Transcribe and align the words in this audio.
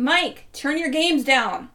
Mike, 0.00 0.48
turn 0.54 0.78
your 0.78 0.88
games 0.88 1.24
down. 1.24 1.68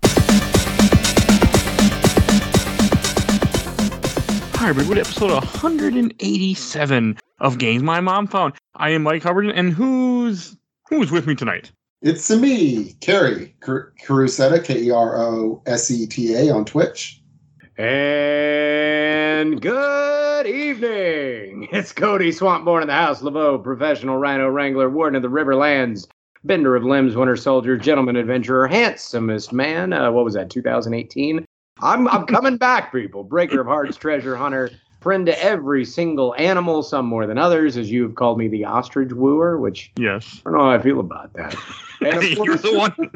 Hi, 4.55 4.69
everybody. 4.69 5.01
Episode 5.01 5.29
187 5.29 7.19
of 7.39 7.59
Games 7.59 7.83
My 7.83 7.99
Mom 7.99 8.25
Found. 8.25 8.55
I 8.73 8.89
am 8.89 9.03
Mike 9.03 9.21
Hubbard, 9.21 9.45
and 9.51 9.71
who's 9.71 10.57
who's 10.89 11.11
with 11.11 11.27
me 11.27 11.35
tonight? 11.35 11.71
It's 12.01 12.31
me, 12.31 12.93
Kerry 12.99 13.55
Car- 13.59 13.93
Carusetta, 14.03 14.63
K 14.63 14.81
E 14.81 14.89
R 14.89 15.21
O 15.21 15.61
S 15.67 15.91
E 15.91 16.07
T 16.07 16.33
A 16.33 16.51
on 16.51 16.65
Twitch. 16.65 17.21
And 17.77 19.61
good 19.61 20.47
evening. 20.47 21.67
It's 21.71 21.91
Cody 21.91 22.31
Swampborn 22.31 22.81
in 22.81 22.87
the 22.87 22.93
house, 22.93 23.21
Laveau, 23.21 23.63
professional 23.63 24.17
rhino 24.17 24.49
wrangler, 24.49 24.89
warden 24.89 25.15
of 25.15 25.21
the 25.21 25.29
Riverlands, 25.29 26.07
bender 26.45 26.75
of 26.75 26.83
limbs, 26.83 27.15
winter 27.15 27.35
soldier, 27.35 27.77
gentleman 27.77 28.15
adventurer, 28.15 28.67
handsomest 28.67 29.51
man. 29.51 29.93
Uh, 29.93 30.11
what 30.11 30.25
was 30.25 30.33
that, 30.35 30.49
2018? 30.49 31.45
I'm, 31.81 32.07
I'm 32.07 32.25
coming 32.25 32.57
back, 32.57 32.91
people. 32.91 33.23
Breaker 33.23 33.59
of 33.61 33.67
hearts, 33.67 33.97
treasure 33.97 34.35
hunter, 34.35 34.69
friend 35.01 35.25
to 35.25 35.43
every 35.43 35.83
single 35.83 36.33
animal, 36.37 36.83
some 36.83 37.05
more 37.05 37.27
than 37.27 37.37
others, 37.37 37.75
as 37.77 37.91
you've 37.91 38.15
called 38.15 38.37
me 38.37 38.47
the 38.47 38.63
ostrich 38.65 39.11
wooer, 39.11 39.57
which 39.59 39.91
Yes. 39.97 40.41
I 40.45 40.49
don't 40.49 40.59
know 40.59 40.65
how 40.65 40.71
I 40.71 40.79
feel 40.81 40.99
about 40.99 41.33
that. 41.33 41.55
You're 42.01 42.57
the 42.57 42.77
one. 42.77 43.11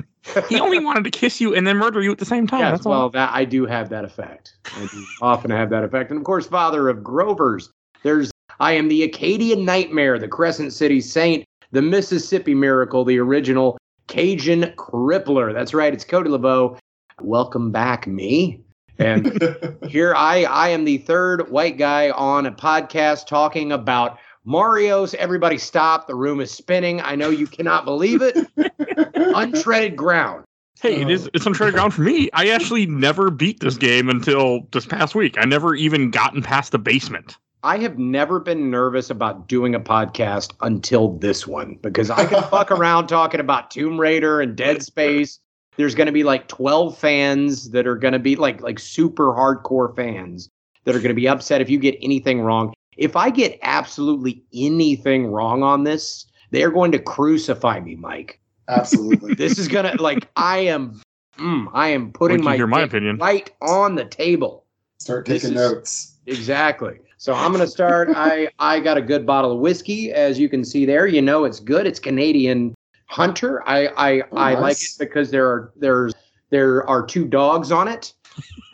He 0.47 0.59
only 0.59 0.83
wanted 0.83 1.03
to 1.05 1.09
kiss 1.11 1.39
you 1.39 1.55
and 1.55 1.65
then 1.65 1.77
murder 1.77 2.01
you 2.01 2.11
at 2.11 2.17
the 2.17 2.25
same 2.25 2.47
time. 2.47 2.59
Yes, 2.59 2.71
That's 2.71 2.85
all. 2.85 2.91
well, 2.91 3.09
that 3.11 3.31
I 3.33 3.45
do 3.45 3.65
have 3.65 3.89
that 3.89 4.03
effect. 4.05 4.55
I 4.75 4.87
do 4.91 5.05
often 5.21 5.51
have 5.51 5.69
that 5.69 5.83
effect, 5.83 6.11
and 6.11 6.17
of 6.19 6.23
course, 6.25 6.45
father 6.47 6.89
of 6.89 7.03
Grovers. 7.03 7.71
There's 8.03 8.29
I 8.59 8.73
am 8.73 8.89
the 8.89 9.03
Acadian 9.03 9.63
Nightmare, 9.65 10.19
the 10.19 10.27
Crescent 10.27 10.73
City 10.73 10.99
Saint, 11.01 11.45
the 11.71 11.81
Mississippi 11.81 12.53
Miracle, 12.53 13.05
the 13.05 13.19
original 13.19 13.77
Cajun 14.07 14.73
Crippler. 14.75 15.53
That's 15.53 15.73
right, 15.73 15.93
it's 15.93 16.03
Cody 16.03 16.29
LeBeau. 16.29 16.77
Welcome 17.21 17.71
back, 17.71 18.07
me. 18.07 18.61
And 18.97 19.77
here 19.87 20.13
I 20.15 20.43
I 20.43 20.69
am 20.69 20.85
the 20.85 20.97
third 20.99 21.49
white 21.49 21.77
guy 21.77 22.09
on 22.11 22.45
a 22.45 22.51
podcast 22.51 23.27
talking 23.27 23.71
about 23.71 24.17
Mario's. 24.45 25.13
Everybody 25.13 25.57
stop. 25.57 26.07
The 26.07 26.15
room 26.15 26.41
is 26.41 26.51
spinning. 26.51 27.01
I 27.01 27.15
know 27.15 27.29
you 27.29 27.47
cannot 27.47 27.85
believe 27.85 28.21
it. 28.21 28.35
Untreaded 28.57 29.95
ground. 29.95 30.45
Hey, 30.81 31.01
it 31.01 31.09
is 31.09 31.29
it's 31.33 31.45
uncharted 31.45 31.75
ground 31.75 31.93
for 31.93 32.01
me. 32.01 32.29
I 32.33 32.49
actually 32.49 32.85
never 32.85 33.29
beat 33.29 33.59
this 33.59 33.77
game 33.77 34.09
until 34.09 34.61
this 34.71 34.85
past 34.85 35.13
week. 35.13 35.35
I 35.37 35.45
never 35.45 35.75
even 35.75 36.09
gotten 36.09 36.41
past 36.41 36.71
the 36.71 36.79
basement. 36.79 37.37
I 37.63 37.77
have 37.79 37.97
never 37.99 38.39
been 38.39 38.69
nervous 38.71 39.09
about 39.09 39.47
doing 39.47 39.75
a 39.75 39.79
podcast 39.79 40.53
until 40.61 41.17
this 41.17 41.45
one 41.45 41.77
because 41.81 42.09
I 42.09 42.25
can 42.25 42.41
fuck 42.43 42.71
around 42.71 43.07
talking 43.07 43.39
about 43.41 43.69
Tomb 43.69 43.99
Raider 43.99 44.39
and 44.39 44.55
Dead 44.55 44.81
Space. 44.81 45.39
There's 45.75 45.93
going 45.95 46.07
to 46.07 46.13
be 46.13 46.23
like 46.23 46.47
12 46.47 46.97
fans 46.97 47.71
that 47.71 47.85
are 47.85 47.97
going 47.97 48.13
to 48.13 48.19
be 48.19 48.35
like 48.35 48.61
like 48.61 48.79
super 48.79 49.33
hardcore 49.33 49.93
fans 49.95 50.49
that 50.85 50.95
are 50.95 50.99
going 50.99 51.09
to 51.09 51.13
be 51.21 51.27
upset 51.27 51.59
if 51.61 51.69
you 51.69 51.79
get 51.79 51.97
anything 52.01 52.41
wrong. 52.41 52.73
If 52.97 53.15
I 53.15 53.29
get 53.29 53.59
absolutely 53.61 54.43
anything 54.53 55.27
wrong 55.27 55.61
on 55.63 55.83
this, 55.83 56.25
they're 56.51 56.71
going 56.71 56.91
to 56.93 56.99
crucify 56.99 57.79
me, 57.81 57.95
Mike. 57.95 58.39
Absolutely. 58.69 59.33
This 59.35 59.57
is 59.57 59.67
going 59.67 59.85
to 59.97 60.01
like 60.01 60.29
I 60.37 60.59
am 60.59 61.01
mm, 61.37 61.67
I 61.73 61.89
am 61.89 62.11
putting 62.13 62.43
my 62.43 62.57
my 62.57 62.81
opinion. 62.81 63.17
right 63.17 63.51
on 63.61 63.95
the 63.95 64.05
table. 64.05 64.65
Start 64.99 65.25
This 65.25 65.41
taking 65.43 65.57
is- 65.57 65.71
notes. 65.71 66.15
Exactly. 66.25 66.99
So 67.19 67.33
I'm 67.33 67.51
gonna 67.51 67.67
start. 67.67 68.09
I 68.15 68.49
I 68.59 68.79
got 68.79 68.97
a 68.97 69.01
good 69.01 69.25
bottle 69.25 69.51
of 69.51 69.59
whiskey, 69.59 70.11
as 70.11 70.39
you 70.39 70.49
can 70.49 70.63
see 70.63 70.85
there. 70.85 71.05
You 71.05 71.21
know 71.21 71.43
it's 71.43 71.59
good. 71.59 71.85
It's 71.85 71.99
Canadian 71.99 72.73
Hunter. 73.07 73.61
I 73.67 73.87
I, 73.97 74.21
Oh, 74.31 74.37
I 74.37 74.53
like 74.57 74.77
it 74.81 74.95
because 74.97 75.29
there 75.29 75.45
are 75.45 75.71
there's 75.75 76.13
there 76.49 76.87
are 76.89 77.05
two 77.05 77.25
dogs 77.25 77.71
on 77.71 77.89
it, 77.89 78.13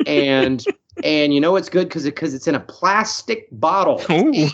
and 0.06 0.64
and 1.04 1.34
you 1.34 1.42
know 1.42 1.56
it's 1.56 1.70
good 1.70 1.90
because 1.90 2.04
because 2.04 2.36
it's 2.36 2.48
in 2.48 2.54
a 2.54 2.60
plastic 2.60 3.48
bottle. 3.52 4.00
Ooh. 4.12 4.48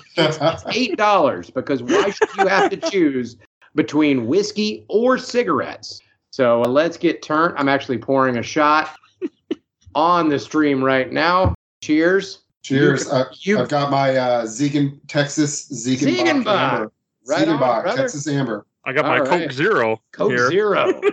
Eight 0.74 0.96
dollars 0.98 1.50
because 1.50 1.84
why 1.84 2.12
should 2.12 2.30
you 2.38 2.48
have 2.48 2.72
to 2.72 2.78
choose 2.78 3.36
between 3.76 4.26
whiskey 4.26 4.86
or 4.88 5.18
cigarettes? 5.18 6.00
So 6.32 6.64
uh, 6.64 6.68
let's 6.70 6.96
get 6.96 7.22
turned. 7.22 7.56
I'm 7.58 7.68
actually 7.68 7.98
pouring 7.98 8.38
a 8.38 8.44
shot 8.44 8.96
on 9.96 10.30
the 10.30 10.40
stream 10.40 10.82
right 10.82 11.12
now. 11.12 11.56
Cheers. 11.82 12.44
Cheers. 12.64 13.12
I, 13.12 13.26
You 13.40 13.60
I've 13.60 13.70
got 13.70 13.90
my 13.92 14.16
uh, 14.16 14.44
Ziegen, 14.46 15.00
Texas 15.08 15.68
Ziegenbock 15.72 16.16
Ziegenbock. 16.18 16.72
Amber. 16.74 16.92
Right 17.28 17.48
on, 17.48 17.58
Ziegenbock. 17.60 17.96
Texas 17.96 18.28
Amber. 18.28 18.66
I 18.86 18.94
got 18.94 19.06
my 19.06 19.20
All 19.20 19.26
Coke. 19.26 19.52
Zero 19.52 20.02
Coke 20.12 20.32
here. 20.32 20.50
Zero. 20.50 21.02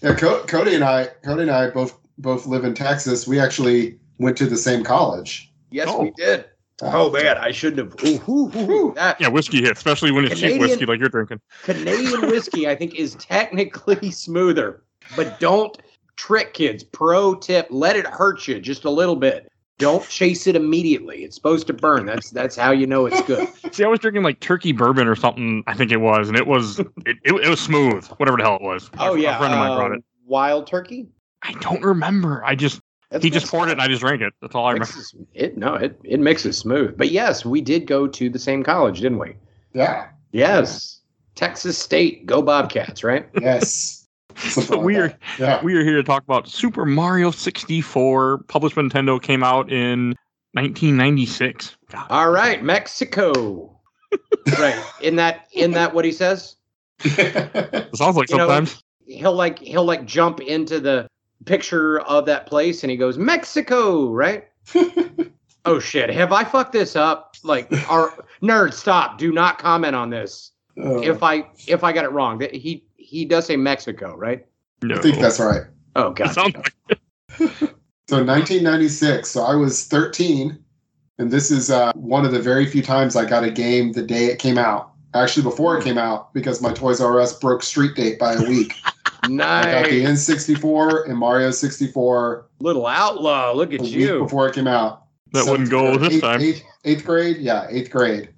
Yeah, 0.00 0.14
Co- 0.14 0.44
Cody 0.44 0.76
and 0.76 0.84
I, 0.84 1.06
Cody 1.24 1.42
and 1.42 1.50
I 1.50 1.70
both 1.70 1.98
both 2.18 2.46
live 2.46 2.64
in 2.64 2.72
Texas. 2.72 3.26
We 3.26 3.40
actually 3.40 3.98
went 4.18 4.36
to 4.36 4.46
the 4.46 4.56
same 4.56 4.84
college. 4.84 5.52
Yes, 5.72 5.88
Oh. 5.90 6.02
we 6.02 6.12
did. 6.12 6.44
Oh 6.82 7.10
man, 7.10 7.36
I 7.36 7.50
shouldn't 7.50 7.78
have. 7.98 8.08
Ooh, 8.08 8.22
ooh, 8.30 8.52
ooh, 8.56 8.70
ooh. 8.70 8.94
That 8.94 9.20
Yeah, 9.20 9.26
whiskey 9.26 9.60
hits, 9.60 9.80
especially 9.80 10.12
when 10.12 10.24
it's 10.24 10.38
cheap 10.38 10.60
whiskey 10.60 10.86
like 10.86 11.00
you're 11.00 11.08
drinking. 11.08 11.40
Canadian 11.64 12.28
whiskey, 12.28 12.68
I 12.68 12.76
think, 12.76 12.94
is 12.94 13.16
technically 13.16 14.12
smoother, 14.12 14.84
but 15.16 15.40
don't 15.40 15.76
trick 16.14 16.54
kids. 16.54 16.84
Pro 16.84 17.34
tip: 17.34 17.66
let 17.70 17.96
it 17.96 18.06
hurt 18.06 18.46
you 18.46 18.60
just 18.60 18.84
a 18.84 18.90
little 18.90 19.16
bit. 19.16 19.47
Don't 19.78 20.06
chase 20.08 20.46
it 20.48 20.56
immediately. 20.56 21.22
It's 21.24 21.36
supposed 21.36 21.66
to 21.68 21.72
burn. 21.72 22.04
That's 22.06 22.30
that's 22.30 22.56
how 22.56 22.72
you 22.72 22.86
know 22.86 23.06
it's 23.06 23.22
good. 23.22 23.48
See, 23.72 23.84
I 23.84 23.88
was 23.88 24.00
drinking 24.00 24.24
like 24.24 24.40
turkey 24.40 24.72
bourbon 24.72 25.06
or 25.06 25.14
something. 25.14 25.62
I 25.68 25.74
think 25.74 25.92
it 25.92 25.98
was, 26.00 26.28
and 26.28 26.36
it 26.36 26.46
was 26.46 26.80
it, 26.80 26.86
it, 27.06 27.16
it 27.24 27.48
was 27.48 27.60
smooth. 27.60 28.04
Whatever 28.18 28.36
the 28.38 28.42
hell 28.42 28.56
it 28.56 28.62
was. 28.62 28.90
Oh 28.98 29.14
A- 29.14 29.18
yeah, 29.20 29.36
a 29.36 29.38
friend 29.38 29.54
of 29.54 29.58
mine 29.60 29.76
brought 29.78 29.92
um, 29.92 29.98
it. 29.98 30.04
Wild 30.26 30.66
turkey. 30.66 31.06
I 31.42 31.52
don't 31.60 31.82
remember. 31.82 32.44
I 32.44 32.56
just 32.56 32.80
That's 33.10 33.22
he 33.22 33.30
just 33.30 33.44
mixed- 33.44 33.52
poured 33.52 33.68
it, 33.68 33.72
and 33.72 33.80
I 33.80 33.86
just 33.86 34.00
drank 34.00 34.20
it. 34.20 34.32
That's 34.42 34.54
all 34.56 34.66
I 34.66 34.72
remember. 34.72 34.92
mixes- 34.96 35.14
It 35.34 35.56
no, 35.56 35.74
it 35.74 35.98
it 36.02 36.18
mixes 36.18 36.58
smooth. 36.58 36.98
But 36.98 37.10
yes, 37.12 37.44
we 37.44 37.60
did 37.60 37.86
go 37.86 38.08
to 38.08 38.28
the 38.28 38.38
same 38.38 38.64
college, 38.64 39.00
didn't 39.00 39.18
we? 39.18 39.34
Yeah. 39.74 40.08
Yes, 40.32 41.00
Texas 41.36 41.78
State. 41.78 42.26
Go 42.26 42.42
Bobcats, 42.42 43.04
right? 43.04 43.28
Yes. 43.40 43.97
Something 44.38 44.62
So 44.64 44.76
like 44.76 44.84
we 44.86 44.96
are. 44.96 45.18
Yeah. 45.38 45.62
we 45.62 45.74
are 45.74 45.84
here 45.84 45.96
to 45.96 46.02
talk 46.02 46.22
about 46.22 46.48
Super 46.48 46.84
Mario 46.84 47.30
64. 47.30 48.38
Published 48.48 48.76
by 48.76 48.82
Nintendo 48.82 49.20
came 49.20 49.42
out 49.42 49.70
in 49.70 50.14
1996. 50.52 51.76
God. 51.90 52.06
All 52.10 52.30
right, 52.30 52.62
Mexico. 52.62 53.78
right. 54.58 54.82
In 55.00 55.16
that 55.16 55.48
in 55.52 55.72
that 55.72 55.94
what 55.94 56.04
he 56.04 56.12
says? 56.12 56.56
It 57.04 57.96
sounds 57.96 58.16
like 58.16 58.30
You 58.30 58.36
know, 58.38 58.46
sometimes. 58.48 58.82
He'll 59.06 59.34
like 59.34 59.58
he'll 59.58 59.84
like 59.84 60.04
jump 60.04 60.40
into 60.40 60.80
the 60.80 61.08
picture 61.44 62.00
of 62.00 62.26
that 62.26 62.46
place 62.46 62.82
and 62.82 62.90
he 62.90 62.96
goes, 62.96 63.16
Mexico, 63.18 64.10
right? 64.10 64.48
oh 65.64 65.78
shit. 65.78 66.10
Have 66.10 66.32
I 66.32 66.44
fucked 66.44 66.72
this 66.72 66.96
up? 66.96 67.36
Like 67.42 67.70
our 67.90 68.12
nerd, 68.42 68.72
stop. 68.74 69.18
Do 69.18 69.32
not 69.32 69.58
comment 69.58 69.94
on 69.94 70.10
this. 70.10 70.52
Uh, 70.78 70.98
If 71.00 71.22
I 71.22 71.46
if 71.66 71.84
I 71.84 71.92
got 71.92 72.04
it 72.04 72.10
wrong. 72.12 72.38
That 72.38 72.54
he 72.54 72.84
he 73.08 73.24
does 73.24 73.46
say 73.46 73.56
Mexico, 73.56 74.14
right? 74.16 74.44
no. 74.82 74.96
I 74.96 74.98
think 75.00 75.18
that's 75.18 75.40
right. 75.40 75.62
Oh 75.96 76.10
god. 76.10 76.28
sounds 76.32 76.54
like 76.54 76.72
So 78.08 78.16
1996. 78.24 79.28
So 79.30 79.42
I 79.42 79.54
was 79.54 79.86
13, 79.86 80.58
and 81.18 81.30
this 81.30 81.50
is 81.50 81.70
uh, 81.70 81.92
one 81.94 82.24
of 82.24 82.32
the 82.32 82.38
very 82.40 82.64
few 82.66 82.82
times 82.82 83.16
I 83.16 83.24
got 83.28 83.44
a 83.44 83.50
game 83.50 83.92
the 83.92 84.02
day 84.02 84.26
it 84.26 84.38
came 84.38 84.56
out. 84.58 84.92
Actually, 85.14 85.42
before 85.42 85.76
it 85.78 85.84
came 85.84 85.98
out, 85.98 86.32
because 86.34 86.60
my 86.62 86.72
Toys 86.72 87.00
R 87.00 87.18
Us 87.20 87.38
broke 87.38 87.62
street 87.62 87.96
date 87.96 88.18
by 88.18 88.34
a 88.34 88.42
week. 88.42 88.74
I 89.24 89.28
got 89.28 89.90
the 89.90 90.04
N64 90.04 91.08
and 91.08 91.18
Mario 91.18 91.50
64 91.50 92.46
Little 92.60 92.86
outlaw. 92.86 93.52
Look 93.52 93.72
a 93.72 93.76
at 93.76 93.80
week 93.82 93.92
you. 93.92 94.20
before 94.20 94.48
it 94.48 94.54
came 94.54 94.66
out. 94.68 95.04
that 95.32 95.44
So, 95.44 95.50
wouldn't 95.52 95.70
go 95.70 95.96
this 95.98 96.14
eighth- 96.14 96.20
time. 96.22 96.40
Eighth, 96.40 96.62
eighth 96.84 97.04
grade, 97.04 97.38
yeah, 97.38 97.66
eighth 97.70 97.90
grade. 97.90 98.30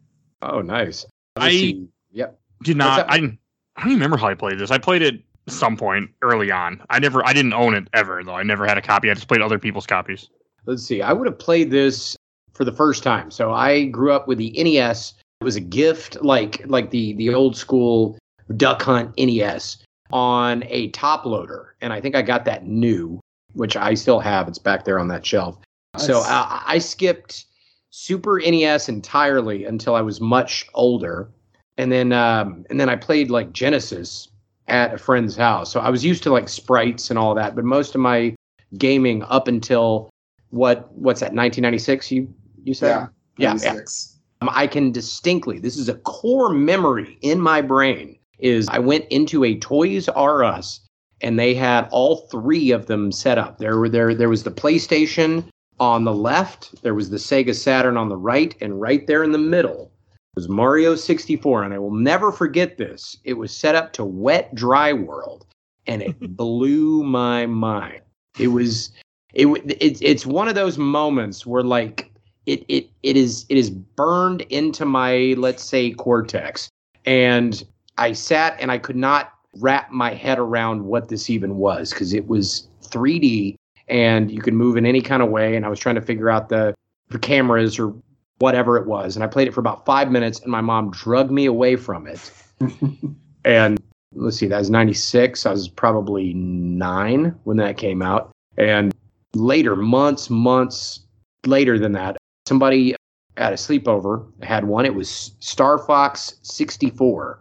Oh 0.42 0.62
nice. 0.62 1.04
I- 1.36 1.40
Let's 1.44 1.54
see. 1.54 1.88
Yep. 2.12 2.40
Did 2.64 2.76
not. 2.76 3.08
I 3.10 3.18
didn't. 3.20 3.38
I 3.76 3.82
don't 3.82 3.90
even 3.92 3.98
remember 4.00 4.16
how 4.16 4.28
I 4.28 4.34
played 4.34 4.58
this. 4.58 4.70
I 4.70 4.78
played 4.78 5.02
it 5.02 5.22
some 5.48 5.76
point 5.76 6.10
early 6.22 6.50
on. 6.50 6.82
I 6.90 6.98
never. 6.98 7.24
I 7.26 7.32
didn't 7.32 7.54
own 7.54 7.74
it 7.74 7.88
ever 7.94 8.22
though. 8.24 8.34
I 8.34 8.42
never 8.42 8.66
had 8.66 8.78
a 8.78 8.82
copy. 8.82 9.10
I 9.10 9.14
just 9.14 9.28
played 9.28 9.40
other 9.42 9.58
people's 9.58 9.86
copies. 9.86 10.28
let's 10.66 10.82
see 10.82 11.00
i 11.00 11.12
would 11.12 11.26
have 11.26 11.38
played 11.38 11.70
this 11.70 12.16
for 12.52 12.64
the 12.66 12.72
first 12.72 13.02
time 13.02 13.30
so 13.30 13.50
i 13.52 13.84
grew 13.86 14.12
up 14.12 14.28
with 14.28 14.36
the 14.36 14.52
nes 14.62 15.14
it 15.40 15.44
was 15.44 15.56
a 15.56 15.60
gift 15.60 16.22
like 16.22 16.62
like 16.66 16.90
the 16.90 17.14
the 17.14 17.32
old 17.32 17.56
school 17.56 18.18
duck 18.58 18.82
hunt 18.82 19.10
nes 19.18 19.78
on 20.12 20.62
a 20.68 20.88
top 20.88 21.24
loader 21.24 21.74
and 21.80 21.94
i 21.94 22.00
think 22.00 22.14
i 22.14 22.20
got 22.20 22.44
that 22.44 22.66
new 22.66 23.18
which 23.54 23.74
i 23.74 23.94
still 23.94 24.20
have 24.20 24.46
it's 24.48 24.58
back 24.58 24.84
there 24.84 24.98
on 25.00 25.08
that 25.08 25.24
shelf 25.24 25.56
so 25.96 26.20
I, 26.20 26.62
I 26.66 26.78
skipped 26.78 27.46
super 27.88 28.38
nes 28.44 28.88
entirely 28.88 29.64
until 29.64 29.94
i 29.94 30.02
was 30.02 30.20
much 30.20 30.66
older 30.74 31.30
and 31.80 31.90
then 31.90 32.12
um 32.12 32.64
and 32.68 32.78
then 32.78 32.88
i 32.88 32.94
played 32.94 33.30
like 33.30 33.52
genesis 33.52 34.28
at 34.68 34.92
a 34.94 34.98
friend's 34.98 35.36
house 35.36 35.72
so 35.72 35.80
i 35.80 35.88
was 35.88 36.04
used 36.04 36.22
to 36.22 36.30
like 36.30 36.48
sprites 36.48 37.10
and 37.10 37.18
all 37.18 37.34
that 37.34 37.54
but 37.56 37.64
most 37.64 37.94
of 37.94 38.00
my 38.00 38.34
gaming 38.78 39.22
up 39.24 39.48
until 39.48 40.10
what 40.50 40.92
what's 40.92 41.20
that 41.20 41.32
1996 41.32 42.12
you 42.12 42.32
you 42.64 42.74
said 42.74 42.88
Yeah, 42.88 43.06
yeah, 43.38 43.58
yeah. 43.62 43.72
96. 43.72 44.16
Um, 44.42 44.50
I 44.52 44.66
can 44.66 44.92
distinctly 44.92 45.58
this 45.58 45.76
is 45.76 45.88
a 45.88 45.94
core 45.94 46.50
memory 46.50 47.18
in 47.22 47.40
my 47.40 47.62
brain 47.62 48.16
is 48.38 48.68
I 48.68 48.78
went 48.78 49.06
into 49.10 49.44
a 49.44 49.58
Toys 49.58 50.08
R 50.08 50.44
Us 50.44 50.80
and 51.20 51.38
they 51.38 51.54
had 51.54 51.88
all 51.90 52.26
three 52.30 52.70
of 52.70 52.86
them 52.86 53.12
set 53.12 53.36
up. 53.36 53.58
There 53.58 53.78
were 53.78 53.88
there 53.88 54.14
there 54.14 54.30
was 54.30 54.44
the 54.44 54.50
PlayStation 54.50 55.44
on 55.78 56.04
the 56.04 56.14
left, 56.14 56.82
there 56.82 56.94
was 56.94 57.10
the 57.10 57.18
Sega 57.18 57.54
Saturn 57.54 57.98
on 57.98 58.08
the 58.08 58.16
right, 58.16 58.54
and 58.62 58.80
right 58.80 59.06
there 59.06 59.22
in 59.22 59.32
the 59.32 59.38
middle 59.38 59.90
was 60.34 60.48
Mario 60.48 60.94
64. 60.94 61.64
And 61.64 61.74
I 61.74 61.78
will 61.78 61.94
never 61.94 62.32
forget 62.32 62.78
this. 62.78 63.16
It 63.24 63.34
was 63.34 63.54
set 63.54 63.74
up 63.74 63.92
to 63.94 64.04
wet 64.04 64.54
dry 64.54 64.92
world, 64.92 65.46
and 65.86 66.02
it 66.02 66.18
blew 66.36 67.02
my 67.02 67.46
mind. 67.46 68.00
It 68.38 68.48
was 68.48 68.92
it 69.34 69.46
it's 69.80 70.00
it's 70.02 70.26
one 70.26 70.48
of 70.48 70.54
those 70.54 70.78
moments 70.78 71.46
where 71.46 71.62
like 71.62 72.10
it 72.46 72.64
it 72.68 72.90
it 73.02 73.16
is 73.16 73.46
it 73.48 73.56
is 73.56 73.70
burned 73.70 74.42
into 74.42 74.84
my 74.84 75.34
let's 75.36 75.62
say 75.62 75.92
cortex 75.92 76.68
and 77.04 77.64
i 77.98 78.12
sat 78.12 78.56
and 78.60 78.72
i 78.72 78.78
could 78.78 78.96
not 78.96 79.34
wrap 79.58 79.90
my 79.90 80.14
head 80.14 80.38
around 80.38 80.84
what 80.84 81.08
this 81.08 81.30
even 81.30 81.56
was 81.56 81.90
because 81.90 82.12
it 82.12 82.26
was 82.28 82.68
3d 82.82 83.56
and 83.88 84.30
you 84.30 84.40
could 84.40 84.54
move 84.54 84.76
in 84.76 84.86
any 84.86 85.00
kind 85.00 85.22
of 85.22 85.28
way 85.28 85.56
and 85.56 85.64
i 85.64 85.68
was 85.68 85.78
trying 85.78 85.94
to 85.94 86.00
figure 86.00 86.30
out 86.30 86.48
the, 86.48 86.74
the 87.10 87.18
cameras 87.18 87.78
or 87.78 87.94
whatever 88.40 88.76
it 88.76 88.86
was 88.86 89.16
and 89.16 89.24
i 89.24 89.26
played 89.26 89.48
it 89.48 89.54
for 89.54 89.60
about 89.60 89.84
five 89.86 90.10
minutes 90.10 90.40
and 90.40 90.50
my 90.50 90.60
mom 90.60 90.90
drugged 90.90 91.30
me 91.30 91.46
away 91.46 91.76
from 91.76 92.06
it 92.06 92.32
and 93.44 93.80
let's 94.14 94.36
see 94.36 94.46
that 94.46 94.58
was 94.58 94.70
96 94.70 95.46
i 95.46 95.50
was 95.50 95.68
probably 95.68 96.34
nine 96.34 97.34
when 97.44 97.56
that 97.56 97.76
came 97.76 98.02
out 98.02 98.30
and 98.56 98.94
later 99.34 99.76
months 99.76 100.28
months 100.28 101.00
later 101.46 101.78
than 101.78 101.92
that 101.92 102.16
somebody 102.46 102.94
at 103.40 103.52
a 103.52 103.56
sleepover 103.56 104.26
had 104.42 104.64
one. 104.66 104.84
It 104.84 104.94
was 104.94 105.32
Star 105.40 105.78
Fox 105.78 106.34
64. 106.42 107.40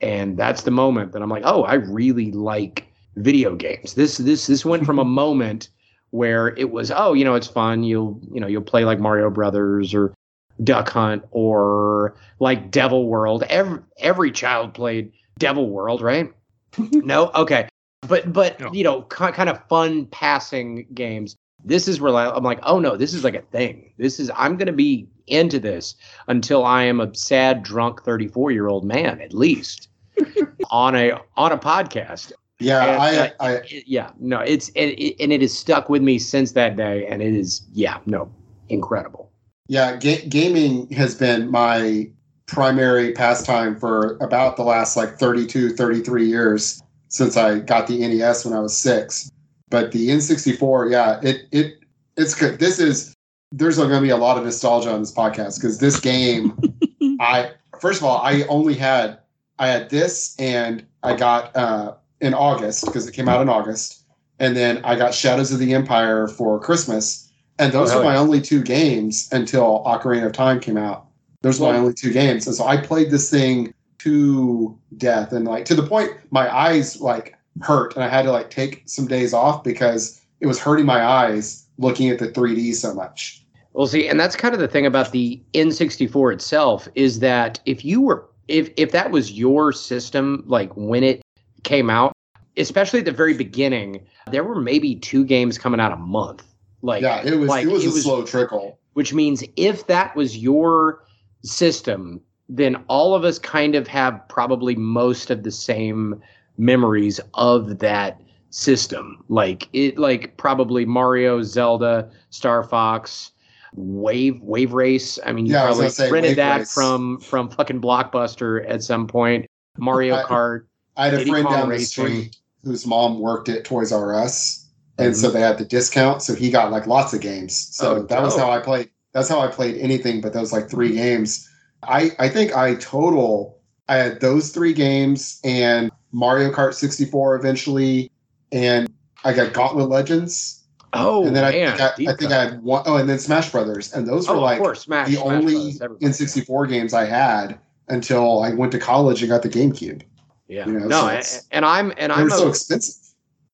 And 0.00 0.36
that's 0.36 0.62
the 0.62 0.70
moment 0.70 1.12
that 1.12 1.22
I'm 1.22 1.30
like, 1.30 1.44
oh, 1.44 1.62
I 1.62 1.74
really 1.74 2.32
like 2.32 2.88
video 3.16 3.54
games. 3.54 3.94
This 3.94 4.18
this 4.18 4.46
this 4.46 4.64
went 4.64 4.84
from 4.84 4.98
a 4.98 5.04
moment 5.22 5.68
where 6.10 6.56
it 6.56 6.70
was, 6.70 6.92
oh, 6.94 7.12
you 7.12 7.24
know, 7.24 7.34
it's 7.34 7.46
fun. 7.46 7.84
You'll 7.84 8.20
you 8.32 8.40
know 8.40 8.46
you'll 8.46 8.62
play 8.62 8.84
like 8.84 8.98
Mario 8.98 9.30
Brothers 9.30 9.94
or 9.94 10.14
Duck 10.62 10.88
Hunt 10.90 11.24
or 11.30 12.14
like 12.40 12.70
Devil 12.70 13.06
World. 13.08 13.42
Every 13.48 13.80
every 13.98 14.30
child 14.30 14.74
played 14.74 15.12
Devil 15.38 15.68
World, 15.68 16.00
right? 16.00 16.32
no, 16.78 17.30
okay, 17.34 17.68
but 18.06 18.32
but 18.32 18.60
no. 18.60 18.72
you 18.72 18.84
know, 18.84 19.02
kind 19.02 19.48
of 19.48 19.66
fun 19.68 20.06
passing 20.06 20.86
games 20.94 21.36
this 21.64 21.88
is 21.88 22.00
where 22.00 22.14
I'm 22.14 22.44
like, 22.44 22.60
oh 22.62 22.78
no, 22.78 22.96
this 22.96 23.14
is 23.14 23.24
like 23.24 23.34
a 23.34 23.40
thing. 23.40 23.92
This 23.96 24.20
is 24.20 24.30
I'm 24.36 24.56
gonna 24.56 24.72
be 24.72 25.08
into 25.26 25.58
this 25.58 25.96
until 26.28 26.64
I 26.64 26.84
am 26.84 27.00
a 27.00 27.14
sad, 27.14 27.62
drunk 27.62 28.02
34 28.02 28.50
year 28.50 28.68
old 28.68 28.84
man, 28.84 29.20
at 29.20 29.32
least, 29.32 29.88
on 30.70 30.94
a 30.94 31.18
on 31.36 31.52
a 31.52 31.58
podcast. 31.58 32.32
Yeah, 32.60 32.84
and, 32.84 33.02
I, 33.02 33.16
uh, 33.16 33.30
I 33.40 33.50
it, 33.52 33.84
yeah, 33.86 34.10
no, 34.20 34.40
it's 34.40 34.68
it, 34.70 34.90
it, 34.90 35.22
and 35.22 35.32
it 35.32 35.40
has 35.40 35.56
stuck 35.56 35.88
with 35.88 36.02
me 36.02 36.18
since 36.18 36.52
that 36.52 36.76
day, 36.76 37.06
and 37.06 37.22
it 37.22 37.34
is 37.34 37.62
yeah, 37.72 37.98
no, 38.06 38.30
incredible. 38.68 39.23
Yeah, 39.68 39.96
ga- 39.96 40.26
gaming 40.28 40.90
has 40.92 41.14
been 41.14 41.50
my 41.50 42.10
primary 42.46 43.12
pastime 43.12 43.78
for 43.78 44.16
about 44.18 44.56
the 44.56 44.62
last 44.62 44.96
like 44.96 45.18
32, 45.18 45.70
33 45.70 46.26
years 46.26 46.82
since 47.08 47.36
I 47.36 47.60
got 47.60 47.86
the 47.86 47.98
NES 47.98 48.44
when 48.44 48.54
I 48.54 48.60
was 48.60 48.76
six. 48.76 49.30
But 49.70 49.92
the 49.92 50.08
N64, 50.08 50.90
yeah, 50.90 51.20
it 51.22 51.46
it 51.50 51.74
it's 52.16 52.34
good. 52.34 52.58
This 52.58 52.78
is 52.78 53.14
there's 53.50 53.76
going 53.76 53.90
to 53.90 54.00
be 54.00 54.10
a 54.10 54.16
lot 54.16 54.36
of 54.36 54.44
nostalgia 54.44 54.92
on 54.92 55.00
this 55.00 55.14
podcast 55.14 55.60
because 55.60 55.78
this 55.78 55.98
game, 55.98 56.56
I 57.20 57.52
first 57.80 58.00
of 58.00 58.04
all, 58.04 58.18
I 58.18 58.42
only 58.48 58.74
had 58.74 59.18
I 59.58 59.68
had 59.68 59.90
this 59.90 60.34
and 60.38 60.84
I 61.02 61.16
got 61.16 61.54
uh, 61.56 61.94
in 62.20 62.34
August 62.34 62.84
because 62.84 63.06
it 63.06 63.12
came 63.12 63.28
out 63.28 63.40
in 63.40 63.48
August, 63.48 64.04
and 64.38 64.56
then 64.56 64.84
I 64.84 64.96
got 64.96 65.14
Shadows 65.14 65.52
of 65.52 65.58
the 65.58 65.72
Empire 65.72 66.28
for 66.28 66.60
Christmas, 66.60 67.23
and 67.58 67.72
those 67.72 67.92
oh, 67.92 67.98
were 67.98 68.04
my 68.04 68.16
only 68.16 68.40
two 68.40 68.62
games 68.62 69.28
until 69.32 69.82
Ocarina 69.84 70.26
of 70.26 70.32
Time 70.32 70.60
came 70.60 70.76
out. 70.76 71.06
Those 71.42 71.60
were 71.60 71.72
my 71.72 71.78
only 71.78 71.94
two 71.94 72.12
games, 72.12 72.46
and 72.46 72.56
so 72.56 72.64
I 72.64 72.76
played 72.76 73.10
this 73.10 73.30
thing 73.30 73.74
to 73.98 74.78
death, 74.96 75.32
and 75.32 75.44
like 75.44 75.64
to 75.66 75.74
the 75.74 75.86
point 75.86 76.12
my 76.30 76.54
eyes 76.54 77.00
like 77.00 77.36
hurt, 77.60 77.94
and 77.94 78.04
I 78.04 78.08
had 78.08 78.22
to 78.22 78.32
like 78.32 78.50
take 78.50 78.82
some 78.86 79.06
days 79.06 79.34
off 79.34 79.62
because 79.62 80.20
it 80.40 80.46
was 80.46 80.58
hurting 80.58 80.86
my 80.86 81.04
eyes 81.04 81.66
looking 81.78 82.08
at 82.10 82.18
the 82.18 82.28
3D 82.28 82.74
so 82.74 82.94
much. 82.94 83.44
Well, 83.72 83.86
see, 83.86 84.08
and 84.08 84.18
that's 84.18 84.36
kind 84.36 84.54
of 84.54 84.60
the 84.60 84.68
thing 84.68 84.86
about 84.86 85.10
the 85.10 85.42
N64 85.52 86.32
itself 86.34 86.88
is 86.94 87.18
that 87.20 87.60
if 87.66 87.84
you 87.84 88.00
were 88.00 88.28
if 88.48 88.70
if 88.76 88.92
that 88.92 89.10
was 89.10 89.32
your 89.32 89.72
system 89.72 90.44
like 90.46 90.72
when 90.76 91.02
it 91.02 91.22
came 91.62 91.90
out, 91.90 92.12
especially 92.56 93.00
at 93.00 93.04
the 93.04 93.12
very 93.12 93.34
beginning, 93.34 94.06
there 94.30 94.44
were 94.44 94.60
maybe 94.60 94.94
two 94.96 95.24
games 95.24 95.58
coming 95.58 95.80
out 95.80 95.92
a 95.92 95.96
month. 95.96 96.44
Like 96.84 97.02
Yeah, 97.02 97.22
it 97.24 97.38
was 97.38 97.48
like, 97.48 97.64
it 97.64 97.70
was 97.70 97.84
it 97.84 97.88
a 97.88 97.92
was, 97.92 98.02
slow 98.02 98.24
trickle. 98.24 98.78
Which 98.92 99.12
means 99.12 99.42
if 99.56 99.86
that 99.88 100.14
was 100.14 100.38
your 100.38 101.04
system, 101.42 102.20
then 102.48 102.76
all 102.88 103.14
of 103.14 103.24
us 103.24 103.38
kind 103.38 103.74
of 103.74 103.88
have 103.88 104.20
probably 104.28 104.76
most 104.76 105.30
of 105.30 105.42
the 105.42 105.50
same 105.50 106.20
memories 106.58 107.18
of 107.34 107.78
that 107.80 108.20
system. 108.50 109.24
Like 109.28 109.68
it 109.72 109.98
like 109.98 110.36
probably 110.36 110.84
Mario, 110.84 111.42
Zelda, 111.42 112.10
Star 112.30 112.62
Fox, 112.62 113.32
Wave 113.74 114.40
Wave 114.42 114.72
Race. 114.72 115.18
I 115.24 115.32
mean, 115.32 115.46
you 115.46 115.54
yeah, 115.54 115.66
probably 115.66 116.10
rented 116.10 116.36
that 116.36 116.58
race. 116.58 116.74
from 116.74 117.18
from 117.18 117.48
fucking 117.48 117.80
Blockbuster 117.80 118.68
at 118.68 118.82
some 118.82 119.06
point. 119.06 119.46
Mario 119.78 120.22
Kart. 120.22 120.66
I 120.96 121.06
had 121.06 121.14
a 121.14 121.26
friend 121.26 121.48
down 121.48 121.70
the 121.70 121.80
street 121.80 122.36
whose 122.62 122.86
mom 122.86 123.18
worked 123.18 123.48
at 123.48 123.64
Toys 123.64 123.90
R 123.90 124.14
Us, 124.14 124.63
and 124.98 125.12
mm-hmm. 125.12 125.20
so 125.20 125.30
they 125.30 125.40
had 125.40 125.58
the 125.58 125.64
discount. 125.64 126.22
So 126.22 126.34
he 126.34 126.50
got 126.50 126.70
like 126.70 126.86
lots 126.86 127.12
of 127.12 127.20
games. 127.20 127.56
So 127.56 127.96
oh, 127.96 128.02
that 128.02 128.22
was 128.22 128.36
how 128.36 128.50
I 128.50 128.60
played. 128.60 128.90
That's 129.12 129.28
how 129.28 129.40
I 129.40 129.48
played 129.48 129.76
anything 129.78 130.20
but 130.20 130.32
those 130.32 130.52
like 130.52 130.68
three 130.68 130.92
games. 130.92 131.48
I 131.82 132.12
I 132.18 132.28
think 132.28 132.56
I 132.56 132.74
total 132.76 133.60
I 133.88 133.96
had 133.96 134.20
those 134.20 134.50
three 134.50 134.72
games 134.72 135.40
and 135.44 135.90
Mario 136.12 136.50
Kart 136.50 136.74
64 136.74 137.36
eventually, 137.36 138.10
and 138.52 138.90
I 139.24 139.32
got 139.32 139.52
Gauntlet 139.52 139.88
Legends. 139.88 140.62
Oh, 140.96 141.26
and 141.26 141.34
then 141.34 141.44
I, 141.44 141.50
think 141.50 141.80
I, 141.80 142.12
I 142.12 142.16
think 142.16 142.32
I 142.32 142.44
had 142.44 142.62
one. 142.62 142.84
Oh, 142.86 142.96
and 142.96 143.08
then 143.08 143.18
Smash 143.18 143.50
Brothers, 143.50 143.92
and 143.92 144.06
those 144.06 144.28
were 144.28 144.36
oh, 144.36 144.40
like 144.40 144.58
course, 144.58 144.82
Smash, 144.82 145.08
the 145.08 145.14
Smash 145.14 145.26
only 145.26 145.72
N64 145.72 146.68
games 146.68 146.94
I 146.94 147.04
had 147.04 147.58
until 147.88 148.42
I 148.42 148.54
went 148.54 148.70
to 148.72 148.78
college 148.78 149.20
and 149.20 149.28
got 149.28 149.42
the 149.42 149.48
GameCube. 149.48 150.02
Yeah, 150.46 150.66
you 150.66 150.72
know, 150.72 150.86
no, 150.86 151.20
so 151.20 151.40
and 151.50 151.64
I'm 151.64 151.92
and 151.96 152.12
I'm 152.12 152.30
so 152.30 152.48
expensive. 152.48 153.03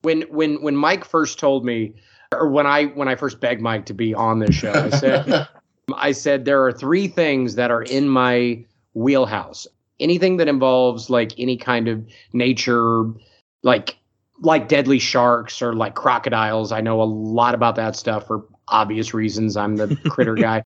When 0.02 0.22
when 0.22 0.62
when 0.62 0.76
Mike 0.76 1.04
first 1.04 1.38
told 1.38 1.64
me, 1.64 1.94
or 2.32 2.48
when 2.48 2.66
I 2.66 2.86
when 2.86 3.08
I 3.08 3.14
first 3.14 3.40
begged 3.40 3.60
Mike 3.60 3.86
to 3.86 3.94
be 3.94 4.14
on 4.14 4.38
this 4.38 4.54
show, 4.54 4.72
I 4.72 4.90
said, 4.90 5.48
I 5.94 6.12
said 6.12 6.44
there 6.44 6.64
are 6.64 6.72
three 6.72 7.08
things 7.08 7.54
that 7.56 7.70
are 7.70 7.82
in 7.82 8.08
my 8.08 8.64
wheelhouse 8.94 9.66
anything 10.00 10.38
that 10.38 10.48
involves 10.48 11.10
like 11.10 11.38
any 11.38 11.56
kind 11.56 11.86
of 11.86 12.04
nature, 12.32 13.04
like 13.62 13.96
like 14.42 14.68
deadly 14.68 14.98
sharks 14.98 15.60
or 15.60 15.74
like 15.74 15.94
crocodiles. 15.94 16.72
I 16.72 16.80
know 16.80 17.02
a 17.02 17.04
lot 17.04 17.54
about 17.54 17.76
that 17.76 17.94
stuff 17.94 18.26
for 18.26 18.46
obvious 18.68 19.12
reasons. 19.12 19.56
I'm 19.56 19.76
the 19.76 19.94
critter 20.08 20.34
guy. 20.48 20.62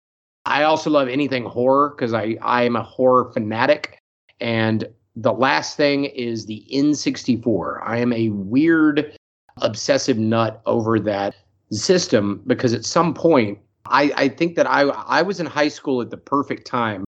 I 0.47 0.63
also 0.63 0.91
love 0.91 1.09
anything 1.09 1.45
horror 1.45 1.91
because 1.91 2.15
I 2.15 2.37
I 2.41 2.63
am 2.63 2.77
a 2.77 2.83
horror 2.83 3.31
fanatic. 3.33 3.99
And 4.41 4.89
the 5.17 5.33
last 5.33 5.77
thing 5.77 6.05
is 6.07 6.47
the 6.47 6.65
N64. 6.73 7.81
I 7.85 7.99
am 7.99 8.13
a 8.13 8.29
weird 8.31 9.17
obsessive 9.59 10.19
nut 10.19 10.61
over 10.67 10.99
that 11.01 11.35
system 11.71 12.43
because 12.47 12.73
at 12.73 12.85
some 12.85 13.15
point 13.15 13.59
I, 13.87 14.13
I 14.17 14.29
think 14.29 14.57
that 14.57 14.67
I 14.67 14.83
I 14.83 15.23
was 15.23 15.41
in 15.41 15.47
high 15.47 15.69
school 15.69 16.01
at 16.01 16.11
the 16.11 16.17
perfect 16.17 16.67
time 16.67 17.05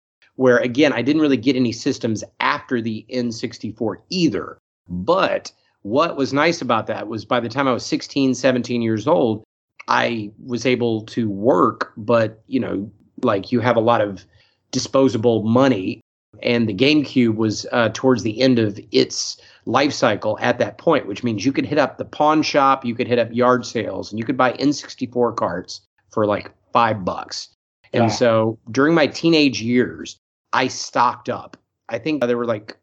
where 0.42 0.58
again, 0.58 0.92
I 0.92 1.04
didn't 1.04 1.22
really 1.22 1.38
get 1.38 1.56
any 1.56 1.72
systems 1.72 2.24
after 2.40 2.82
the 2.82 3.06
N64 3.12 3.98
either. 4.10 4.58
But 4.90 5.52
what 5.84 6.18
was 6.18 6.34
nice 6.34 6.62
about 6.62 6.88
that 6.88 7.08
was 7.08 7.26
by 7.26 7.40
the 7.40 7.50
time 7.50 7.68
I 7.68 7.74
was 7.74 7.86
16, 7.86 8.34
17 8.34 8.82
years 8.82 9.08
old, 9.08 9.44
I 9.88 10.32
was 10.44 10.66
able 10.66 11.04
to 11.04 11.30
work, 11.30 11.94
but 11.98 12.42
you 12.48 12.60
know, 12.60 12.92
like 13.22 13.52
you 13.52 13.60
have 13.60 13.76
a 13.76 13.82
lot 13.82 14.02
of 14.02 14.26
disposable 14.72 15.44
money. 15.44 16.02
And 16.42 16.68
the 16.68 16.74
GameCube 16.74 17.36
was 17.36 17.68
uh, 17.72 17.90
towards 17.94 18.24
the 18.24 18.42
end 18.42 18.58
of 18.58 18.80
its 18.92 19.38
life 19.66 19.94
cycle 19.94 20.38
at 20.42 20.60
that 20.60 20.78
point, 20.78 21.08
which 21.08 21.24
means 21.24 21.46
you 21.46 21.52
could 21.52 21.66
hit 21.66 21.78
up 21.78 21.98
the 21.98 22.06
pawn 22.06 22.42
shop, 22.42 22.86
you 22.86 22.96
could 22.96 23.08
hit 23.08 23.20
up 23.20 23.32
yard 23.32 23.66
sales, 23.66 24.12
and 24.12 24.20
you 24.20 24.26
could 24.26 24.38
buy 24.38 24.54
N64 24.54 25.36
carts 25.36 25.82
for 26.10 26.26
like 26.26 26.52
five 26.74 27.06
bucks. 27.06 27.50
And 27.94 28.06
yeah. 28.06 28.10
so 28.10 28.58
during 28.72 28.96
my 28.96 29.08
teenage 29.08 29.62
years, 29.62 30.18
I 30.54 30.68
stocked 30.68 31.30
up. 31.30 31.58
I 31.90 31.98
think 32.00 32.24
there 32.24 32.38
were 32.38 32.46
like 32.46 32.78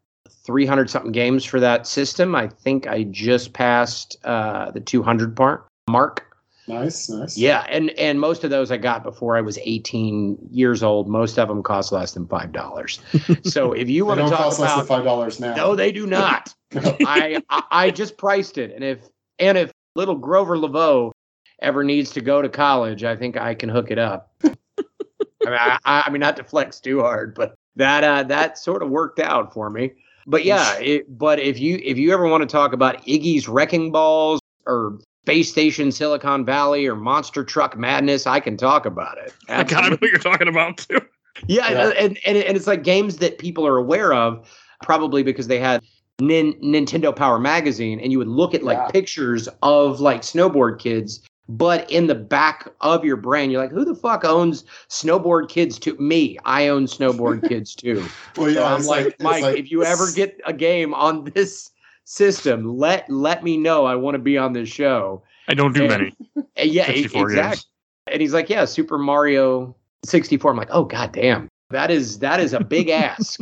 300 0.45 0.91
something 0.91 1.13
games 1.13 1.45
for 1.45 1.61
that 1.61 1.87
system. 1.87 2.35
I 2.35 2.49
think 2.49 2.87
I 2.87 3.05
just 3.05 3.53
passed 3.53 4.17
uh, 4.25 4.71
the 4.71 4.81
200 4.81 5.37
part 5.37 5.67
mark. 5.89 6.25
Nice, 6.69 7.09
nice. 7.09 7.39
Yeah, 7.39 7.65
and 7.71 7.91
and 7.93 8.21
most 8.21 8.45
of 8.45 8.51
those 8.51 8.71
I 8.71 8.77
got 8.77 9.03
before 9.03 9.39
I 9.39 9.41
was 9.41 9.59
18 9.63 10.39
years 10.51 10.83
old. 10.83 11.09
Most 11.09 11.39
of 11.39 11.49
them 11.49 11.63
cost 11.63 11.93
less 11.93 12.13
than 12.13 12.27
five 12.27 12.53
dollars. 12.53 13.01
So 13.45 13.73
if 13.73 13.89
you 13.89 14.05
want 14.05 14.21
to 14.21 14.29
talk 14.29 14.39
cost 14.39 14.59
about 14.59 14.69
less 14.69 14.77
than 14.77 14.87
five 14.87 15.05
dollars 15.05 15.41
now, 15.41 15.55
no, 15.55 15.75
they 15.75 15.93
do 15.93 16.07
not. 16.07 16.55
I, 16.75 17.43
I 17.51 17.63
I 17.71 17.91
just 17.91 18.19
priced 18.19 18.59
it, 18.59 18.73
and 18.75 18.85
if 18.85 19.09
and 19.39 19.59
if 19.59 19.73
little 19.95 20.17
Grover 20.17 20.57
Laveau 20.57 21.13
ever 21.61 21.85
needs 21.85 22.11
to 22.13 22.21
go 22.21 22.43
to 22.43 22.49
college, 22.49 23.05
I 23.05 23.17
think 23.17 23.37
I 23.37 23.55
can 23.55 23.69
hook 23.69 23.91
it 23.91 23.99
up. 23.99 24.33
I 24.45 25.51
mean, 25.51 25.59
I, 25.59 25.79
I 26.07 26.11
mean, 26.11 26.21
not 26.21 26.37
to 26.37 26.45
flex 26.45 26.81
too 26.81 27.01
hard, 27.01 27.35
but 27.35 27.55
that 27.77 28.05
uh, 28.05 28.23
that 28.25 28.59
sort 28.59 28.83
of 28.83 28.91
worked 28.91 29.19
out 29.19 29.53
for 29.53 29.71
me. 29.71 29.93
But 30.27 30.45
yeah, 30.45 30.79
it, 30.79 31.19
but 31.19 31.39
if 31.39 31.59
you 31.59 31.81
if 31.83 31.97
you 31.97 32.13
ever 32.13 32.27
want 32.27 32.43
to 32.43 32.47
talk 32.47 32.73
about 32.73 33.03
Iggy's 33.07 33.49
wrecking 33.49 33.91
balls 33.91 34.41
or 34.67 34.99
Space 35.25 35.51
Station 35.51 35.91
Silicon 35.91 36.45
Valley 36.45 36.87
or 36.87 36.97
Monster 36.97 37.45
Truck 37.45 37.79
Madness, 37.79 38.27
I 38.27 38.41
can 38.41 38.57
talk 38.57 38.85
about 38.85 39.17
it. 39.19 39.33
I 39.49 39.65
kind 39.65 39.87
of 39.87 39.93
know 39.93 39.99
what 40.01 40.11
you're 40.11 40.21
talking 40.21 40.49
about 40.49 40.79
too. 40.79 41.01
Yeah, 41.47 41.71
Yeah. 41.71 41.89
And, 41.99 42.19
and 42.27 42.37
and 42.37 42.57
it's 42.57 42.67
like 42.67 42.83
games 42.83 43.19
that 43.19 43.39
people 43.39 43.67
are 43.67 43.79
aware 43.79 44.13
of, 44.13 44.47
probably 44.83 45.23
because 45.23 45.47
they 45.47 45.59
had 45.59 45.83
Nin, 46.21 46.55
Nintendo 46.55 47.15
Power 47.15 47.39
Magazine, 47.39 48.01
and 48.01 48.11
you 48.11 48.19
would 48.19 48.29
look 48.29 48.55
at 48.55 48.63
like 48.63 48.79
Yeah. 48.79 48.89
pictures 48.89 49.49
of 49.63 50.01
like 50.01 50.23
snowboard 50.23 50.79
kids, 50.81 51.21
but 51.49 51.89
in 51.91 52.09
the 52.09 52.15
back 52.15 52.69
of 52.81 53.05
your 53.05 53.17
brain, 53.17 53.51
you're 53.51 53.63
like, 53.63 53.71
who 53.71 53.85
the 53.85 53.95
fuck 53.95 54.25
owns 54.25 54.65
snowboard 54.89 55.49
kids? 55.49 55.79
To 55.81 55.97
me, 55.99 56.37
I 56.45 56.69
own 56.69 56.87
snowboard 56.87 57.43
kids 57.49 57.75
too. 57.75 58.05
Well, 58.37 58.53
So 58.53 58.61
yeah, 58.61 58.65
I'm 58.73 58.79
it's 58.81 58.89
like, 58.89 59.21
Mike, 59.21 59.43
like- 59.43 59.59
if 59.59 59.71
you 59.71 59.85
ever 59.85 60.11
get 60.13 60.41
a 60.45 60.53
game 60.53 60.93
on 60.93 61.25
this 61.35 61.71
system, 62.05 62.77
let 62.77 63.09
let 63.09 63.45
me 63.45 63.57
know. 63.57 63.85
I 63.87 63.95
want 63.95 64.15
to 64.17 64.19
be 64.19 64.37
on 64.37 64.53
this 64.53 64.69
show. 64.69 65.23
I 65.47 65.55
don't 65.55 65.73
do 65.75 65.83
And- 65.83 65.91
many. 65.91 66.17
Yeah, 66.61 66.87
64 66.87 67.31
exactly. 67.31 67.51
games. 67.53 67.67
And 68.11 68.21
he's 68.21 68.33
like, 68.35 68.51
yeah, 68.51 68.65
Super 68.65 68.99
Mario 68.99 69.77
64. 70.05 70.51
I'm 70.51 70.57
like, 70.57 70.69
oh 70.73 70.85
god 70.85 71.13
damn, 71.13 71.49
that 71.71 71.91
is 71.91 72.19
that 72.21 72.41
is 72.41 72.53
a 72.53 72.61
big 72.61 72.89
ask. 72.89 73.41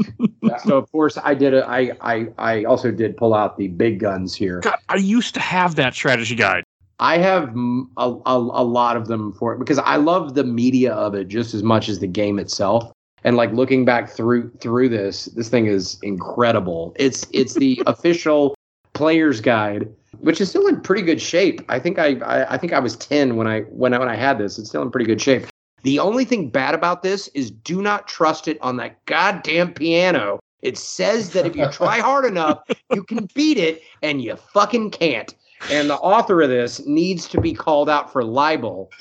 So 0.64 0.76
of 0.76 0.90
course 0.90 1.18
I 1.22 1.34
did 1.34 1.54
a, 1.54 1.68
I 1.68 1.92
I 2.00 2.28
I 2.38 2.64
also 2.64 2.90
did 2.90 3.16
pull 3.16 3.34
out 3.34 3.56
the 3.56 3.68
big 3.68 4.00
guns 4.00 4.34
here. 4.34 4.60
God, 4.60 4.78
I 4.88 4.96
used 4.96 5.34
to 5.34 5.40
have 5.40 5.76
that 5.76 5.94
strategy 5.94 6.34
guide. 6.34 6.64
I 6.98 7.18
have 7.18 7.54
a, 7.98 8.10
a, 8.24 8.36
a 8.36 8.64
lot 8.64 8.96
of 8.96 9.06
them 9.06 9.32
for 9.34 9.52
it 9.52 9.58
because 9.58 9.78
I 9.78 9.96
love 9.96 10.34
the 10.34 10.44
media 10.44 10.94
of 10.94 11.14
it 11.14 11.28
just 11.28 11.52
as 11.52 11.62
much 11.62 11.88
as 11.88 11.98
the 11.98 12.06
game 12.06 12.38
itself. 12.38 12.90
And 13.22 13.36
like 13.36 13.52
looking 13.52 13.84
back 13.84 14.08
through 14.08 14.50
through 14.60 14.88
this, 14.88 15.26
this 15.26 15.48
thing 15.48 15.66
is 15.66 15.98
incredible. 16.02 16.94
It's 16.98 17.26
it's 17.32 17.54
the 17.54 17.82
official 17.86 18.54
player's 18.92 19.40
guide, 19.40 19.92
which 20.20 20.40
is 20.40 20.48
still 20.48 20.66
in 20.68 20.80
pretty 20.80 21.02
good 21.02 21.20
shape. 21.20 21.60
I 21.68 21.78
think 21.78 21.98
I, 21.98 22.16
I 22.20 22.54
I 22.54 22.58
think 22.58 22.72
I 22.72 22.78
was 22.78 22.96
ten 22.96 23.36
when 23.36 23.46
I 23.46 23.60
when 23.62 23.92
I 23.92 23.98
when 23.98 24.08
I 24.08 24.16
had 24.16 24.38
this. 24.38 24.58
It's 24.58 24.68
still 24.68 24.82
in 24.82 24.90
pretty 24.90 25.06
good 25.06 25.20
shape. 25.20 25.46
The 25.86 26.00
only 26.00 26.24
thing 26.24 26.48
bad 26.48 26.74
about 26.74 27.04
this 27.04 27.28
is 27.28 27.48
do 27.48 27.80
not 27.80 28.08
trust 28.08 28.48
it 28.48 28.60
on 28.60 28.76
that 28.78 29.04
goddamn 29.06 29.72
piano. 29.72 30.40
It 30.60 30.76
says 30.76 31.30
that 31.30 31.46
if 31.46 31.54
you 31.54 31.68
try 31.70 32.00
hard 32.00 32.24
enough, 32.24 32.58
you 32.92 33.04
can 33.04 33.28
beat 33.34 33.56
it, 33.56 33.82
and 34.02 34.20
you 34.20 34.34
fucking 34.34 34.90
can't. 34.90 35.32
And 35.70 35.88
the 35.88 35.94
author 35.94 36.42
of 36.42 36.48
this 36.48 36.84
needs 36.88 37.28
to 37.28 37.40
be 37.40 37.54
called 37.54 37.88
out 37.88 38.12
for 38.12 38.24
libel. 38.24 38.90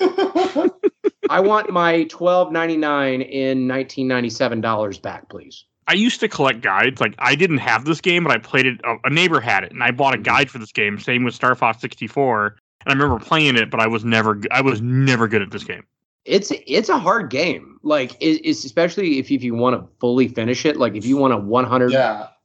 I 1.28 1.40
want 1.40 1.70
my 1.70 2.04
twelve 2.04 2.52
ninety 2.52 2.76
nine 2.76 3.20
in 3.20 3.66
nineteen 3.66 4.06
ninety 4.06 4.30
seven 4.30 4.60
dollars 4.60 4.96
back, 4.96 5.28
please. 5.28 5.64
I 5.88 5.94
used 5.94 6.20
to 6.20 6.28
collect 6.28 6.60
guides. 6.60 7.00
Like 7.00 7.16
I 7.18 7.34
didn't 7.34 7.58
have 7.58 7.84
this 7.84 8.00
game, 8.00 8.22
but 8.22 8.30
I 8.30 8.38
played 8.38 8.66
it. 8.66 8.80
A, 8.84 8.94
a 9.02 9.10
neighbor 9.10 9.40
had 9.40 9.64
it, 9.64 9.72
and 9.72 9.82
I 9.82 9.90
bought 9.90 10.14
a 10.14 10.18
guide 10.18 10.52
for 10.52 10.58
this 10.58 10.70
game. 10.70 11.00
Same 11.00 11.24
with 11.24 11.34
Star 11.34 11.56
Fox 11.56 11.80
64. 11.80 12.46
And 12.46 12.56
I 12.86 12.92
remember 12.92 13.18
playing 13.18 13.56
it, 13.56 13.72
but 13.72 13.80
I 13.80 13.88
was 13.88 14.04
never. 14.04 14.36
g- 14.36 14.48
I 14.52 14.60
was 14.60 14.80
never 14.80 15.26
good 15.26 15.42
at 15.42 15.50
this 15.50 15.64
game. 15.64 15.82
It's 16.26 16.52
it's 16.66 16.88
a 16.88 16.98
hard 16.98 17.30
game. 17.30 17.78
Like 17.82 18.12
it, 18.20 18.40
it's 18.44 18.64
especially 18.64 19.18
if 19.18 19.30
if 19.30 19.42
you 19.42 19.54
want 19.54 19.80
to 19.80 19.88
fully 20.00 20.28
finish 20.28 20.66
it. 20.66 20.76
Like 20.76 20.94
if 20.94 21.04
you 21.04 21.16
want 21.16 21.32
to 21.32 21.38
one 21.38 21.64
hundred 21.64 21.92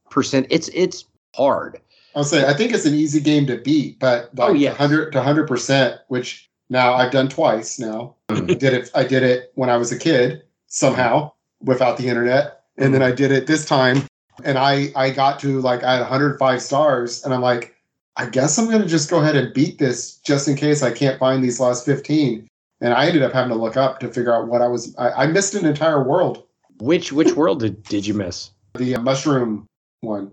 percent, 0.10 0.48
it's 0.50 0.70
it's 0.70 1.06
hard. 1.36 1.80
I'll 2.16 2.24
say 2.24 2.46
I 2.48 2.54
think 2.54 2.74
it's 2.74 2.86
an 2.86 2.94
easy 2.94 3.20
game 3.20 3.48
to 3.48 3.58
beat, 3.58 4.00
but 4.00 4.30
like 4.36 4.50
Oh, 4.50 4.54
yes. 4.54 4.78
hundred 4.78 5.12
to 5.12 5.22
hundred 5.22 5.48
percent, 5.48 6.00
which 6.08 6.50
now 6.70 6.94
I've 6.94 7.12
done 7.12 7.30
twice. 7.30 7.80
Now 7.80 8.16
hmm. 8.30 8.52
I 8.52 8.54
did 8.54 8.74
it. 8.74 8.92
I 8.94 9.04
did 9.04 9.24
it 9.24 9.52
when 9.56 9.70
I 9.70 9.78
was 9.78 9.92
a 9.92 9.98
kid 9.98 10.44
somehow 10.68 11.32
without 11.62 11.98
the 11.98 12.08
internet, 12.08 12.64
and 12.78 12.88
hmm. 12.88 12.94
then 12.94 13.02
I 13.02 13.12
did 13.12 13.32
it 13.32 13.48
this 13.48 13.66
time, 13.66 14.04
and 14.44 14.58
I 14.58 14.92
I 14.96 15.10
got 15.10 15.40
to 15.42 15.60
like 15.62 15.84
I 15.84 15.94
had 15.94 16.02
105 16.02 16.62
stars, 16.62 17.24
and 17.24 17.34
I'm 17.34 17.42
like, 17.42 17.76
I 18.18 18.28
guess 18.28 18.58
I'm 18.58 18.70
gonna 18.70 18.86
just 18.86 19.10
go 19.10 19.22
ahead 19.22 19.36
and 19.36 19.54
beat 19.54 19.80
this 19.80 20.18
just 20.18 20.48
in 20.48 20.56
case 20.56 20.84
I 20.84 20.92
can't 20.92 21.20
find 21.20 21.44
these 21.44 21.60
last 21.60 21.86
15. 21.86 22.48
And 22.82 22.94
I 22.94 23.06
ended 23.06 23.22
up 23.22 23.32
having 23.32 23.50
to 23.52 23.56
look 23.56 23.78
up 23.78 24.00
to 24.00 24.08
figure 24.08 24.34
out 24.34 24.48
what 24.48 24.62
I 24.62 24.68
was. 24.68 24.96
I, 24.98 25.12
I 25.12 25.28
missed 25.28 25.54
an 25.54 25.66
entire 25.66 26.04
world. 26.04 26.46
Which 26.80 27.12
which 27.14 27.34
world 27.34 27.60
did, 27.60 27.84
did 27.84 28.08
you 28.08 28.16
miss? 28.16 28.52
The 28.76 28.96
uh, 28.96 29.02
mushroom 29.02 29.68
one. 30.02 30.32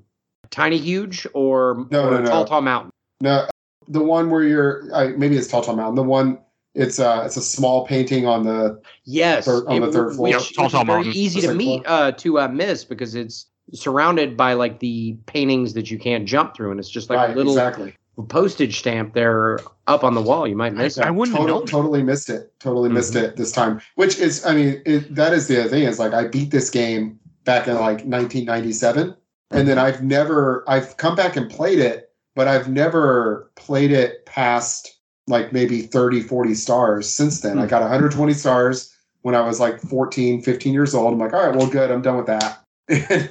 Tiny 0.51 0.79
huge 0.79 1.27
or, 1.35 1.87
No, 1.91 2.09
or 2.09 2.11
no, 2.13 2.19
no. 2.21 2.31
tall 2.31 2.45
tall 2.47 2.63
mountain? 2.63 2.91
No, 3.21 3.47
the 3.87 4.03
one 4.03 4.31
where 4.31 4.43
you're 4.45 4.85
I, 4.95 5.09
maybe 5.09 5.37
it's 5.37 5.47
Tall 5.49 5.61
Tall 5.63 5.77
Mountain. 5.77 5.97
The 5.97 6.03
one 6.03 6.39
it's 6.75 6.99
uh 6.99 7.23
it's 7.27 7.37
a 7.37 7.43
small 7.43 7.87
painting 7.87 8.27
on 8.27 8.45
the 8.45 8.81
Yes, 9.05 9.45
Third- 9.45 9.67
on 9.67 9.81
the 9.83 9.93
third 9.93 10.15
floor. 10.15 10.29
which 10.29 10.33
Yeah, 10.53 10.57
Tall 10.57 10.67
is 10.67 10.73
Tall 10.73 10.85
very 10.87 10.97
Mountain. 11.05 11.13
easy 11.13 11.41
to 11.43 11.53
meet 11.53 11.83
uh, 11.85 12.13
to 12.13 12.39
uh, 12.39 12.49
miss 12.49 12.83
because 12.85 13.15
it's 13.15 13.47
surrounded 13.75 14.39
by 14.39 14.55
like 14.55 14.79
the 14.81 15.19
paintings 15.27 15.75
that 15.75 15.91
you 15.91 15.99
can't 15.99 16.27
jump 16.27 16.55
through, 16.57 16.71
and 16.71 16.81
it's 16.81 16.89
just 16.89 17.11
like 17.11 17.19
right 17.19 17.31
a 17.31 17.35
little 17.35 17.53
exactly. 17.53 17.95
Postage 18.23 18.79
stamp 18.79 19.15
there 19.15 19.59
up 19.87 20.05
on 20.05 20.15
the 20.15 20.23
wall. 20.23 20.47
You 20.47 20.57
might 20.57 20.75
miss 20.75 20.99
I 20.99 21.09
it. 21.09 21.15
wouldn't 21.15 21.37
Total- 21.37 21.63
totally 21.63 22.03
missed 22.03 22.29
it. 22.31 22.53
Totally 22.61 22.89
missed 22.89 23.15
Mhm. 23.15 23.23
it 23.23 23.37
this 23.37 23.53
time. 23.53 23.81
Which 23.95 24.19
is 24.19 24.45
I 24.45 24.55
mean 24.55 24.83
it, 24.87 25.15
that 25.15 25.33
is 25.33 25.47
the 25.49 25.61
other 25.61 25.69
thing 25.71 25.85
is 25.85 25.99
like 25.99 26.13
I 26.15 26.27
beat 26.27 26.51
this 26.51 26.71
game 26.71 27.19
back 27.45 27.67
in 27.69 27.75
like 27.77 28.05
1997, 28.05 29.15
and 29.51 29.69
then 29.69 29.79
I've 29.79 30.03
never 30.03 30.65
I've 30.69 30.97
come 30.97 31.15
back 31.15 31.37
and 31.37 31.51
played 31.51 31.79
it, 31.79 32.11
but 32.35 32.49
I've 32.49 32.69
never 32.69 33.51
played 33.57 33.91
it 33.93 34.27
past 34.27 34.97
like 35.27 35.53
maybe 35.53 35.83
30 35.83 36.21
40 36.21 36.55
stars 36.55 37.09
since 37.09 37.41
then. 37.41 37.59
I 37.59 37.67
got 37.67 37.83
120 37.83 38.33
stars 38.33 38.93
when 39.23 39.35
I 39.35 39.41
was 39.43 39.61
like 39.61 39.81
14 39.81 40.43
15 40.43 40.73
years 40.73 40.95
old. 40.95 41.13
I'm 41.13 41.19
like, 41.19 41.33
all 41.35 41.47
right, 41.47 41.55
well 41.57 41.69
good, 41.69 41.91
I'm 41.91 42.03
done 42.03 42.17
with 42.17 42.27
that. 42.27 42.65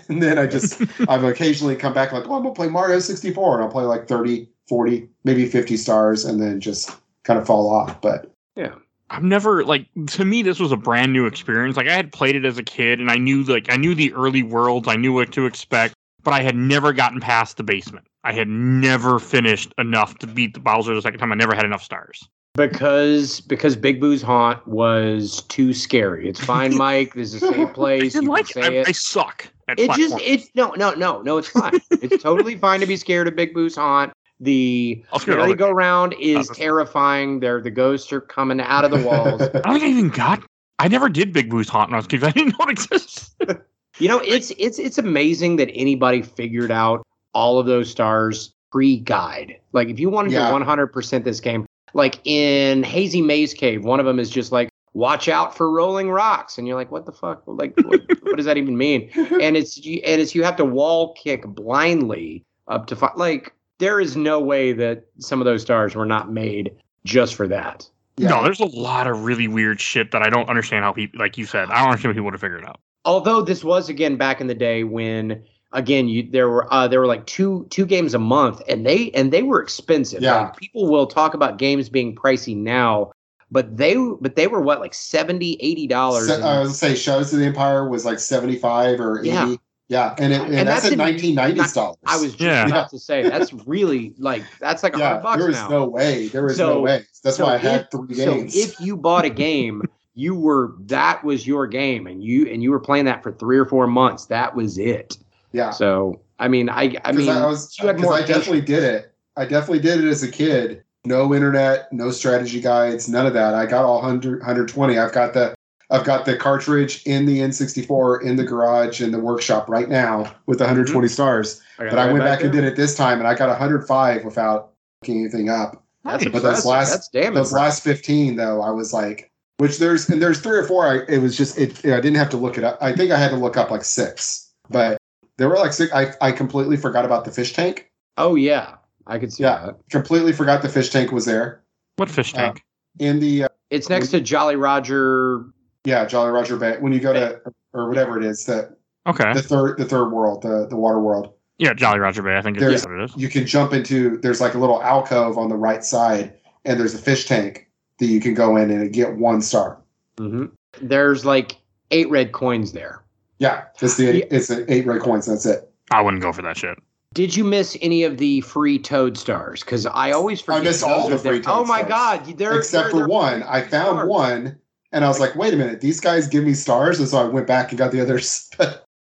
and 0.08 0.22
then 0.22 0.38
I 0.38 0.46
just 0.48 0.82
I've 1.10 1.24
occasionally 1.24 1.76
come 1.76 1.94
back 1.94 2.12
like, 2.12 2.24
oh, 2.28 2.36
I'm 2.36 2.44
gonna 2.44 2.54
play 2.54 2.70
Mario 2.70 3.00
64, 3.00 3.56
and 3.56 3.64
I'll 3.64 3.72
play 3.72 3.84
like 3.84 4.08
30, 4.08 4.48
40, 4.68 5.08
maybe 5.24 5.46
50 5.46 5.78
stars, 5.78 6.26
and 6.26 6.42
then 6.42 6.60
just 6.60 6.96
kind 7.24 7.40
of 7.40 7.46
fall 7.46 7.70
off. 7.70 8.02
But 8.02 8.32
yeah. 8.56 8.74
I've 9.10 9.24
never 9.24 9.64
like 9.64 9.88
to 10.08 10.26
me 10.26 10.42
this 10.42 10.60
was 10.60 10.72
a 10.72 10.78
brand 10.78 11.14
new 11.14 11.26
experience. 11.28 11.78
Like 11.78 11.88
I 11.88 11.96
had 11.96 12.12
played 12.12 12.36
it 12.36 12.44
as 12.44 12.58
a 12.58 12.64
kid 12.64 13.00
and 13.00 13.10
I 13.10 13.16
knew 13.16 13.44
like 13.44 13.72
I 13.72 13.78
knew 13.78 13.96
the 13.96 14.14
early 14.14 14.44
worlds, 14.44 14.88
I 14.88 14.98
knew 14.98 15.14
what 15.14 15.32
to 15.34 15.46
expect, 15.46 15.94
but 16.24 16.34
I 16.34 16.42
had 16.42 16.56
never 16.56 16.92
gotten 16.92 17.22
past 17.22 17.56
the 17.56 17.64
basement. 17.64 18.06
I 18.26 18.34
had 18.34 18.50
never 18.50 19.20
finished 19.20 19.74
enough 19.78 20.18
to 20.20 20.28
beat 20.28 20.54
the 20.54 20.60
Bowser 20.60 20.94
the 20.94 21.02
second 21.02 21.20
time. 21.20 21.32
I 21.32 21.36
never 21.36 21.56
had 21.56 21.64
enough 21.64 21.82
stars. 21.82 22.28
because 22.58 23.40
because 23.40 23.78
Big 23.78 24.02
Boo's 24.02 24.22
haunt 24.22 24.68
was 24.68 25.44
too 25.44 25.74
scary. 25.74 26.28
It's 26.28 26.44
fine, 26.44 26.76
Mike. 26.78 27.14
This 27.14 27.34
is 27.34 27.44
a 27.44 27.54
safe 27.54 27.74
place. 27.74 28.12
didn't 28.12 28.28
like 28.28 28.50
can 28.50 28.74
it. 28.74 28.88
I. 28.88 28.90
I 28.90 28.92
suck 28.92 29.48
at 29.70 29.80
It 29.80 29.92
just 29.92 30.20
it's 30.20 30.50
no 30.54 30.72
no 30.72 30.94
no 30.94 31.22
no. 31.22 31.38
It's 31.38 31.48
fine. 31.48 31.80
it's 31.92 32.22
totally 32.22 32.58
fine 32.58 32.82
to 32.82 32.86
be 32.86 32.98
scared 32.98 33.30
of 33.30 33.38
Big 33.38 33.54
Boo's 33.54 33.78
haunt. 33.78 34.12
The 34.40 35.04
I'll 35.12 35.20
scare 35.20 35.36
all 35.36 35.42
the- 35.42 35.48
merry-go-round 35.48 36.16
is 36.20 36.50
Others. 36.50 36.58
terrifying. 36.58 37.40
They're 37.40 37.62
the 37.62 37.72
ghosts 37.72 38.12
are 38.14 38.22
coming 38.22 38.60
out 38.62 38.86
of 38.86 38.92
the 38.92 39.06
walls. 39.06 39.42
I 39.54 39.60
don't 39.62 39.74
think 39.74 39.84
I 39.84 39.88
even 39.88 40.10
got. 40.10 40.44
I 40.80 40.88
never 40.88 41.10
did 41.10 41.34
Big 41.34 41.50
Boo's 41.50 41.68
Haunt 41.70 41.90
when 41.90 41.96
I 41.96 41.98
was 41.98 42.06
a 42.06 42.10
kid. 42.10 42.20
'cause 42.22 42.30
I 42.30 42.32
didn't 42.32 42.58
know 42.60 42.66
it 42.66 42.72
existed. 42.72 43.62
You 44.00 44.08
know, 44.08 44.20
it's 44.20 44.52
it's 44.60 44.78
it's 44.78 45.00
amazing 45.00 45.56
that 45.56 45.72
anybody 45.74 46.22
figured 46.22 46.70
out 46.70 47.02
all 47.34 47.58
of 47.58 47.66
those 47.66 47.90
stars 47.90 48.54
pre-guide. 48.72 49.60
Like 49.74 49.90
if 49.90 50.00
you 50.00 50.12
wanted 50.12 50.34
Yeah. 50.34 50.48
to 50.50 50.54
100% 50.54 51.24
this 51.24 51.40
game, 51.40 51.66
like 51.96 52.20
in 52.24 52.84
Hazy 52.84 53.24
Maze 53.24 53.56
Cave, 53.56 53.84
one 53.84 54.00
of 54.00 54.06
them 54.06 54.20
is 54.20 54.30
just 54.30 54.52
like 54.52 54.70
watch 54.94 55.28
out 55.28 55.58
for 55.58 55.72
rolling 55.72 56.12
rocks 56.12 56.60
and 56.60 56.68
you're 56.68 56.76
like 56.76 56.92
what 56.92 57.08
the 57.08 57.12
fuck? 57.12 57.42
Like 57.48 57.74
what, 57.78 58.02
what 58.22 58.36
does 58.38 58.46
that 58.46 58.58
even 58.58 58.78
mean? 58.78 59.10
And 59.42 59.58
it's 59.58 59.84
you- 59.84 60.02
and 60.06 60.22
it's 60.22 60.36
you 60.36 60.44
have 60.44 60.58
to 60.58 60.66
wall 60.66 61.16
kick 61.16 61.48
blindly 61.48 62.44
up 62.68 62.86
to 62.88 62.96
fi- 62.96 63.14
like 63.16 63.52
there 63.80 64.00
is 64.00 64.16
no 64.16 64.40
way 64.40 64.74
that 64.74 65.06
some 65.20 65.40
of 65.42 65.46
those 65.46 65.62
stars 65.62 65.96
were 65.96 66.06
not 66.06 66.32
made 66.32 66.72
just 67.06 67.36
for 67.36 67.48
that. 67.48 67.88
yeah, 68.18 68.30
No, 68.30 68.44
there's 68.44 68.60
a 68.60 68.66
lot 68.66 69.08
of 69.08 69.24
really 69.24 69.48
weird 69.48 69.80
shit 69.80 70.12
that 70.12 70.22
I 70.24 70.30
don't 70.30 70.50
understand 70.50 70.84
how 70.84 70.92
people, 70.94 71.20
like 71.20 71.38
you 71.38 71.46
said, 71.46 71.70
I 71.70 71.80
don't 71.80 71.90
understand 71.90 72.14
how 72.14 72.18
people 72.18 72.26
would 72.26 72.34
have 72.34 72.42
figured 72.42 72.62
it 72.64 72.68
out. 72.68 72.80
although 73.06 73.42
this 73.42 73.64
was 73.64 73.88
again 73.90 74.18
back 74.18 74.42
in 74.42 74.48
the 74.48 74.56
day 74.56 74.84
when 74.84 75.44
again 75.74 76.08
you 76.08 76.28
there 76.32 76.50
were 76.50 76.72
uh 76.74 76.88
there 76.88 77.00
were 77.00 77.08
like 77.08 77.26
two 77.26 77.68
two 77.70 77.86
games 77.86 78.14
a 78.14 78.20
month 78.20 78.62
and 78.70 78.86
they 78.86 79.12
and 79.12 79.32
they 79.34 79.44
were 79.44 79.62
expensive 79.62 80.22
Yeah. 80.22 80.42
Like, 80.44 80.58
people 80.58 80.88
will 80.90 81.06
talk 81.08 81.34
about 81.34 81.58
games 81.58 81.90
being 81.90 82.16
pricey 82.16 82.56
now 82.56 83.12
but 83.52 83.78
they 83.78 83.96
but 84.22 84.36
they 84.36 84.48
were 84.48 84.62
what 84.62 84.80
like 84.80 84.94
70 84.94 85.58
80 85.60 85.88
dollars 85.88 86.28
Se- 86.28 86.42
I 86.42 86.60
was 86.60 86.70
gonna 86.70 86.74
say 86.74 86.96
Shadows 86.96 87.32
of 87.34 87.40
the 87.40 87.46
Empire 87.46 87.88
was 87.88 88.06
like 88.06 88.20
75 88.20 89.00
or 89.00 89.20
80. 89.20 89.28
Yeah. 89.30 89.56
Yeah, 89.90 90.16
and, 90.18 90.34
it, 90.34 90.42
and, 90.42 90.54
And 90.54 90.68
that's, 90.68 90.82
that's 90.90 90.94
in- 90.94 91.00
1990s 91.00 91.74
dollars. 91.74 91.98
i 92.06 92.16
was 92.18 92.32
just 92.32 92.42
Yeah. 92.42 92.66
about 92.68 92.90
to 92.90 93.00
say 93.00 93.24
that's 93.24 93.54
really 93.54 94.14
like 94.18 94.44
that's 94.60 94.84
like 94.84 94.96
a 94.96 95.00
yeah, 95.00 95.10
hundred 95.10 95.24
bucks 95.24 95.38
there 95.40 95.48
was 95.48 95.56
now 95.58 95.68
no 95.70 95.86
way. 95.88 96.28
There 96.28 96.44
was 96.44 96.58
So- 96.58 96.74
no 96.76 96.80
way. 96.82 97.06
That's 97.24 97.38
so 97.38 97.46
why 97.46 97.54
I 97.54 97.56
if- 97.56 97.62
had 97.62 97.92
three 97.92 98.16
games. 98.16 98.54
so 98.54 98.60
if 98.60 98.80
you 98.82 98.98
bought 98.98 99.24
a 99.26 99.30
game 99.30 99.82
you 100.14 100.34
were 100.36 100.74
that 100.88 101.24
was 101.24 101.46
your 101.48 101.68
game 101.68 102.08
and 102.08 102.24
you 102.24 102.48
and 102.48 102.62
you 102.64 102.72
were 102.72 102.80
playing 102.80 103.06
that 103.06 103.22
for 103.24 103.32
three 103.32 103.58
or 103.58 103.66
four 103.66 103.88
months 103.88 104.26
that 104.26 104.54
was 104.56 104.78
it 104.78 105.18
yeah, 105.54 105.70
So 105.72 106.20
I 106.40 106.50
mean, 106.50 106.70
I 106.70 106.82
I 106.84 106.88
'Cause 107.14 107.16
mean, 107.16 107.30
I 107.30 107.46
was 107.48 107.76
you 107.80 107.88
had 107.88 107.96
'cause 107.96 108.04
more 108.04 108.14
I 108.14 108.22
definitely 108.22 108.62
did 108.62 108.84
it. 108.84 109.14
I 109.38 109.46
definitely 109.46 109.80
did 109.80 110.04
it 110.04 110.08
as 110.08 110.22
a 110.22 110.28
kid. 110.28 110.84
No 111.06 111.34
internet, 111.34 111.92
no 111.94 112.12
strategy 112.12 112.60
guides, 112.60 113.08
none 113.08 113.26
of 113.26 113.34
that. 113.34 113.54
I 113.56 113.66
got 113.66 113.86
all 113.86 114.02
100, 114.02 114.40
120. 114.42 115.00
I've 115.00 115.14
got 115.14 115.34
the 115.34 115.56
I've 115.90 116.04
got 116.04 116.26
the 116.26 116.36
cartridge 116.36 117.02
in 117.06 117.26
the 117.26 117.40
N64 117.40 118.24
in 118.24 118.36
the 118.36 118.44
garage 118.44 119.02
in 119.02 119.12
the 119.12 119.20
workshop 119.20 119.70
right 119.70 119.88
now 119.88 120.34
with 120.46 120.58
the 120.58 120.66
120 120.66 121.08
stars. 121.08 121.62
got 121.78 121.90
But 121.92 122.00
I 122.00 122.12
went 122.12 122.26
back 122.26 122.42
and 122.44 122.52
did 122.52 122.66
it 122.66 122.76
this 122.76 122.96
time, 122.96 123.20
and 123.20 123.28
I 123.28 123.36
got 123.36 123.48
105 123.50 124.26
without 124.26 124.72
looking 125.02 125.22
anything 125.22 125.50
up. 125.50 125.84
That's 126.04 126.24
Nice. 126.26 126.34
But 126.34 126.44
those 126.44 126.66
last- 126.66 126.92
That's 126.92 127.08
damn 127.10 127.34
Those 127.34 127.52
impressive. 127.52 127.54
last 127.54 127.84
15 127.84 128.36
though, 128.36 128.62
I 128.62 128.70
was 128.72 128.94
like, 128.94 129.32
which 129.60 129.78
there's 129.80 130.10
and 130.10 130.22
there's 130.22 130.40
three 130.40 130.58
or 130.58 130.64
four. 130.64 130.86
I 130.86 131.00
it 131.12 131.20
was 131.22 131.36
just 131.38 131.58
it. 131.58 131.78
I 131.86 132.00
didn't 132.00 132.16
have 132.16 132.30
to 132.32 132.38
look 132.38 132.58
it 132.58 132.64
up. 132.64 132.78
I 132.82 132.94
think 132.94 133.12
I 133.12 133.18
had 133.18 133.30
to 133.32 133.38
look 133.38 133.58
up 133.58 133.72
like 133.72 133.84
six, 133.84 134.52
but 134.70 134.98
there 135.38 135.50
were 135.50 135.56
like 135.56 135.74
six. 135.74 135.92
I 135.94 136.14
I 136.22 136.32
completely 136.32 136.78
forgot 136.78 137.06
about 137.06 137.26
the 137.26 137.32
fish 137.32 137.54
tank. 137.54 137.90
Oh 138.18 138.36
yeah, 138.36 138.76
I 139.08 139.18
could 139.20 139.34
see 139.34 139.44
Yeah. 139.44 139.66
that. 139.68 139.78
Completely 139.90 140.32
forgot 140.32 140.62
the 140.62 140.70
fish 140.70 140.90
tank 140.92 141.12
was 141.12 141.26
there 141.26 141.64
What 141.96 142.08
fish 142.10 142.34
Uh, 142.36 142.38
tank? 142.38 142.64
in 143.00 143.20
the 143.20 143.46
uh, 143.46 143.48
It's 143.72 143.90
next 143.90 144.10
to 144.10 144.22
Jolly 144.22 144.56
Roger. 144.58 145.44
Yeah 145.88 146.06
Jolly 146.06 146.32
Roger 146.32 146.58
Bay. 146.58 146.76
When 146.80 146.92
you 146.92 147.00
go 147.00 147.14
to 147.14 147.42
or 147.74 147.88
whatever 147.88 148.18
it 148.20 148.26
is, 148.26 148.46
that 148.46 148.76
okay. 149.08 149.34
the 149.34 149.42
third 149.42 149.78
the 149.78 149.86
third 149.86 150.10
world, 150.12 150.42
the 150.42 150.68
the 150.68 150.76
water 150.76 151.00
world. 151.00 151.34
yeah, 151.58 151.74
Jolly 151.74 152.00
Roger 152.00 152.22
Bay. 152.22 152.38
I 152.38 152.42
think 152.42 152.60
There's- 152.60 152.82
is 152.82 152.86
what 152.86 153.00
it 153.00 153.04
is. 153.06 153.16
You 153.16 153.30
can 153.30 153.46
jump 153.48 153.72
into. 153.74 154.18
There's 154.18 154.42
like 154.42 154.54
a 154.54 154.58
little 154.60 154.84
alcove 154.84 155.38
on 155.38 155.48
the 155.50 155.56
right 155.56 155.84
side, 155.84 156.34
and 156.66 156.78
there's 156.80 156.94
a 156.94 156.98
fish 157.00 157.26
tank 157.26 157.70
that 158.00 158.08
you 158.08 158.20
can 158.20 158.34
go 158.34 158.58
in 158.58 158.70
and 158.70 158.92
get 158.94 159.16
one 159.16 159.42
star. 159.42 159.80
hmm 160.18 160.46
There's 160.82 161.26
like 161.26 161.56
eight 161.92 162.10
red 162.10 162.34
coins 162.34 162.74
there. 162.74 163.02
Yeah, 163.40 163.64
it's 163.82 163.96
the 163.96 164.18
Yeah. 164.20 164.26
it's 164.30 164.50
an 164.50 164.66
eight 164.68 164.86
red 164.86 165.02
coins. 165.02 165.26
That's 165.26 165.46
it. 165.46 165.70
I 165.90 166.02
wouldn't 166.02 166.22
go 166.22 166.34
for 166.34 166.42
that 166.42 166.58
shit. 166.58 166.78
Did 167.14 167.36
you 167.36 167.46
miss 167.46 167.78
any 167.82 168.04
of 168.04 168.18
the 168.18 168.42
free 168.42 168.78
Toad 168.78 169.18
stars? 169.18 169.64
Because 169.64 169.86
I 169.86 170.12
always 170.12 170.42
forget. 170.42 170.64
missed 170.66 170.82
those 170.82 170.90
all 170.90 171.10
the 171.10 171.18
free 171.18 171.32
there. 171.32 171.42
Toad 171.42 171.62
Oh 171.62 171.66
my 171.66 171.80
stars. 171.84 171.90
god! 172.28 172.38
They're, 172.38 172.58
except 172.58 172.84
they're- 172.84 172.92
for 172.92 172.98
they're 172.98 173.08
one. 173.08 173.44
I 173.44 173.62
found 173.62 173.98
stars. 174.00 174.10
one, 174.10 174.58
and 174.98 175.06
I 175.06 175.08
was 175.08 175.20
like, 175.20 175.36
"Wait 175.36 175.54
a 175.54 175.58
minute, 175.58 175.80
these 175.80 176.00
guys 176.02 176.28
give 176.28 176.44
me 176.44 176.54
stars," 176.54 177.00
and 177.00 177.08
so 177.08 177.18
I 177.20 177.24
went 177.26 177.46
back 177.48 177.70
and 177.70 177.78
got 177.78 177.92
the 177.92 178.02
others. 178.02 178.50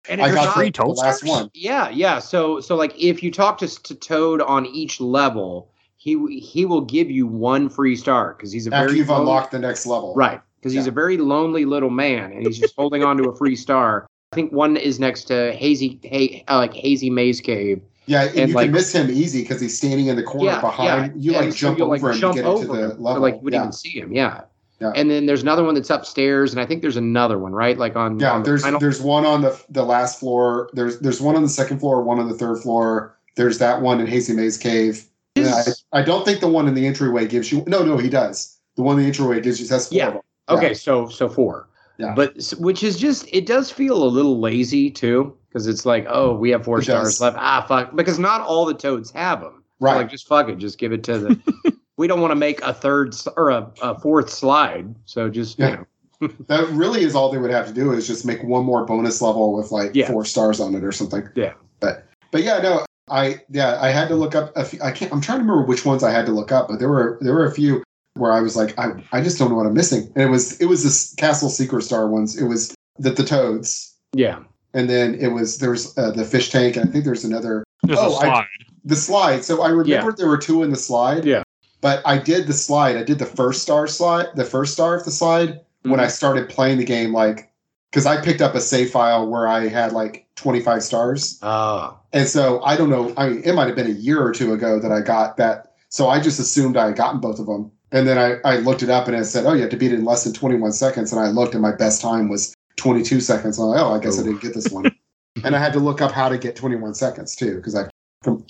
And 0.08 0.22
I 0.24 0.30
if 0.30 0.34
got 0.36 0.46
not- 0.46 0.54
free 0.56 0.68
the, 0.68 0.72
the 0.72 0.84
Toad 0.86 0.98
last 0.98 1.24
one. 1.24 1.52
Yeah, 1.54 1.90
yeah. 1.90 2.18
So 2.20 2.62
so 2.62 2.76
like 2.76 2.94
if 2.98 3.22
you 3.22 3.30
talk 3.32 3.58
to 3.60 3.68
to 3.84 3.94
Toad 3.94 4.42
on 4.42 4.66
each 4.68 5.00
level, 5.00 5.70
he 5.98 6.40
he 6.40 6.66
will 6.66 6.82
give 6.82 7.12
you 7.12 7.28
one 7.28 7.70
free 7.70 7.96
star 7.96 8.34
because 8.34 8.52
he's 8.52 8.66
a 8.66 8.74
After 8.74 8.88
very 8.88 8.98
you've 9.00 9.10
lone- 9.10 9.22
unlocked 9.22 9.52
the 9.52 9.60
next 9.60 9.86
level, 9.86 10.14
right 10.16 10.42
because 10.60 10.74
he's 10.74 10.88
a 10.88 10.92
very 10.92 11.18
lonely 11.18 11.66
little 11.66 11.92
man 11.92 12.32
and 12.32 12.46
he's 12.48 12.58
just 12.58 12.74
holding 12.76 13.04
on 13.04 13.18
to 13.18 13.30
a 13.30 13.36
free 13.36 13.56
star. 13.56 14.08
I 14.32 14.36
think 14.36 14.52
one 14.52 14.78
is 14.78 15.00
next 15.00 15.26
to 15.26 15.52
hazy, 15.54 16.00
ha- 16.12 16.44
uh, 16.56 16.58
like 16.58 16.74
hazy 16.74 17.10
maze 17.12 17.40
cave. 17.40 17.80
Yeah, 18.08 18.24
and, 18.24 18.38
And, 18.40 18.50
you 18.50 18.56
like- 18.56 18.66
can 18.68 18.74
miss 18.74 18.92
him 18.92 19.12
easy 19.12 19.42
because 19.44 19.62
he's 19.62 19.78
standing 19.78 20.08
in 20.08 20.16
the 20.16 20.24
corner 20.24 20.46
Yeah, 20.52 20.62
behind. 20.62 21.22
yeah. 21.22 21.32
You 21.34 21.38
And 21.38 21.46
like 21.46 21.54
so 21.54 21.60
jump 21.60 21.78
you'll, 21.78 21.94
over 21.94 22.08
like, 22.08 22.16
him 22.16 22.20
jump 22.22 22.36
to 22.36 22.42
get 22.42 22.48
over 22.48 22.62
into 22.64 22.74
the 22.74 22.84
him, 22.86 22.92
so, 22.92 22.98
level. 23.04 23.22
like 23.22 23.34
you 23.36 23.40
wouldn't 23.42 23.60
yeah. 23.60 23.64
even 23.64 23.72
see 23.74 24.00
him. 24.00 24.12
Yeah. 24.14 24.42
Yeah. 24.82 24.92
And 24.96 25.10
then 25.12 25.26
there's 25.26 25.42
another 25.42 25.64
one 25.64 25.76
that's 25.76 25.90
upstairs, 25.90 26.52
and 26.54 26.62
I 26.62 26.66
think 26.66 26.82
there's 26.82 26.96
another 26.98 27.38
one 27.38 27.52
right, 27.54 27.78
like 27.78 27.96
on 27.98 28.18
yeah, 28.20 28.32
on 28.32 28.44
the 28.44 28.50
there's 28.50 28.62
final- 28.64 28.80
there's 28.80 29.02
one 29.02 29.26
on 29.26 29.42
the 29.42 29.60
the 29.70 29.84
last 29.84 30.20
floor. 30.20 30.70
There's 30.74 31.00
there's 31.00 31.20
one 31.22 31.36
on 31.36 31.44
the 31.44 31.50
second 31.50 31.80
floor, 31.80 32.02
one 32.02 32.20
on 32.20 32.30
the 32.30 32.36
third 32.36 32.60
floor. 32.60 33.18
There's 33.36 33.58
that 33.60 33.82
one 33.82 34.00
in 34.00 34.08
Hazy 34.08 34.34
Maze 34.34 34.58
Cave. 34.58 35.06
And 35.36 35.48
I, 35.48 36.00
I 36.00 36.02
don't 36.02 36.26
think 36.26 36.40
the 36.42 36.48
one 36.48 36.68
in 36.68 36.74
the 36.74 36.86
entryway 36.88 37.28
gives 37.28 37.52
you. 37.52 37.64
No, 37.68 37.84
no, 37.84 37.98
he 37.98 38.10
does. 38.10 38.58
The 38.76 38.82
one 38.82 38.96
in 38.98 39.02
the 39.04 39.08
entryway 39.08 39.40
gives 39.42 39.60
you. 39.62 39.68
That's 39.68 39.88
four 39.90 39.98
Yeah. 39.98 40.08
of 40.08 40.14
them. 40.14 40.22
Okay, 40.50 40.74
so 40.74 41.08
so 41.10 41.28
four. 41.30 41.68
Yeah. 41.98 42.14
But 42.16 42.42
which 42.60 42.82
is 42.82 42.98
just 42.98 43.28
it 43.34 43.46
does 43.46 43.70
feel 43.70 44.02
a 44.02 44.08
little 44.08 44.40
lazy 44.40 44.90
too 44.90 45.36
because 45.50 45.68
it's 45.68 45.86
like 45.86 46.06
oh 46.10 46.34
we 46.36 46.50
have 46.52 46.64
four 46.64 46.80
It 46.80 46.84
stars 46.86 47.04
does. 47.10 47.22
left 47.22 47.38
ah 47.38 47.66
fuck 47.68 47.94
because 47.96 48.18
not 48.18 48.40
all 48.42 48.66
the 48.66 48.74
toads 48.74 49.12
have 49.12 49.42
them 49.42 49.62
Right. 49.82 49.98
like 49.98 50.10
just 50.10 50.26
fuck 50.26 50.48
it 50.48 50.58
just 50.58 50.78
give 50.78 50.94
it 50.94 51.04
to 51.04 51.20
the 51.20 51.74
we 52.00 52.08
don't 52.08 52.22
want 52.22 52.32
to 52.32 52.36
make 52.48 52.62
a 52.62 52.74
third 52.74 53.14
or 53.38 53.50
a, 53.50 53.70
a 53.82 54.00
fourth 54.00 54.30
slide 54.30 54.96
so 55.06 55.30
just 55.30 55.60
Yeah. 55.60 55.70
you 55.70 55.76
know 55.78 55.86
That 56.48 56.68
really 56.70 57.04
is 57.04 57.14
all 57.16 57.32
they 57.32 57.38
would 57.38 57.52
have 57.52 57.68
to 57.68 57.74
do 57.74 57.92
is 57.94 58.08
just 58.08 58.26
make 58.26 58.42
one 58.44 58.66
more 58.66 58.86
bonus 58.86 59.22
level 59.22 59.54
with 59.56 59.72
like 59.72 59.92
Yeah. 59.94 60.08
four 60.08 60.26
stars 60.26 60.60
on 60.60 60.76
it 60.76 60.84
or 60.84 60.92
something. 60.92 61.24
Yeah. 61.36 61.54
But 61.80 62.06
but 62.32 62.44
yeah, 62.44 62.60
no, 62.60 62.86
I 63.10 63.42
yeah, 63.50 63.78
I 63.82 63.90
had 63.90 64.08
to 64.10 64.16
look 64.16 64.36
up 64.36 64.52
a 64.58 64.66
few, 64.66 64.80
I 64.82 64.92
can't 64.92 65.12
I'm 65.14 65.22
trying 65.22 65.40
to 65.40 65.44
remember 65.46 65.66
which 65.66 65.86
ones 65.86 66.04
I 66.04 66.12
had 66.12 66.26
to 66.26 66.34
look 66.34 66.52
up, 66.52 66.68
but 66.70 66.80
there 66.80 66.90
were 66.90 67.18
there 67.22 67.34
were 67.34 67.46
a 67.46 67.52
few 67.54 67.84
where 68.16 68.32
I 68.34 68.42
was 68.42 68.56
like, 68.58 68.78
I, 68.78 69.02
I 69.14 69.22
just 69.22 69.38
don't 69.40 69.50
know 69.50 69.56
what 69.56 69.66
I'm 69.66 69.74
missing. 69.74 70.12
And 70.16 70.24
it 70.24 70.30
was 70.30 70.60
it 70.60 70.66
was 70.66 70.84
this 70.84 71.14
Castle 71.16 71.50
Secret 71.50 71.84
Star 71.84 72.08
ones. 72.10 72.36
It 72.38 72.46
was 72.46 72.76
the 72.98 73.12
the 73.12 73.24
toads. 73.24 73.96
yeah 74.14 74.40
And 74.74 74.90
then 74.90 75.16
it 75.16 75.30
was 75.30 75.60
there 75.60 75.72
was 75.72 75.98
uh, 75.98 76.12
the 76.12 76.26
fish 76.26 76.50
tank, 76.52 76.76
and 76.76 76.90
I 76.90 76.92
think 76.92 77.06
there's 77.06 77.24
another 77.24 77.64
Just 77.88 78.02
Oh, 78.02 78.12
a 78.14 78.18
I- 78.18 78.20
slide. 78.26 78.46
the 78.84 78.96
slide. 78.98 79.46
So 79.46 79.62
I 79.64 79.70
remembered 79.70 80.18
there 80.18 80.28
were 80.28 80.38
two 80.50 80.64
in 80.64 80.70
the 80.72 80.78
slide. 80.90 81.24
Yeah. 81.24 81.44
But 81.82 82.02
I 82.06 82.18
did 82.18 82.48
the 82.48 82.54
slide. 82.54 82.98
I 82.98 83.04
did 83.04 83.20
the 83.20 83.26
first 83.26 83.62
star 83.62 83.88
slide, 83.88 84.28
the 84.36 84.46
first 84.46 84.74
star 84.74 84.96
of 84.96 85.06
the 85.06 85.12
slide 85.12 85.62
when 85.84 86.00
I 86.00 86.04
Mm-hmm. 86.04 86.12
started 86.12 86.50
playing 86.50 86.78
the 86.78 86.86
game, 86.86 87.14
like 87.14 87.52
because 87.92 88.06
I 88.06 88.22
picked 88.22 88.42
up 88.42 88.54
a 88.54 88.62
save 88.62 88.92
file 88.92 89.28
where 89.28 89.48
I 89.48 89.68
had 89.68 89.94
like 89.94 90.28
25 90.36 90.84
stars. 90.84 91.40
uh 91.42 91.92
And 92.14 92.28
so 92.28 92.62
I 92.64 92.76
don't 92.76 92.90
know. 92.90 93.14
I 93.18 93.30
mean, 93.30 93.42
it 93.44 93.54
might 93.54 93.68
have 93.68 93.76
been 93.76 93.88
a 93.88 94.02
year 94.08 94.22
or 94.22 94.32
two 94.32 94.54
ago 94.54 94.80
that 94.80 94.92
I 94.92 95.02
got 95.02 95.38
that. 95.38 95.74
So 95.90 96.08
I 96.08 96.20
just 96.20 96.40
assumed 96.40 96.78
I 96.78 96.88
had 96.88 96.96
gotten 96.96 97.20
both 97.20 97.40
of 97.40 97.48
them. 97.48 97.72
And 97.92 98.08
then 98.08 98.20
I, 98.20 98.36
I 98.48 98.58
looked 98.58 98.84
it 98.84 98.92
up 98.92 99.08
and 99.08 99.16
it 99.18 99.26
said, 99.26 99.48
oh, 99.48 99.54
you 99.54 99.62
have 99.62 99.72
to 99.72 99.78
beat 99.78 99.92
it 99.92 99.98
in 99.98 100.06
less 100.06 100.24
than 100.24 100.34
21 100.34 100.72
seconds. 100.74 101.12
And 101.12 101.20
I 101.20 101.30
looked 101.30 101.54
and 101.56 101.64
my 101.64 101.72
best 101.76 102.02
time 102.02 102.30
was 102.30 102.54
22 102.76 103.20
seconds. 103.22 103.58
I'm 103.58 103.66
like, 103.66 103.82
oh, 103.82 103.94
I 103.94 104.00
guess 104.00 104.20
I 104.20 104.24
didn't 104.24 104.42
get 104.42 104.54
this 104.54 104.70
one. 104.70 104.92
and 105.44 105.56
I 105.56 105.60
had 105.60 105.74
to 105.74 105.80
look 105.80 106.00
up 106.00 106.12
how 106.12 106.30
to 106.30 106.38
get 106.38 106.56
21 106.56 106.94
seconds 106.94 107.36
too, 107.36 107.56
because 107.56 107.76
I 107.76 107.90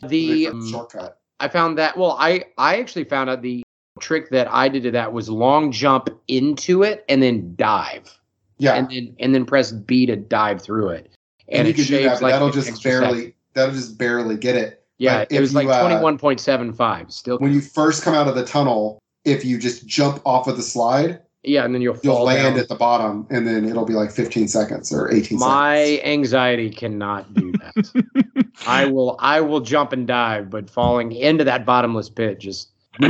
the 0.01 0.47
from 0.47 0.59
um, 0.59 0.69
shortcut. 0.69 1.18
I 1.39 1.47
found 1.47 1.77
that 1.77 1.97
well 1.97 2.15
I 2.19 2.45
I 2.57 2.79
actually 2.79 3.05
found 3.05 3.29
out 3.29 3.41
the 3.41 3.63
trick 3.99 4.29
that 4.29 4.51
I 4.51 4.69
did 4.69 4.83
to 4.83 4.91
that 4.91 5.11
was 5.13 5.29
long 5.29 5.71
jump 5.71 6.09
into 6.27 6.83
it 6.83 7.03
and 7.09 7.21
then 7.21 7.53
dive 7.55 8.19
Yeah. 8.57 8.75
and 8.75 8.89
then 8.89 9.15
and 9.19 9.35
then 9.35 9.45
press 9.45 9.71
B 9.71 10.05
to 10.05 10.15
dive 10.15 10.61
through 10.61 10.89
it 10.89 11.11
and, 11.49 11.67
you 11.67 11.73
it 11.73 11.75
can 11.75 11.85
do 11.85 12.03
that, 12.03 12.21
like, 12.21 12.31
that'll 12.31 12.51
just 12.51 12.83
barely 12.83 13.17
second. 13.17 13.33
that'll 13.53 13.73
just 13.73 13.97
barely 13.97 14.37
get 14.37 14.55
it. 14.55 14.85
Yeah, 14.99 15.19
But 15.19 15.31
it 15.31 15.39
was 15.39 15.55
like 15.55 15.65
you, 15.65 15.71
uh, 15.71 15.81
twenty 15.87 16.03
one 16.03 16.17
point 16.17 16.39
seven 16.39 16.73
five. 16.73 17.11
Still, 17.11 17.37
When 17.39 17.53
you 17.53 17.61
first 17.61 18.03
come 18.03 18.13
out 18.13 18.27
of 18.27 18.35
the 18.35 18.45
tunnel, 18.45 18.99
if 19.25 19.43
you 19.45 19.57
just 19.57 19.87
jump 19.87 20.21
off 20.25 20.47
of 20.47 20.57
the 20.57 20.61
slide, 20.61 21.21
yeah, 21.43 21.63
and 21.63 21.73
then 21.73 21.81
you'll 21.81 21.97
you'll 22.03 22.15
fall 22.15 22.25
land 22.25 22.55
down. 22.55 22.59
at 22.59 22.69
the 22.69 22.75
bottom, 22.75 23.25
and 23.29 23.47
then 23.47 23.65
it'll 23.65 23.85
be 23.85 23.93
like 23.93 24.11
15 24.11 24.47
seconds 24.47 24.91
or 24.93 25.11
18 25.11 25.39
My 25.39 25.77
seconds. 25.77 26.01
anxiety 26.05 26.69
cannot 26.69 27.33
do 27.33 27.51
that. 27.53 28.23
I 28.67 28.85
will, 28.85 29.15
I 29.19 29.39
will 29.39 29.61
jump 29.61 29.93
and 29.93 30.05
dive, 30.05 30.49
but 30.49 30.69
falling 30.69 31.13
into 31.13 31.43
that 31.45 31.65
bottomless 31.65 32.09
pit 32.09 32.39
just. 32.39 32.69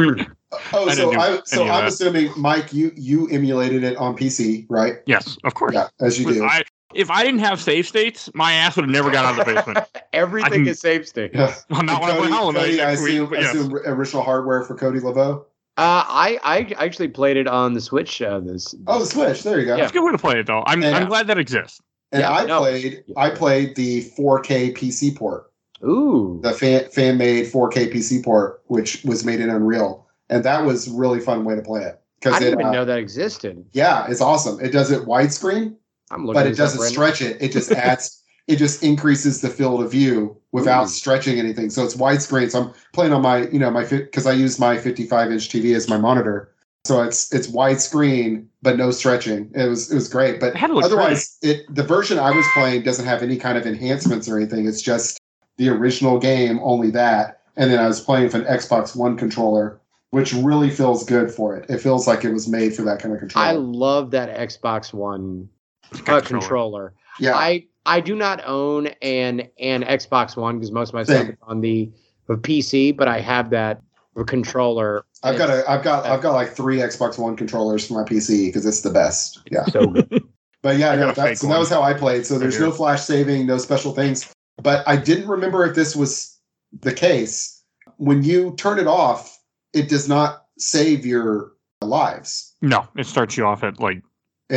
Oh, 0.52 0.56
oh, 0.74 0.90
I 0.90 0.96
so 0.96 1.12
I 1.14 1.42
so 1.46 1.68
I'm 1.68 1.86
assuming 1.86 2.32
Mike, 2.36 2.74
you 2.74 2.92
you 2.96 3.28
emulated 3.30 3.84
it 3.84 3.96
on 3.98 4.18
PC, 4.18 4.66
right? 4.68 4.96
yes, 5.06 5.38
of 5.44 5.54
course. 5.54 5.76
Yeah, 5.76 5.90
as 6.02 6.20
you 6.20 6.34
do. 6.34 6.44
I, 6.44 6.64
if 6.96 7.12
I 7.12 7.24
didn't 7.24 7.42
have 7.42 7.62
save 7.62 7.88
states, 7.88 8.32
my 8.34 8.54
ass 8.54 8.76
would 8.76 8.86
have 8.86 8.92
never 8.92 9.12
got 9.12 9.26
out 9.26 9.40
of 9.40 9.46
the 9.46 9.54
basement. 9.54 9.86
Everything 10.14 10.64
can- 10.64 10.68
is 10.70 10.80
save 10.80 11.08
state. 11.08 11.32
Yeah. 11.36 11.54
Well, 11.70 11.84
not 11.84 12.02
when 12.02 12.10
I 12.10 12.16
Cody, 12.16 12.28
play 12.28 12.38
Hollow 12.38 12.54
Cody, 12.54 12.82
I 12.82 12.86
next 12.86 13.02
week, 13.04 13.12
assume, 13.12 13.30
but 13.30 13.40
yes. 13.42 13.54
assume 13.56 13.76
original 13.86 14.24
hardware 14.24 14.64
for 14.64 14.74
Cody 14.76 15.00
Laveau. 15.00 15.46
Uh, 15.80 16.04
I, 16.08 16.40
I 16.44 16.86
actually 16.86 17.08
played 17.08 17.38
it 17.38 17.48
on 17.48 17.74
the 17.74 17.82
Switch. 17.82 18.22
Uh, 18.22 18.40
this. 18.40 18.76
Oh, 18.88 19.00
the 19.00 19.06
Switch. 19.06 19.44
There 19.44 19.60
you 19.60 19.66
go. 19.66 19.76
Yeah. 19.78 19.84
It's 19.84 19.92
a 19.92 19.94
good 19.94 20.04
way 20.06 20.12
to 20.12 20.18
play 20.18 20.40
it, 20.40 20.46
though. 20.48 20.64
I'm, 20.68 20.84
And- 20.84 20.96
I'm 20.96 21.08
glad 21.08 21.28
that 21.28 21.38
exists. 21.38 21.82
And 22.12 22.22
Yeah, 22.22 22.32
I 22.32 22.46
no. 22.46 22.60
played 22.60 23.04
I 23.18 23.30
played 23.30 23.76
the 23.76 24.02
4K 24.18 24.76
PC 24.76 25.16
port. 25.16 25.46
Ooh. 25.84 26.40
the 26.44 26.52
fan 26.52 26.90
fan 26.90 27.18
made 27.18 27.46
4K 27.46 27.94
PC 27.94 28.22
port, 28.24 28.62
which 28.66 29.02
was 29.06 29.24
made 29.24 29.40
in 29.40 29.50
Unreal, 29.50 30.06
and 30.30 30.44
that 30.44 30.66
was 30.66 30.88
a 30.88 30.92
really 30.94 31.20
fun 31.22 31.46
way 31.46 31.56
to 31.56 31.62
play 31.62 31.84
it 31.84 32.02
Because 32.20 32.34
I 32.36 32.40
didn't 32.40 32.60
it, 32.60 32.62
even 32.64 32.66
uh, 32.66 32.72
know 32.74 32.86
that 32.86 32.98
existed. 33.00 33.64
yeah, 33.72 34.06
it's 34.10 34.20
awesome. 34.22 34.60
It 34.60 34.72
does 34.72 34.92
it 34.92 35.04
widescreen, 35.04 35.76
I'm 36.12 36.26
looking. 36.26 36.34
but 36.42 36.48
it 36.48 36.58
doesn't 36.58 36.82
right 36.82 36.90
stretch 36.92 37.22
it. 37.22 37.38
It 37.42 37.54
just 37.54 37.72
adds, 37.88 38.19
it 38.50 38.58
just 38.58 38.84
increases 38.84 39.42
the 39.42 39.50
field 39.50 39.84
of 39.84 39.92
view 39.92 40.36
without 40.52 40.86
Ooh. 40.86 40.90
stretching 40.90 41.38
anything. 41.38 41.70
So 41.70 41.84
it's 41.84 41.96
widescreen. 41.96 42.50
So 42.50 42.64
I'm 42.64 42.74
playing 42.94 43.14
on 43.14 43.22
my, 43.22 43.48
you 43.50 43.60
know, 43.60 43.70
my 43.70 43.86
because 43.86 44.26
I 44.26 44.32
use 44.32 44.60
my 44.60 44.76
55 44.76 45.32
inch 45.32 45.50
TV 45.50 45.76
as 45.76 45.88
my 45.88 45.98
monitor. 45.98 46.52
So 46.84 47.04
it's 47.04 47.32
it's 47.32 47.48
widescreen, 47.48 48.48
but 48.64 48.76
no 48.76 48.90
stretching. 48.90 49.52
It 49.54 49.68
was 49.68 49.92
it 49.92 49.96
was 49.96 50.10
great, 50.10 50.40
but 50.40 50.54
It 50.54 50.56
had 50.56 50.72
otherwise, 50.72 51.38
it 51.44 51.64
the 51.74 51.84
version 51.84 52.18
I 52.18 52.32
was 52.32 52.46
playing 52.56 52.82
doesn't 52.82 53.06
have 53.06 53.22
any 53.22 53.38
kind 53.38 53.56
of 53.56 53.68
enhancements 53.68 54.28
or 54.28 54.38
anything. 54.38 54.68
It's 54.68 54.82
just 54.82 55.20
the 55.58 55.70
original 55.70 56.18
game, 56.18 56.60
only 56.64 56.90
that. 56.92 57.42
And 57.56 57.70
then 57.70 57.78
I 57.78 57.88
was 57.88 58.02
playing 58.02 58.24
with 58.24 58.34
an 58.34 58.46
Xbox 58.46 58.96
One 58.96 59.16
controller, 59.16 59.80
which 60.10 60.34
really 60.34 60.72
feels 60.72 61.04
good 61.04 61.30
for 61.30 61.56
it. 61.56 61.70
It 61.70 61.82
feels 61.82 62.08
like 62.08 62.26
it 62.26 62.32
was 62.34 62.48
made 62.48 62.74
for 62.74 62.82
that 62.84 63.00
kind 63.00 63.14
of 63.14 63.20
controller. 63.20 63.48
I 63.48 63.52
love 63.52 64.10
that 64.12 64.36
Xbox 64.36 64.92
One 64.92 65.48
uh, 65.94 65.98
good 66.00 66.26
controller. 66.26 66.94
yeah, 67.20 67.36
I 67.36 67.68
I 67.86 68.00
do 68.00 68.16
not 68.16 68.42
own 68.46 68.88
an 69.02 69.50
an 69.60 69.84
Xbox 69.84 70.36
One 70.36 70.58
because 70.58 70.72
most 70.72 70.90
of 70.90 70.94
my 70.96 71.04
stuff 71.04 71.30
is 71.30 71.36
on 71.44 71.62
the, 71.62 71.92
the 72.28 72.36
PC, 72.36 72.96
but 72.96 73.08
I 73.08 73.20
have 73.20 73.50
that 73.52 73.82
controller. 74.26 75.06
I've 75.24 75.38
got 75.38 75.50
It's 75.50 75.68
a 75.68 75.72
I've 75.72 75.84
got 75.84 76.06
I've 76.06 76.22
got 76.22 76.34
like 76.34 76.50
three 76.50 76.78
Xbox 76.78 77.18
One 77.18 77.36
controllers 77.36 77.88
for 77.88 77.94
my 77.94 78.04
PC 78.04 78.48
because 78.48 78.66
it's 78.66 78.82
the 78.82 78.90
best. 78.90 79.42
Yeah. 79.52 79.66
so 79.66 79.88
good. 79.88 80.24
But 80.62 80.78
yeah, 80.78 80.92
I 80.92 80.96
no, 80.98 81.06
got 81.06 81.12
a 81.12 81.16
that, 81.22 81.28
fake 81.30 81.38
so 81.38 81.48
that 81.48 81.58
was 81.58 81.70
how 81.70 81.82
I 81.82 81.94
played. 81.94 82.26
So 82.26 82.38
there's 82.38 82.60
no 82.60 82.70
flash 82.70 83.02
saving, 83.04 83.48
no 83.48 83.58
special 83.60 83.94
things. 83.94 84.30
but 84.62 84.86
I 84.86 84.98
didn't 84.98 85.30
remember 85.30 85.66
if 85.66 85.74
this 85.74 85.96
was 85.96 86.38
the 86.82 86.94
case. 86.94 87.64
When 87.96 88.24
you 88.24 88.56
turn 88.58 88.78
it 88.78 88.86
off, 88.86 89.40
it 89.72 89.88
does 89.88 90.10
not 90.10 90.48
save 90.58 91.06
your 91.06 91.54
lives. 91.82 92.54
No, 92.62 92.86
it 92.98 93.06
starts 93.06 93.38
you 93.38 93.46
off 93.46 93.64
at 93.64 93.80
like 93.80 93.98
at 94.00 94.04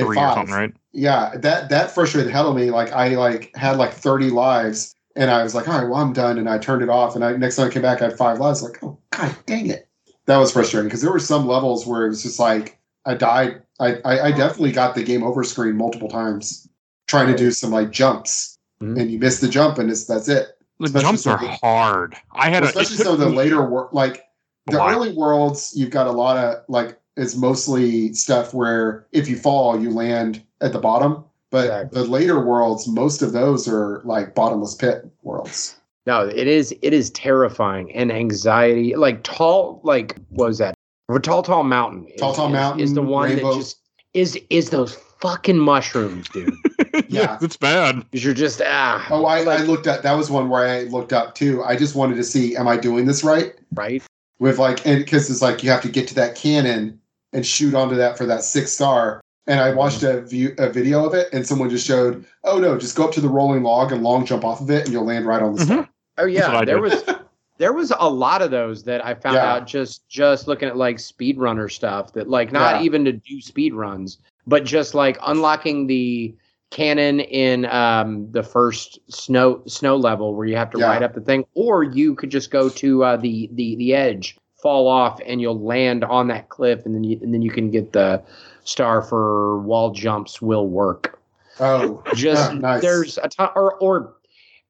three 0.00 0.22
or 0.22 0.28
five. 0.28 0.34
something, 0.34 0.54
right? 0.54 0.74
Yeah, 0.92 1.36
that 1.38 1.68
that 1.70 1.90
frustrated 1.90 2.28
the 2.28 2.32
hell 2.32 2.46
out 2.48 2.50
of 2.50 2.56
me. 2.56 2.70
Like 2.70 2.92
I 2.92 3.08
like 3.10 3.54
had 3.56 3.76
like 3.76 3.92
30 3.92 4.30
lives 4.30 4.94
and 5.16 5.30
I 5.30 5.42
was 5.42 5.54
like, 5.54 5.68
all 5.68 5.78
right, 5.80 5.88
well 5.88 6.00
I'm 6.00 6.12
done. 6.12 6.38
And 6.38 6.48
I 6.48 6.58
turned 6.58 6.82
it 6.82 6.88
off. 6.88 7.14
And 7.14 7.24
I 7.24 7.36
next 7.36 7.56
time 7.56 7.68
I 7.68 7.70
came 7.70 7.82
back, 7.82 8.02
I 8.02 8.06
had 8.06 8.18
five 8.18 8.38
lives. 8.38 8.62
Like, 8.62 8.82
oh 8.82 8.98
god 9.10 9.36
dang 9.46 9.68
it. 9.68 9.88
That 10.26 10.38
was 10.38 10.52
frustrating 10.52 10.88
because 10.88 11.02
there 11.02 11.12
were 11.12 11.18
some 11.18 11.46
levels 11.46 11.86
where 11.86 12.06
it 12.06 12.10
was 12.10 12.22
just 12.22 12.38
like 12.38 12.78
I 13.06 13.14
died. 13.14 13.62
I, 13.80 13.96
I, 14.04 14.20
I 14.28 14.32
definitely 14.32 14.72
got 14.72 14.94
the 14.94 15.02
game 15.02 15.22
over 15.24 15.42
screen 15.44 15.76
multiple 15.76 16.08
times 16.08 16.68
trying 17.08 17.26
to 17.28 17.36
do 17.36 17.50
some 17.50 17.70
like 17.70 17.90
jumps. 17.90 18.58
Mhm. 18.82 19.00
And 19.00 19.10
you 19.10 19.18
miss 19.18 19.40
the 19.40 19.48
jump 19.48 19.78
and 19.78 19.90
it's 19.90 20.04
that's 20.06 20.28
it. 20.28 20.48
The 20.78 20.84
Especially 20.86 21.00
jumps 21.00 21.26
are 21.26 21.38
some 21.38 21.48
of 21.48 21.50
hard. 21.60 22.16
I 22.32 22.50
had 22.50 22.62
Well, 22.62 22.64
a, 22.64 22.66
especially 22.68 22.98
took 22.98 22.98
some 22.98 23.12
of 23.14 23.20
the 23.20 23.28
later 23.28 23.62
work 23.68 23.92
like 23.92 24.24
the 24.66 24.78
while. 24.78 24.90
early 24.90 25.12
worlds 25.12 25.72
you've 25.76 25.90
got 25.90 26.06
a 26.06 26.12
lot 26.12 26.36
of 26.36 26.64
like 26.68 26.98
it's 27.16 27.36
mostly 27.36 28.12
stuff 28.14 28.54
where 28.54 29.06
if 29.12 29.28
you 29.28 29.36
fall 29.36 29.80
you 29.80 29.90
land 29.90 30.42
at 30.60 30.72
the 30.72 30.78
bottom 30.78 31.24
but 31.50 31.64
Exactly. 31.66 32.02
the 32.02 32.08
later 32.08 32.40
worlds 32.40 32.88
most 32.88 33.20
of 33.22 33.32
those 33.32 33.68
are 33.68 34.00
like 34.04 34.34
bottomless 34.34 34.74
pit 34.74 35.04
worlds 35.22 35.76
No, 36.06 36.26
it 36.26 36.46
is 36.48 36.74
it 36.82 36.92
is 36.92 37.10
terrifying 37.10 37.92
and 37.92 38.10
anxiety. 38.10 38.96
Like 38.96 39.22
tall, 39.22 39.80
like 39.84 40.16
what 40.30 40.46
was 40.48 40.58
that? 40.58 40.74
A 41.10 41.20
tall, 41.20 41.42
tall 41.42 41.62
mountain. 41.62 42.06
is- 42.08 42.18
Tall 42.20 42.32
Tall 42.34 42.46
is- 42.48 42.52
Mountain, 42.52 42.80
is 42.82 42.94
the 42.94 43.02
one 43.02 43.28
Rainbow- 43.30 43.52
that 43.52 43.58
just 43.60 43.76
is 44.14 44.36
is 44.50 44.70
those 44.70 44.94
fucking 45.20 45.58
mushrooms, 45.58 46.28
dude. 46.30 46.54
Yeah. 47.08 47.38
it's 47.40 47.56
bad. 47.56 47.96
'Cause 48.10 48.24
you're 48.24 48.34
just 48.34 48.60
ah. 48.64 49.06
oh 49.10 49.24
I, 49.26 49.40
I 49.44 49.58
looked 49.58 49.86
at 49.86 50.02
that 50.02 50.12
was 50.14 50.30
one 50.30 50.48
where 50.48 50.66
i 50.66 50.82
looked 50.84 51.12
up 51.12 51.34
too 51.34 51.62
i 51.64 51.76
just 51.76 51.94
wanted 51.94 52.16
to 52.16 52.24
see 52.24 52.56
am 52.56 52.66
i 52.68 52.76
doing 52.76 53.04
this 53.06 53.22
right 53.24 53.54
right. 53.74 54.02
with 54.40 54.58
like 54.58 54.84
and 54.86 54.98
because 55.04 55.30
it's 55.30 55.40
like 55.42 55.62
you 55.62 55.70
have 55.70 55.80
to 55.82 55.88
get 55.88 56.06
to 56.08 56.14
that 56.16 56.34
cannon 56.34 56.98
and 57.32 57.44
shoot 57.46 57.74
onto 57.74 57.94
that 57.96 58.16
for 58.18 58.26
that 58.26 58.42
six 58.42 58.72
star 58.72 59.20
and 59.46 59.60
i 59.60 59.72
watched 59.74 60.02
a 60.02 60.20
view 60.22 60.54
a 60.58 60.68
video 60.68 61.04
of 61.04 61.14
it 61.14 61.28
and 61.32 61.46
someone 61.46 61.68
just 61.70 61.86
showed 61.86 62.24
oh 62.44 62.58
no 62.58 62.78
just 62.78 62.96
go 62.96 63.04
up 63.04 63.12
to 63.12 63.20
the 63.20 63.28
rolling 63.28 63.62
log 63.62 63.92
and 63.92 64.02
long 64.02 64.24
jump 64.24 64.44
off 64.44 64.60
of 64.60 64.70
it 64.70 64.84
and 64.84 64.92
you'll 64.92 65.04
land 65.04 65.26
right 65.26 65.42
on 65.42 65.54
the 65.54 65.60
star 65.60 65.88
Oh 66.18 66.26
yeah, 66.26 66.62
there 66.66 66.78
was 66.78 67.04
there 67.58 67.72
was 67.72 67.90
a 67.98 68.08
lot 68.08 68.42
of 68.42 68.50
those 68.50 68.82
that 68.84 69.04
I 69.04 69.14
found 69.14 69.36
Yeah. 69.36 69.54
out 69.54 69.66
just 69.66 70.06
just 70.10 70.46
looking 70.46 70.68
at 70.68 70.76
like 70.76 70.96
speedrunner 70.98 71.72
stuff 71.72 72.12
that 72.12 72.28
like 72.28 72.52
not 72.52 72.76
Yeah. 72.76 72.82
even 72.82 73.04
to 73.06 73.12
do 73.12 73.40
speed 73.40 73.72
runs, 73.72 74.18
but 74.46 74.64
just 74.64 74.94
like 74.94 75.16
unlocking 75.26 75.86
the 75.86 76.34
cannon 76.70 77.20
in 77.20 77.64
um 77.66 78.30
the 78.30 78.42
first 78.42 78.98
snow 79.08 79.62
snow 79.66 79.96
level 79.96 80.34
where 80.34 80.46
you 80.46 80.54
have 80.56 80.70
to 80.72 80.78
Yeah. 80.78 80.88
ride 80.90 81.02
up 81.02 81.14
the 81.14 81.22
thing, 81.22 81.46
or 81.54 81.82
you 81.82 82.14
could 82.14 82.30
just 82.30 82.50
go 82.50 82.68
to 82.68 83.04
uh, 83.04 83.16
the 83.16 83.48
the 83.54 83.76
the 83.76 83.94
edge, 83.94 84.36
fall 84.62 84.86
off, 84.88 85.20
and 85.26 85.40
you'll 85.40 85.60
land 85.60 86.04
on 86.04 86.28
that 86.28 86.48
cliff, 86.48 86.86
and 86.86 86.94
then 86.94 87.04
you 87.04 87.18
and 87.20 87.34
then 87.34 87.42
you 87.42 87.50
can 87.50 87.70
get 87.70 87.92
the 87.92 88.22
star 88.64 89.02
for 89.02 89.58
wall 89.58 89.90
jumps 89.90 90.40
will 90.40 90.68
work. 90.68 91.18
Oh 91.60 92.02
just 92.14 92.52
Ah, 92.52 92.54
nice. 92.54 92.80
there's 92.80 93.18
a 93.18 93.28
ton 93.28 93.50
or 93.54 93.74
or 93.74 94.14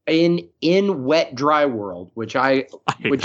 in 0.09 0.49
in 0.63 1.05
wet 1.05 1.35
dry 1.37 1.65
world 1.65 2.11
which 2.15 2.35
i 2.35 2.67
I 2.89 3.09
Which- 3.09 3.25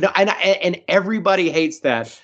no 0.00 0.10
and 0.16 0.30
I, 0.30 0.34
and 0.62 0.80
everybody 0.88 1.50
hates 1.50 1.80
that 1.80 2.18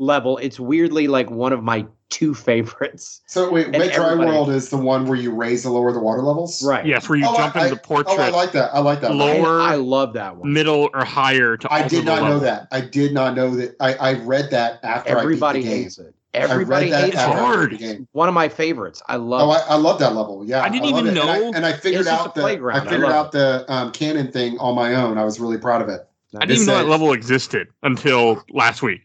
level 0.00 0.38
it's 0.38 0.58
weirdly 0.58 1.06
like 1.08 1.30
one 1.30 1.52
of 1.52 1.62
my 1.62 1.86
two 2.08 2.34
favorites 2.34 3.20
So 3.26 3.50
wait, 3.52 3.66
And 3.66 3.76
Wet 3.76 3.92
Dry 3.94 4.14
World 4.14 4.48
is 4.50 4.70
the 4.70 4.76
one 4.78 5.06
where 5.06 5.18
you 5.18 5.30
raise 5.30 5.62
the 5.62 5.70
lower 5.70 5.92
the 5.92 6.00
water 6.00 6.22
levels. 6.22 6.64
right 6.64 6.84
Yes, 6.84 7.08
where 7.08 7.18
you 7.18 7.26
Oh, 7.28 7.36
jump 7.36 7.54
I- 7.54 7.64
into 7.66 7.74
the 7.76 7.80
portrait, 7.80 8.18
Oh, 8.18 8.22
I 8.22 8.30
like 8.30 8.52
that. 8.52 8.70
I 8.74 8.80
like 8.80 9.00
that. 9.02 9.14
Lower- 9.14 9.60
i 9.60 9.74
love 9.76 10.14
that 10.14 10.36
one 10.38 10.52
middle 10.52 10.88
or 10.94 11.04
higher 11.04 11.56
to 11.58 11.70
I 11.72 11.82
alter 11.82 11.88
did 11.96 12.00
the 12.06 12.16
not 12.16 12.22
know 12.22 12.38
that. 12.40 12.66
I 12.72 12.80
did 12.80 13.12
not 13.12 13.36
know 13.36 13.54
that. 13.56 13.76
I, 13.78 13.94
I 13.94 14.12
read 14.14 14.50
that 14.50 14.80
after 14.82 15.16
everybody 15.18 15.60
I 15.60 15.62
beat 15.62 15.68
the 15.68 15.74
game. 15.74 15.82
hates 15.84 15.98
it 15.98 16.14
everybody 16.32 16.90
hates 16.90 17.16
that 17.16 17.28
it 17.28 17.38
Hard. 17.38 18.06
one 18.12 18.28
of 18.28 18.34
my 18.34 18.48
favorites 18.48 19.02
i 19.08 19.16
love 19.16 19.48
Oh. 19.48 19.50
I, 19.52 19.74
I 19.74 19.76
love 19.76 19.98
that 19.98 20.14
level. 20.14 20.44
Yeah, 20.46 20.62
I 20.62 20.68
didn't 20.68 20.90
love 20.90 21.04
even 21.06 21.16
it. 21.16 21.20
And 21.20 21.30
I- 21.30 21.38
know- 21.38 21.52
and 21.54 21.66
I, 21.66 21.72
figured 21.74 22.06
out 22.06 22.34
the 22.34 22.40
playground. 22.40 22.76
I 22.78 22.80
I 22.80 22.84
figured 22.84 23.02
love 23.02 23.26
out 23.26 23.32
the 23.32 23.64
um, 23.68 23.92
cannon 23.92 24.32
thing 24.32 24.56
on 24.58 24.74
my 24.74 24.94
own. 24.94 25.18
I 25.18 25.24
was 25.24 25.38
really 25.38 25.58
proud 25.58 25.82
of 25.82 25.88
it. 25.88 26.06
I 26.36 26.46
didn't 26.46 26.62
even 26.62 26.66
know 26.66 26.78
that 26.78 26.86
level 26.88 27.12
existed 27.12 27.68
until 27.82 28.42
last 28.50 28.82
week. 28.82 29.00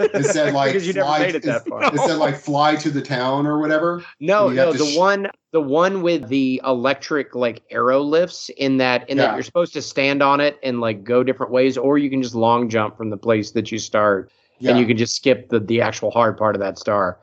It 0.00 0.24
said 0.26 0.54
like 0.54 0.72
because 0.72 0.86
you 0.86 0.92
never 0.92 1.06
fly- 1.06 1.18
made 1.20 1.34
it 1.34 1.42
that 1.44 1.66
far 1.66 1.82
It 1.94 1.98
said 2.00 2.16
like 2.18 2.36
fly 2.36 2.76
to 2.76 2.90
the 2.90 3.02
town 3.02 3.46
or 3.46 3.58
whatever. 3.58 4.04
No, 4.20 4.46
And 4.46 4.54
you 4.54 4.60
have 4.60 4.72
no, 4.74 4.78
the 4.84 4.90
sh- 4.90 4.96
one 4.96 5.26
the 5.52 5.60
one 5.60 6.02
with 6.02 6.28
the 6.28 6.60
electric 6.64 7.34
like 7.34 7.62
arrow 7.70 8.00
lifts 8.00 8.50
in 8.56 8.78
that 8.78 9.08
in 9.10 9.16
Yeah. 9.18 9.26
that 9.26 9.34
you're 9.34 9.42
supposed 9.42 9.72
to 9.74 9.82
stand 9.82 10.22
on 10.22 10.40
it 10.40 10.58
and 10.62 10.80
like 10.80 11.04
go 11.04 11.22
different 11.22 11.52
ways, 11.52 11.76
or 11.76 11.98
you 11.98 12.10
can 12.10 12.22
just 12.22 12.34
long 12.34 12.68
jump 12.68 12.96
from 12.96 13.10
the 13.10 13.16
place 13.16 13.50
that 13.52 13.70
you 13.70 13.78
start 13.78 14.30
Yeah, 14.58 14.70
and 14.70 14.78
you 14.80 14.86
can 14.86 14.96
just 14.96 15.16
skip 15.16 15.48
the 15.48 15.60
the 15.60 15.80
actual 15.80 16.10
hard 16.10 16.36
part 16.38 16.54
of 16.56 16.60
that 16.60 16.78
star. 16.78 17.18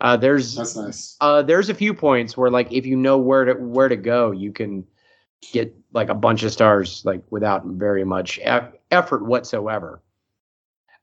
Uh, 0.00 0.16
there's 0.16 0.54
that's 0.56 0.76
nice. 0.76 1.16
uh, 1.20 1.42
there's 1.42 1.68
a 1.70 1.74
few 1.74 1.94
points 1.94 2.36
where 2.36 2.50
like 2.50 2.70
if 2.72 2.84
you 2.86 2.96
know 2.96 3.18
where 3.18 3.44
to 3.46 3.54
where 3.54 3.88
to 3.88 3.96
go, 3.96 4.30
you 4.30 4.52
can 4.52 4.84
get 5.52 5.74
like 5.92 6.08
a 6.08 6.14
bunch 6.14 6.42
of 6.42 6.52
stars 6.52 7.02
like 7.04 7.22
without 7.30 7.64
very 7.66 8.04
much 8.04 8.38
eff- 8.42 8.72
effort 8.90 9.24
whatsoever. 9.24 10.02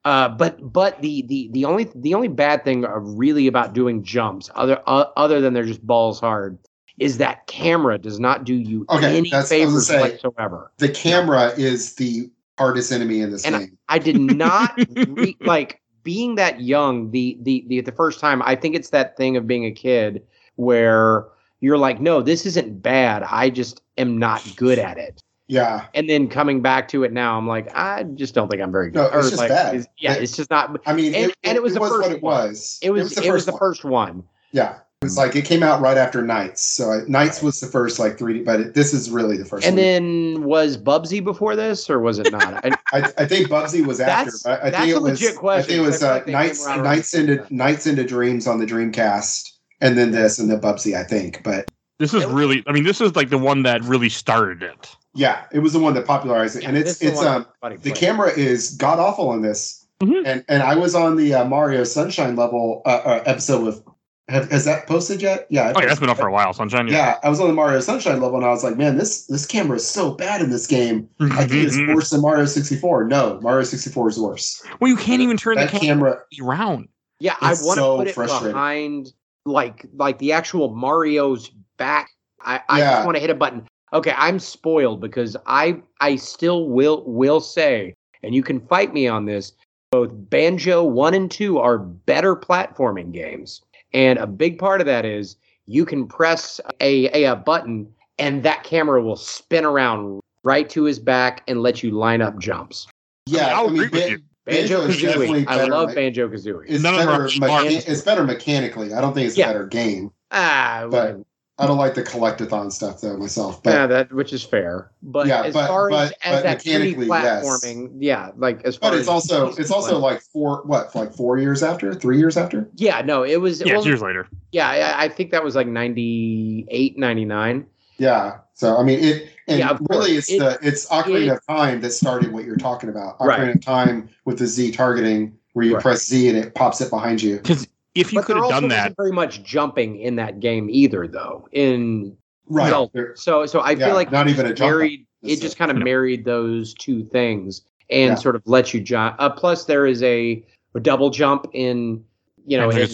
Uh, 0.06 0.28
but 0.30 0.60
but 0.74 1.02
the 1.02 1.22
the 1.24 1.50
the 1.54 1.64
only 1.66 1.90
the 1.96 2.14
only 2.14 2.28
bad 2.28 2.64
thing 2.66 2.82
really 3.16 3.48
about 3.48 3.74
doing 3.74 4.04
jumps, 4.04 4.50
other 4.56 4.82
uh, 4.86 5.06
other 5.16 5.40
than 5.40 5.54
they're 5.54 5.66
just 5.66 5.86
balls 5.86 6.20
hard, 6.20 6.58
is 7.00 7.18
that 7.20 7.48
camera 7.48 7.98
does 7.98 8.20
not 8.20 8.44
do 8.44 8.54
you 8.54 8.86
Okay, 8.90 9.18
any 9.18 9.34
I 9.34 9.44
favors 9.44 9.88
say- 9.88 10.02
whatsoever. 10.02 10.72
The 10.78 10.90
camera 10.90 11.54
is 11.58 11.96
the 11.96 12.30
hardest 12.58 12.92
enemy 12.92 13.22
in 13.22 13.32
this 13.32 13.46
And 13.46 13.56
game. 13.56 13.78
I 13.90 13.98
did 13.98 14.20
not 14.20 14.78
re- 15.08 15.38
like 15.42 15.82
being 16.04 16.36
that 16.36 16.60
young. 16.62 17.10
The, 17.12 17.38
the 17.42 17.64
the 17.68 17.80
the 17.82 17.92
first 17.94 18.20
time, 18.20 18.42
I 18.44 18.56
think 18.58 18.76
it's 18.76 18.90
that 18.90 19.16
thing 19.16 19.38
of 19.38 19.48
being 19.48 19.66
a 19.66 19.72
kid 19.72 20.22
where 20.58 21.28
you're 21.62 21.78
like, 21.78 22.02
no, 22.02 22.22
this 22.22 22.46
isn't 22.46 22.82
bad. 22.82 23.24
I 23.24 23.50
just 23.50 23.82
am 23.98 24.18
not 24.18 24.46
good 24.58 24.80
at 24.80 24.98
it. 24.98 25.23
Yeah, 25.48 25.86
And 25.94 26.10
then 26.10 26.30
coming 26.30 26.62
back 26.62 26.88
to 26.90 27.04
it 27.04 27.12
now, 27.12 27.38
I'm 27.38 27.48
like, 27.48 27.68
I 27.76 28.04
just 28.16 28.34
don't 28.34 28.50
think 28.50 28.62
I'm 28.62 28.72
very 28.72 28.90
good. 28.92 29.00
No, 29.00 29.06
it's 29.08 29.16
Or, 29.28 29.30
just 29.30 29.38
like, 29.38 29.50
bad. 29.50 29.76
it's- 29.76 29.88
yeah, 29.98 30.14
It- 30.14 30.24
it's 30.24 30.36
just 30.38 30.50
not. 30.50 30.80
I 30.86 30.94
mean, 30.94 31.14
And- 31.14 31.32
it, 31.32 31.38
and 31.44 31.56
it 31.58 31.62
was 31.62 31.74
the 31.74 31.82
what 31.82 31.90
first 31.90 32.12
it 32.12 32.24
one. 32.24 32.48
was. 32.48 32.80
It 32.82 32.92
was 32.92 33.18
it 33.18 33.32
was, 33.32 33.46
the 33.46 33.52
one. 33.52 33.60
first 33.60 33.84
one. 33.84 34.24
Yeah, 34.54 34.76
it 35.02 35.06
was 35.06 35.18
like 35.18 35.36
it 35.36 35.44
came 35.44 35.62
out 35.62 35.82
right 35.82 35.98
after 35.98 36.22
Nights. 36.22 36.64
So 36.66 36.92
uh, 36.92 37.02
Nights 37.10 37.44
was 37.44 37.60
the 37.60 37.68
first 37.68 38.00
like 38.00 38.18
3D, 38.18 38.46
but 38.46 38.62
it, 38.62 38.74
this 38.74 38.94
is 38.94 39.10
really 39.12 39.36
the 39.36 39.44
first. 39.44 39.68
And 39.68 39.76
one. 39.76 39.84
then 39.84 40.44
was 40.46 40.78
Bubsy 40.78 41.22
before 41.22 41.58
this, 41.58 41.90
or 41.90 42.00
was 42.00 42.20
it 42.20 42.32
not? 42.32 42.66
I, 42.66 42.70
I, 42.94 43.00
I 43.18 43.26
think 43.26 43.50
Bubsy 43.50 43.86
was 43.86 44.00
after. 44.00 44.32
That's- 44.32 44.44
but 44.44 44.64
I 44.64 44.70
that's 44.70 44.84
think 44.86 44.96
a 44.96 44.98
it 44.98 45.02
was. 45.02 45.22
legit 45.22 45.38
question, 45.38 45.64
I 45.64 45.68
think 45.68 45.80
it 45.80 45.86
was 45.86 45.96
because 46.00 46.04
I 46.04 46.10
uh, 46.10 46.14
like 46.14 46.28
Nights 46.28 46.66
Nights 46.68 47.14
into 47.14 47.36
same. 47.46 47.58
Nights 47.58 47.86
into 47.86 48.04
Dreams 48.06 48.48
on 48.48 48.60
the 48.60 48.66
Dreamcast, 48.66 49.52
and 49.82 49.98
then 49.98 50.12
this 50.12 50.40
and 50.40 50.50
the 50.50 50.58
Bubsy. 50.58 50.96
I 50.98 51.04
think, 51.04 51.44
but 51.44 51.70
This 52.00 52.14
is 52.14 52.26
really, 52.28 52.64
I 52.66 52.72
mean, 52.72 52.86
this 52.86 53.02
is 53.02 53.14
like 53.18 53.30
the 53.30 53.38
one 53.38 53.64
that 53.64 53.84
really 53.84 54.10
started 54.10 54.64
it. 54.64 54.96
Yeah, 55.16 55.44
it 55.52 55.60
was 55.60 55.74
the 55.74 55.80
one 55.80 55.94
that 55.96 56.06
popularized 56.06 56.56
it, 56.58 56.64
Yeah, 56.64 56.70
and 56.70 56.78
it's 56.78 56.92
is 56.92 57.00
the 57.00 57.08
it's 57.08 57.22
um 57.24 57.46
the 57.62 57.78
plays. 57.78 57.98
camera 57.98 58.30
is 58.32 58.72
god 58.78 59.00
awful 59.00 59.30
on 59.30 59.42
this, 59.42 59.86
Mhm. 60.02 60.24
and 60.26 60.46
and 60.50 60.64
I 60.64 60.76
was 60.76 60.96
on 60.96 61.16
the 61.18 61.34
uh, 61.34 61.46
Mario 61.46 61.84
Sunshine 61.84 62.36
level 62.36 62.82
uh, 62.86 62.90
uh, 62.90 63.24
episode 63.26 63.64
with. 63.64 63.84
Have, 64.30 64.50
has 64.52 64.64
that 64.64 64.88
posted 64.88 65.22
yet? 65.22 65.48
Yeah. 65.50 65.64
I 65.68 65.74
Oh, 65.76 65.80
yeah, 65.82 65.88
that's 65.88 66.00
been 66.00 66.10
up 66.10 66.16
for 66.16 66.28
a 66.28 66.32
while, 66.32 66.54
Sunshine. 66.54 66.88
Yeah, 66.88 67.18
I 67.24 67.30
was 67.30 67.42
on 67.42 67.48
the 67.48 67.54
Mario 67.54 67.82
Sunshine 67.82 68.22
level, 68.22 68.38
and 68.38 68.46
I 68.46 68.52
was 68.52 68.64
like, 68.64 68.78
"Man, 68.78 68.98
this 68.98 69.26
this 69.28 69.46
camera 69.46 69.76
is 69.76 69.86
so 69.86 70.12
bad 70.12 70.40
in 70.42 70.50
this 70.50 70.66
game. 70.66 71.10
I 71.20 71.46
think 71.46 71.66
it's 71.68 71.78
worse 71.94 72.12
than 72.12 72.22
Mario 72.22 72.46
64." 72.46 73.04
No, 73.04 73.38
Mario 73.42 73.64
64 73.66 74.10
is 74.10 74.18
worse. 74.18 74.64
well, 74.80 74.88
you 74.90 74.96
can't 74.96 75.22
even 75.22 75.36
turn 75.36 75.56
That 75.58 75.70
the 75.72 75.78
camera 75.78 76.22
camera, 76.32 76.48
around. 76.48 76.88
Yeah, 77.20 77.36
I 77.42 77.50
want 77.50 77.60
to 77.60 77.74
so 77.74 77.98
put 77.98 78.08
it 78.08 78.16
behind 78.16 79.12
like 79.46 79.86
like 79.98 80.20
the 80.20 80.32
actual 80.32 80.74
Mario's 80.74 81.50
back. 81.76 82.10
I, 82.42 82.62
I 82.70 82.80
Yeah. 82.80 82.92
just 82.94 83.06
want 83.06 83.16
to 83.18 83.22
hit 83.22 83.30
a 83.30 83.36
button. 83.36 83.68
Okay, 83.94 84.14
I'm 84.18 84.40
spoiled 84.40 85.00
because 85.02 85.38
I 85.46 85.82
I 86.02 86.16
still 86.16 86.68
will 86.70 87.04
will 87.06 87.40
say, 87.40 87.94
and 88.24 88.34
you 88.34 88.42
can 88.44 88.60
fight 88.68 88.94
me 88.94 89.08
on 89.08 89.26
this. 89.26 89.54
Both 89.92 90.10
Banjo 90.14 90.84
one 90.84 91.14
and 91.14 91.30
two 91.30 91.60
are 91.60 91.78
better 91.78 92.36
platforming 92.36 93.12
games, 93.14 93.62
and 93.94 94.18
a 94.18 94.26
big 94.26 94.58
part 94.58 94.82
of 94.82 94.88
that 94.88 95.06
is 95.06 95.36
you 95.68 95.86
can 95.86 96.08
press 96.08 96.60
a 96.82 97.06
a, 97.16 97.26
a 97.32 97.36
button 97.36 97.88
and 98.20 98.44
that 98.44 98.64
camera 98.64 99.02
will 99.04 99.16
spin 99.16 99.64
around 99.66 100.22
right 100.44 100.68
to 100.72 100.84
his 100.84 100.98
back 101.00 101.44
and 101.48 101.62
let 101.62 101.84
you 101.84 101.92
line 101.92 102.22
up 102.22 102.40
jumps. 102.40 102.88
yeah, 103.28 103.56
I'll 103.58 103.68
I 103.68 103.72
mean, 103.72 103.84
agree 103.84 104.00
with 104.00 104.10
you. 104.10 104.18
Banjo 104.46 104.80
Banjo 104.82 104.82
is 104.92 105.02
definitely 105.02 105.46
Kazooie, 105.46 105.48
I 105.50 105.58
better, 105.58 105.72
love 105.72 105.88
right? 105.90 105.96
Banjo 105.96 106.28
Kazooie. 106.28 106.66
It's 106.68 106.84
None 106.84 106.96
of 106.96 107.00
them 107.02 107.08
better. 107.10 107.24
are 107.26 107.30
smart. 107.30 107.66
mecha- 107.68 107.88
it's 107.88 108.02
better 108.02 108.24
mechanically. 108.24 108.94
I 108.94 109.00
don't 109.02 109.14
think 109.14 109.28
it's 109.28 109.38
a 109.38 109.42
better 109.44 109.66
game. 109.68 110.12
Ah, 110.32 110.88
But 110.90 111.20
I 111.64 111.68
don't 111.68 111.78
like 111.78 111.96
the 111.96 112.04
collectathon 112.04 112.72
stuff 112.72 113.02
though 113.02 113.18
myself. 113.18 113.64
But 113.64 113.72
yeah, 113.72 113.88
that 113.88 114.12
which 114.14 114.34
is 114.34 114.44
fair. 114.44 114.92
But 115.02 115.28
Yeah, 115.28 115.44
as 115.44 115.54
but- 115.54 115.68
far 115.68 115.92
as, 115.92 116.10
but- 116.12 116.18
as 116.26 116.36
but 116.36 116.44
that 116.44 116.60
3D 116.60 116.66
mechanically, 116.98 117.08
yes. 117.08 117.46
platforming, 117.46 117.92
yeah, 118.00 118.32
like 118.38 118.62
as 118.66 118.76
far 118.76 118.92
but 118.92 118.98
it's 119.00 119.04
as 119.04 119.10
also 119.10 119.50
it's 119.54 119.72
also 119.72 119.98
like 120.00 120.22
four 120.22 120.62
what 120.66 120.94
like 120.96 121.14
four 121.14 121.38
years 121.38 121.64
after, 121.64 121.94
three 121.94 122.18
years 122.18 122.38
after. 122.38 122.70
yeah, 122.76 123.02
no, 123.02 123.24
it 123.24 123.38
was 123.42 123.62
Yeah, 123.62 123.74
well, 123.76 123.86
years 123.86 124.02
later. 124.02 124.28
yeah, 124.52 124.70
I, 124.70 125.06
I 125.06 125.10
think 125.10 125.32
that 125.32 125.44
was 125.44 125.56
like 125.56 125.68
98, 125.68 126.98
99. 126.98 127.66
Yeah. 127.98 128.38
So 128.56 128.78
I 128.78 128.84
mean 128.84 129.00
it 129.00 129.30
and 129.48 129.60
Yeah, 129.60 129.78
really 129.90 130.14
course. 130.14 130.30
it's 130.30 130.32
It- 130.32 130.40
the 130.40 130.60
it's 130.62 130.88
Ocarina 130.90 131.28
it- 131.28 131.30
of 131.30 131.46
Time 131.48 131.82
that 131.82 131.92
started 131.92 132.32
what 132.32 132.46
you're 132.46 132.56
talking 132.58 132.90
about. 132.90 133.20
Ocarina 133.20 133.28
Right. 133.28 133.56
of 133.56 133.62
Time 133.62 134.10
with 134.26 134.40
the 134.40 134.48
Z 134.48 134.72
targeting 134.72 135.34
where 135.54 135.66
you 135.66 135.76
Right. 135.76 135.82
press 135.84 136.08
Z 136.08 136.28
and 136.30 136.38
it 136.38 136.56
pops 136.56 136.82
it 136.82 136.90
behind 136.90 137.22
you. 137.22 137.38
Because 137.38 137.68
if 137.96 138.12
you 138.14 138.22
could 138.22 138.36
have 138.38 138.50
done 138.50 138.68
that, 138.70 138.82
wasn't 138.82 138.98
very 138.98 139.12
much 139.12 139.44
jumping 139.44 140.00
in 140.00 140.16
that 140.16 140.40
game 140.40 140.70
either, 140.70 141.08
though. 141.08 141.48
In 141.52 142.16
Right. 142.48 142.70
So- 142.70 142.92
so, 143.16 143.46
so 143.46 143.60
I 143.60 143.72
yeah, 143.72 143.88
feel 143.88 143.96
like 143.96 144.12
not 144.12 144.28
even 144.28 144.46
a 144.46 144.54
jump. 144.54 144.72
married. 144.72 145.06
That's 145.22 145.36
It 145.36 145.42
just 145.42 145.58
kind 145.58 145.72
of 145.72 145.78
No. 145.78 145.86
married 145.86 146.26
those 146.26 146.74
two 146.74 147.06
things 147.06 147.62
and 147.90 148.10
Yeah. 148.10 148.16
sort 148.16 148.36
of 148.36 148.42
let 148.46 148.74
you 148.74 148.82
jump. 148.82 149.16
Uh, 149.20 149.30
plus, 149.30 149.66
there 149.66 149.86
is 149.86 150.04
a, 150.04 150.44
a 150.76 150.80
double 150.82 151.10
jump 151.10 151.48
in, 151.54 152.04
you 152.46 152.58
know, 152.58 152.70
in- 152.70 152.90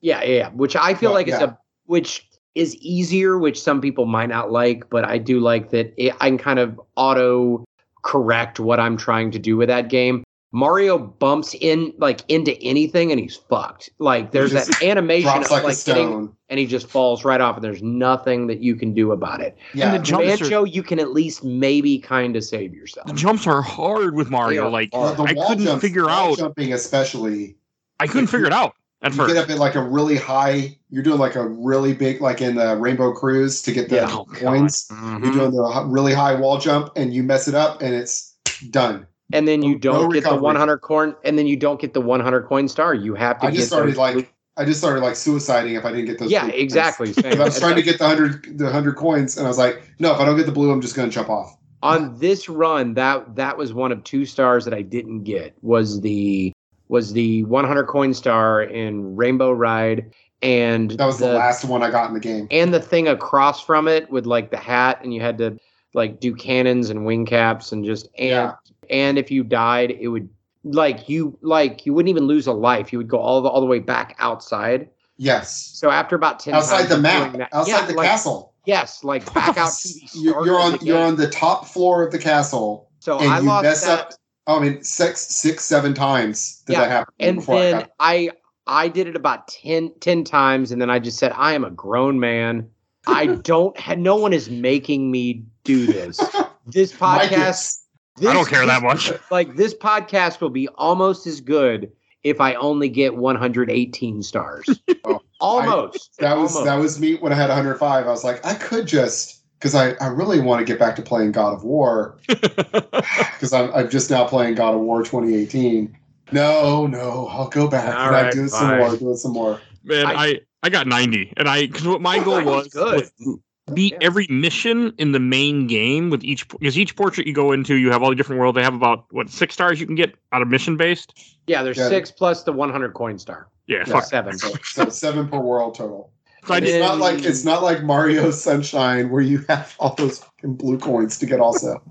yeah, 0.00 0.22
yeah, 0.22 0.24
yeah, 0.24 0.48
which 0.50 0.74
I 0.74 0.94
feel 0.94 1.10
Well, 1.10 1.18
like 1.18 1.28
is 1.28 1.38
yeah. 1.40 1.44
a 1.50 1.56
which 1.86 2.26
is 2.56 2.74
easier, 2.76 3.38
which 3.38 3.60
some 3.60 3.80
people 3.80 4.06
might 4.06 4.28
not 4.28 4.50
like, 4.50 4.88
but 4.90 5.04
I 5.04 5.18
do 5.18 5.38
like 5.40 5.70
that 5.70 5.92
it, 5.96 6.14
I 6.20 6.28
can 6.28 6.38
kind 6.38 6.58
of 6.58 6.80
auto 6.96 7.64
correct 8.02 8.58
what 8.58 8.80
I'm 8.80 8.96
trying 8.96 9.30
to 9.32 9.38
do 9.38 9.56
with 9.56 9.68
that 9.68 9.88
game. 9.88 10.24
Mario 10.52 10.98
bumps 10.98 11.54
in 11.60 11.92
like 11.98 12.22
into 12.28 12.60
anything 12.60 13.12
and 13.12 13.20
he's 13.20 13.36
fucked. 13.36 13.88
Like 14.00 14.32
there's 14.32 14.50
that 14.52 14.82
animation 14.82 15.30
drops 15.30 15.46
of 15.46 15.52
like, 15.52 15.62
like 15.64 15.76
a 15.76 15.84
getting 15.84 16.08
stone. 16.08 16.36
and 16.48 16.58
he 16.58 16.66
just 16.66 16.88
falls 16.88 17.24
right 17.24 17.40
off 17.40 17.54
and 17.56 17.64
there's 17.64 17.82
nothing 17.82 18.48
that 18.48 18.58
you 18.58 18.74
can 18.74 18.92
do 18.92 19.12
about 19.12 19.40
it. 19.40 19.56
Yeah. 19.74 19.92
the 19.92 19.98
jump- 20.00 20.24
Jumps 20.24 20.40
are- 20.40 20.44
Banjo, 20.44 20.64
you 20.64 20.82
can 20.82 20.98
at 20.98 21.12
least 21.12 21.44
maybe 21.44 21.98
kind 22.00 22.34
of 22.34 22.42
save 22.42 22.74
yourself. 22.74 23.06
the 23.06 23.12
jumps 23.12 23.46
are 23.46 23.62
hard 23.62 24.16
with 24.16 24.28
Mario. 24.30 24.64
Yeah. 24.64 24.70
Like 24.70 24.90
Well, 24.92 25.14
the 25.14 25.22
I 25.22 25.34
couldn't 25.34 25.66
jumps- 25.66 25.82
figure 25.82 26.06
wall 26.06 26.32
out. 26.32 26.38
jumping 26.38 26.72
especially 26.72 27.56
I 28.00 28.08
couldn't 28.08 28.26
figure 28.26 28.46
it 28.46 28.52
out 28.52 28.74
at 29.02 29.12
you 29.12 29.18
first. 29.18 29.34
get 29.34 29.44
up 29.44 29.50
at 29.50 29.58
like 29.58 29.76
a 29.76 29.82
really 29.82 30.16
high 30.16 30.76
you're 30.90 31.04
doing 31.04 31.18
like 31.20 31.36
a 31.36 31.46
really 31.46 31.92
big 31.92 32.20
like 32.20 32.40
in 32.40 32.56
the 32.56 32.76
rainbow 32.76 33.12
cruise 33.12 33.62
to 33.62 33.70
get 33.72 33.88
the 33.88 33.94
Yeah. 33.96 34.08
Oh, 34.10 34.24
God. 34.24 34.38
coins 34.40 34.88
you're 34.90 34.98
Mhm. 35.20 35.32
doing 35.32 35.50
the 35.52 35.84
really 35.86 36.12
high 36.12 36.34
wall 36.34 36.58
jump 36.58 36.90
and 36.96 37.14
you 37.14 37.22
mess 37.22 37.46
it 37.46 37.54
up 37.54 37.80
and 37.82 37.94
it's 37.94 38.34
done 38.70 39.06
And 39.32 39.46
then 39.46 39.62
you 39.62 39.74
No 39.74 39.78
don't 39.78 40.12
get 40.12 40.24
the 40.24 40.36
100 40.36 40.78
coin 40.78 41.14
and 41.24 41.38
then 41.38 41.46
you 41.46 41.56
don't 41.56 41.80
get 41.80 41.94
the 41.94 42.00
100 42.00 42.42
coin 42.42 42.68
star. 42.68 42.94
You 42.94 43.14
have 43.14 43.38
to 43.40 43.46
i 43.46 43.50
get 43.50 43.56
just 43.56 43.68
started 43.68 43.96
like 43.96 44.32
i 44.56 44.64
just 44.64 44.80
started 44.80 45.00
like 45.02 45.14
suiciding 45.14 45.78
if 45.78 45.84
i 45.84 45.90
didn't 45.90 46.06
get 46.06 46.18
those 46.18 46.30
Yeah, 46.30 46.48
exactly. 46.48 47.14
i 47.24 47.34
was 47.34 47.58
trying 47.58 47.76
to 47.76 47.82
get 47.82 47.98
the 47.98 48.04
100 48.04 48.58
the 48.58 48.64
100 48.64 48.96
coins 48.96 49.36
and 49.36 49.46
i 49.46 49.48
was 49.48 49.58
like 49.58 49.82
no 49.98 50.12
if 50.12 50.20
i 50.20 50.24
don't 50.24 50.36
get 50.36 50.46
the 50.46 50.52
blue 50.52 50.70
i'm 50.70 50.80
just 50.80 50.94
going 50.96 51.08
to 51.08 51.14
jump 51.14 51.30
off 51.30 51.56
on 51.82 52.18
this 52.18 52.48
run 52.48 52.94
that 52.94 53.36
that 53.36 53.56
was 53.56 53.72
one 53.72 53.92
of 53.92 54.04
two 54.04 54.26
stars 54.26 54.64
that 54.64 54.74
I 54.74 54.82
didn't 54.82 55.24
get 55.24 55.56
was 55.62 56.00
the 56.00 56.52
was 56.88 57.12
the 57.12 57.44
100 57.44 57.84
coin 57.86 58.12
star 58.12 58.62
in 58.62 59.16
Rainbow 59.16 59.52
Ride 59.52 60.12
and 60.42 60.90
that 60.92 61.06
was 61.06 61.18
the, 61.18 61.34
last 61.34 61.64
one 61.64 61.82
i 61.82 61.90
got 61.90 62.08
in 62.08 62.14
the 62.14 62.20
game 62.20 62.48
and 62.50 62.72
the 62.72 62.80
thing 62.80 63.08
across 63.08 63.64
from 63.64 63.88
it 63.88 64.10
with 64.10 64.26
like 64.26 64.50
the 64.50 64.56
hat 64.56 64.98
and 65.02 65.14
you 65.14 65.20
had 65.20 65.38
to 65.38 65.58
like 65.94 66.20
do 66.20 66.34
cannons 66.34 66.90
and 66.90 67.04
wing 67.04 67.24
caps 67.26 67.72
and 67.72 67.84
just 67.84 68.08
and 68.18 68.28
Yeah. 68.28 68.52
And 68.90 69.18
if 69.18 69.30
you 69.30 69.42
died 69.44 69.90
it 69.92 70.08
would 70.08 70.28
like 70.64 71.08
you 71.08 71.38
like 71.40 71.86
you 71.86 71.94
wouldn't 71.94 72.10
even 72.10 72.24
lose 72.24 72.46
a 72.46 72.52
life. 72.52 72.92
You 72.92 72.98
would 72.98 73.08
go 73.08 73.18
all 73.18 73.40
the 73.40 73.48
all 73.48 73.60
the 73.60 73.66
way 73.66 73.78
back 73.78 74.14
outside. 74.18 74.88
Yes. 75.16 75.54
So 75.74 75.90
after 75.90 76.16
about 76.16 76.40
10 76.40 76.54
outside 76.54 76.76
times 76.78 76.88
the 76.90 76.98
map. 76.98 77.32
that- 77.36 77.48
outside 77.54 77.72
yeah, 77.80 77.86
the 77.86 77.94
like, 77.94 78.08
castle. 78.08 78.54
yes 78.66 79.02
like 79.04 79.24
back 79.34 79.56
out 79.56 79.72
to 79.72 79.88
the 79.88 80.00
you're, 80.14 80.32
start 80.32 80.46
you're 80.46 80.58
of 80.60 80.64
on 80.64 80.78
the 80.78 80.84
you're 80.84 80.98
on 80.98 81.16
the 81.16 81.28
top 81.30 81.66
floor 81.66 82.02
of 82.04 82.12
the 82.12 82.18
castle 82.18 82.90
so 82.98 83.18
and 83.18 83.28
I 83.30 83.38
you 83.40 83.46
lost 83.46 83.62
mess 83.64 83.84
that. 83.86 84.00
Up 84.00 84.12
I 84.46 84.58
mean 84.60 84.82
six 84.82 85.20
six 85.20 85.64
seven 85.64 85.94
times 85.94 86.62
did 86.66 86.74
Yeah, 86.74 86.80
that 86.80 86.90
happen 86.90 87.14
and 87.20 87.36
before 87.36 87.56
I 87.56 87.60
then 87.62 87.78
got- 87.80 87.90
I 88.00 88.30
I 88.66 88.88
did 88.88 89.08
it 89.08 89.16
about 89.16 89.48
10, 89.48 89.94
10 90.00 90.24
times 90.24 90.70
and 90.72 90.80
then 90.80 90.90
I 90.90 90.98
just 90.98 91.18
said 91.18 91.32
I 91.34 91.54
am 91.54 91.64
a 91.64 91.70
grown 91.70 92.20
man. 92.20 92.68
I 93.06 93.26
don't 93.42 93.76
ha- 93.80 93.94
no 93.94 94.16
one 94.16 94.32
is 94.34 94.48
making 94.50 95.10
me 95.10 95.42
do 95.64 95.86
this. 95.86 96.20
This 96.66 96.92
podcast 96.92 97.79
this, 98.16 98.28
I 98.28 98.32
don't 98.32 98.48
care 98.48 98.66
that 98.66 98.82
much. 98.82 99.12
Like 99.30 99.56
this 99.56 99.74
podcast 99.74 100.40
will 100.40 100.50
be 100.50 100.68
almost 100.68 101.26
as 101.26 101.40
good 101.40 101.92
if 102.22 102.40
I 102.40 102.54
only 102.54 102.88
get 102.88 103.16
118 103.16 104.22
stars. 104.22 104.68
Oh, 105.02 105.20
almost. 105.40 106.18
that 106.18 106.36
was 106.36 106.54
almost. 106.54 106.66
that 106.66 106.76
was 106.76 107.00
me 107.00 107.14
when 107.16 107.32
I 107.32 107.36
had 107.36 107.48
105 107.48 108.06
I 108.06 108.10
was 108.10 108.22
like 108.24 108.44
I 108.44 108.52
could 108.52 108.86
just 108.86 109.42
because 109.58 109.74
I, 109.74 109.92
I 109.92 110.08
really 110.08 110.38
want 110.38 110.60
to 110.60 110.70
get 110.70 110.78
back 110.78 110.94
to 110.96 111.02
playing 111.02 111.32
God 111.32 111.54
of 111.54 111.64
War 111.64 112.18
because 112.28 113.54
I'm, 113.54 113.72
I'm 113.72 113.88
just 113.88 114.10
now 114.10 114.26
playing 114.26 114.56
God 114.56 114.74
of 114.74 114.80
War 114.80 115.02
2018 115.02 115.96
no 116.32 116.86
no 116.86 117.26
I'll 117.30 117.48
go 117.48 117.68
back 117.68 117.96
All 117.96 118.14
I 118.14 118.30
do 118.30 118.44
it 118.44 118.48
some 118.50 118.76
more 118.76 118.94
do 118.96 119.10
it 119.12 119.16
some 119.16 119.32
more 119.32 119.58
Man, 119.82 120.04
I- 120.06 120.12
I, 120.12 120.40
I 120.62 120.68
got 120.68 120.86
90. 120.86 121.32
And 121.38 121.48
I, 121.48 121.66
because 121.66 121.86
what 121.86 122.00
my 122.02 122.22
goal 122.22 122.44
was, 122.44 122.68
good. 122.68 123.10
was 123.18 123.38
beat 123.74 123.92
Yeah. 123.94 123.98
every 124.06 124.26
mission 124.28 124.92
in 124.98 125.12
the 125.12 125.20
main 125.20 125.66
game 125.66 126.10
with 126.10 126.22
each, 126.24 126.46
because 126.48 126.78
each 126.78 126.96
portrait 126.96 127.26
you 127.26 127.32
go 127.34 127.52
into, 127.52 127.76
you 127.76 127.90
have 127.90 128.02
all 128.02 128.10
the 128.10 128.16
different 128.16 128.40
worlds. 128.40 128.56
They 128.56 128.62
have 128.62 128.74
about, 128.74 129.04
what, 129.10 129.30
six 129.30 129.54
stars 129.54 129.80
you 129.80 129.86
can 129.86 129.94
get 129.94 130.14
out 130.32 130.42
of 130.42 130.48
mission 130.48 130.76
based? 130.76 131.36
yeah, 131.46 131.62
there's 131.64 131.78
Yeah. 131.78 131.88
6 131.88 132.10
plus 132.12 132.44
the 132.44 132.52
100 132.52 132.94
coin 132.94 133.18
star. 133.18 133.48
Yeah, 133.66 133.78
Yeah. 133.78 133.84
fuck. 133.94 134.04
Seven. 134.04 134.38
so, 134.38 134.52
so 134.62 134.88
seven 134.88 135.26
per 135.28 135.38
world 135.38 135.74
total 135.74 136.12
So 136.46 136.54
I 136.54 136.58
And 136.58 136.66
it's 136.66 136.78
not 136.78 136.98
like 136.98 137.24
it's 137.24 137.44
not 137.44 137.62
like 137.62 137.82
Mario 137.82 138.30
Sunshine 138.30 139.10
where 139.10 139.20
you 139.22 139.44
have 139.48 139.74
all 139.78 139.94
those 139.96 140.18
fucking 140.20 140.54
blue 140.54 140.78
coins 140.78 141.18
to 141.18 141.26
get 141.26 141.40
also 141.40 141.82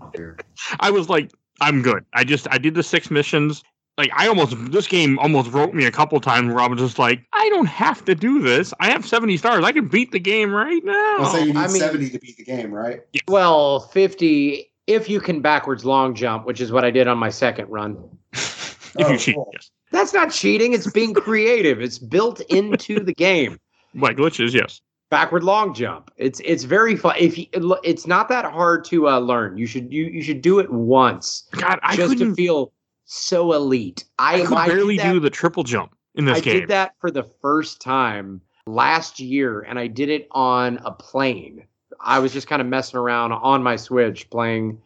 I 0.79 0.89
was 0.91 1.09
like, 1.09 1.31
I'm 1.61 1.81
good. 1.81 2.05
I 2.13 2.23
just, 2.23 2.47
I 2.51 2.57
did 2.57 2.73
the 2.75 2.83
six 2.83 3.11
missions. 3.11 3.63
Like, 3.99 4.11
I 4.15 4.29
almost, 4.29 4.55
this 4.71 4.87
game 4.87 5.19
almost 5.19 5.51
wrote 5.51 5.73
me 5.73 5.83
a 5.83 5.91
couple 5.91 6.17
times 6.21 6.47
where 6.53 6.63
I 6.63 6.67
was 6.67 6.79
just 6.79 6.97
like, 6.97 7.21
I 7.33 7.49
don't 7.49 7.65
have 7.65 8.05
to 8.05 8.15
do 8.15 8.41
this. 8.41 8.73
I 8.79 8.89
have 8.91 9.05
70 9.05 9.35
stars. 9.35 9.65
I 9.65 9.73
can 9.73 9.89
beat 9.89 10.13
the 10.13 10.21
game 10.21 10.51
right 10.53 10.81
now. 10.85 11.17
I'll 11.19 11.25
say 11.25 11.41
you 11.41 11.47
need 11.47 11.57
I 11.57 11.67
mean- 11.67 11.81
70 11.81 12.09
to 12.11 12.19
beat 12.19 12.37
the 12.37 12.45
game 12.45 12.71
right 12.73 13.01
Well, 13.27 13.81
50 13.81 14.71
if 14.87 15.09
you 15.09 15.19
can 15.19 15.41
backwards 15.41 15.83
long 15.83 16.15
jump, 16.15 16.45
which 16.45 16.61
is 16.61 16.71
what 16.71 16.85
I 16.85 16.91
did 16.91 17.09
on 17.09 17.17
my 17.17 17.29
second 17.29 17.67
run. 17.69 18.01
if 18.31 18.95
Oh, 18.99 19.09
you 19.11 19.17
cheat, 19.17 19.35
cool. 19.35 19.49
yes. 19.53 19.69
That's 19.91 20.13
not 20.13 20.31
cheating. 20.31 20.71
It's 20.73 20.89
being 20.89 21.13
creative. 21.13 21.81
It's 21.81 21.99
built 21.99 22.39
into 22.49 23.03
the 23.03 23.13
game. 23.13 23.59
Like 23.93 24.15
glitches, 24.15 24.53
yes. 24.53 24.79
Backward 25.11 25.43
long 25.43 25.73
jump. 25.73 26.09
It's 26.15 26.39
it's 26.45 26.63
very 26.63 26.95
fun. 26.95 27.15
If 27.19 27.37
you, 27.37 27.47
it's 27.83 28.07
not 28.07 28.29
that 28.29 28.45
hard 28.45 28.85
to 28.85 29.09
uh, 29.09 29.19
learn. 29.19 29.57
You 29.57 29.65
should 29.67 29.91
you 29.91 30.05
you 30.05 30.21
should 30.21 30.41
do 30.41 30.59
it 30.59 30.71
once 30.71 31.47
God, 31.51 31.79
I 31.83 31.95
just 31.95 32.17
couldn't, 32.17 32.35
feel 32.35 32.71
so 33.11 33.53
elite. 33.53 34.03
I, 34.19 34.41
I 34.43 34.45
could 34.45 34.57
I 34.57 34.67
barely 34.67 34.97
that- 34.97 35.11
do 35.11 35.19
the 35.19 35.31
triple 35.31 35.63
jump 35.63 35.95
in 36.15 36.25
this 36.25 36.37
I 36.37 36.41
game. 36.41 36.55
I 36.55 36.59
did 36.59 36.69
that 36.69 36.93
for 37.01 37.09
the 37.09 37.23
first 37.23 37.81
time 37.81 38.39
last 38.67 39.19
year, 39.19 39.61
and 39.61 39.79
I 39.79 39.87
did 39.87 40.09
it 40.09 40.27
on 40.31 40.77
a 40.85 40.91
plane. 40.91 41.65
I 41.99 42.19
was 42.19 42.31
just 42.31 42.47
kind 42.47 42.61
of 42.61 42.67
messing 42.67 42.99
around 42.99 43.31
on 43.33 43.63
my 43.63 43.75
Switch 43.75 44.29
playing 44.29 44.79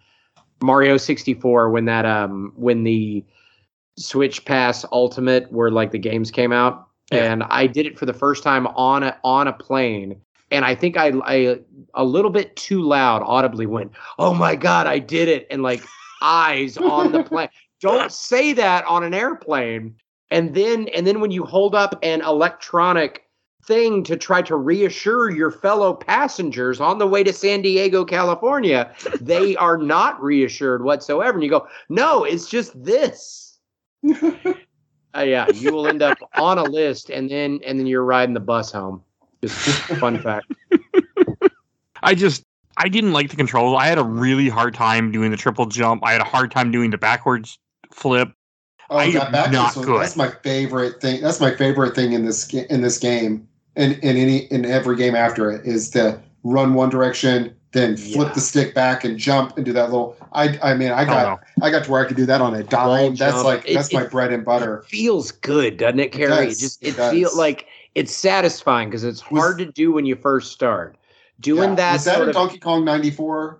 Mario 0.61 0.95
64 0.97 1.69
when 1.69 1.85
that 1.85 2.05
um 2.05 2.53
when 2.55 2.83
the 2.83 3.23
Switch 3.97 4.45
Pass 4.45 4.85
Ultimate 4.91 5.51
where 5.51 5.69
like 5.69 5.91
the 5.91 5.99
games 5.99 6.31
came 6.31 6.53
out, 6.53 6.87
Yeah. 7.11 7.31
and 7.31 7.43
I 7.43 7.67
did 7.67 7.85
it 7.85 7.99
for 7.99 8.05
the 8.05 8.13
first 8.13 8.41
time 8.41 8.67
on 8.67 9.03
a 9.03 9.17
on 9.23 9.47
a 9.49 9.53
plane. 9.53 10.21
And 10.49 10.63
I 10.63 10.75
think 10.75 10.95
I, 10.97 11.11
I 11.25 11.59
a 11.95 12.03
little 12.05 12.31
bit 12.31 12.55
too 12.55 12.81
loud 12.83 13.21
audibly 13.25 13.65
went, 13.65 13.91
"Oh 14.17 14.33
my 14.33 14.55
god, 14.55 14.87
I 14.87 14.99
did 14.99 15.27
it!" 15.27 15.45
And 15.51 15.61
like 15.61 15.83
eyes 16.21 16.77
on 16.77 17.11
the 17.11 17.23
plane. 17.29 17.49
Don't 17.83 18.11
say 18.11 18.53
that 18.53 18.85
on 18.85 19.03
an 19.03 19.13
airplane 19.13 19.95
and 20.33 20.55
then 20.55 20.87
and 20.95 21.05
then 21.05 21.19
when 21.19 21.29
you 21.29 21.43
hold 21.43 21.75
up 21.75 21.99
an 22.01 22.21
electronic 22.21 23.29
thing 23.65 24.03
to 24.03 24.17
try 24.17 24.41
to 24.41 24.55
reassure 24.55 25.29
your 25.29 25.51
fellow 25.51 25.93
passengers 25.93 26.81
on 26.81 26.97
the 26.97 27.05
way 27.05 27.23
to 27.23 27.31
San 27.31 27.61
Diego, 27.61 28.03
California, 28.03 28.91
they 29.21 29.55
are 29.57 29.77
not 29.77 30.21
reassured 30.21 30.83
whatsoever. 30.83 31.33
And 31.33 31.43
you 31.43 31.51
go, 31.51 31.67
no, 31.87 32.23
it's 32.23 32.49
just 32.49 32.83
this. 32.83 33.59
Uh, 35.15 35.21
yeah, 35.21 35.45
you 35.53 35.71
will 35.71 35.87
end 35.87 36.01
up 36.01 36.17
on 36.35 36.57
a 36.57 36.63
list, 36.63 37.11
and 37.11 37.29
then 37.29 37.59
and 37.63 37.77
then 37.77 37.85
you're 37.85 38.03
riding 38.03 38.33
the 38.33 38.39
bus 38.39 38.71
home. 38.71 39.03
Just 39.43 39.55
fun 39.99 40.19
fact. 40.19 40.51
I 42.01 42.15
just 42.15 42.43
I 42.77 42.89
didn't 42.89 43.13
like 43.13 43.29
the 43.29 43.35
controls. 43.35 43.77
I 43.79 43.85
had 43.85 43.99
a 43.99 44.03
really 44.03 44.49
hard 44.49 44.73
time 44.73 45.11
doing 45.11 45.29
the 45.29 45.37
triple 45.37 45.67
jump. 45.67 46.03
I 46.03 46.13
had 46.13 46.21
a 46.21 46.25
hard 46.25 46.49
time 46.49 46.71
doing 46.71 46.89
the 46.89 46.97
backwards 46.97 47.59
flip. 47.93 48.29
Oh, 48.89 48.97
I 48.97 49.11
that 49.11 49.27
am 49.27 49.31
backwards 49.31 49.53
not 49.53 49.75
one, 49.77 49.85
good. 49.85 50.01
That's 50.01 50.15
my 50.15 50.29
favorite 50.43 51.01
thing. 51.01 51.21
That's 51.21 51.39
my 51.39 51.55
favorite 51.55 51.95
thing 51.95 52.13
in 52.13 52.25
this 52.25 52.53
in 52.53 52.81
this 52.81 52.97
game, 52.99 53.47
and 53.75 53.93
in 53.99 54.17
any 54.17 54.39
in 54.51 54.65
every 54.65 54.95
game 54.97 55.15
after 55.15 55.49
it 55.51 55.65
is 55.65 55.89
to 55.91 56.19
run 56.43 56.73
one 56.73 56.89
direction, 56.89 57.55
then 57.71 57.95
flip 57.95 58.27
Yeah. 58.27 58.33
the 58.33 58.41
stick 58.41 58.75
back 58.75 59.03
and 59.05 59.17
jump 59.17 59.55
and 59.55 59.65
do 59.65 59.71
that 59.73 59.85
little. 59.85 60.17
I 60.33 60.59
I 60.61 60.73
mean 60.75 60.91
I 60.91 61.03
Oh, 61.03 61.05
got 61.05 61.41
no. 61.57 61.65
I 61.65 61.71
got 61.71 61.85
to 61.85 61.91
where 61.91 62.03
I 62.03 62.07
could 62.07 62.17
do 62.17 62.25
that 62.25 62.41
on 62.41 62.53
a 62.53 62.57
Wall 62.57 62.63
dime. 62.65 63.15
That's 63.15 63.35
jump. 63.35 63.45
like 63.45 63.63
It- 63.69 63.75
that's 63.75 63.93
my 63.93 64.03
it- 64.03 64.11
bread 64.11 64.33
and 64.33 64.43
butter. 64.43 64.79
It 64.79 64.85
feels 64.85 65.31
good, 65.31 65.77
doesn't 65.77 65.99
it, 65.99 66.11
Carrie? 66.11 66.33
It, 66.33 66.45
does, 66.49 66.59
just 66.59 66.83
it 66.83 66.99
it, 66.99 67.09
feels 67.11 67.35
like 67.37 67.67
it's 67.95 68.13
satisfying 68.13 68.89
because 68.89 69.03
it's 69.05 69.27
Was- 69.31 69.39
hard 69.41 69.57
to 69.59 69.65
do 69.65 69.91
when 69.93 70.05
you 70.05 70.15
first 70.17 70.51
start. 70.51 70.97
Doing 71.39 71.69
Yeah. 71.71 71.75
that, 71.75 71.93
was 71.93 72.03
that 72.05 72.15
sort 72.15 72.23
in 72.23 72.29
of, 72.29 72.35
Donkey 72.35 72.59
Kong 72.59 72.85
'94? 72.85 73.59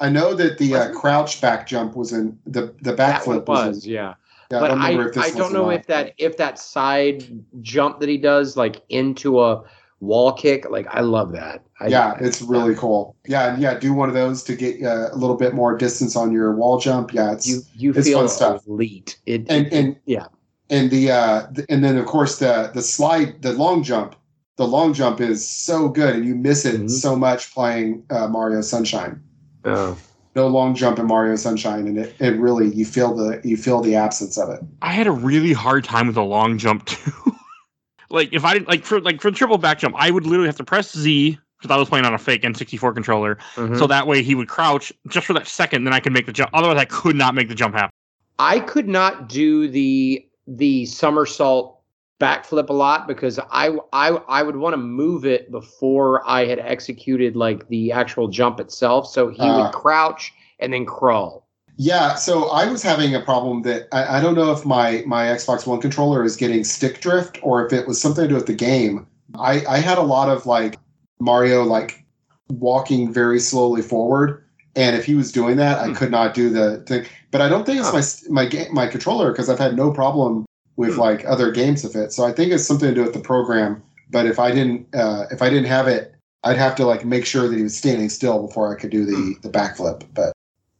I 0.00 0.08
know 0.08 0.34
that 0.34 0.58
the 0.58 0.74
uh, 0.74 0.92
crouch 0.92 1.40
back 1.40 1.66
jump 1.66 1.96
was 1.96 2.12
in 2.12 2.38
the 2.46 2.74
the 2.82 2.94
backflip 2.94 3.46
was. 3.46 3.66
was, 3.66 3.86
in, 3.86 3.92
yeah. 3.92 4.14
yeah, 4.50 4.60
but 4.60 4.72
I, 4.72 4.92
if 4.92 5.14
this 5.14 5.34
I 5.34 5.38
don't 5.38 5.52
know 5.52 5.70
if 5.70 5.86
that 5.86 6.14
if 6.18 6.36
that 6.36 6.58
side 6.58 7.24
jump 7.62 8.00
that 8.00 8.08
he 8.08 8.18
does 8.18 8.56
like 8.56 8.82
into 8.88 9.40
a 9.40 9.62
wall 10.00 10.32
kick. 10.32 10.68
Like 10.70 10.86
I 10.90 11.00
love 11.00 11.32
that. 11.32 11.64
I, 11.80 11.88
yeah, 11.88 12.16
it's 12.20 12.42
really 12.42 12.74
cool. 12.74 13.16
Yeah, 13.26 13.52
and 13.52 13.62
yeah, 13.62 13.78
do 13.78 13.92
one 13.94 14.08
of 14.08 14.14
those 14.14 14.42
to 14.44 14.54
get 14.56 14.82
uh, 14.82 15.08
a 15.12 15.16
little 15.16 15.36
bit 15.36 15.54
more 15.54 15.76
distance 15.76 16.16
on 16.16 16.32
your 16.32 16.54
wall 16.54 16.78
jump. 16.78 17.12
Yeah, 17.12 17.32
it's 17.32 17.46
you 17.46 17.62
you 17.74 17.92
it's 17.94 18.06
feel 18.08 18.20
fun 18.20 18.28
stuff. 18.28 18.66
elite. 18.66 19.18
It, 19.26 19.46
and 19.48 19.72
and 19.72 19.96
yeah. 20.06 20.26
and 20.70 20.90
the 20.90 21.10
uh 21.10 21.46
th- 21.52 21.66
and 21.68 21.84
then 21.84 21.96
of 21.96 22.06
course 22.06 22.38
the 22.38 22.70
the 22.74 22.82
slide 22.82 23.42
the 23.42 23.52
long 23.52 23.82
jump 23.82 24.16
the 24.56 24.66
long 24.66 24.92
jump 24.92 25.20
is 25.20 25.46
so 25.46 25.88
good 25.88 26.14
and 26.14 26.24
you 26.24 26.34
miss 26.34 26.64
it 26.64 26.80
Mhm. 26.80 26.90
so 26.90 27.16
much 27.16 27.52
playing 27.52 28.04
uh, 28.10 28.28
mario 28.28 28.60
sunshine 28.62 29.20
Oh. 29.64 29.96
no 30.34 30.46
long 30.46 30.74
jump 30.74 30.98
in 30.98 31.06
mario 31.06 31.36
sunshine 31.36 31.86
and 31.86 31.98
it, 31.98 32.14
it 32.20 32.38
really 32.38 32.68
you 32.74 32.84
feel 32.84 33.14
the 33.14 33.40
you 33.44 33.56
feel 33.56 33.80
the 33.80 33.94
absence 33.94 34.36
of 34.36 34.50
it 34.50 34.60
I 34.82 34.92
had 34.92 35.06
a 35.06 35.12
really 35.12 35.52
hard 35.52 35.84
time 35.84 36.06
with 36.06 36.16
the 36.16 36.24
long 36.24 36.58
jump 36.58 36.86
too. 36.86 37.12
like 38.10 38.32
if 38.32 38.44
I 38.44 38.54
didn't 38.54 38.68
like 38.68 38.84
for 38.84 39.00
like 39.00 39.20
for 39.20 39.30
the 39.30 39.36
triple 39.36 39.58
back 39.58 39.78
jump, 39.78 39.94
I 39.98 40.10
would 40.10 40.24
literally 40.24 40.48
have 40.48 40.56
to 40.56 40.64
press 40.64 40.96
Z 40.96 41.38
because 41.58 41.74
I 41.74 41.78
was 41.78 41.88
playing 41.88 42.04
on 42.04 42.14
a 42.14 42.18
fake 42.18 42.42
N64 42.42 42.94
controller. 42.94 43.38
Mhm. 43.56 43.78
So 43.78 43.86
that 43.86 44.06
way 44.06 44.22
he 44.22 44.34
would 44.34 44.48
crouch 44.48 44.92
just 45.08 45.26
for 45.26 45.32
that 45.34 45.48
second, 45.48 45.84
then 45.84 45.92
I 45.92 46.00
could 46.00 46.12
make 46.12 46.26
the 46.26 46.32
jump. 46.32 46.50
Otherwise, 46.52 46.78
I 46.78 46.84
could 46.84 47.16
not 47.16 47.34
make 47.34 47.48
the 47.48 47.54
jump 47.54 47.74
happen. 47.74 47.90
I 48.38 48.60
could 48.60 48.88
not 48.88 49.28
do 49.28 49.68
the 49.68 50.26
the 50.46 50.86
somersault 50.86 51.73
backflip 52.24 52.68
a 52.70 52.72
lot 52.84 53.06
because 53.12 53.36
I 53.64 53.64
I 53.92 54.08
I 54.38 54.40
would 54.46 54.56
want 54.56 54.72
to 54.74 54.82
move 55.02 55.22
it 55.36 55.50
before 55.50 56.08
I 56.38 56.40
had 56.50 56.58
executed 56.74 57.36
like 57.36 57.60
the 57.68 57.82
actual 57.92 58.26
jump 58.28 58.56
itself. 58.64 59.02
So 59.14 59.20
he 59.28 59.42
Ah. 59.42 59.56
would 59.56 59.72
crouch 59.82 60.32
and 60.60 60.72
then 60.72 60.84
crawl. 60.86 61.32
yeah 61.76 62.14
so 62.26 62.34
i 62.60 62.64
was 62.72 62.82
having 62.90 63.10
a 63.16 63.20
problem 63.30 63.62
that 63.68 63.80
I, 63.98 64.00
I 64.16 64.18
don't 64.22 64.36
know 64.40 64.50
if 64.56 64.64
my 64.76 65.02
my 65.14 65.22
xbox 65.38 65.66
one 65.66 65.80
controller 65.86 66.20
is 66.28 66.36
getting 66.42 66.62
stick 66.74 66.94
drift 67.06 67.34
or 67.42 67.66
if 67.66 67.72
it 67.78 67.84
was 67.88 68.00
something 68.04 68.22
to 68.24 68.28
do 68.28 68.36
with 68.40 68.46
the 68.46 68.54
game 68.70 68.94
i 69.50 69.54
i 69.76 69.78
had 69.88 69.98
a 69.98 70.06
lot 70.14 70.28
of 70.34 70.46
like 70.46 70.78
mario 71.30 71.58
like 71.76 71.90
walking 72.48 73.12
very 73.12 73.40
slowly 73.40 73.82
forward 73.82 74.28
and 74.76 74.94
if 74.94 75.04
he 75.04 75.14
was 75.16 75.32
doing 75.32 75.56
that 75.56 75.76
i 75.80 75.86
Hmm. 75.88 75.94
could 75.98 76.12
not 76.12 76.32
do 76.40 76.46
the 76.58 76.66
thing 76.88 77.02
but 77.32 77.40
i 77.40 77.48
don't 77.48 77.66
think 77.66 77.78
it's 77.82 78.28
my 78.30 78.44
my 78.44 78.68
my 78.80 78.86
controller 78.86 79.32
because 79.32 79.48
i've 79.50 79.58
had 79.66 79.74
no 79.76 79.90
problem 79.90 80.44
with 80.76 80.96
like 80.96 81.24
other 81.26 81.50
games 81.50 81.84
of 81.84 81.94
it. 81.94 82.12
So 82.12 82.24
i 82.24 82.32
think 82.32 82.52
it's 82.52 82.64
something 82.64 82.88
to 82.88 82.94
do 82.94 83.02
with 83.02 83.14
the 83.14 83.20
program 83.20 83.82
but 84.10 84.26
if 84.26 84.38
i 84.38 84.50
didn't 84.50 84.86
uh 84.94 85.24
if 85.30 85.40
i 85.42 85.48
didn't 85.48 85.66
have 85.66 85.88
it 85.88 86.14
i'd 86.44 86.56
have 86.56 86.74
to 86.76 86.84
like 86.84 87.04
make 87.04 87.24
sure 87.24 87.48
that 87.48 87.56
he 87.56 87.62
was 87.62 87.76
standing 87.76 88.08
still 88.08 88.46
before 88.46 88.74
i 88.74 88.78
could 88.78 88.90
do 88.90 89.04
the 89.04 89.36
the 89.42 89.48
backflip. 89.48 90.04
But 90.14 90.32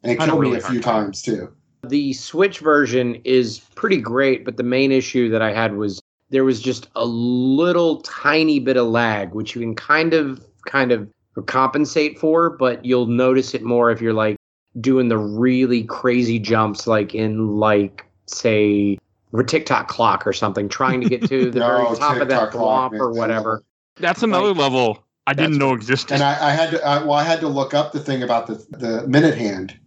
and 0.04 0.12
it 0.12 0.20
I 0.20 0.24
had 0.24 0.28
a 0.28 0.32
killed 0.32 0.44
me 0.44 0.56
a 0.56 0.60
few 0.60 0.80
time. 0.80 1.04
times 1.04 1.22
too. 1.22 1.52
The 1.82 2.12
Switch 2.12 2.60
version 2.60 3.20
is 3.24 3.60
pretty 3.74 3.98
great, 3.98 4.44
but 4.44 4.56
the 4.56 4.62
main 4.62 4.92
issue 4.92 5.28
that 5.30 5.42
I 5.42 5.52
had 5.52 5.76
was 5.76 6.00
there 6.30 6.44
was 6.44 6.60
just 6.60 6.88
a 6.96 7.04
little 7.04 8.00
tiny 8.02 8.58
bit 8.58 8.76
of 8.76 8.86
lag, 8.86 9.34
which 9.34 9.54
you 9.54 9.60
can 9.60 9.74
kind 9.74 10.14
of 10.14 10.44
kind 10.66 10.92
of 10.92 11.08
compensate 11.46 12.18
for, 12.18 12.50
but 12.50 12.84
you'll 12.84 13.06
notice 13.06 13.54
it 13.54 13.62
more 13.62 13.90
if 13.90 14.00
you're 14.00 14.14
like 14.14 14.36
doing 14.80 15.08
the 15.08 15.18
really 15.18 15.84
crazy 15.84 16.38
jumps, 16.38 16.86
like 16.86 17.14
in 17.14 17.56
like 17.56 18.06
say 18.26 18.96
a 18.96 18.98
Tick 19.42 19.66
Tock 19.66 19.88
clock 19.88 20.26
or 20.26 20.32
something, 20.32 20.68
trying 20.68 21.00
to 21.00 21.08
get 21.08 21.26
to 21.28 21.50
the 21.50 21.58
No, 21.60 21.66
very 21.66 21.96
top 21.96 22.16
of 22.20 22.28
that 22.28 22.34
Tick 22.40 22.50
Tock 22.50 22.50
clock, 22.52 22.92
or 22.92 23.10
man. 23.10 23.18
whatever. 23.18 23.64
That's 23.96 24.22
another 24.22 24.48
Like, 24.48 24.58
level 24.58 25.04
I 25.26 25.32
didn't 25.34 25.58
know 25.58 25.72
existed. 25.72 26.14
and 26.14 26.22
I, 26.22 26.48
I 26.48 26.50
had 26.52 26.70
to 26.72 26.84
I, 26.86 26.98
well 27.02 27.14
i 27.14 27.22
had 27.24 27.40
to 27.40 27.48
look 27.48 27.72
up 27.74 27.92
the 27.92 28.00
thing 28.00 28.22
about 28.22 28.46
the 28.46 28.54
the 28.76 29.06
minute 29.08 29.36
hand 29.38 29.78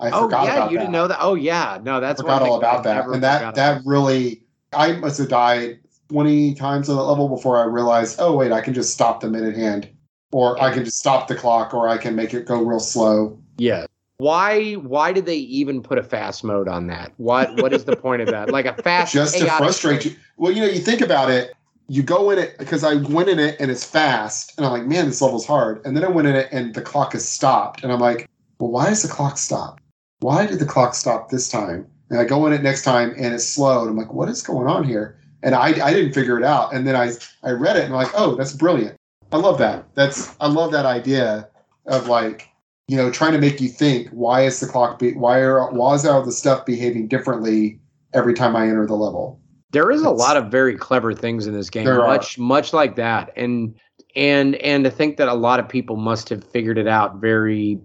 i 0.00 0.08
oh 0.10 0.22
forgot 0.22 0.44
yeah, 0.46 0.54
about 0.56 0.70
you 0.70 0.78
that 0.78 0.82
didn't 0.84 0.92
know 0.92 1.06
that. 1.08 1.18
Oh 1.20 1.34
yeah, 1.34 1.78
no, 1.82 2.00
that's 2.00 2.20
forgot 2.22 2.40
all 2.40 2.58
thing 2.58 2.64
I 2.64 2.70
about 2.70 2.84
that 2.84 3.06
and 3.08 3.22
that 3.22 3.54
that 3.54 3.82
really 3.84 4.42
i 4.72 4.92
must 4.92 5.18
have 5.18 5.28
died 5.28 5.80
20 6.10 6.54
times 6.54 6.88
on 6.88 6.96
that 6.96 7.02
level 7.02 7.28
before 7.28 7.58
i 7.58 7.64
realized 7.64 8.16
oh 8.18 8.34
wait 8.34 8.50
i 8.50 8.62
can 8.62 8.72
just 8.72 8.94
stop 8.94 9.20
the 9.20 9.28
minute 9.28 9.54
hand 9.56 9.90
or 10.32 10.58
i 10.62 10.72
can 10.72 10.84
just 10.86 10.98
stop 10.98 11.28
the 11.28 11.34
clock 11.34 11.74
or 11.74 11.86
i 11.88 11.98
can 11.98 12.16
make 12.16 12.32
it 12.32 12.46
go 12.46 12.62
real 12.62 12.80
slow 12.80 13.38
Yeah. 13.58 13.84
Why 14.18 14.74
why 14.74 15.12
did 15.12 15.26
they 15.26 15.36
even 15.36 15.82
put 15.82 15.98
a 15.98 16.02
fast 16.02 16.42
mode 16.44 16.68
on 16.68 16.88
that? 16.88 17.12
What 17.16 17.60
what 17.62 17.72
is 17.72 17.84
the 17.84 17.96
point 17.96 18.22
of 18.22 18.28
that? 18.28 18.50
Like 18.50 18.66
a 18.66 18.74
fast 18.74 19.12
just 19.12 19.38
to 19.38 19.46
frustrate 19.46 20.04
you. 20.04 20.16
Well 20.36 20.52
you 20.52 20.60
know 20.60 20.68
you 20.68 20.80
think 20.80 21.00
about 21.00 21.30
it 21.30 21.54
you 21.88 22.02
go 22.02 22.30
in 22.30 22.38
it 22.38 22.56
because 22.58 22.84
i 22.84 22.94
went 22.94 23.28
in 23.28 23.38
it 23.38 23.56
and 23.58 23.70
it's 23.70 23.84
fast 23.84 24.52
and 24.56 24.66
i'm 24.66 24.72
like 24.72 24.84
man 24.84 25.06
this 25.06 25.20
level's 25.20 25.46
hard. 25.46 25.80
And 25.84 25.96
then 25.96 26.04
i 26.04 26.08
went 26.08 26.28
in 26.28 26.36
it 26.36 26.48
and 26.52 26.74
the 26.74 26.82
clock 26.82 27.14
is 27.14 27.26
stopped 27.26 27.82
and 27.82 27.92
i'm 27.92 28.00
like 28.00 28.28
well 28.58 28.70
why 28.70 28.90
is 28.90 29.02
the 29.02 29.08
clock 29.08 29.38
stopped? 29.38 29.82
why 30.20 30.46
did 30.46 30.58
the 30.58 30.66
clock 30.66 30.94
stop 30.94 31.30
this 31.30 31.48
time? 31.48 31.86
And 32.10 32.20
i 32.20 32.24
go 32.24 32.46
in 32.46 32.52
it 32.52 32.62
next 32.62 32.82
time 32.82 33.14
and 33.16 33.34
it's 33.34 33.46
slow 33.46 33.80
and 33.80 33.90
i'm 33.90 33.96
like 33.96 34.12
what 34.12 34.28
is 34.28 34.42
going 34.42 34.68
on 34.68 34.84
here? 34.84 35.18
And 35.42 35.54
i, 35.54 35.68
I 35.68 35.92
didn't 35.92 36.12
figure 36.12 36.38
it 36.38 36.44
out. 36.44 36.74
And 36.74 36.86
then 36.86 36.94
i 36.94 37.10
i 37.42 37.50
read 37.50 37.76
it 37.76 37.84
and 37.84 37.94
i'm 37.94 38.02
like 38.02 38.12
oh 38.14 38.34
that's 38.34 38.52
brilliant. 38.52 38.96
I 39.32 39.38
love 39.38 39.58
that. 39.58 39.94
That's 39.94 40.36
i 40.40 40.46
love 40.46 40.72
that 40.72 40.86
idea 40.86 41.48
of 41.86 42.06
like 42.08 42.48
you 42.88 42.96
know 42.96 43.10
trying 43.10 43.32
to 43.32 43.38
make 43.38 43.60
you 43.60 43.68
think 43.68 44.08
why 44.08 44.42
is 44.42 44.60
the 44.60 44.66
clock 44.66 44.98
be 44.98 45.12
why 45.12 45.38
are 45.38 45.70
why 45.72 45.94
is 45.94 46.04
all 46.04 46.22
the 46.22 46.32
stuff 46.32 46.66
behaving 46.66 47.06
differently 47.06 47.78
every 48.14 48.34
time 48.34 48.56
i 48.56 48.66
enter 48.66 48.86
the 48.86 48.94
level 48.94 49.40
There 49.70 49.90
is 49.90 50.02
a 50.02 50.10
lot 50.10 50.36
of 50.36 50.50
very 50.50 50.76
clever 50.76 51.12
things 51.12 51.46
in 51.46 51.52
this 51.52 51.68
game. 51.68 51.84
There 51.84 52.00
are. 52.00 52.06
much 52.06 52.38
much 52.38 52.72
like 52.72 52.96
that. 52.96 53.32
And 53.36 53.74
and 54.16 54.56
and 54.56 54.84
to 54.84 54.90
think 54.90 55.18
that 55.18 55.28
a 55.28 55.34
lot 55.34 55.60
of 55.60 55.68
people 55.68 55.96
must 55.96 56.28
have 56.30 56.42
figured 56.42 56.78
it 56.78 56.88
out 56.88 57.20
very 57.20 57.78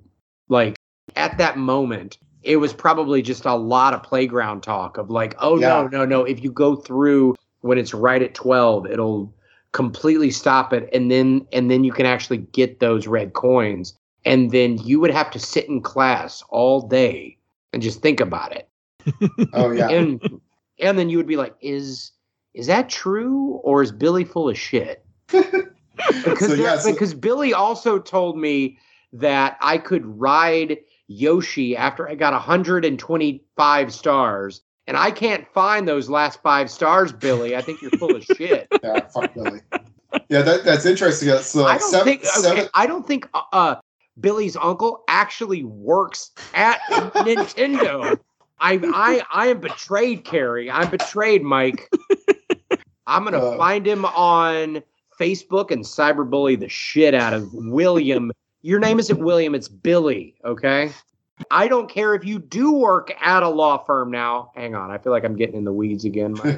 like 0.49 0.75
at 1.15 1.37
that 1.37 1.57
moment 1.57 2.17
it 2.41 2.57
was 2.57 2.73
probably 2.73 3.21
just 3.21 3.45
a 3.45 3.53
lot 3.53 3.93
of 3.93 4.03
playground 4.03 4.61
talk 4.61 4.97
of 4.97 5.09
like 5.09 5.35
oh 5.39 5.55
no 5.55 5.87
no 5.87 6.05
no 6.05 6.23
if 6.23 6.43
you 6.43 6.51
go 6.51 6.75
through 6.75 7.35
when 7.61 7.77
it's 7.77 7.93
right 7.93 8.21
at 8.21 8.33
12 8.33 8.87
it'll 8.87 9.33
completely 9.73 10.31
stop 10.31 10.71
it 10.73 10.89
and 10.93 11.11
then 11.11 11.45
and 11.51 11.69
then 11.69 11.83
you 11.83 11.91
can 11.91 12.05
actually 12.05 12.37
get 12.37 12.79
those 12.79 13.07
red 13.07 13.33
coins 13.33 13.93
and 14.25 14.51
then 14.51 14.77
you 14.77 14.99
would 14.99 15.11
have 15.11 15.29
to 15.31 15.39
sit 15.39 15.67
in 15.67 15.81
class 15.81 16.43
all 16.49 16.87
day 16.87 17.37
and 17.71 17.81
just 17.81 18.01
think 18.01 18.19
about 18.19 18.51
it. 18.55 18.69
Oh 19.53 19.71
yeah. 19.71 19.89
And 19.89 20.21
and 20.79 20.97
then 20.97 21.09
you 21.09 21.17
would 21.17 21.27
be 21.27 21.37
like 21.37 21.55
is 21.61 22.11
is 22.53 22.67
that 22.67 22.89
true 22.89 23.59
or 23.63 23.81
is 23.81 23.91
billy 23.91 24.23
full 24.23 24.49
of 24.49 24.57
shit? 24.57 25.05
Because 26.25 26.47
So, 26.47 26.53
yeah, 26.55 26.77
so- 26.77 26.91
because 26.91 27.13
billy 27.13 27.53
also 27.53 27.99
told 27.99 28.37
me 28.37 28.77
that 29.13 29.57
i 29.61 29.77
could 29.77 30.03
ride 30.19 30.77
yoshi 31.07 31.77
after 31.77 32.09
i 32.09 32.15
got 32.15 32.33
125 32.33 33.93
stars. 33.93 34.61
And 34.87 34.97
i 34.97 35.11
can't 35.11 35.47
find 35.53 35.87
those 35.87 36.09
last 36.09 36.41
five 36.41 36.69
stars 36.71 37.11
billy. 37.13 37.55
I 37.55 37.61
think 37.61 37.81
you're 37.81 37.91
full 37.91 38.15
of 38.15 38.23
shit. 38.37 38.67
Yeah, 38.83 39.01
fuck 39.07 39.33
Billy. 39.35 39.61
Yeah, 40.29 40.41
that, 40.41 40.63
that's 40.65 40.85
interesting. 40.85 41.29
So 41.39 41.65
i 41.65 41.77
don't 41.77 41.91
seven, 41.91 42.05
think 42.05 42.21
okay, 42.21 42.29
seven, 42.41 42.69
i 42.73 42.85
don't 42.87 43.05
think 43.05 43.29
uh, 43.33 43.41
uh 43.51 43.75
billy's 44.19 44.55
uncle 44.55 45.03
actually 45.07 45.63
works 45.63 46.31
at 46.53 46.79
nintendo 46.89 48.17
I, 48.59 48.79
I 48.93 49.21
I 49.29 49.47
am 49.47 49.59
betrayed, 49.59 50.23
Carrie. 50.23 50.71
I'm 50.71 50.89
betrayed, 50.89 51.43
Mike. 51.43 51.89
I'm 53.05 53.25
gonna 53.25 53.39
Uh. 53.39 53.57
find 53.57 53.85
him 53.85 54.05
on 54.05 54.81
Facebook 55.19 55.69
and 55.69 55.83
cyberbully 55.83 56.57
the 56.57 56.69
shit 56.69 57.13
out 57.13 57.33
of 57.33 57.53
William. 57.53 58.31
Your 58.61 58.79
name 58.79 58.99
isn't 58.99 59.19
William, 59.19 59.53
it's 59.53 59.67
Billy, 59.67 60.35
okay? 60.45 60.91
I 61.51 61.67
don't 61.67 61.89
care 61.89 62.15
if 62.15 62.23
you 62.23 62.39
do 62.39 62.71
work 62.71 63.11
at 63.19 63.43
a 63.43 63.49
law 63.49 63.83
firm 63.83 64.09
now. 64.11 64.51
Hang 64.55 64.75
on, 64.75 64.91
I 64.91 64.97
feel 64.97 65.11
like 65.11 65.25
I'm 65.25 65.35
getting 65.35 65.55
in 65.55 65.65
the 65.65 65.73
weeds 65.73 66.05
again. 66.05 66.33
Mike. 66.33 66.57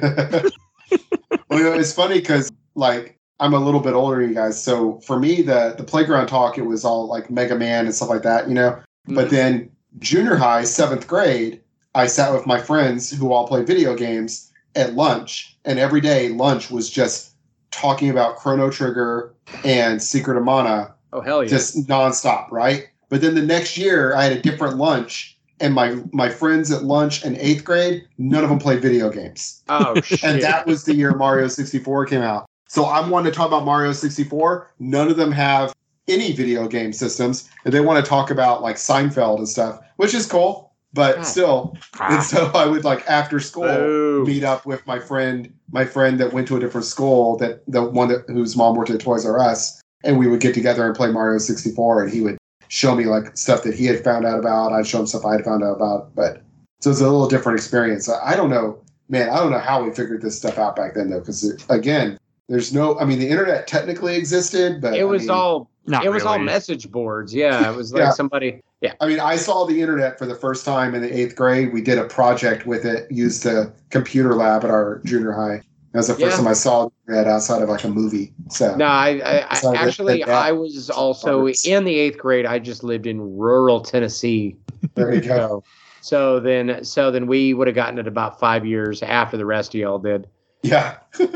well, 1.48 1.58
you 1.58 1.64
know, 1.64 1.72
it's 1.72 1.92
funny 1.92 2.20
because 2.20 2.52
like 2.76 3.18
I'm 3.38 3.54
a 3.54 3.58
little 3.58 3.80
bit 3.80 3.94
older 3.94 4.20
than 4.20 4.30
you 4.30 4.34
guys, 4.34 4.62
so 4.62 4.98
for 5.00 5.18
me 5.18 5.42
the 5.42 5.74
the 5.76 5.84
playground 5.84 6.28
talk 6.28 6.58
it 6.58 6.62
was 6.62 6.84
all 6.84 7.06
like 7.06 7.30
Mega 7.30 7.56
Man 7.56 7.84
and 7.84 7.94
stuff 7.94 8.08
like 8.08 8.22
that, 8.22 8.48
you 8.48 8.54
know. 8.54 8.80
But 9.06 9.26
mm-hmm. 9.26 9.34
then 9.34 9.70
junior 9.98 10.36
high, 10.36 10.64
seventh 10.64 11.06
grade, 11.06 11.60
I 11.94 12.06
sat 12.06 12.32
with 12.32 12.46
my 12.46 12.60
friends 12.60 13.10
who 13.10 13.32
all 13.32 13.46
play 13.46 13.62
video 13.62 13.94
games 13.94 14.50
at 14.74 14.94
lunch, 14.94 15.56
and 15.64 15.78
every 15.78 16.00
day 16.00 16.28
lunch 16.28 16.70
was 16.70 16.90
just 16.90 17.32
talking 17.70 18.10
about 18.10 18.36
Chrono 18.36 18.70
Trigger 18.70 19.34
and 19.64 20.02
Secret 20.02 20.36
of 20.36 20.44
Mana 20.44 20.94
oh 21.12 21.20
hell 21.20 21.42
yeah. 21.42 21.48
just 21.48 21.86
nonstop, 21.86 22.50
right? 22.50 22.88
But 23.08 23.20
then 23.20 23.34
the 23.34 23.42
next 23.42 23.76
year, 23.76 24.14
I 24.14 24.24
had 24.24 24.32
a 24.32 24.40
different 24.40 24.76
lunch, 24.76 25.38
and 25.60 25.74
my 25.74 25.96
my 26.12 26.28
friends 26.28 26.70
at 26.70 26.84
lunch 26.84 27.24
in 27.24 27.36
eighth 27.36 27.64
grade, 27.64 28.06
none 28.18 28.44
of 28.44 28.50
them 28.50 28.58
played 28.58 28.82
video 28.82 29.10
games, 29.10 29.62
oh 29.68 30.00
shit. 30.04 30.22
and 30.24 30.42
that 30.42 30.66
was 30.66 30.84
the 30.84 30.94
year 30.94 31.14
Mario 31.14 31.48
sixty 31.48 31.78
four 31.78 32.06
came 32.06 32.22
out. 32.22 32.46
So 32.68 32.86
I'm 32.86 33.10
wanting 33.10 33.32
to 33.32 33.36
talk 33.36 33.48
about 33.48 33.64
Mario 33.64 33.92
sixty 33.92 34.24
four. 34.24 34.70
None 34.78 35.08
of 35.08 35.16
them 35.16 35.32
have 35.32 35.74
any 36.08 36.32
video 36.32 36.68
game 36.68 36.92
systems, 36.92 37.48
and 37.64 37.72
they 37.72 37.80
want 37.80 38.04
to 38.04 38.08
talk 38.08 38.30
about 38.30 38.62
like 38.62 38.76
Seinfeld 38.76 39.38
and 39.38 39.48
stuff, 39.48 39.80
which 39.96 40.14
is 40.14 40.26
cool. 40.26 40.72
But 40.92 41.16
God. 41.16 41.22
still, 41.26 41.76
ah. 41.98 42.14
and 42.14 42.22
so 42.22 42.50
I 42.54 42.66
would 42.66 42.84
like 42.84 43.08
after 43.08 43.38
school 43.38 43.64
Boo. 43.64 44.24
meet 44.26 44.44
up 44.44 44.64
with 44.64 44.86
my 44.86 44.98
friend, 44.98 45.52
my 45.70 45.84
friend 45.84 46.18
that 46.20 46.32
went 46.32 46.48
to 46.48 46.56
a 46.56 46.60
different 46.60 46.86
school, 46.86 47.36
that 47.38 47.62
the 47.66 47.82
one 47.82 48.08
that 48.08 48.24
whose 48.28 48.56
mom 48.56 48.76
worked 48.76 48.90
at 48.90 49.00
Toys 49.00 49.26
R 49.26 49.38
Us, 49.38 49.80
and 50.04 50.18
we 50.18 50.26
would 50.26 50.40
get 50.40 50.54
together 50.54 50.86
and 50.86 50.96
play 50.96 51.10
Mario 51.10 51.38
64, 51.38 52.04
and 52.04 52.12
he 52.12 52.20
would 52.22 52.38
show 52.68 52.94
me 52.94 53.04
like 53.04 53.36
stuff 53.36 53.62
that 53.64 53.74
he 53.74 53.84
had 53.84 54.02
found 54.02 54.24
out 54.24 54.38
about. 54.38 54.72
I'd 54.72 54.86
show 54.86 55.00
him 55.00 55.06
stuff 55.06 55.26
I 55.26 55.32
had 55.32 55.44
found 55.44 55.62
out 55.62 55.76
about, 55.76 56.14
but 56.14 56.42
so 56.80 56.90
it's 56.90 57.00
a 57.00 57.04
little 57.04 57.28
different 57.28 57.58
experience. 57.58 58.08
I 58.08 58.32
I 58.32 58.36
don't 58.36 58.50
know, 58.50 58.78
man. 59.08 59.28
I 59.28 59.36
don't 59.36 59.50
know 59.50 59.58
how 59.58 59.84
we 59.84 59.92
figured 59.92 60.22
this 60.22 60.38
stuff 60.38 60.56
out 60.56 60.76
back 60.76 60.94
then 60.94 61.10
though, 61.10 61.20
because 61.20 61.44
again, 61.68 62.18
There's 62.48 62.72
no. 62.72 62.98
I 62.98 63.04
mean, 63.04 63.18
the 63.18 63.28
internet 63.28 63.66
technically 63.66 64.16
existed, 64.16 64.80
but 64.80 64.94
It 64.94 65.00
I 65.00 65.04
was 65.04 65.22
mean, 65.22 65.30
all 65.30 65.70
Not 65.86 66.04
it 66.04 66.10
was 66.10 66.24
all 66.24 66.38
message 66.38 66.90
boards. 66.90 67.34
Yeah, 67.34 67.70
it 67.70 67.76
was 67.76 67.92
like 67.92 68.00
Yeah. 68.02 68.10
somebody. 68.10 68.62
Yeah, 68.80 68.92
I 69.00 69.06
mean, 69.08 69.18
I 69.20 69.36
saw 69.36 69.64
the 69.64 69.80
internet 69.80 70.18
for 70.18 70.26
the 70.26 70.34
first 70.34 70.64
time 70.64 70.94
in 70.94 71.02
the 71.02 71.12
eighth 71.12 71.34
grade. 71.34 71.72
We 71.72 71.80
did 71.80 71.98
a 71.98 72.04
project 72.04 72.66
with 72.66 72.84
it, 72.84 73.10
used 73.10 73.42
the 73.42 73.72
computer 73.90 74.34
lab 74.34 74.64
at 74.64 74.70
our 74.70 75.00
junior 75.04 75.32
high. 75.32 75.62
That 75.92 76.00
was 76.00 76.08
the 76.08 76.14
first 76.14 76.24
Yeah. 76.24 76.36
time 76.36 76.46
I 76.46 76.52
saw 76.52 76.84
the 76.84 76.92
internet 77.12 77.32
outside 77.32 77.62
of 77.62 77.68
like 77.70 77.82
a 77.84 77.88
movie. 77.88 78.32
So 78.50 78.76
no, 78.76 78.84
I, 78.84 79.20
I, 79.24 79.38
I 79.64 79.74
actually 79.76 80.18
that- 80.24 80.28
I 80.28 80.52
was 80.52 80.90
also 80.90 81.38
Roberts. 81.38 81.66
in 81.66 81.84
the 81.84 81.98
eighth 81.98 82.18
grade. 82.18 82.44
I 82.46 82.58
just 82.58 82.84
lived 82.84 83.06
in 83.06 83.18
rural 83.36 83.80
Tennessee. 83.80 84.56
there 84.94 85.12
you 85.14 85.20
go. 85.22 85.64
So, 86.02 86.36
so 86.36 86.40
then 86.40 86.84
so 86.84 87.10
then 87.10 87.26
we 87.26 87.54
would 87.54 87.66
have 87.66 87.74
gotten 87.74 87.98
it 87.98 88.06
about 88.06 88.38
five 88.38 88.64
years 88.66 89.02
after 89.02 89.36
the 89.38 89.46
rest 89.46 89.74
of 89.74 89.80
y'all 89.80 89.98
did. 89.98 90.28
Yeah. 90.62 90.98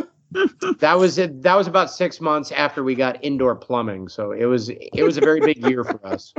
That 0.78 0.99
was 0.99 1.18
it. 1.18 1.43
That 1.43 1.57
was 1.57 1.66
about 1.66 1.91
six 1.91 2.20
months 2.20 2.53
after 2.53 2.83
we 2.85 2.95
got 2.95 3.22
indoor 3.24 3.55
plumbing. 3.57 4.09
So 4.09 4.33
it 4.33 4.45
was 4.45 4.68
it 4.68 5.03
was 5.03 5.16
a 5.16 5.20
very 5.20 5.41
big 5.41 5.59
year 5.66 5.85
for 5.85 6.05
us. 6.07 6.33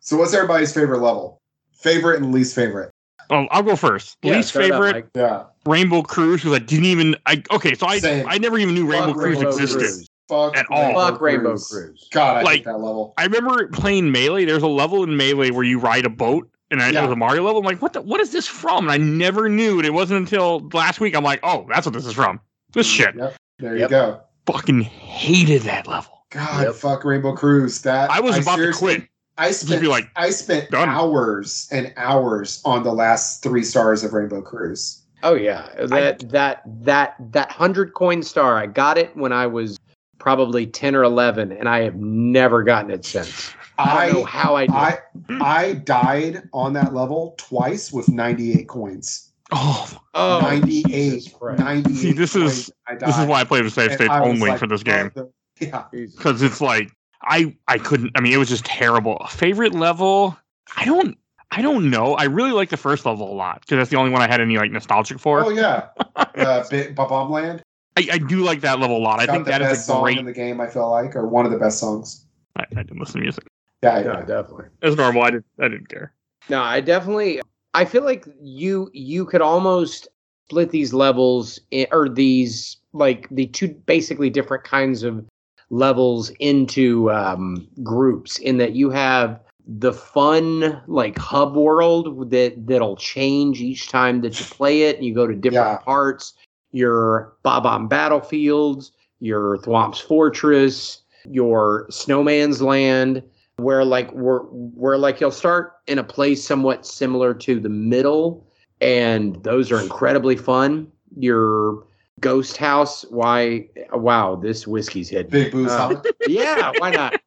So 0.00 0.16
what's 0.16 0.32
everybody's 0.34 0.72
favorite 0.72 1.00
level? 1.00 1.40
Favorite 1.72 2.22
and 2.22 2.32
least 2.32 2.54
favorite? 2.54 2.90
Oh, 3.30 3.46
I'll 3.50 3.62
go 3.62 3.76
first. 3.76 4.16
Yeah, 4.22 4.36
Least 4.36 4.50
start 4.50 4.66
out, 4.66 4.70
favorite 4.70 4.92
Mike. 4.94 5.06
Yeah. 5.14 5.44
Rainbow 5.66 6.02
Cruise 6.02 6.40
because 6.42 6.54
I 6.56 6.60
didn't 6.64 6.86
even. 6.86 7.16
I 7.26 7.42
okay, 7.50 7.74
so 7.74 7.86
I 7.86 7.98
Same. 7.98 8.26
I 8.28 8.38
never 8.38 8.58
even 8.58 8.74
knew 8.74 8.86
Rainbow 8.90 9.08
Fuck 9.12 9.16
Cruise 9.16 9.42
existed. 9.42 9.78
Cruise. 9.80 10.08
Fuck 10.28 10.56
At 10.56 10.66
all. 10.70 10.94
Fuck 10.94 11.20
Rainbow 11.20 11.56
Cruise. 11.58 12.08
God, 12.10 12.36
I 12.38 12.42
Like- 12.42 12.56
hate 12.58 12.64
that 12.66 12.78
level. 12.78 13.14
I 13.18 13.24
remember 13.24 13.66
playing 13.68 14.12
Melee. 14.12 14.44
There's 14.44 14.62
a 14.62 14.66
level 14.68 15.02
in 15.02 15.16
Melee 15.16 15.50
where 15.50 15.64
you 15.64 15.78
ride 15.78 16.04
a 16.06 16.10
boat, 16.10 16.48
and 16.70 16.82
I, 16.82 16.90
Yeah. 16.90 17.00
it 17.00 17.02
was 17.04 17.12
a 17.12 17.16
Mario 17.16 17.42
level. 17.44 17.58
I'm 17.60 17.64
like, 17.66 17.82
what? 17.82 17.92
The, 17.94 18.00
what 18.02 18.20
is 18.20 18.30
this 18.30 18.46
from? 18.46 18.84
And 18.88 18.92
I 18.92 18.96
never 18.98 19.48
knew. 19.48 19.78
And 19.78 19.86
it 19.86 19.92
wasn't 19.92 20.20
until 20.20 20.66
last 20.72 21.00
week 21.00 21.14
I'm 21.16 21.24
like, 21.24 21.40
oh, 21.42 21.66
that's 21.70 21.84
what 21.86 21.92
this 21.94 22.06
is 22.06 22.12
from. 22.14 22.40
This 22.72 22.86
shit. 22.86 23.14
Yep. 23.14 23.34
There 23.58 23.76
Yep. 23.76 23.90
you 23.90 23.96
go. 23.96 24.20
Fucking 24.46 24.82
hated 24.82 25.62
that 25.62 25.86
level. 25.86 26.24
God, 26.30 26.64
Yep. 26.66 26.74
fuck 26.74 27.04
Rainbow 27.04 27.34
Cruise. 27.34 27.82
That 27.82 28.10
I 28.10 28.20
was 28.20 28.38
about 28.38 28.56
to 28.56 28.72
quit. 28.72 29.08
I 29.38 29.52
spent 29.52 29.84
like, 29.86 30.08
I 30.16 30.30
spent 30.30 30.70
done. 30.70 30.88
hours 30.88 31.68
and 31.70 31.92
hours 31.96 32.60
on 32.64 32.82
the 32.82 32.92
last 32.92 33.42
three 33.42 33.62
stars 33.62 34.02
of 34.04 34.12
Rainbow 34.12 34.42
Cruise. 34.42 35.02
Oh 35.22 35.34
yeah, 35.34 35.68
that 35.86 36.28
that 36.30 36.62
that 36.84 37.14
that 37.32 37.50
hundred 37.52 37.94
coin 37.94 38.22
star. 38.22 38.56
I 38.56 38.66
got 38.66 38.98
it 38.98 39.16
when 39.16 39.32
I 39.32 39.46
was 39.46 39.78
probably 40.18 40.66
ten 40.66 40.94
or 40.94 41.02
eleven, 41.04 41.52
and 41.52 41.68
I 41.68 41.82
have 41.82 41.96
never 41.96 42.62
gotten 42.62 42.90
it 42.90 43.04
since. 43.04 43.52
I 43.78 44.06
don't 44.06 44.14
know 44.20 44.24
how 44.24 44.56
I 44.56 44.66
did. 44.66 44.74
I 44.74 44.98
I 45.40 45.72
died 45.74 46.48
on 46.52 46.72
that 46.72 46.92
level 46.94 47.34
twice 47.38 47.92
with 47.92 48.08
98 48.08 48.66
coins. 48.68 49.27
Oh, 49.50 49.90
oh, 50.14 50.40
98. 50.42 51.32
98 51.58 51.96
See, 51.96 52.12
this 52.12 52.36
is- 52.36 52.66
coins 52.66 52.70
I 52.86 52.94
this 52.96 53.18
is 53.18 53.26
why 53.26 53.40
I 53.40 53.44
play 53.44 53.62
the 53.62 53.70
safe 53.70 53.90
And 53.92 53.94
state 54.00 54.10
only 54.10 54.48
like, 54.50 54.58
for 54.58 54.66
this 54.66 54.82
game. 54.82 55.10
"Fuck 55.10 55.28
the-" 55.58 55.66
Yeah. 55.66 55.84
Because 55.90 56.42
it's 56.42 56.60
like 56.60 56.90
I 57.22 57.56
I 57.66 57.78
couldn't. 57.78 58.12
I 58.14 58.20
mean, 58.20 58.32
it 58.32 58.36
was 58.36 58.48
just 58.48 58.64
terrible. 58.64 59.26
Favorite 59.30 59.74
level? 59.74 60.36
I 60.76 60.84
don't. 60.84 61.16
I 61.50 61.62
don't 61.62 61.88
know. 61.90 62.14
I 62.14 62.24
really 62.24 62.52
like 62.52 62.68
the 62.68 62.76
first 62.76 63.06
level 63.06 63.32
a 63.32 63.34
lot 63.34 63.62
because 63.62 63.78
that's 63.78 63.90
the 63.90 63.96
only 63.96 64.10
one 64.10 64.20
I 64.20 64.28
had 64.28 64.40
any 64.40 64.58
like 64.58 64.70
nostalgic 64.70 65.18
for. 65.18 65.44
Oh 65.44 65.48
yeah. 65.50 65.88
Uh, 66.38 66.64
Big 66.68 66.94
Bomb 66.94 67.30
Land. 67.32 67.62
I, 67.96 68.06
I 68.12 68.18
do 68.18 68.44
like 68.44 68.60
that 68.60 68.78
level 68.78 68.96
a 68.96 68.98
lot. 68.98 69.18
I 69.18 69.26
Got 69.26 69.32
think 69.32 69.44
the 69.46 69.50
that 69.52 69.60
best 69.60 69.72
is 69.72 69.78
a 69.80 69.82
song 69.84 70.02
great. 70.04 70.18
in 70.18 70.24
the 70.24 70.32
game. 70.32 70.60
I 70.60 70.68
feel 70.68 70.88
like, 70.88 71.16
or 71.16 71.26
one 71.26 71.46
of 71.46 71.50
the 71.52 71.58
best 71.58 71.78
songs. 71.80 72.26
I, 72.54 72.62
I 72.76 72.82
didn't 72.82 72.98
listen 73.00 73.14
to 73.14 73.22
music. 73.22 73.44
Yeah, 73.82 73.94
I 73.96 74.02
No, 74.02 74.12
definitely. 74.22 74.66
As 74.82 74.94
normal, 74.96 75.22
I 75.22 75.30
didn't. 75.30 75.46
I 75.60 75.68
didn't 75.68 75.88
care. 75.88 76.12
No, 76.48 76.62
I 76.62 76.80
definitely. 76.80 77.40
I 77.78 77.84
feel 77.84 78.02
like 78.04 78.26
you 78.42 78.90
you 78.92 79.24
could 79.24 79.40
almost 79.40 80.08
split 80.48 80.70
these 80.70 80.92
levels 80.92 81.60
i- 81.72 81.86
or 81.92 82.08
these 82.08 82.76
like 82.92 83.28
the 83.30 83.46
two 83.46 83.68
basically 83.86 84.30
different 84.30 84.64
kinds 84.64 85.04
of 85.04 85.24
levels 85.70 86.30
into 86.40 87.08
um, 87.12 87.68
groups. 87.84 88.38
In 88.38 88.56
that 88.56 88.72
you 88.72 88.90
have 88.90 89.38
the 89.66 89.92
fun 89.92 90.82
like 90.88 91.16
hub 91.18 91.54
world 91.54 92.30
that 92.30 92.66
that'll 92.66 92.96
change 92.96 93.60
each 93.60 93.88
time 93.88 94.22
that 94.22 94.40
you 94.40 94.46
play 94.46 94.82
it, 94.88 94.96
and 94.96 95.04
you 95.04 95.14
go 95.14 95.26
to 95.28 95.34
different 95.34 95.78
Yeah. 95.78 95.84
parts. 95.84 96.34
Your 96.72 97.34
Bob-omb 97.44 97.88
battlefields, 97.88 98.90
your 99.20 99.58
Thwomp's 99.58 100.00
Fortress, 100.00 101.02
your 101.30 101.86
Snowman's 101.90 102.60
Land 102.60 103.22
where 103.58 103.84
like 103.84 104.10
we're 104.12 104.42
where 104.44 104.96
like 104.96 105.20
you'll 105.20 105.30
start 105.30 105.74
in 105.88 105.98
a 105.98 106.04
place 106.04 106.44
somewhat 106.44 106.86
similar 106.86 107.34
to 107.34 107.58
the 107.60 107.68
middle 107.68 108.46
and 108.80 109.42
those 109.42 109.72
are 109.72 109.80
incredibly 109.80 110.36
fun. 110.36 110.90
Your 111.16 111.84
ghost 112.20 112.56
house 112.56 113.04
why 113.10 113.68
wow 113.92 114.36
this 114.36 114.66
whiskey's 114.66 115.08
hit. 115.08 115.30
Big 115.30 115.52
Boo's 115.52 115.70
Uh, 115.70 116.00
yeah 116.28 116.72
why 116.78 116.90
not? 116.90 117.20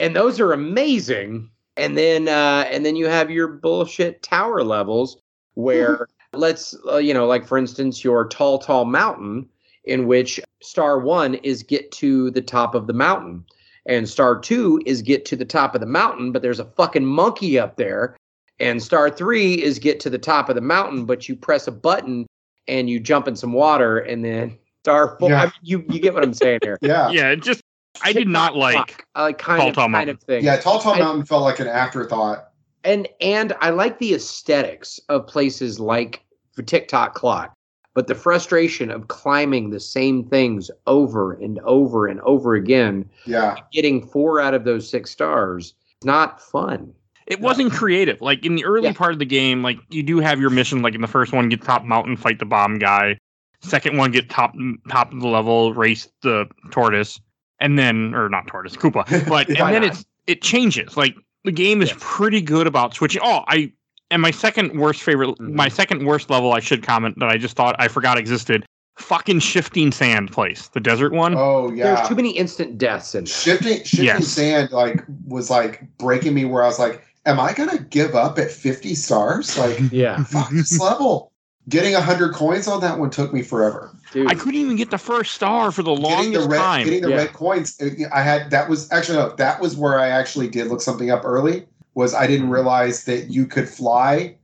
And 0.00 0.14
those 0.14 0.40
are 0.40 0.52
amazing. 0.52 1.50
And 1.76 1.98
then 1.98 2.28
uh 2.28 2.68
and 2.70 2.86
then 2.86 2.94
you 2.94 3.06
have 3.06 3.30
your 3.30 3.48
bullshit 3.48 4.22
tower 4.22 4.62
levels 4.62 5.16
where 5.54 6.06
let's 6.32 6.76
uh, 6.86 6.98
you 6.98 7.12
know 7.12 7.26
like 7.26 7.44
for 7.44 7.58
instance 7.58 8.04
your 8.04 8.28
tall 8.28 8.60
tall 8.60 8.84
mountain 8.84 9.48
in 9.84 10.06
which 10.06 10.40
star 10.62 10.98
1 10.98 11.34
is 11.36 11.62
get 11.62 11.90
to 11.92 12.30
the 12.30 12.40
top 12.40 12.74
of 12.74 12.86
the 12.86 12.92
mountain 12.92 13.44
and 13.86 14.08
star 14.08 14.38
2 14.38 14.82
is 14.86 15.02
get 15.02 15.24
to 15.26 15.36
the 15.36 15.44
top 15.44 15.74
of 15.74 15.80
the 15.80 15.86
mountain 15.86 16.32
but 16.32 16.42
there's 16.42 16.60
a 16.60 16.64
fucking 16.64 17.04
monkey 17.04 17.58
up 17.58 17.76
there 17.76 18.16
and 18.60 18.82
star 18.82 19.10
3 19.10 19.54
is 19.62 19.78
get 19.78 20.00
to 20.00 20.10
the 20.10 20.18
top 20.18 20.48
of 20.48 20.54
the 20.54 20.60
mountain 20.60 21.04
but 21.04 21.28
you 21.28 21.36
press 21.36 21.66
a 21.66 21.72
button 21.72 22.26
and 22.68 22.88
you 22.88 22.98
jump 23.00 23.28
in 23.28 23.36
some 23.36 23.52
water 23.52 23.98
and 23.98 24.24
then 24.24 24.56
star 24.82 25.16
4 25.18 25.30
Yeah. 25.30 25.40
I 25.40 25.44
mean, 25.44 25.52
you 25.62 25.84
you 25.88 26.00
get 26.00 26.14
what 26.14 26.22
i'm 26.22 26.34
saying 26.34 26.60
here 26.62 26.78
Yeah. 26.82 27.10
Yeah, 27.10 27.30
it 27.30 27.42
just 27.42 27.60
I 28.02 28.12
did 28.12 28.26
not 28.26 28.56
like. 28.56 29.04
uh, 29.14 29.30
kind 29.32 29.60
Tall 29.60 29.68
of 29.68 29.74
Tall 29.76 29.84
kind 29.84 29.92
Mountain. 29.92 30.16
of 30.16 30.22
thing. 30.24 30.42
Yeah, 30.44 30.56
Tall 30.56 30.80
Tall 30.80 30.94
I- 30.94 30.98
Mountain 30.98 31.26
felt 31.26 31.42
like 31.44 31.60
an 31.60 31.68
afterthought. 31.68 32.48
and 32.82 33.06
and 33.20 33.52
I 33.60 33.70
like 33.70 33.98
the 34.00 34.14
aesthetics 34.14 34.98
of 35.08 35.28
places 35.28 35.78
like 35.78 36.24
the 36.56 36.62
Tick 36.64 36.88
Tock 36.88 37.14
clock, 37.14 37.54
but 37.94 38.06
the 38.08 38.14
frustration 38.14 38.90
of 38.90 39.08
climbing 39.08 39.70
the 39.70 39.80
same 39.80 40.24
things 40.24 40.70
over 40.86 41.32
and 41.34 41.58
over 41.60 42.06
and 42.08 42.20
over 42.20 42.54
again, 42.54 43.08
Yeah. 43.26 43.56
getting 43.72 44.04
four 44.06 44.40
out 44.40 44.52
of 44.54 44.64
those 44.64 44.88
six 44.88 45.10
stars, 45.10 45.66
is 45.66 45.74
not 46.04 46.40
fun. 46.42 46.92
It 47.26 47.40
wasn't 47.40 47.72
creative. 47.72 48.20
Like 48.20 48.44
in 48.44 48.54
the 48.56 48.64
early 48.64 48.88
Yeah. 48.88 48.92
part 48.92 49.12
of 49.12 49.18
the 49.18 49.24
game, 49.24 49.62
like 49.62 49.78
you 49.90 50.02
do 50.02 50.18
have 50.20 50.40
your 50.40 50.50
mission. 50.50 50.82
Like 50.82 50.94
in 50.94 51.00
the 51.00 51.06
first 51.08 51.32
one, 51.32 51.48
get 51.48 51.62
top 51.62 51.84
mountain, 51.84 52.16
fight 52.16 52.38
the 52.38 52.44
bomb 52.44 52.78
guy. 52.78 53.16
Second 53.60 53.96
one, 53.96 54.10
get 54.10 54.28
top 54.28 54.54
top 54.90 55.10
of 55.12 55.20
the 55.20 55.28
level, 55.28 55.72
race 55.72 56.06
the 56.20 56.46
tortoise, 56.70 57.18
and 57.60 57.78
then 57.78 58.14
or 58.14 58.28
not 58.28 58.46
tortoise, 58.46 58.76
Koopa. 58.76 59.06
But 59.28 59.48
and 59.48 59.56
then 59.56 59.82
not? 59.82 59.84
it's 59.84 60.04
it 60.26 60.42
changes. 60.42 60.98
Like 60.98 61.14
the 61.44 61.52
game 61.52 61.80
is 61.80 61.88
Yes. 61.90 61.98
pretty 62.00 62.42
good 62.42 62.66
about 62.66 62.92
switching. 62.94 63.22
Oh, 63.24 63.42
I 63.48 63.72
and 64.14 64.22
my 64.22 64.30
second 64.30 64.78
worst 64.78 65.02
favorite, 65.02 65.30
Mhm. 65.38 65.52
my 65.54 65.68
second 65.68 66.06
worst 66.06 66.30
level. 66.30 66.52
I 66.52 66.60
should 66.60 66.82
comment 66.84 67.18
that 67.18 67.28
I 67.28 67.36
just 67.36 67.56
thought 67.56 67.74
I 67.80 67.88
forgot 67.88 68.16
existed. 68.16 68.64
Fucking 68.96 69.40
shifting 69.40 69.90
sand 69.90 70.30
place, 70.30 70.68
the 70.72 70.78
desert 70.80 71.12
one. 71.12 71.34
Oh 71.36 71.72
yeah. 71.72 71.96
There's 71.96 72.08
too 72.08 72.14
many 72.14 72.30
instant 72.30 72.78
deaths 72.78 73.14
in 73.16 73.24
there. 73.24 73.34
shifting 73.34 73.78
shifting 73.84 74.04
Yes. 74.04 74.28
sand 74.28 74.70
like 74.70 75.02
was 75.26 75.50
like 75.50 75.82
breaking 75.98 76.32
me 76.32 76.44
where 76.44 76.62
I 76.62 76.66
was 76.68 76.78
like, 76.78 77.02
am 77.26 77.40
I 77.40 77.52
gonna 77.54 77.78
give 77.78 78.14
up 78.14 78.38
at 78.38 78.52
50 78.52 78.94
stars? 78.94 79.58
Like 79.58 79.80
Yeah, 79.92 80.22
fuck 80.22 80.48
this 80.50 80.78
level. 80.88 81.32
Getting 81.68 81.94
hundred 81.94 82.34
coins 82.34 82.68
on 82.68 82.82
that 82.82 82.98
one 83.00 83.08
took 83.10 83.32
me 83.32 83.42
forever. 83.42 83.90
dude. 84.12 84.30
I 84.30 84.34
couldn't 84.36 84.60
even 84.60 84.76
get 84.76 84.90
the 84.92 84.98
first 84.98 85.32
star 85.34 85.72
for 85.72 85.82
the 85.82 85.94
Getting 85.94 86.04
longest 86.10 86.42
the 86.42 86.48
red, 86.48 86.58
time. 86.58 86.84
getting 86.84 87.02
the 87.02 87.08
Yeah. 87.10 87.16
red 87.16 87.32
coins. 87.32 87.80
I 88.14 88.20
had 88.22 88.50
that 88.52 88.68
was 88.68 88.86
actually 88.92 89.18
no, 89.18 89.34
that 89.38 89.60
was 89.60 89.74
where 89.74 89.98
I 89.98 90.08
actually 90.08 90.46
did 90.46 90.68
look 90.68 90.80
something 90.82 91.10
up 91.10 91.22
early. 91.24 91.64
Was 91.94 92.14
I 92.14 92.26
didn't 92.26 92.50
realize 92.50 93.04
that 93.04 93.30
you 93.30 93.46
could 93.46 93.68
fly 93.68 94.36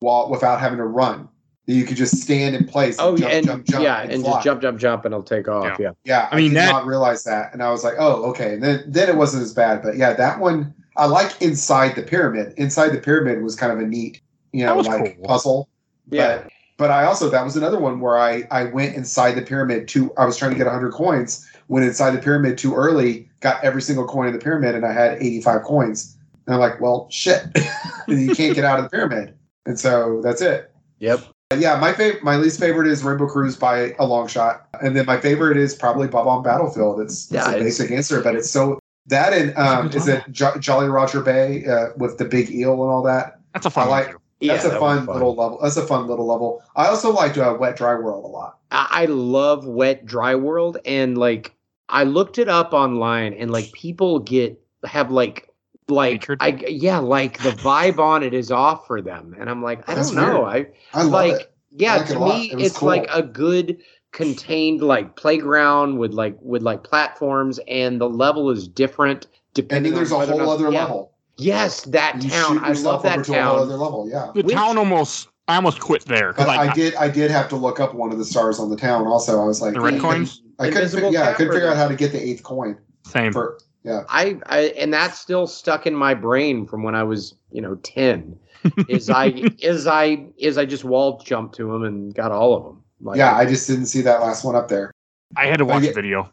while 0.00 0.30
without 0.30 0.60
having 0.60 0.78
to 0.78 0.84
run. 0.84 1.28
That 1.66 1.74
you 1.74 1.84
could 1.84 1.96
just 1.98 2.22
stand 2.22 2.56
in 2.56 2.64
place. 2.66 2.96
oh 2.98 3.16
jump, 3.16 3.30
yeah, 3.30 3.36
and 3.36 3.46
jump, 3.46 3.66
jump, 3.66 3.84
yeah, 3.84 4.00
and, 4.00 4.12
and 4.12 4.22
fly. 4.22 4.32
just 4.32 4.44
jump, 4.44 4.62
jump, 4.62 4.78
jump, 4.78 5.04
and 5.04 5.12
it'll 5.12 5.22
take 5.22 5.48
off. 5.48 5.78
Yeah, 5.78 5.90
Yeah, 6.04 6.28
I 6.30 6.36
mean, 6.36 6.50
did 6.50 6.58
that- 6.58 6.72
not 6.72 6.86
realize 6.86 7.24
that, 7.24 7.52
and 7.52 7.62
I 7.62 7.70
was 7.70 7.84
like, 7.84 7.94
oh, 7.98 8.24
okay. 8.30 8.54
And 8.54 8.62
then 8.62 8.84
then 8.86 9.08
it 9.08 9.16
wasn't 9.16 9.42
as 9.42 9.52
bad, 9.52 9.82
but 9.82 9.96
yeah, 9.96 10.14
that 10.14 10.38
one 10.40 10.74
I 10.96 11.06
like 11.06 11.40
inside 11.40 11.94
the 11.94 12.02
pyramid. 12.02 12.54
Inside 12.56 12.88
the 12.90 12.98
pyramid 13.00 13.42
was 13.42 13.54
kind 13.54 13.72
of 13.72 13.78
a 13.78 13.86
neat, 13.86 14.20
you 14.52 14.66
know, 14.66 14.76
like 14.78 15.16
cool. 15.16 15.26
puzzle. 15.26 15.68
yeah. 16.10 16.38
But, 16.38 16.52
but 16.78 16.90
I 16.90 17.04
also 17.04 17.28
that 17.30 17.44
was 17.44 17.56
another 17.56 17.78
one 17.78 18.00
where 18.00 18.18
I 18.18 18.44
I 18.50 18.64
went 18.64 18.96
inside 18.96 19.32
the 19.32 19.42
pyramid 19.42 19.88
too. 19.88 20.12
I 20.16 20.24
was 20.24 20.36
trying 20.36 20.52
to 20.52 20.56
get 20.56 20.66
100 20.66 20.92
coins. 20.92 21.46
Went 21.68 21.84
inside 21.84 22.12
the 22.12 22.18
pyramid 22.18 22.56
too 22.56 22.74
early. 22.74 23.28
Got 23.40 23.62
every 23.62 23.82
single 23.82 24.06
coin 24.06 24.26
in 24.26 24.32
the 24.32 24.38
pyramid, 24.38 24.74
and 24.74 24.86
I 24.86 24.92
had 24.92 25.18
85 25.22 25.62
coins. 25.62 26.16
And 26.48 26.54
I'm 26.54 26.60
like, 26.60 26.80
well, 26.80 27.06
shit, 27.10 27.44
you 28.08 28.34
can't 28.34 28.54
get 28.54 28.64
out 28.64 28.78
of 28.78 28.84
the 28.86 28.88
pyramid. 28.90 29.34
And 29.66 29.78
so 29.78 30.22
that's 30.24 30.40
it. 30.40 30.72
Yep. 30.98 31.20
But 31.50 31.58
yeah, 31.58 31.78
my 31.78 31.92
favorite, 31.92 32.24
my 32.24 32.36
least 32.36 32.58
favorite 32.58 32.88
is 32.88 33.04
Rainbow 33.04 33.26
Cruise 33.28 33.54
by 33.54 33.94
a 33.98 34.06
long 34.06 34.28
shot, 34.28 34.66
and 34.82 34.96
then 34.96 35.04
my 35.06 35.20
favorite 35.20 35.56
is 35.58 35.74
probably 35.74 36.08
Bob-omb 36.08 36.42
Battlefield. 36.44 37.00
It's, 37.00 37.24
it's 37.26 37.32
Yeah, 37.32 37.46
a 37.46 37.50
it's- 37.50 37.62
basic 37.64 37.90
answer, 37.90 38.22
but 38.22 38.34
it's 38.34 38.50
so 38.50 38.78
that 39.06 39.32
and 39.32 39.56
um, 39.56 39.88
is 39.90 40.08
it 40.08 40.24
jo- 40.30 40.56
Jolly 40.58 40.88
Roger 40.88 41.20
Bay 41.22 41.64
uh, 41.66 41.88
with 41.96 42.18
the 42.18 42.24
big 42.26 42.50
eel 42.50 42.72
and 42.72 42.90
all 42.92 43.02
that. 43.04 43.40
That's 43.54 43.66
a 43.66 43.70
fun 43.70 43.88
I 43.88 43.90
like- 43.90 44.10
too. 44.10 44.18
That's 44.40 44.64
a 44.64 44.68
that 44.68 44.80
was 44.80 44.98
fun, 44.98 45.06
little 45.06 45.34
level. 45.34 45.58
That's 45.62 45.76
a 45.76 45.86
fun 45.86 46.06
little 46.06 46.26
level. 46.26 46.62
I 46.76 46.86
also 46.86 47.10
liked 47.12 47.36
uh, 47.38 47.56
Wet 47.58 47.76
Dry 47.76 47.94
World 47.94 48.24
a 48.24 48.28
lot. 48.28 48.58
I, 48.70 48.86
I 48.90 49.04
love 49.06 49.66
Wet 49.66 50.06
Dry 50.06 50.34
World, 50.36 50.78
and 50.84 51.18
like 51.18 51.54
I 51.88 52.04
looked 52.04 52.38
it 52.38 52.48
up 52.48 52.72
online, 52.72 53.32
and 53.34 53.50
like 53.50 53.72
people 53.72 54.18
get 54.20 54.60
have 54.84 55.10
like 55.10 55.47
like 55.88 56.12
Hatred? 56.22 56.38
I 56.42 56.48
yeah 56.68 56.98
like 56.98 57.42
the 57.42 57.50
vibe 57.50 57.98
on 57.98 58.22
it 58.22 58.34
is 58.34 58.50
off 58.50 58.86
for 58.86 59.00
them, 59.00 59.34
and 59.38 59.48
I'm 59.48 59.62
like 59.62 59.88
I 59.88 59.94
That's 59.94 60.10
don't 60.10 60.24
know 60.24 60.42
weird. 60.44 60.72
I 60.94 61.00
I 61.00 61.02
love 61.02 61.12
like 61.12 61.40
it. 61.42 61.52
yeah 61.70 61.96
like 61.96 62.06
to 62.08 62.18
a 62.18 62.28
me 62.28 62.50
It 62.52 62.56
was 62.56 62.66
it's 62.66 62.82
like 62.82 63.06
a 63.12 63.22
good 63.22 63.78
contained 64.12 64.80
like 64.82 65.16
playground 65.16 65.98
with 65.98 66.12
like 66.12 66.36
with 66.40 66.62
like 66.62 66.82
platforms, 66.84 67.58
and 67.68 68.00
the 68.00 68.08
level 68.08 68.50
is 68.50 68.66
different. 68.68 69.24
And 69.26 69.32
Depending 69.54 69.92
then 69.92 69.98
there's 70.00 70.12
a 70.12 70.14
on 70.14 70.20
whether 70.20 70.34
or 70.34 70.44
whole 70.44 70.50
other 70.52 70.70
yeah. 70.72 70.82
level. 70.84 71.12
Yes, 71.36 71.82
that 71.82 72.22
You 72.22 72.30
town. 72.30 72.58
I 72.64 72.72
love 72.72 73.02
that 73.04 73.14
over 73.18 73.24
to 73.24 73.32
a 73.32 73.34
town. 73.36 73.58
other 73.60 73.76
level. 73.76 74.08
Yeah. 74.10 74.30
The 74.34 74.42
Which- 74.42 74.54
town 74.54 74.78
almost 74.78 75.28
I 75.48 75.56
almost 75.56 75.80
quit 75.80 76.04
there 76.04 76.32
But 76.34 76.48
I 76.48 76.68
I, 76.68 76.74
did. 76.74 76.94
I 76.96 77.08
did 77.08 77.30
have 77.30 77.48
to 77.48 77.56
look 77.56 77.80
up 77.80 77.94
one 77.94 78.12
of 78.12 78.18
the 78.18 78.24
stars 78.24 78.58
on 78.60 78.68
the 78.70 78.76
town. 78.76 79.06
Also, 79.06 79.40
I 79.40 79.44
was 79.46 79.62
like, 79.62 79.72
the 79.74 79.80
red 79.80 79.94
I 79.94 79.98
coins. 79.98 80.36
couldn't- 80.36 80.44
I 80.60 80.70
couldn't. 80.70 81.12
Yeah, 81.12 81.28
I 81.28 81.32
couldn't 81.32 81.52
figure 81.54 81.68
out 81.70 81.76
how 81.76 81.88
to 81.88 81.94
get 81.94 82.12
the 82.12 82.22
eighth 82.22 82.42
coin. 82.42 82.76
Same. 83.06 83.32
For 83.32 83.58
yeah, 83.88 84.04
I, 84.08 84.38
I 84.46 84.58
and 84.78 84.92
that's 84.92 85.18
still 85.18 85.46
stuck 85.46 85.86
in 85.86 85.94
my 85.94 86.14
brain 86.14 86.66
from 86.66 86.82
when 86.82 86.94
I 86.94 87.02
was, 87.02 87.34
you 87.50 87.60
know, 87.62 87.74
ten. 87.76 88.38
is 88.88 89.08
I 89.08 89.26
is 89.60 89.86
I 89.86 90.26
is 90.36 90.58
I 90.58 90.64
just 90.66 90.84
wall 90.84 91.20
jumped 91.24 91.54
to 91.56 91.70
them 91.72 91.84
and 91.84 92.14
got 92.14 92.32
all 92.32 92.56
of 92.56 92.64
them. 92.64 92.82
Like, 93.00 93.16
yeah. 93.18 93.34
I 93.36 93.46
just 93.46 93.66
didn't 93.68 93.86
see 93.86 94.00
that 94.02 94.20
last 94.20 94.44
one 94.44 94.56
up 94.56 94.68
there. 94.68 94.90
I 95.36 95.46
had 95.46 95.58
to 95.58 95.64
watch 95.64 95.82
get- 95.82 95.94
the 95.94 96.02
video. 96.02 96.30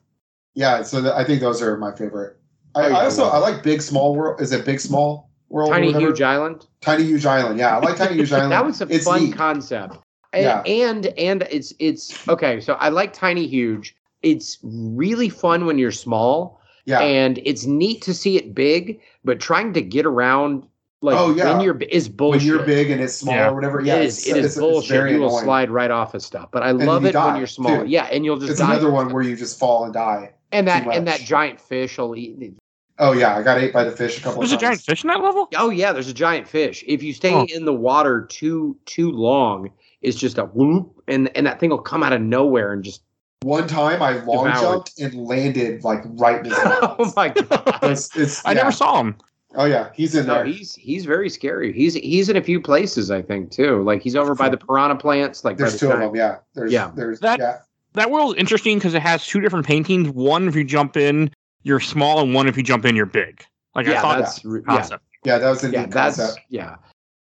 Yeah, 0.55 0.83
so 0.83 1.01
th- 1.01 1.13
I 1.13 1.23
think 1.25 1.41
those 1.41 1.61
are 1.61 1.77
my 1.77 1.93
favorite. 1.95 2.37
I, 2.75 2.85
Oh, 2.85 2.87
yeah, 2.87 2.97
I 2.97 3.03
also 3.05 3.23
well. 3.23 3.31
I 3.33 3.37
like 3.37 3.61
Big 3.63 3.81
Small 3.81 4.15
World. 4.15 4.41
Is 4.41 4.51
it 4.51 4.65
Big 4.65 4.79
Small 4.79 5.29
World? 5.49 5.69
Tiny? 5.71 5.91
Huge 5.93 6.21
Island. 6.21 6.65
Tiny 6.81 7.03
Huge 7.03 7.25
Island. 7.25 7.59
Yeah, 7.59 7.77
I 7.77 7.79
like 7.79 7.95
Tiny 7.97 8.15
Huge 8.15 8.31
Island. 8.33 8.51
that 8.53 8.65
was 8.65 8.81
a 8.81 8.87
It's 8.89 9.05
fun 9.05 9.25
neat. 9.25 9.35
concept. 9.35 9.97
And, 10.33 10.43
Yeah. 10.43 10.61
and 10.61 11.05
and 11.17 11.43
it's 11.51 11.73
it's 11.79 12.27
okay. 12.27 12.59
So 12.61 12.73
I 12.75 12.89
like 12.89 13.13
Tiny 13.13 13.47
Huge. 13.47 13.95
It's 14.23 14.57
really 14.63 15.29
fun 15.29 15.65
when 15.65 15.77
you're 15.77 15.91
small, 15.91 16.59
Yeah, 16.85 16.99
and 17.01 17.39
it's 17.43 17.65
neat 17.65 18.01
to 18.03 18.13
see 18.13 18.37
it 18.37 18.53
big. 18.53 18.99
But 19.23 19.39
trying 19.39 19.73
to 19.73 19.81
get 19.81 20.05
around 20.05 20.63
like 21.01 21.17
Oh, 21.17 21.33
yeah. 21.33 21.51
when 21.53 21.61
you're 21.61 21.73
bi- 21.73 21.87
is 21.91 22.09
when 22.09 22.39
you're 22.41 22.63
big 22.63 22.89
and 22.91 23.01
it's 23.01 23.13
small 23.15 23.35
Yeah. 23.35 23.49
or 23.49 23.55
whatever. 23.55 23.81
Yeah, 23.81 23.95
it 23.95 24.05
is, 24.05 24.19
it's, 24.19 24.27
it 24.27 24.37
is 24.37 24.45
it's, 24.45 24.57
bullshit. 24.57 24.79
It's 24.83 24.87
very 24.91 25.13
you 25.13 25.19
will 25.19 25.29
annoying. 25.29 25.43
slide 25.45 25.69
right 25.71 25.91
off 25.91 26.13
of 26.13 26.21
stuff. 26.23 26.49
But 26.51 26.63
I 26.63 26.73
then 26.73 26.85
love 26.87 27.03
you 27.03 27.09
it 27.09 27.15
when 27.15 27.37
you're 27.37 27.47
small. 27.47 27.81
too. 27.81 27.87
Yeah, 27.87 28.05
and 28.05 28.23
you'll 28.23 28.37
just 28.37 28.51
It's 28.51 28.59
die. 28.59 28.71
another 28.73 28.91
one 28.91 29.11
where 29.11 29.23
you 29.23 29.35
just 29.35 29.57
fall 29.59 29.83
and 29.83 29.93
die. 29.93 30.31
and 30.51 30.67
that 30.67 30.87
and 30.87 31.07
that 31.07 31.21
giant 31.21 31.59
fish 31.59 31.97
will 31.97 32.15
eat. 32.15 32.53
Oh 32.97 33.11
yeah, 33.11 33.35
I 33.35 33.41
got 33.43 33.57
ate 33.57 33.73
by 33.73 33.83
the 33.83 33.91
fish 33.91 34.19
a 34.19 34.21
couple 34.21 34.41
of 34.41 34.47
times. 34.47 34.51
There's 34.51 34.61
a 34.61 34.65
giant 34.65 34.81
fish 34.81 35.03
in 35.03 35.07
that 35.09 35.21
level. 35.21 35.49
Oh 35.57 35.69
yeah, 35.69 35.91
there's 35.91 36.07
a 36.07 36.13
giant 36.13 36.47
fish. 36.47 36.83
If 36.87 37.03
you 37.03 37.13
stay 37.13 37.33
Oh. 37.33 37.45
in 37.53 37.65
the 37.65 37.73
water 37.73 38.25
too 38.29 38.77
too 38.85 39.11
long, 39.11 39.69
it's 40.01 40.17
just 40.17 40.37
a 40.37 40.45
whoop, 40.45 41.01
and 41.07 41.35
and 41.35 41.45
that 41.47 41.59
thing 41.59 41.71
will 41.71 41.79
come 41.79 42.03
out 42.03 42.13
of 42.13 42.21
nowhere 42.21 42.71
and 42.73 42.83
just. 42.83 43.01
One 43.45 43.67
time 43.67 44.01
I 44.01 44.13
long 44.23 44.45
Devoured. 44.47 44.61
jumped 44.87 44.99
and 44.99 45.13
landed 45.27 45.83
like 45.83 46.01
right 46.05 46.39
in 46.43 46.45
his 46.45 46.57
mouth. 46.65 46.95
oh 46.97 47.13
my 47.15 47.29
god! 47.29 47.77
It's, 47.83 48.15
it's, 48.17 48.43
I 48.43 48.49
yeah. 48.51 48.55
never 48.55 48.71
saw 48.71 48.99
him. 48.99 49.15
Oh 49.53 49.65
yeah, 49.65 49.89
he's 49.93 50.15
in 50.15 50.25
No, 50.25 50.33
there. 50.33 50.45
he's 50.45 50.73
he's 50.73 51.05
very 51.05 51.29
scary. 51.29 51.71
He's 51.71 51.93
he's 51.93 52.27
in 52.27 52.37
a 52.37 52.41
few 52.41 52.59
places, 52.59 53.11
I 53.11 53.21
think 53.21 53.51
too. 53.51 53.83
Like 53.83 54.01
he's 54.01 54.15
over 54.15 54.33
by 54.33 54.49
the 54.49 54.57
piranha 54.57 54.95
plants. 54.95 55.45
Like 55.45 55.57
There's 55.57 55.73
the 55.73 55.77
two 55.79 55.91
of 55.91 55.99
them. 55.99 56.15
Yeah. 56.15 56.37
There's 56.55 56.71
Yeah. 56.73 56.89
There's 56.95 57.19
That- 57.19 57.39
yeah. 57.39 57.59
That 57.93 58.09
world's 58.09 58.37
interesting 58.39 58.79
because 58.79 58.95
it 58.95 59.01
has 59.03 59.25
two 59.27 59.39
different 59.39 59.65
paintings. 59.67 60.09
One, 60.09 60.47
if 60.49 60.55
you 60.55 60.63
jump 60.65 60.97
in, 60.97 61.31
you're 61.61 61.79
small, 61.79 62.19
and 62.21 62.33
one, 62.33 62.47
if 62.47 62.57
you 62.57 62.63
jump 62.63 62.83
in, 62.83 62.93
you're 62.95 63.05
big. 63.05 63.45
Like 63.75 63.87
I 63.87 63.91
Yeah, 63.91 64.01
thought 64.01 64.17
that's 64.19 64.43
re- 64.43 64.61
that 64.61 64.71
yeah. 64.71 64.77
concept. 64.79 65.03
Yeah, 65.23 65.37
that 65.37 65.49
was 65.51 65.63
a 65.63 65.69
yeah, 65.69 65.81
neat 65.81 65.91
that's 65.91 66.17
concept. 66.17 66.39
yeah. 66.49 66.75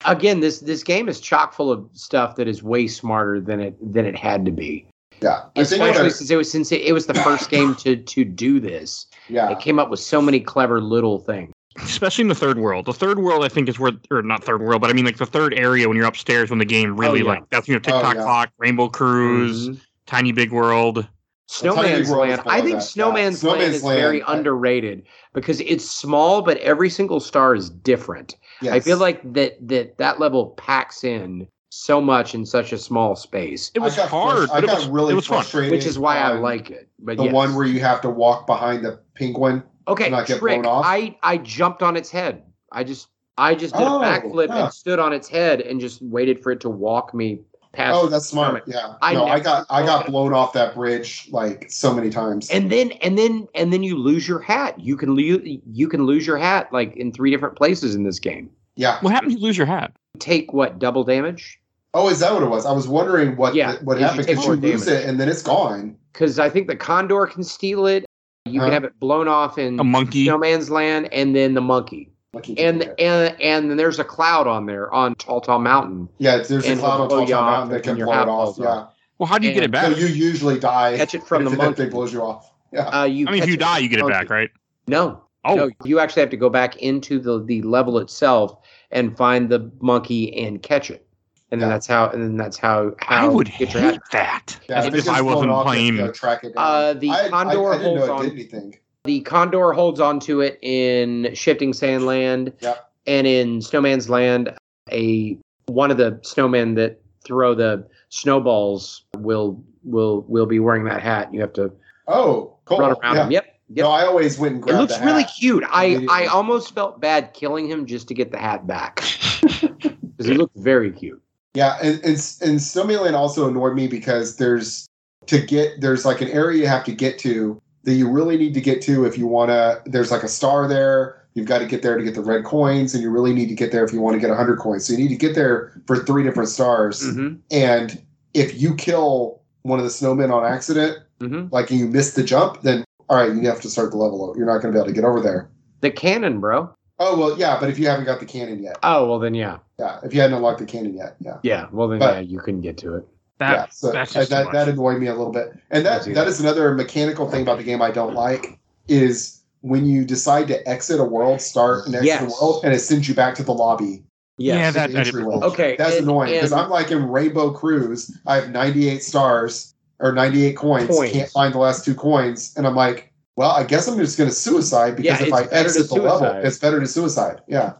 Again, 0.06 0.42
this 0.42 0.60
this 0.60 0.84
game 0.84 1.08
is 1.08 1.22
chock 1.22 1.54
full 1.54 1.72
of 1.72 1.90
stuff 1.94 2.36
that 2.36 2.48
is 2.50 2.62
way 2.62 2.88
smarter 2.88 3.40
than 3.40 3.62
it 3.62 3.94
than 3.94 4.06
it 4.06 4.18
had 4.18 4.44
to 4.46 4.52
be. 4.52 4.86
Yeah. 5.22 5.44
I 5.56 5.62
Especially 5.62 6.06
I- 6.06 6.10
since 6.10 6.30
it 6.32 6.36
was 6.36 6.52
since 6.52 6.72
it, 6.72 6.82
it 6.82 6.94
was 6.94 7.06
the 7.08 7.14
first 7.14 7.50
game 7.50 7.76
to 7.76 7.96
to 7.96 8.24
do 8.26 8.60
this. 8.60 9.06
yeah. 9.28 9.50
It 9.52 9.60
came 9.60 9.80
up 9.80 9.90
with 9.90 10.00
so 10.00 10.22
many 10.22 10.40
clever 10.40 10.82
little 10.82 11.20
things. 11.20 11.52
Especially 11.78 12.24
in 12.24 12.28
the 12.28 12.36
third 12.36 12.58
world. 12.58 12.86
The 12.86 12.94
third 12.94 13.20
world, 13.20 13.46
I 13.46 13.48
think, 13.48 13.70
is 13.70 13.80
where, 13.80 13.94
or 14.12 14.22
not 14.22 14.44
third 14.44 14.62
world, 14.62 14.82
but 14.82 14.90
I 14.90 14.94
mean, 14.94 15.06
like 15.06 15.18
the 15.18 15.26
third 15.26 15.54
area 15.54 15.88
when 15.88 15.96
you're 15.96 16.08
upstairs 16.08 16.50
when 16.50 16.60
the 16.60 16.66
game 16.66 16.98
really 17.00 17.22
Oh, 17.22 17.24
yeah. 17.26 17.30
like 17.30 17.50
that's 17.52 17.68
you 17.68 17.74
know 17.76 17.80
Tick 17.80 17.94
Tock 17.94 18.16
yeah. 18.16 18.24
clock, 18.24 18.50
Rainbow 18.58 18.90
Cruise, 18.90 19.70
Mhm. 19.70 19.82
Tiny 20.06 20.32
Big 20.32 20.52
World. 20.52 21.08
Snowman's 21.48 22.10
World 22.10 22.30
Land. 22.30 22.42
I 22.46 22.62
think 22.62 22.72
that, 22.74 22.76
yeah. 22.76 22.80
Snowman's, 22.80 23.44
Land 23.44 23.58
Snowman's 23.62 23.76
is 23.78 23.82
very 23.82 24.20
Land, 24.20 24.24
I- 24.28 24.34
underrated 24.38 25.04
because 25.34 25.62
it's 25.62 25.90
small, 25.90 26.42
but 26.44 26.58
every 26.58 26.90
single 26.92 27.20
star 27.20 27.56
is 27.56 27.70
different. 27.70 28.36
I 28.70 28.80
feel 28.82 28.98
like 28.98 29.22
that 29.34 29.56
that 29.68 29.98
that 29.98 30.20
level 30.20 30.48
packs 30.58 31.04
in 31.04 31.48
so 31.70 32.02
much 32.02 32.34
in 32.34 32.46
such 32.46 32.74
a 32.74 32.78
small 32.78 33.16
space, 33.16 33.72
It 33.76 33.80
was 33.80 33.94
I 33.94 33.98
got 34.04 34.10
hard, 34.10 34.38
frus- 34.50 34.52
I 34.52 34.56
but 34.56 34.64
it 34.64 34.68
got 34.68 34.78
was 34.80 34.88
really 34.88 35.14
it 35.14 35.16
was 35.16 35.28
fun. 35.28 35.38
frustrated. 35.38 35.72
which 35.72 35.86
is 35.86 36.00
why 36.00 36.18
I 36.18 36.32
like 36.34 36.72
it. 36.72 36.90
But 37.00 37.18
the 37.18 37.26
yes. 37.26 37.34
one 37.34 37.56
where 37.56 37.66
you 37.68 37.80
have 37.82 38.02
to 38.02 38.10
walk 38.10 38.48
behind 38.48 38.84
the 38.84 39.00
penguin. 39.16 39.64
okay, 39.88 40.10
not 40.10 40.26
get 40.28 40.40
trick. 40.40 40.62
blown 40.62 40.66
off? 40.66 40.86
I 40.86 41.16
I 41.24 41.38
jumped 41.38 41.84
on 41.84 41.96
its 41.96 42.10
head. 42.10 42.44
I 42.72 42.84
just 42.84 43.08
I 43.38 43.56
just 43.56 43.74
did 43.76 43.84
Oh, 43.88 44.02
a 44.02 44.04
backflip 44.04 44.50
huh. 44.50 44.64
and 44.66 44.74
stood 44.74 45.00
on 45.00 45.14
its 45.14 45.28
head 45.30 45.62
and 45.62 45.80
just 45.80 46.02
waited 46.02 46.42
for 46.44 46.52
it 46.52 46.60
to 46.62 46.70
walk 46.70 47.14
me 47.14 47.40
past. 47.72 47.96
Oh, 47.98 48.08
that's 48.08 48.26
smart. 48.26 48.64
Yeah. 48.66 48.96
I 49.04 49.14
no, 49.14 49.26
I 49.26 49.40
got 49.40 49.66
I 49.70 49.86
got 49.86 50.08
blown 50.08 50.34
off 50.34 50.54
that 50.54 50.74
bridge 50.74 51.30
like 51.32 51.68
so 51.70 51.94
many 51.94 52.10
times. 52.10 52.50
And 52.50 52.72
then 52.72 52.92
and 53.04 53.16
then 53.18 53.48
and 53.54 53.72
then 53.72 53.84
you 53.84 53.96
lose 53.96 54.28
your 54.28 54.40
hat. 54.40 54.80
You 54.80 54.98
can 54.98 55.14
lose 55.14 55.42
you 55.72 55.88
can 55.88 56.06
lose 56.08 56.26
your 56.26 56.38
hat 56.38 56.74
like 56.74 56.96
in 56.98 57.12
three 57.12 57.30
different 57.30 57.56
places 57.56 57.94
in 57.96 58.04
this 58.04 58.18
game. 58.20 58.50
yeah. 58.76 59.00
What 59.02 59.14
happens? 59.14 59.34
you 59.36 59.40
lose 59.40 59.56
your 59.58 59.68
hat? 59.68 59.94
Take 60.20 60.54
what 60.54 60.80
double 60.80 61.04
damage? 61.04 61.60
Oh, 61.94 62.10
is 62.10 62.20
that 62.20 62.34
what 62.34 62.44
it 62.44 62.50
was? 62.50 62.66
I 62.66 62.72
was 62.72 62.88
wondering 62.88 63.36
what 63.36 63.56
Yeah, 63.56 63.74
the- 63.78 63.86
what 63.86 63.98
is 63.98 64.02
you 64.02 64.08
happened 64.08 64.28
because 64.28 64.44
you 64.46 64.50
more 64.52 64.56
lose 64.58 64.86
damage. 64.86 65.04
it 65.04 65.10
and 65.10 65.20
then 65.20 65.28
it's 65.30 65.42
gone. 65.42 65.96
because 66.14 66.38
I 66.40 66.50
think 66.50 66.68
the 66.68 66.76
condor 66.76 67.26
can 67.26 67.44
steal 67.44 67.88
it. 67.88 68.06
You 68.46 68.60
Huh? 68.60 68.68
can 68.68 68.74
have 68.74 68.84
it 68.84 69.00
blown 69.00 69.28
off 69.28 69.58
in 69.58 69.80
A 69.80 69.84
monkey. 69.84 70.26
Snowman's 70.26 70.70
Land, 70.70 71.12
and 71.14 71.36
then 71.36 71.54
the 71.54 71.62
monkey, 71.62 72.12
Lucky 72.34 72.58
and 72.60 72.84
okay. 72.84 72.94
and 73.06 73.42
and 73.42 73.70
then 73.70 73.78
there's 73.78 74.00
a 74.00 74.04
cloud 74.04 74.46
on 74.48 74.66
there 74.68 74.92
on 74.94 75.16
Tall 75.16 75.42
Tall 75.42 75.60
Mountain. 75.60 76.10
yeah, 76.20 76.38
there's 76.38 76.68
a 76.68 76.76
cloud 76.76 77.02
on 77.02 77.08
blow 77.08 77.18
top 77.18 77.24
of 77.24 77.30
you 77.30 77.36
the 77.36 77.40
off 77.42 77.52
mountain 77.52 77.70
that 77.76 77.84
can 77.84 77.98
your 77.98 78.08
blow 78.08 78.22
it 78.22 78.28
off. 78.28 78.58
Yeah. 78.60 78.66
off. 78.68 78.94
Well, 79.18 79.28
how 79.28 79.38
do 79.38 79.48
you 79.48 79.54
get 79.54 79.64
it 79.64 79.72
back? 79.72 79.92
So 79.92 79.98
you 79.98 80.06
usually 80.08 80.60
die. 80.60 80.96
Catch 80.98 81.16
it 81.16 81.24
from 81.24 81.44
if 81.46 81.52
the 81.52 81.58
that 81.58 81.76
thing 81.76 81.86
monkey. 81.86 81.90
blows 81.94 82.14
you 82.14 82.22
off. 82.22 82.52
Yeah. 82.72 82.88
Uh, 82.88 83.04
you 83.06 83.28
I 83.28 83.32
mean, 83.32 83.44
if 83.44 83.50
you 83.50 83.58
die, 83.58 83.80
you 83.80 83.90
get 83.90 84.00
the 84.00 84.06
it 84.06 84.10
back, 84.10 84.30
right? 84.30 84.50
No, 84.88 85.22
Oh, 85.46 85.56
no, 85.56 85.70
you 85.84 86.00
actually 86.00 86.22
have 86.22 86.30
to 86.32 86.38
go 86.38 86.50
back 86.50 86.76
into 86.78 87.20
the 87.20 87.44
the 87.44 87.62
level 87.64 87.98
itself 88.00 88.58
and 88.92 89.16
find 89.18 89.50
the 89.50 89.72
monkey 89.82 90.36
and 90.38 90.62
catch 90.62 90.90
it, 90.92 91.06
and 91.52 91.62
then 91.62 91.70
that's 91.70 91.88
how 91.88 92.10
and 92.10 92.22
then 92.22 92.38
that's 92.38 92.58
how 92.58 92.94
how 93.00 93.26
I 93.26 93.28
would 93.28 93.48
you 93.48 93.54
hate 93.54 93.74
your 93.74 93.84
hat. 93.84 94.02
that. 94.12 94.60
Yeah, 94.70 94.80
if 94.82 94.88
it 94.88 94.94
gets 94.94 95.08
I 95.08 95.22
wasn't 95.22 95.52
off, 95.52 95.66
you 95.66 95.70
playing. 95.72 95.98
have 95.98 96.14
track 96.14 96.44
it 96.44 96.56
down. 96.56 96.66
Uh, 96.66 96.94
the 96.94 97.10
I, 97.12 97.30
condor 97.30 97.72
I, 97.74 97.76
I 97.76 97.78
holds 97.84 98.10
on. 98.10 98.26
it 98.26 98.32
anything. 98.34 98.76
The 99.06 99.22
condor 99.22 99.72
holds 99.72 100.00
onto 100.00 100.42
it 100.42 100.60
in 100.62 101.34
Shifting 101.34 101.72
Sand 101.74 102.06
Land, 102.06 102.52
Yep. 102.60 102.92
and 103.08 103.26
in 103.26 103.62
Snowman's 103.62 104.10
Land, 104.10 104.54
a 104.92 105.38
one 105.68 105.90
of 105.92 105.98
the 105.98 106.14
snowmen 106.24 106.76
that 106.76 107.00
throw 107.24 107.54
the 107.56 107.88
snowballs 108.10 109.06
will 109.18 109.64
will 109.84 110.26
will 110.28 110.46
be 110.46 110.60
wearing 110.60 110.84
that 110.86 111.02
hat. 111.02 111.34
You 111.34 111.42
have 111.42 111.54
to 111.54 111.72
Oh, 112.08 112.56
cool. 112.66 112.80
run 112.80 112.92
around 112.92 113.16
yeah. 113.16 113.24
him. 113.26 113.32
Yep. 113.32 113.49
Yep. 113.72 113.84
No, 113.84 113.92
I 113.92 114.06
always 114.06 114.40
went 114.40 114.56
and 114.56 114.64
grabbed 114.64 114.78
it 114.78 114.94
looks 114.94 115.06
really 115.06 115.24
cute. 115.26 115.64
I 115.68 116.06
I 116.10 116.26
almost 116.26 116.74
felt 116.74 117.00
bad 117.00 117.34
killing 117.34 117.70
him 117.70 117.86
just 117.86 118.08
to 118.08 118.14
get 118.14 118.32
the 118.32 118.40
hat 118.40 118.66
back 118.66 118.96
because 119.42 120.26
he 120.26 120.34
looked 120.34 120.58
very 120.58 120.92
cute. 120.92 121.22
Yeah, 121.54 121.78
and 121.82 122.04
and, 122.04 122.38
and 122.42 122.62
Snowman 122.62 123.14
also 123.16 123.48
annoyed 123.48 123.76
me 123.76 123.88
because 123.88 124.38
there's 124.38 124.88
to 125.28 125.40
get 125.40 125.82
there's 125.82 126.04
like 126.04 126.22
an 126.22 126.30
area 126.30 126.62
you 126.62 126.68
have 126.68 126.84
to 126.86 126.94
get 126.94 127.20
to 127.20 127.62
that 127.84 127.94
you 127.94 128.10
really 128.10 128.38
need 128.38 128.54
to 128.56 128.62
get 128.62 128.82
to 128.84 129.06
if 129.06 129.18
you 129.18 129.28
want 129.28 129.50
to. 129.50 129.82
There's 129.86 130.12
like 130.12 130.24
a 130.24 130.28
star 130.28 130.68
there. 130.68 131.28
You've 131.36 131.48
got 131.48 131.60
to 131.60 131.66
get 131.68 131.84
there 131.84 131.96
to 131.96 132.04
get 132.04 132.16
the 132.16 132.22
red 132.22 132.44
coins, 132.44 132.96
and 132.96 133.04
you 133.04 133.12
really 133.12 133.34
need 133.34 133.50
to 133.50 133.56
get 133.56 133.72
there 133.72 133.86
if 133.86 133.94
you 133.94 134.02
want 134.02 134.16
to 134.16 134.20
get 134.20 134.30
100 134.30 134.58
coins. 134.58 134.86
So 134.86 134.94
you 134.94 135.00
need 135.00 135.10
to 135.10 135.16
get 135.16 135.36
there 135.36 135.80
for 135.86 135.98
three 135.98 136.24
different 136.24 136.50
stars. 136.50 137.04
Mm-hmm. 137.04 137.36
And 137.52 138.04
if 138.34 138.60
you 138.60 138.74
kill 138.76 139.42
one 139.62 139.78
of 139.78 139.86
the 139.86 139.92
snowmen 139.92 140.34
on 140.34 140.44
accident, 140.44 140.98
Mm-hmm. 141.20 141.54
like 141.54 141.70
you 141.70 141.86
miss 141.86 142.14
the 142.14 142.24
jump, 142.24 142.62
then 142.62 142.86
all 143.10 143.18
right, 143.18 143.34
you 143.34 143.48
have 143.48 143.62
to 143.62 143.70
start 143.70 143.92
the 143.92 143.98
level. 143.98 144.24
over. 144.24 144.38
You're 144.38 144.48
not 144.48 144.62
going 144.62 144.74
to 144.74 144.78
be 144.78 144.80
able 144.80 144.88
to 144.88 144.94
get 144.94 145.04
over 145.04 145.20
there. 145.22 145.50
The 145.82 145.92
cannon, 145.92 146.40
bro. 146.40 146.74
Oh 147.02 147.18
well, 147.18 147.38
yeah, 147.40 147.58
but 147.60 147.70
if 147.70 147.80
you 147.80 147.88
haven't 147.88 148.06
got 148.06 148.20
the 148.20 148.26
cannon 148.26 148.62
yet, 148.62 148.78
Oh 148.84 149.08
well, 149.08 149.20
then 149.20 149.34
yeah, 149.34 149.60
yeah, 149.80 150.00
if 150.04 150.14
you 150.14 150.20
hadn't 150.20 150.36
unlocked 150.36 150.60
the 150.60 150.66
cannon 150.66 150.94
yet, 150.94 151.16
yeah. 151.20 151.38
yeah. 151.44 151.68
Well 151.72 151.88
then 151.88 152.00
But- 152.00 152.16
yeah, 152.16 152.20
you 152.22 152.40
couldn't 152.40 152.62
get 152.62 152.78
to 152.80 152.96
it. 152.96 153.08
That, 153.40 153.52
yeah, 153.54 153.66
so 153.72 153.92
that's 153.94 154.12
just 154.12 154.28
too 154.30 154.36
that 154.36 154.46
much. 154.48 154.54
that 154.54 154.68
annoyed 154.68 155.00
me 155.00 155.08
a 155.08 155.16
little 155.16 155.32
bit. 155.32 155.54
And 155.72 155.86
that 155.86 156.02
I 156.02 156.04
see 156.04 156.12
that 156.12 156.26
that. 156.26 156.28
is 156.30 156.42
another 156.42 156.74
mechanical 156.76 157.32
thing 157.32 157.42
about 157.44 157.58
the 157.58 157.64
game 157.64 157.82
I 157.82 157.90
don't 157.90 158.14
like 158.14 158.60
is 158.90 159.40
when 159.62 159.86
you 159.86 160.04
decide 160.04 160.50
to 160.50 160.68
exit 160.68 161.00
a 161.00 161.06
world, 161.06 161.40
start 161.40 161.86
and 161.86 161.96
exit 161.96 162.06
Yes. 162.08 162.42
world, 162.42 162.66
and 162.66 162.74
it 162.74 162.80
sends 162.80 163.08
you 163.08 163.16
back 163.16 163.36
to 163.36 163.44
the 163.44 163.54
lobby. 163.54 164.04
Yeah, 164.38 164.56
Yes. 164.56 164.74
that- 164.74 164.88
the 164.90 164.94
that 164.96 165.02
is 165.04 165.08
entry 165.08 165.24
bullshit. 165.24 165.44
Okay, 165.54 165.76
That's 165.78 165.96
and- 165.96 166.04
annoying 166.04 166.34
because 166.34 166.52
I'm 166.52 166.70
like 166.70 166.92
in 166.92 167.08
Rainbow 167.08 167.52
Cruise. 167.52 168.12
I 168.28 168.36
have 168.36 168.50
98 168.52 169.02
stars 169.06 169.74
or 170.00 170.12
98 170.14 170.56
coins. 170.56 170.88
Coins. 170.88 171.12
Can't 171.12 171.30
find 171.30 171.54
the 171.54 171.58
last 171.58 171.86
two 171.86 171.96
coins, 171.96 172.54
and 172.58 172.66
I'm 172.66 172.76
like, 172.76 173.12
well, 173.36 173.52
I 173.52 173.64
guess 173.64 173.88
I'm 173.88 173.98
just 173.98 174.18
going 174.18 174.30
to 174.30 174.36
suicide 174.36 174.96
because 174.98 175.22
Yeah, 175.22 175.28
if 175.28 175.34
I 175.34 175.42
it's 175.44 175.54
exit 175.54 175.90
the 175.90 175.96
level, 175.96 176.28
it's 176.44 176.58
better 176.58 176.80
to 176.80 176.88
suicide. 176.88 177.42
Yeah, 177.48 177.74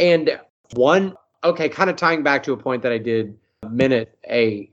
And 0.00 0.40
one 0.74 1.14
okay, 1.44 1.68
kind 1.68 1.90
of 1.90 1.96
tying 1.96 2.22
back 2.22 2.42
to 2.44 2.52
a 2.52 2.56
point 2.56 2.82
that 2.82 2.90
I 2.90 2.98
did 2.98 3.36
a 3.62 3.68
minute 3.68 4.18
a 4.28 4.70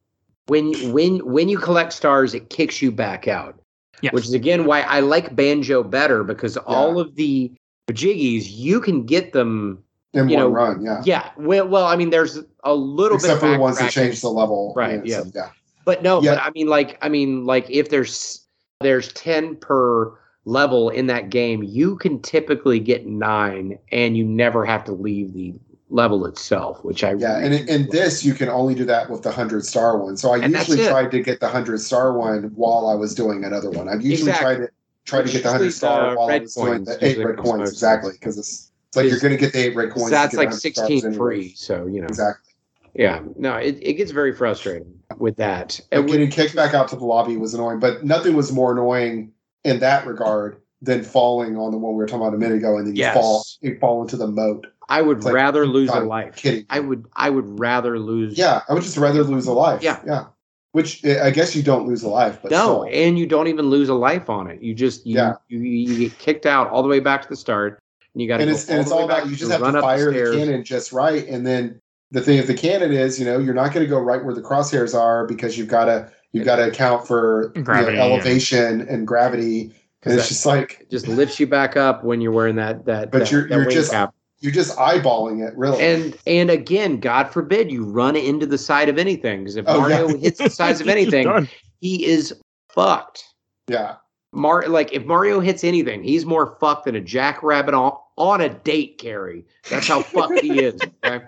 when 0.48 0.74
when 0.92 1.20
when 1.20 1.48
you 1.48 1.60
collect 1.60 1.94
stars, 1.94 2.34
it 2.34 2.50
kicks 2.50 2.82
you 2.82 2.92
back 2.92 3.28
out. 3.28 3.60
Yes. 4.02 4.14
Which 4.14 4.26
is 4.26 4.34
again 4.34 4.66
why 4.66 4.82
I 4.82 5.02
like 5.02 5.36
banjo 5.36 5.84
better 5.84 6.24
because 6.24 6.58
all 6.58 7.00
of 7.00 7.16
the 7.16 7.52
jiggies 7.92 8.46
you 8.48 8.82
can 8.82 9.06
get 9.06 9.34
them. 9.34 9.84
in 10.14 10.28
you 10.28 10.38
one 10.38 10.44
know, 10.44 10.50
run. 10.50 10.84
Yeah, 10.84 11.02
Yeah, 11.06 11.30
well, 11.38 11.68
well, 11.68 11.86
I 11.86 11.96
mean, 11.96 12.10
there's 12.10 12.40
a 12.64 12.74
little 12.74 13.18
except 13.18 13.42
bit 13.42 13.48
except 13.48 13.52
for 13.52 13.52
the 13.52 13.60
ones 13.60 13.78
that 13.78 13.92
change 13.92 14.22
the 14.22 14.30
level. 14.30 14.74
Right, 14.76 15.08
so, 15.08 15.24
yeah. 15.36 15.50
But 15.86 16.04
no, 16.04 16.22
Yeah. 16.22 16.36
but 16.36 16.44
I 16.44 16.50
mean, 16.52 16.68
like, 16.68 16.98
I 17.02 17.10
mean, 17.10 17.46
like, 17.46 17.70
if 17.70 17.90
there's 17.90 18.46
there's 18.82 19.12
ten 19.14 19.56
per 19.58 20.12
level 20.46 20.90
in 20.90 21.08
that 21.08 21.30
game, 21.30 21.62
you 21.64 21.96
can 21.98 22.20
typically 22.22 22.80
get 22.80 23.06
nine, 23.06 23.78
and 23.92 24.18
you 24.18 24.26
never 24.26 24.66
have 24.66 24.84
to 24.86 24.92
leave 24.92 25.34
the 25.34 25.54
level 25.90 26.26
itself, 26.26 26.84
which 26.84 27.04
I 27.04 27.14
Yeah, 27.14 27.38
and 27.40 27.54
in- 27.54 27.90
this 27.90 28.24
you 28.24 28.34
can 28.34 28.50
only 28.50 28.74
do 28.74 28.86
that 28.86 29.10
with 29.10 29.22
the 29.24 29.32
hundred 29.32 29.66
star 29.66 29.98
one. 29.98 30.18
So 30.18 30.32
I 30.32 30.38
And 30.40 30.54
usually 30.54 30.78
tried 30.86 31.12
to 31.12 31.22
get 31.22 31.40
the 31.42 31.48
hundred 31.50 31.80
star 31.82 32.18
one 32.18 32.44
while 32.56 32.88
I 32.88 32.96
was 32.96 33.14
doing 33.14 33.44
another 33.44 33.70
one. 33.70 33.88
I'd 33.90 34.02
usually 34.02 34.32
Exactly. 34.32 34.56
try 34.56 34.66
to 34.66 34.72
try 35.06 35.22
to 35.22 35.32
get 35.32 35.44
the 35.44 35.52
hundred 35.52 35.74
star 35.74 36.02
the 36.02 36.12
uh, 36.12 36.16
while 36.16 36.30
I 36.32 36.40
was 36.40 36.56
doing 36.56 36.84
the 36.86 36.98
eight 37.06 37.18
red 37.24 37.38
coins 37.38 37.70
exactly 37.70 38.14
because 38.14 38.38
it's 38.38 38.72
it's 38.88 38.98
like 38.98 39.10
you're 39.10 39.20
going 39.20 39.32
to 39.34 39.38
get 39.38 39.52
the 39.54 39.60
eight 39.60 39.76
red 39.76 39.92
coins. 39.92 40.12
that's 40.12 40.34
like 40.36 40.48
100 40.50 40.60
stars 40.60 40.62
sixteen 40.62 41.00
anyway. 41.06 41.18
free. 41.18 41.54
So 41.56 41.86
you 41.88 42.00
know, 42.02 42.08
Exactly. 42.08 42.54
yeah, 42.96 43.22
no, 43.38 43.56
it, 43.58 43.78
it 43.82 43.94
gets 43.94 44.12
very 44.12 44.34
frustrating 44.34 44.94
with 45.22 45.38
that. 45.38 45.80
And 45.92 46.08
getting 46.08 46.30
kicked 46.30 46.56
back 46.56 46.74
out 46.74 46.88
to 46.90 46.96
the 46.96 47.06
lobby 47.06 47.38
was 47.38 47.54
annoying, 47.54 47.80
but 47.80 48.04
nothing 48.04 48.36
was 48.36 48.52
more 48.52 48.74
annoying 48.74 49.32
in 49.64 49.80
that 49.80 50.06
regard 50.06 50.58
than 50.82 51.04
falling 51.04 51.56
on 51.58 51.72
the 51.72 51.78
one 51.78 51.94
we 51.94 51.98
were 52.00 52.08
talking 52.08 52.22
about 52.26 52.34
a 52.34 52.38
minute 52.38 52.58
ago, 52.58 52.78
and 52.78 52.88
then 52.88 52.96
you 52.96 53.02
Yes. 53.02 53.14
fall 53.14 53.46
you 53.62 53.78
fall 53.80 54.02
into 54.02 54.18
the 54.18 54.28
moat. 54.28 54.68
I 54.90 55.02
would 55.02 55.24
like, 55.24 55.34
rather 55.34 55.66
lose 55.66 55.90
a 55.92 56.00
life. 56.02 56.36
kidding. 56.36 56.66
I 56.70 56.80
would, 56.82 57.06
I 57.16 57.30
would 57.30 57.60
rather 57.60 57.98
lose. 58.00 58.38
Yeah, 58.38 58.62
I 58.68 58.74
would 58.74 58.84
just 58.84 58.98
rather 58.98 59.24
lose 59.24 59.46
a 59.46 59.54
life. 59.54 59.82
Yeah. 59.84 60.02
yeah. 60.06 60.26
Which 60.74 61.04
eh, 61.06 61.22
I 61.24 61.32
guess 61.32 61.56
you 61.56 61.64
don't 61.64 61.86
lose 61.88 62.04
a 62.04 62.10
life, 62.10 62.40
but 62.42 62.52
No, 62.52 62.86
still. 62.86 62.90
and 62.92 63.18
you 63.20 63.26
don't 63.28 63.48
even 63.48 63.70
lose 63.70 63.90
a 63.90 63.94
life 63.94 64.30
on 64.30 64.50
it. 64.50 64.62
You 64.62 64.74
just 64.74 65.06
you, 65.06 65.16
Yeah. 65.18 65.34
you, 65.50 65.60
you 65.60 66.10
get 66.10 66.18
kicked 66.18 66.46
out 66.46 66.70
all 66.70 66.82
the 66.82 66.90
way 66.90 67.00
back 67.00 67.22
to 67.24 67.28
the 67.30 67.36
start, 67.36 67.80
and 68.14 68.22
you 68.22 68.28
got 68.28 68.38
to 68.38 68.44
and 68.44 68.52
and 68.52 68.82
it's 68.82 68.92
all 68.92 69.06
about 69.06 69.24
back 69.24 69.30
you 69.30 69.36
just 69.36 69.52
have 69.52 69.62
to 69.62 69.82
fire 69.82 70.06
the, 70.06 70.12
stairs. 70.12 70.36
cannon 70.36 70.64
just 70.64 70.92
right, 70.92 71.28
and 71.28 71.46
then 71.46 71.81
the 72.12 72.22
thing 72.22 72.38
with 72.38 72.48
the 72.48 72.54
cannon 72.54 72.92
is, 72.92 73.20
you 73.20 73.26
know, 73.26 73.38
you're 73.40 73.54
not 73.54 73.74
going 73.74 73.86
to 73.86 73.90
go 73.90 74.00
right 74.00 74.24
where 74.24 74.34
the 74.34 74.42
crosshairs 74.42 74.94
are 75.00 75.26
because 75.26 75.58
you've 75.58 75.68
got 75.70 75.86
to 75.86 76.12
you've 76.34 76.46
got 76.46 76.58
to 76.58 76.68
account 76.68 77.08
for 77.08 77.52
you 77.56 77.62
know, 77.62 77.66
Gravity 77.66 77.98
and- 77.98 78.12
elevation 78.14 78.82
and 78.88 79.08
gravity. 79.08 79.74
And 80.04 80.16
it's 80.16 80.28
just 80.30 80.46
like 80.46 80.88
just 80.90 81.08
lifts 81.08 81.40
you 81.40 81.46
back 81.48 81.78
up 81.78 82.04
when 82.04 82.22
you're 82.22 82.32
wearing 82.32 82.56
that 82.56 82.86
that. 82.86 83.12
But 83.12 83.20
that- 83.20 83.32
you're- 83.32 83.48
that 83.50 83.56
you're 83.56 83.70
just- 83.72 83.92
cap. 83.92 84.14
you're 84.40 84.52
just 84.52 84.76
eyeballing 84.78 85.48
it, 85.48 85.56
really. 85.56 85.82
And 85.84 86.18
and 86.28 86.50
again, 86.50 87.00
God 87.00 87.30
forbid 87.30 87.72
you 87.72 87.86
run 87.86 88.16
into 88.16 88.46
the 88.46 88.58
side 88.58 88.90
of 88.90 88.98
anything 88.98 89.40
because 89.42 89.56
if 89.56 89.66
Oh, 89.68 89.80
Mario 89.82 90.10
yeah. 90.10 90.18
hits 90.18 90.40
the 90.40 90.50
sides 90.62 90.82
of 90.82 90.88
anything, 90.90 91.48
he 91.80 92.06
is 92.06 92.34
fucked. 92.74 93.24
yeah, 93.68 93.96
Mar 94.34 94.64
like 94.68 94.92
if 94.92 95.06
Mario 95.06 95.40
hits 95.40 95.64
anything, 95.64 96.04
he's 96.04 96.26
more 96.26 96.58
fucked 96.60 96.86
than 96.86 96.96
a 96.96 97.02
jackrabbit 97.02 97.74
on 97.76 97.94
on 98.18 98.42
a 98.42 98.50
date, 98.50 98.98
Carrie. 98.98 99.46
That's 99.70 99.88
how 99.88 100.02
fucked 100.02 100.40
he 100.42 100.62
is. 100.64 100.82
Okay? 101.06 101.24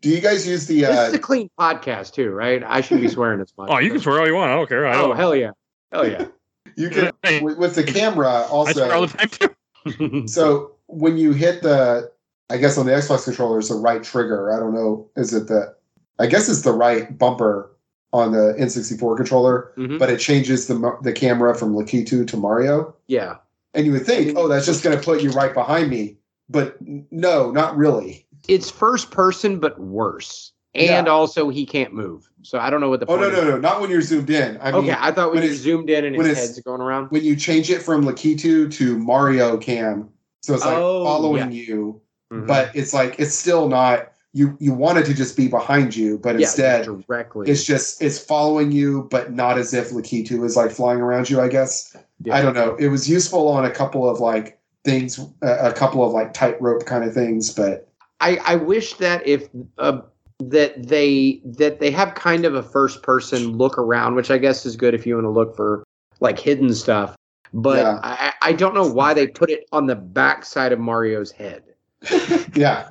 Do 0.00 0.08
you 0.08 0.20
guys 0.20 0.46
use 0.46 0.66
the? 0.66 0.80
This 0.82 0.90
is 1.08 1.14
Uh, 1.14 1.16
a 1.16 1.18
clean 1.18 1.50
podcast 1.58 2.12
too, 2.14 2.30
right? 2.30 2.62
I 2.66 2.80
shouldn't 2.80 3.02
be 3.02 3.08
swearing 3.12 3.40
as 3.40 3.52
much. 3.58 3.68
Oh, 3.70 3.78
you 3.78 3.90
can 3.90 4.00
swear 4.00 4.20
all 4.20 4.26
you 4.26 4.34
want. 4.34 4.50
I 4.50 4.56
don't 4.56 4.68
care. 4.68 4.86
I 4.86 4.94
Oh 4.96 5.08
don't. 5.08 5.16
hell 5.16 5.34
yeah, 5.36 5.50
hell 5.92 6.08
yeah. 6.08 6.26
you 6.76 6.90
can 6.90 7.12
Hey, 7.22 7.40
with, 7.40 7.58
with 7.58 7.74
the 7.74 7.84
camera 7.84 8.28
I 8.50 8.72
swear 8.72 8.92
all 8.92 9.02
also. 9.02 9.06
the 9.06 9.16
time 9.18 9.28
too. 9.28 10.24
So 10.28 10.72
when 10.86 11.16
you 11.16 11.32
hit 11.32 11.62
the, 11.62 12.10
I 12.50 12.56
guess 12.58 12.76
on 12.76 12.84
the 12.86 12.92
Xbox 12.92 13.24
controller, 13.24 13.58
it's 13.58 13.68
the 13.68 13.74
right 13.76 14.02
trigger. 14.02 14.52
I 14.54 14.58
don't 14.58 14.74
know. 14.74 15.08
Is 15.16 15.32
it 15.32 15.48
the? 15.48 15.74
I 16.18 16.26
guess 16.26 16.48
it's 16.50 16.62
the 16.62 16.72
right 16.72 17.16
bumper 17.16 17.70
on 18.12 18.32
the 18.32 18.54
N64 18.58 19.16
controller. 19.16 19.72
Mhm. 19.78 19.98
but 19.98 20.10
it 20.10 20.18
changes 20.18 20.66
the 20.66 20.98
the 21.02 21.12
camera 21.12 21.54
from 21.54 21.74
Lakitu 21.74 22.26
to 22.26 22.36
Mario. 22.36 22.94
Yeah, 23.06 23.36
And 23.72 23.86
you 23.86 23.92
would 23.92 24.04
think, 24.04 24.36
oh, 24.36 24.48
that's 24.48 24.66
just 24.66 24.82
going 24.84 24.96
to 24.98 25.02
put 25.02 25.22
you 25.22 25.30
right 25.30 25.54
behind 25.54 25.88
me, 25.90 26.16
but 26.48 26.76
no, 27.10 27.50
not 27.52 27.76
really. 27.76 28.26
It's 28.48 28.70
first 28.70 29.10
person, 29.10 29.58
but 29.58 29.78
worse. 29.78 30.52
And 30.74 31.06
Yeah. 31.06 31.12
also, 31.12 31.48
he 31.48 31.66
can't 31.66 31.92
move. 31.92 32.30
So 32.42 32.58
I 32.58 32.70
don't 32.70 32.80
know 32.80 32.88
what 32.88 33.00
the 33.00 33.06
Oh 33.06 33.16
point 33.18 33.22
no, 33.22 33.28
is. 33.28 33.44
no, 33.44 33.50
no, 33.50 33.58
not 33.58 33.80
when 33.80 33.90
you're 33.90 34.00
zoomed 34.02 34.30
in. 34.30 34.56
I 34.62 34.70
mean, 34.70 34.82
okay, 34.82 34.96
I 34.98 35.10
thought 35.10 35.30
when 35.30 35.38
when 35.40 35.42
you 35.42 35.50
it's- 35.50 35.60
zoomed 35.62 35.90
in 35.90 36.04
and 36.04 36.16
when 36.16 36.26
his 36.26 36.38
it's- 36.38 36.48
head's 36.56 36.60
going 36.60 36.80
around. 36.80 37.08
when 37.10 37.24
you 37.24 37.34
change 37.34 37.70
it 37.70 37.82
from 37.82 38.04
Lakitu 38.04 38.70
to 38.72 38.98
Mario 38.98 39.56
Cam, 39.56 40.08
so 40.42 40.54
it's 40.54 40.64
like 40.64 40.76
Oh, 40.78 41.04
following 41.04 41.50
you, 41.50 42.00
Mhm. 42.32 42.46
but 42.46 42.70
it's 42.74 42.94
like 42.94 43.18
it's 43.18 43.34
still 43.34 43.68
not. 43.68 44.12
You 44.32 44.56
you 44.60 44.72
want 44.72 44.96
it 44.98 45.06
to 45.06 45.14
just 45.14 45.36
be 45.36 45.48
behind 45.48 45.96
you, 45.96 46.16
but 46.18 46.36
Yeah, 46.38 46.46
instead 46.46 46.84
directly. 47.08 47.50
it's 47.50 47.64
just 47.64 48.00
it's 48.00 48.18
following 48.20 48.70
you, 48.70 49.08
but 49.10 49.32
not 49.32 49.58
as 49.58 49.74
if 49.74 49.90
Lakitu 49.90 50.44
is 50.44 50.56
like 50.56 50.70
flying 50.70 51.00
around 51.00 51.28
you. 51.28 51.40
I 51.40 51.48
guess. 51.48 51.96
Yeah. 52.22 52.36
I 52.36 52.42
don't 52.42 52.54
know. 52.54 52.76
It 52.78 52.88
was 52.88 53.10
useful 53.10 53.48
on 53.48 53.64
a 53.64 53.70
couple 53.70 54.08
of 54.08 54.20
like 54.20 54.56
things, 54.84 55.18
a 55.42 55.70
a 55.70 55.72
couple 55.72 56.04
of 56.06 56.12
like 56.12 56.32
tightrope 56.32 56.86
kind 56.86 57.02
of 57.02 57.12
things, 57.12 57.50
but 57.52 57.88
I, 58.20 58.38
I 58.44 58.56
wish 58.56 58.94
that 58.94 59.26
if 59.26 59.48
uh, 59.78 60.00
that 60.40 60.86
they 60.86 61.40
that 61.44 61.80
they 61.80 61.90
have 61.90 62.14
kind 62.14 62.44
of 62.44 62.54
a 62.54 62.62
first 62.62 63.02
person 63.02 63.56
look 63.56 63.78
around, 63.78 64.14
which 64.14 64.30
I 64.30 64.38
guess 64.38 64.64
is 64.66 64.76
good 64.76 64.94
if 64.94 65.06
you 65.06 65.14
want 65.14 65.24
to 65.24 65.30
look 65.30 65.56
for 65.56 65.84
like 66.20 66.38
hidden 66.38 66.74
stuff. 66.74 67.16
But 67.52 67.78
Yeah. 67.78 68.00
I, 68.02 68.32
I 68.42 68.52
don't 68.52 68.74
know 68.74 68.86
why 68.90 69.12
they 69.14 69.26
put 69.26 69.50
it 69.50 69.64
on 69.72 69.86
the 69.86 69.96
back 69.96 70.44
side 70.44 70.72
of 70.72 70.78
Mario's 70.78 71.32
head. 71.32 71.64
yeah, 72.54 72.90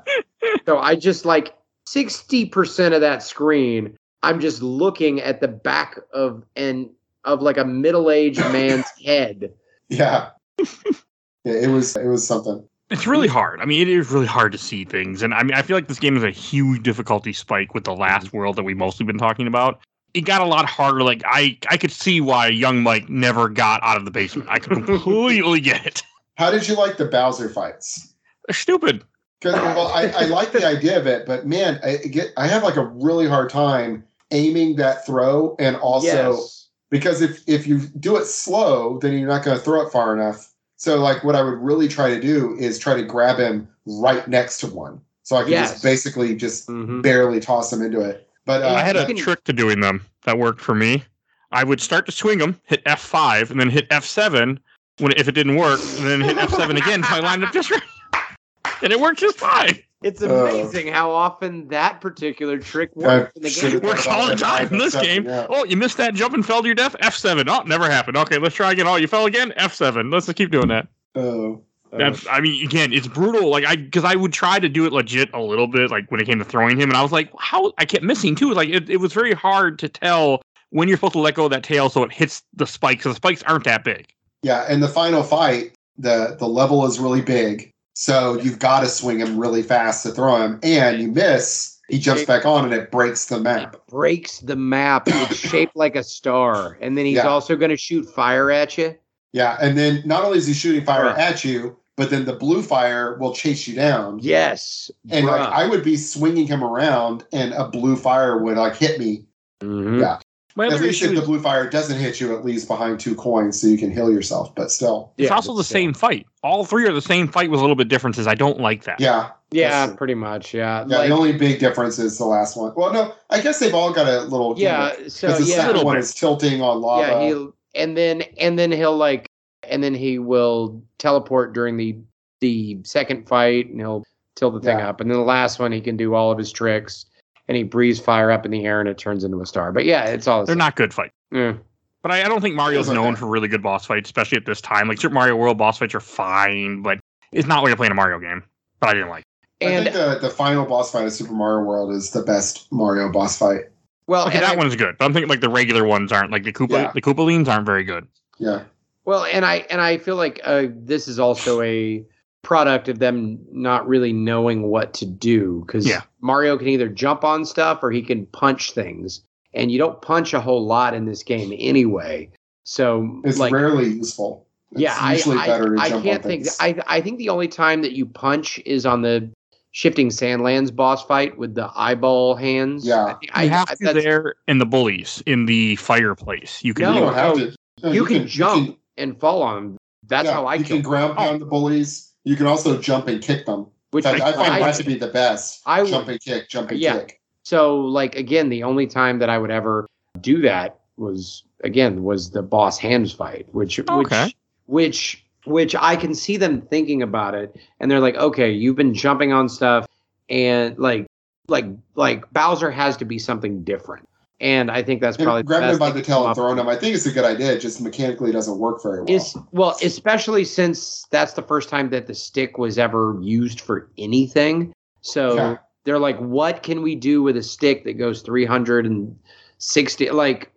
So 0.66 0.78
I 0.80 0.96
just 0.96 1.26
like 1.26 1.56
sixty 1.86 2.46
percent 2.46 2.94
of 2.94 3.02
that 3.02 3.24
screen. 3.24 3.98
I'm 4.22 4.40
just 4.40 4.62
looking 4.62 5.22
at 5.22 5.40
the 5.42 5.48
back 5.48 5.98
of 6.14 6.44
and 6.56 6.90
of 7.24 7.42
like 7.42 7.58
a 7.58 7.66
middle 7.66 8.12
aged 8.12 8.40
man's 8.52 8.90
head. 9.06 9.54
yeah, 9.90 10.30
yeah. 10.60 11.54
It 11.54 11.70
was 11.70 11.96
it 11.96 12.08
was 12.08 12.26
something. 12.28 12.68
It's 12.90 13.06
really 13.06 13.28
hard. 13.28 13.62
I 13.62 13.66
mean, 13.66 13.82
it 13.82 13.88
is 13.88 14.10
really 14.10 14.26
hard 14.26 14.52
to 14.52 14.58
see 14.58 14.84
things, 14.84 15.22
and 15.22 15.34
I 15.34 15.44
mean, 15.44 15.54
I 15.54 15.62
feel 15.62 15.78
like 15.78 15.88
this 15.88 16.00
game 16.00 16.18
is 16.18 16.24
a 16.24 16.32
huge 16.32 16.82
difficulty 16.82 17.34
spike 17.34 17.74
with 17.74 17.84
the 17.84 17.94
last 17.94 18.28
mm-hmm. 18.28 18.38
world 18.38 18.56
that 18.56 18.64
we've 18.64 18.78
mostly 18.78 19.06
been 19.06 19.18
talking 19.18 19.48
about. 19.48 19.80
It 20.16 20.22
got 20.22 20.42
a 20.42 20.46
lot 20.46 20.66
harder. 20.66 21.04
Like 21.04 21.22
I, 21.26 21.58
I 21.70 21.78
could 21.78 21.92
see 21.92 22.20
why 22.20 22.48
young 22.48 22.82
Mike 22.82 23.08
never 23.08 23.48
got 23.48 23.84
out 23.84 23.98
of 23.98 24.06
the 24.06 24.12
basement. 24.12 24.50
I 24.50 24.58
could 24.58 24.86
completely 24.86 25.60
get 25.62 25.86
it. 25.86 26.02
How 26.38 26.50
did 26.50 26.68
you 26.68 26.76
like 26.76 26.98
the 26.98 27.06
Bowser 27.06 27.50
fights? 27.50 28.16
They're 28.48 28.56
stupid. 28.56 29.04
Because 29.40 29.56
well, 29.56 29.88
I, 29.88 30.08
I 30.08 30.26
like 30.26 30.52
the 30.52 30.66
idea 30.66 31.00
of 31.00 31.06
it, 31.06 31.26
but 31.26 31.46
man, 31.46 31.80
I 31.84 31.98
get 31.98 32.32
I 32.38 32.48
have 32.48 32.64
like 32.64 32.76
a 32.76 32.86
really 32.86 33.28
hard 33.28 33.50
time 33.50 34.04
aiming 34.32 34.76
that 34.78 35.06
throw, 35.06 35.56
and 35.60 35.76
also 35.78 36.08
yes. 36.08 36.70
because 36.90 37.22
if 37.22 37.48
if 37.48 37.68
you 37.68 37.80
do 38.00 38.18
it 38.18 38.26
slow, 38.26 38.98
then 38.98 39.18
you're 39.18 39.30
not 39.30 39.46
going 39.46 39.58
to 39.58 39.64
throw 39.64 39.82
it 39.82 39.92
far 39.92 40.14
enough. 40.14 40.52
So 40.80 40.98
like 40.98 41.26
what 41.26 41.36
I 41.36 41.42
would 41.44 41.60
really 41.60 41.90
try 41.90 42.10
to 42.10 42.22
do 42.22 42.56
is 42.58 42.80
try 42.80 42.96
to 42.96 43.04
grab 43.04 43.38
him 43.38 43.68
right 43.86 44.26
next 44.30 44.60
to 44.62 44.68
one, 44.68 45.02
so 45.24 45.36
I 45.36 45.44
can 45.44 45.52
Yes. 45.52 45.72
just 45.72 45.84
basically 45.84 46.36
just 46.36 46.70
Mhm. 46.70 47.02
barely 47.02 47.42
toss 47.42 47.72
him 47.72 47.82
into 47.82 48.00
it. 48.00 48.30
But 48.46 48.64
uh, 48.64 48.70
I 48.70 48.82
had 48.82 48.96
a 48.96 49.06
you 49.06 49.22
trick 49.22 49.44
to 49.44 49.54
doing 49.54 49.82
them 49.82 50.06
that 50.24 50.38
worked 50.38 50.62
for 50.62 50.74
me. 50.74 51.04
I 51.52 51.66
would 51.66 51.82
start 51.82 52.06
to 52.06 52.14
swing 52.14 52.38
them, 52.38 52.62
hit 52.64 52.82
F 52.86 53.02
five, 53.02 53.52
and 53.52 53.60
then 53.60 53.70
hit 53.70 53.88
F 53.90 54.06
seven 54.06 54.58
when 55.00 55.12
if 55.18 55.28
it 55.28 55.34
didn't 55.34 55.58
work, 55.58 55.82
and 55.98 56.08
then 56.08 56.22
hit 56.22 56.38
F 56.38 56.54
seven 56.56 56.78
again 56.78 57.02
until 57.02 57.18
I 57.18 57.20
lined 57.20 57.44
up 57.44 57.52
just 57.52 57.70
right, 57.72 57.84
and 58.82 58.94
it 58.94 59.00
worked 59.02 59.20
just 59.20 59.38
fine. 59.38 59.78
It's 60.02 60.22
Uh, 60.22 60.30
amazing 60.46 60.88
how 60.88 61.12
often 61.12 61.68
that 61.70 62.00
particular 62.00 62.58
trick 62.58 62.96
works 62.96 63.32
in 63.36 63.42
the 63.44 63.50
game. 63.50 63.80
Works 63.82 64.08
all 64.08 64.28
the 64.28 64.36
time 64.36 64.70
in 64.72 64.78
this 64.78 64.96
game. 64.96 65.26
Yeah. 65.26 65.46
Oh, 65.50 65.66
you 65.66 65.76
missed 65.76 65.98
that 65.98 66.14
jump 66.14 66.34
and 66.34 66.46
fell 66.46 66.62
to 66.62 66.68
your 66.68 66.76
death. 66.76 66.96
F 67.02 67.16
seven. 67.16 67.50
Oh, 67.50 67.64
never 67.64 67.90
happened. 67.90 68.16
Okay, 68.18 68.38
let's 68.38 68.56
try 68.56 68.72
again. 68.72 68.88
Oh, 68.88 68.96
you 68.96 69.08
fell 69.08 69.26
again. 69.26 69.52
F 69.58 69.74
seven. 69.74 70.10
Let's 70.10 70.26
just 70.28 70.38
keep 70.38 70.52
doing 70.52 70.70
that. 70.70 70.88
Oh, 71.16 71.62
That's, 71.92 72.26
I 72.28 72.40
mean, 72.40 72.64
again, 72.66 72.94
it's 72.94 73.08
brutal. 73.08 73.50
Like 73.50 73.66
I, 73.66 73.76
because 73.76 74.06
I 74.06 74.16
would 74.16 74.32
try 74.32 74.58
to 74.60 74.70
do 74.70 74.86
it 74.86 74.94
legit 74.94 75.30
a 75.34 75.42
little 75.42 75.68
bit, 75.68 75.92
like 75.92 76.10
when 76.10 76.22
it 76.22 76.26
came 76.26 76.40
to 76.40 76.46
throwing 76.46 76.80
him, 76.80 76.90
and 76.90 76.96
I 76.98 77.02
was 77.02 77.12
like, 77.12 77.30
how 77.38 77.74
I 77.78 77.84
kept 77.86 78.04
missing 78.06 78.36
too. 78.36 78.54
Like 78.54 78.70
it, 78.70 78.90
it 78.90 78.98
was 78.98 79.12
very 79.12 79.34
hard 79.34 79.80
to 79.80 79.90
tell 79.90 80.42
when 80.70 80.88
you're 80.88 80.96
supposed 80.98 81.14
to 81.14 81.20
let 81.20 81.34
go 81.34 81.46
of 81.46 81.52
that 81.52 81.64
tail 81.64 81.90
so 81.90 82.04
it 82.04 82.14
hits 82.14 82.44
the 82.54 82.66
spikes. 82.68 83.00
Because 83.04 83.14
the 83.14 83.18
spikes 83.18 83.44
aren't 83.44 83.66
that 83.66 83.84
big. 83.84 84.08
yeah. 84.44 84.66
And 84.70 84.82
the 84.82 84.88
final 84.88 85.24
fight, 85.24 85.74
the 85.98 86.38
the 86.40 86.48
level 86.48 86.86
is 86.86 87.00
really 87.00 87.22
big, 87.22 87.72
so 88.00 88.40
you've 88.40 88.60
got 88.60 88.80
to 88.80 88.86
swing 88.88 89.20
him 89.20 89.38
really 89.38 89.62
fast 89.62 90.04
to 90.04 90.12
throw 90.12 90.38
him, 90.38 90.58
and 90.64 91.02
you 91.02 91.10
miss. 91.10 91.78
He 91.90 92.00
jumps 92.00 92.24
back 92.24 92.46
on, 92.46 92.64
and 92.64 92.74
it 92.74 92.92
breaks 92.92 93.26
the 93.26 93.42
map. 93.42 93.74
It 93.76 93.82
breaks 93.90 94.40
the 94.40 94.56
map. 94.56 95.04
It's 95.08 95.36
shaped 95.50 95.76
like 95.76 95.98
a 95.98 96.04
star, 96.04 96.78
and 96.80 96.98
then 96.98 97.06
he's 97.06 97.18
Yeah. 97.18 97.28
also 97.28 97.58
going 97.58 97.72
to 97.72 97.76
shoot 97.78 98.04
fire 98.10 98.52
at 98.52 98.78
you. 98.78 98.96
Yeah, 99.34 99.58
and 99.60 99.78
then 99.78 100.02
not 100.06 100.24
only 100.24 100.38
is 100.38 100.48
he 100.48 100.54
shooting 100.54 100.86
fire 100.86 101.08
Right. 101.08 101.18
at 101.18 101.44
you, 101.44 101.76
but 101.98 102.10
then 102.10 102.24
the 102.24 102.32
blue 102.38 102.62
fire 102.62 103.18
will 103.18 103.34
chase 103.34 103.68
you 103.68 103.76
down. 103.76 104.20
Yes, 104.22 104.90
And 105.10 105.26
like. 105.26 105.42
I 105.42 105.68
would 105.68 105.84
be 105.84 105.98
swinging 105.98 106.48
him 106.48 106.64
around, 106.64 107.26
and 107.34 107.52
a 107.54 107.68
blue 107.68 107.98
fire 107.98 108.38
would 108.38 108.56
like 108.56 108.78
hit 108.78 108.98
me. 108.98 109.26
Mhm. 109.62 110.00
Yeah. 110.00 110.20
My 110.56 110.66
At 110.66 110.82
least 110.82 111.02
issue 111.02 111.14
if 111.14 111.16
the 111.20 111.22
blue 111.26 111.40
fire 111.40 111.70
doesn't 111.70 111.98
hit 112.00 112.20
you, 112.20 112.36
it 112.36 112.44
leaves 112.44 112.66
behind 112.66 113.00
two 113.00 113.16
coins 113.16 113.62
so 113.62 113.68
you 113.68 113.78
can 113.78 113.92
heal 113.92 114.12
yourself. 114.12 114.54
But 114.56 114.72
still, 114.72 115.12
it's 115.18 115.30
Yeah, 115.30 115.36
also 115.36 115.54
the 115.56 115.64
still. 115.64 115.76
same 115.76 115.94
fight. 115.94 116.26
All 116.44 116.66
three 116.66 116.86
are 116.88 116.92
the 116.94 117.02
same 117.02 117.28
fight 117.28 117.50
with 117.52 117.60
a 117.60 117.64
little 117.64 117.76
bit 117.76 117.88
differences. 117.88 118.28
I 118.28 118.36
don't 118.36 118.60
like 118.60 118.84
that. 118.84 119.00
yeah, 119.00 119.30
Yeah, 119.52 119.94
pretty 119.96 120.16
much. 120.16 120.54
Yeah. 120.54 120.86
yeah. 120.88 120.98
Like- 120.98 121.10
the 121.10 121.16
only 121.16 121.34
big 121.34 121.60
difference 121.60 122.00
is 122.00 122.18
the 122.18 122.26
last 122.26 122.58
one. 122.58 122.74
Well, 122.76 122.92
no, 122.92 123.14
I 123.30 123.42
guess 123.42 123.60
they've 123.60 123.74
all 123.74 123.94
got 123.94 124.08
a 124.08 124.22
little. 124.24 124.56
yeah. 124.58 124.94
So 125.08 125.28
because 125.28 125.46
the 125.46 125.52
yeah. 125.52 125.66
second 125.68 125.86
one 125.86 125.96
bit. 125.96 126.04
is 126.04 126.14
tilting 126.14 126.62
on 126.62 126.82
lava. 126.82 127.08
Yeah, 127.08 127.28
he'll 127.28 127.56
and 127.76 127.96
then 127.96 128.24
and 128.40 128.58
then 128.58 128.72
he'll 128.72 128.98
like 128.98 129.30
and 129.64 129.84
then 129.84 129.94
he 129.94 130.18
will 130.20 130.82
teleport 130.98 131.54
during 131.54 131.78
the 131.78 131.96
the 132.42 132.80
second 132.84 133.28
fight 133.30 133.68
and 133.70 133.80
he'll 133.80 134.04
tilt 134.36 134.56
the 134.56 134.62
thing 134.62 134.80
Yeah. 134.80 134.90
up. 134.90 135.00
And 135.02 135.12
then 135.12 135.18
the 135.18 135.24
last 135.24 135.60
one 135.60 135.72
he 135.72 135.80
can 135.82 135.96
do 135.98 136.16
all 136.16 136.32
of 136.32 136.38
his 136.38 136.52
tricks 136.52 137.06
and 137.50 137.58
he 137.58 137.64
breathes 137.64 138.00
fire 138.00 138.32
up 138.32 138.46
in 138.46 138.52
the 138.52 138.66
air 138.66 138.80
and 138.80 138.88
it 138.88 138.98
turns 138.98 139.26
into 139.26 139.42
a 139.42 139.46
star. 139.46 139.74
But 139.74 139.84
yeah, 139.84 140.06
it's 140.06 140.28
all 140.28 140.40
the 140.42 140.46
They're 140.46 140.54
same. 140.54 140.60
not 140.60 140.76
good 140.78 140.94
fights. 140.94 141.14
Yeah. 141.32 141.56
But 142.02 142.12
I, 142.12 142.24
I 142.24 142.30
don't 142.30 142.40
think 142.40 142.56
Mario's 142.56 142.88
known 142.90 143.14
that. 143.16 143.20
for 143.20 143.26
really 143.28 143.50
good 143.50 143.62
boss 143.62 143.86
fights, 143.86 144.08
especially 144.08 144.38
at 144.38 144.46
this 144.46 144.62
time. 144.62 144.88
Like 144.88 145.02
Super 145.02 145.14
Mario 145.14 145.36
World 145.36 145.58
boss 145.58 145.78
fights 145.80 145.94
are 145.94 146.00
fine, 146.00 146.82
but 146.82 147.00
it's 147.34 147.48
not 147.48 147.62
like 147.62 147.68
you're 147.72 147.76
playing 147.76 147.92
a 147.92 147.96
Mario 147.96 148.20
game. 148.20 148.42
But 148.80 148.90
I 148.90 148.94
didn't 148.94 149.10
like. 149.10 149.26
I 149.62 149.66
And 149.66 149.84
think 149.84 149.96
the, 149.96 150.20
the 150.22 150.30
final 150.30 150.66
boss 150.66 150.92
fight 150.94 151.06
of 151.06 151.12
Super 151.12 151.34
Mario 151.34 151.66
World 151.66 151.92
is 151.92 152.12
the 152.12 152.22
best 152.22 152.72
Mario 152.72 153.12
boss 153.12 153.38
fight. 153.38 153.64
well, 154.08 154.28
Okay, 154.30 154.40
that 154.40 154.54
I- 154.54 154.56
one 154.56 154.68
is 154.68 154.78
good, 154.78 154.96
but 154.98 155.04
I'm 155.04 155.12
thinking 155.12 155.28
like 155.30 155.42
the 155.42 155.50
regular 155.50 155.86
ones 155.86 156.14
aren't. 156.14 156.32
Like 156.32 156.44
the 156.44 156.54
Koopa, 156.54 156.70
Yeah. 156.72 156.92
the 156.94 157.02
Koopalings 157.02 157.48
aren't 157.50 157.66
very 157.66 157.84
good. 157.84 158.08
Yeah, 158.38 158.62
Well, 159.04 159.26
and 159.26 159.44
I 159.44 159.66
and 159.70 159.82
I 159.82 159.98
feel 159.98 160.16
like 160.16 160.40
uh, 160.46 160.68
this 160.74 161.10
is 161.10 161.20
also 161.20 161.62
a 161.62 162.06
product 162.42 162.88
of 162.88 163.00
them 163.00 163.40
not 163.52 163.88
really 163.88 164.14
knowing 164.14 164.64
what 164.64 164.94
to 164.96 165.06
do 165.06 165.64
because 165.66 165.88
Yeah. 165.88 166.02
Mario 166.22 166.58
can 166.58 166.68
either 166.68 166.88
jump 166.88 167.24
on 167.24 167.46
stuff 167.46 167.84
or 167.84 167.92
he 167.92 168.02
can 168.02 168.26
punch 168.28 168.72
things, 168.72 169.22
and 169.54 169.72
you 169.72 169.78
don't 169.78 170.02
punch 170.02 170.34
a 170.34 170.40
whole 170.40 170.66
lot 170.66 170.94
in 170.94 171.06
this 171.06 171.24
game 171.24 171.54
anyway. 171.58 172.30
So 172.64 173.22
it's 173.24 173.40
like, 173.40 173.52
rarely 173.52 173.90
useful. 173.90 174.46
It's 174.72 174.82
yeah, 174.82 174.96
I 175.00 175.14
usually 175.14 175.38
I, 175.38 175.48
better 175.48 175.76
to 175.76 175.82
I 175.82 175.90
jump 175.90 176.04
can't 176.04 176.24
on 176.24 176.30
think. 176.30 176.48
I 176.60 176.82
I 176.88 177.02
think 177.02 177.18
the 177.18 177.30
only 177.30 177.48
time 177.48 177.82
that 177.82 177.94
you 177.94 178.06
punch 178.06 178.60
is 178.66 178.86
on 178.86 179.02
the 179.02 179.30
shifting 179.72 180.10
Sandlands 180.10 180.76
boss 180.76 181.04
fight 181.06 181.38
with 181.38 181.56
the 181.56 181.70
eyeball 181.76 182.36
hands. 182.36 182.86
Yeah. 182.86 183.06
I, 183.06 183.14
think- 183.14 183.32
I, 183.34 183.44
you 183.44 183.50
have 183.50 183.70
I- 183.70 183.76
to 183.76 183.94
there 183.94 184.36
in 184.48 184.60
the 184.60 184.66
bullies 184.66 185.24
in 185.26 185.46
the 185.46 185.76
fireplace. 185.78 186.64
You 186.64 186.74
can. 186.74 186.84
No, 186.84 186.94
you 186.94 187.00
do 187.00 187.06
don't 187.06 187.14
have 187.14 187.38
no, 187.38 187.46
to. 187.46 187.56
no, 187.84 187.92
you, 187.92 188.06
can, 188.06 188.28
jump 188.28 188.66
can- 188.68 188.78
and 188.98 189.20
fall 189.20 189.42
on 189.42 189.56
them. 189.56 189.78
That's 190.08 190.26
yeah, 190.26 190.34
how 190.34 190.46
I 190.46 190.56
you 190.56 190.64
can 190.64 190.82
ground 190.82 191.14
oh. 191.14 191.16
pound 191.16 191.42
the 191.42 191.46
bullies. 191.46 192.09
You 192.24 192.36
can 192.36 192.48
also 192.48 192.80
jump 192.80 193.08
and 193.08 193.22
kick 193.22 193.46
them. 193.46 193.68
which 193.92 194.06
In 194.06 194.12
fact, 194.20 194.24
I, 194.24 194.32
find 194.34 194.54
I- 194.54 194.60
that 194.60 194.76
to 194.76 194.84
be 194.84 194.96
the 194.96 195.08
best. 195.08 195.62
I 195.66 195.82
would- 195.82 195.90
jump 195.90 196.08
and 196.10 196.20
kick, 196.22 196.48
jump 196.50 196.70
and 196.72 196.80
Yeah. 196.80 197.00
kick. 197.00 197.20
So 197.44 197.80
like 197.82 198.16
again, 198.16 198.50
the 198.50 198.62
only 198.64 198.86
time 198.86 199.18
that 199.20 199.30
I 199.30 199.38
would 199.40 199.50
ever 199.50 199.88
do 200.22 200.42
that 200.44 200.80
was 200.98 201.44
again 201.64 202.04
was 202.04 202.30
the 202.32 202.44
boss 202.44 202.78
hands 202.78 203.12
fight, 203.12 203.48
which 203.52 203.80
Okay. 203.80 204.26
which 204.26 204.34
which 204.68 205.26
which 205.46 205.76
I 205.76 205.96
can 205.96 206.14
see 206.14 206.38
them 206.38 206.62
thinking 206.62 207.02
about 207.02 207.34
it, 207.34 207.56
and 207.80 207.90
they're 207.90 208.02
like, 208.02 208.16
okay, 208.18 208.52
you've 208.52 208.76
been 208.76 208.94
jumping 208.94 209.32
on 209.34 209.50
stuff, 209.50 209.88
and 210.30 210.78
like 210.78 211.08
like 211.48 211.66
like 211.96 212.32
Bowser 212.32 212.70
has 212.70 212.98
to 212.98 213.06
be 213.06 213.18
something 213.18 213.64
different, 213.64 214.08
and 214.42 214.72
I 214.72 214.82
think 214.84 215.02
that's 215.02 215.18
And 215.18 215.26
probably 215.26 215.42
the 215.42 215.48
grabbing 215.48 215.68
best 215.70 215.74
him 215.76 215.80
by 215.80 215.92
the 215.92 216.02
tail 216.02 216.22
and 216.22 216.30
up 216.32 216.36
throwing 216.38 216.56
with. 216.56 216.60
him, 216.66 216.70
I 216.70 216.76
think 216.76 216.96
it's 216.96 217.06
a 217.06 217.12
good 217.12 217.26
idea. 217.26 217.52
It 217.54 217.60
just 217.60 217.82
mechanically 217.82 218.32
doesn't 218.32 218.58
work 218.58 218.82
very 218.82 219.02
well. 219.02 219.10
Is 219.14 219.36
well, 219.52 219.78
especially 219.84 220.46
since 220.46 221.06
that's 221.12 221.34
the 221.34 221.42
first 221.42 221.70
time 221.70 221.90
that 221.90 222.08
the 222.08 222.14
stick 222.16 222.58
was 222.58 222.78
ever 222.78 223.18
used 223.22 223.62
for 223.62 223.90
anything. 223.98 224.74
So 225.02 225.36
Yeah. 225.36 225.58
they're 225.84 226.00
like, 226.00 226.18
what 226.20 226.64
can 226.64 226.82
we 226.82 226.96
do 226.96 227.22
with 227.24 227.36
a 227.38 227.44
stick 227.44 227.84
that 227.86 227.94
goes 227.94 228.22
360? 228.22 230.10
Like, 230.12 230.52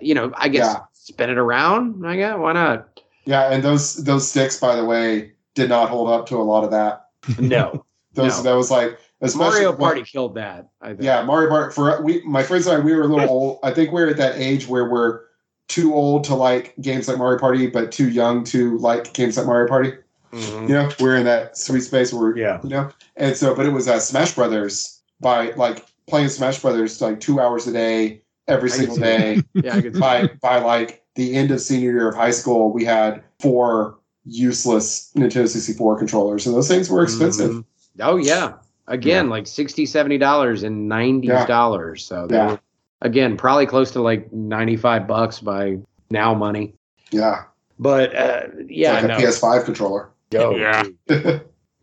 you 0.00 0.14
know, 0.14 0.32
I 0.36 0.48
guess 0.48 0.66
Yeah. 0.74 0.80
spin 0.92 1.30
it 1.30 1.38
around. 1.38 2.06
I 2.06 2.16
guess 2.16 2.36
why 2.38 2.52
not? 2.52 3.00
yeah, 3.24 3.50
and 3.52 3.62
those 3.62 3.96
those 4.04 4.26
sticks, 4.28 4.58
by 4.58 4.74
the 4.76 4.84
way, 4.84 5.32
did 5.54 5.68
not 5.68 5.88
hold 5.90 6.08
up 6.08 6.26
to 6.28 6.36
a 6.36 6.42
lot 6.42 6.64
of 6.64 6.70
that. 6.70 7.06
No, 7.38 7.84
Those 8.14 8.38
No. 8.38 8.42
that 8.50 8.56
was 8.56 8.70
like 8.70 8.98
especially 9.20 9.50
Mario 9.50 9.70
when- 9.70 9.78
Party 9.78 10.02
killed 10.02 10.34
that. 10.36 10.68
I 10.80 10.88
think. 10.88 11.02
Yeah, 11.02 11.22
Mario 11.24 11.48
Party 11.50 11.72
for 11.74 12.02
we 12.02 12.22
my 12.24 12.42
friends 12.42 12.66
and 12.66 12.80
I 12.82 12.84
we 12.84 12.94
were 12.94 13.02
a 13.02 13.06
little 13.08 13.28
old. 13.36 13.58
I 13.62 13.70
think 13.72 13.92
we're 13.92 14.08
at 14.08 14.16
that 14.18 14.36
age 14.36 14.66
where 14.68 14.84
we're 14.88 15.22
too 15.68 15.94
old 15.94 16.24
to 16.24 16.34
like 16.34 16.74
games 16.80 17.08
like 17.08 17.18
Mario 17.18 17.38
Party, 17.38 17.66
but 17.66 17.92
too 17.92 18.08
young 18.08 18.42
to 18.44 18.78
like 18.78 19.12
games 19.12 19.36
like 19.36 19.46
Mario 19.46 19.68
Party. 19.68 19.92
Mhm. 20.32 20.62
You 20.68 20.74
know, 20.74 20.90
we're 21.00 21.16
in 21.16 21.24
that 21.24 21.56
sweet 21.56 21.80
space 21.80 22.12
where 22.12 22.36
Yeah. 22.36 22.60
you 22.62 22.68
know. 22.70 22.90
And 23.16 23.36
so, 23.36 23.54
but 23.54 23.66
it 23.66 23.70
was 23.72 23.88
uh, 23.88 23.98
Smash 23.98 24.34
Brothers 24.34 25.00
by 25.20 25.50
like 25.52 25.84
playing 26.06 26.28
Smash 26.28 26.60
Brothers 26.60 27.00
like 27.00 27.20
two 27.20 27.40
hours 27.40 27.66
a 27.66 27.72
day 27.72 28.22
every 28.46 28.70
I 28.70 28.74
single 28.74 28.96
can 28.96 29.02
day. 29.02 29.42
Yeah, 29.54 29.76
I 29.76 29.82
could 29.82 29.98
by 29.98 30.26
by 30.42 30.58
like 30.60 31.02
the 31.16 31.34
end 31.34 31.50
of 31.50 31.60
senior 31.60 31.90
year 31.92 32.08
of 32.08 32.14
high 32.14 32.30
school, 32.30 32.72
we 32.72 32.84
had 32.84 33.22
four 33.40 33.98
useless 34.24 35.10
Nintendo 35.16 35.48
64 35.48 35.98
controllers, 35.98 36.46
and 36.46 36.54
those 36.54 36.68
things 36.68 36.88
were 36.90 37.02
expensive. 37.02 37.50
Mhm. 37.50 37.64
Oh 38.00 38.16
yeah. 38.16 38.54
Again, 38.88 39.28
like 39.28 39.46
60 39.46 39.86
70 39.86 40.18
dollars 40.18 40.62
and 40.62 40.88
90 40.88 41.28
dollars. 41.46 42.04
So 42.04 42.26
they 42.26 42.36
Yeah. 42.36 42.52
were, 42.52 42.60
again, 43.02 43.36
probably 43.36 43.66
close 43.66 43.90
to 43.92 44.00
like 44.02 44.32
95 44.32 45.06
bucks 45.06 45.40
by 45.40 45.78
now 46.10 46.34
money. 46.34 46.74
Yeah, 47.10 47.44
But 47.78 48.14
uh, 48.16 48.42
yeah, 48.66 48.94
like 49.00 49.04
a. 49.04 49.08
PS5 49.22 49.64
controller. 49.64 50.10
Yo, 50.30 50.56
Yeah. 50.56 50.84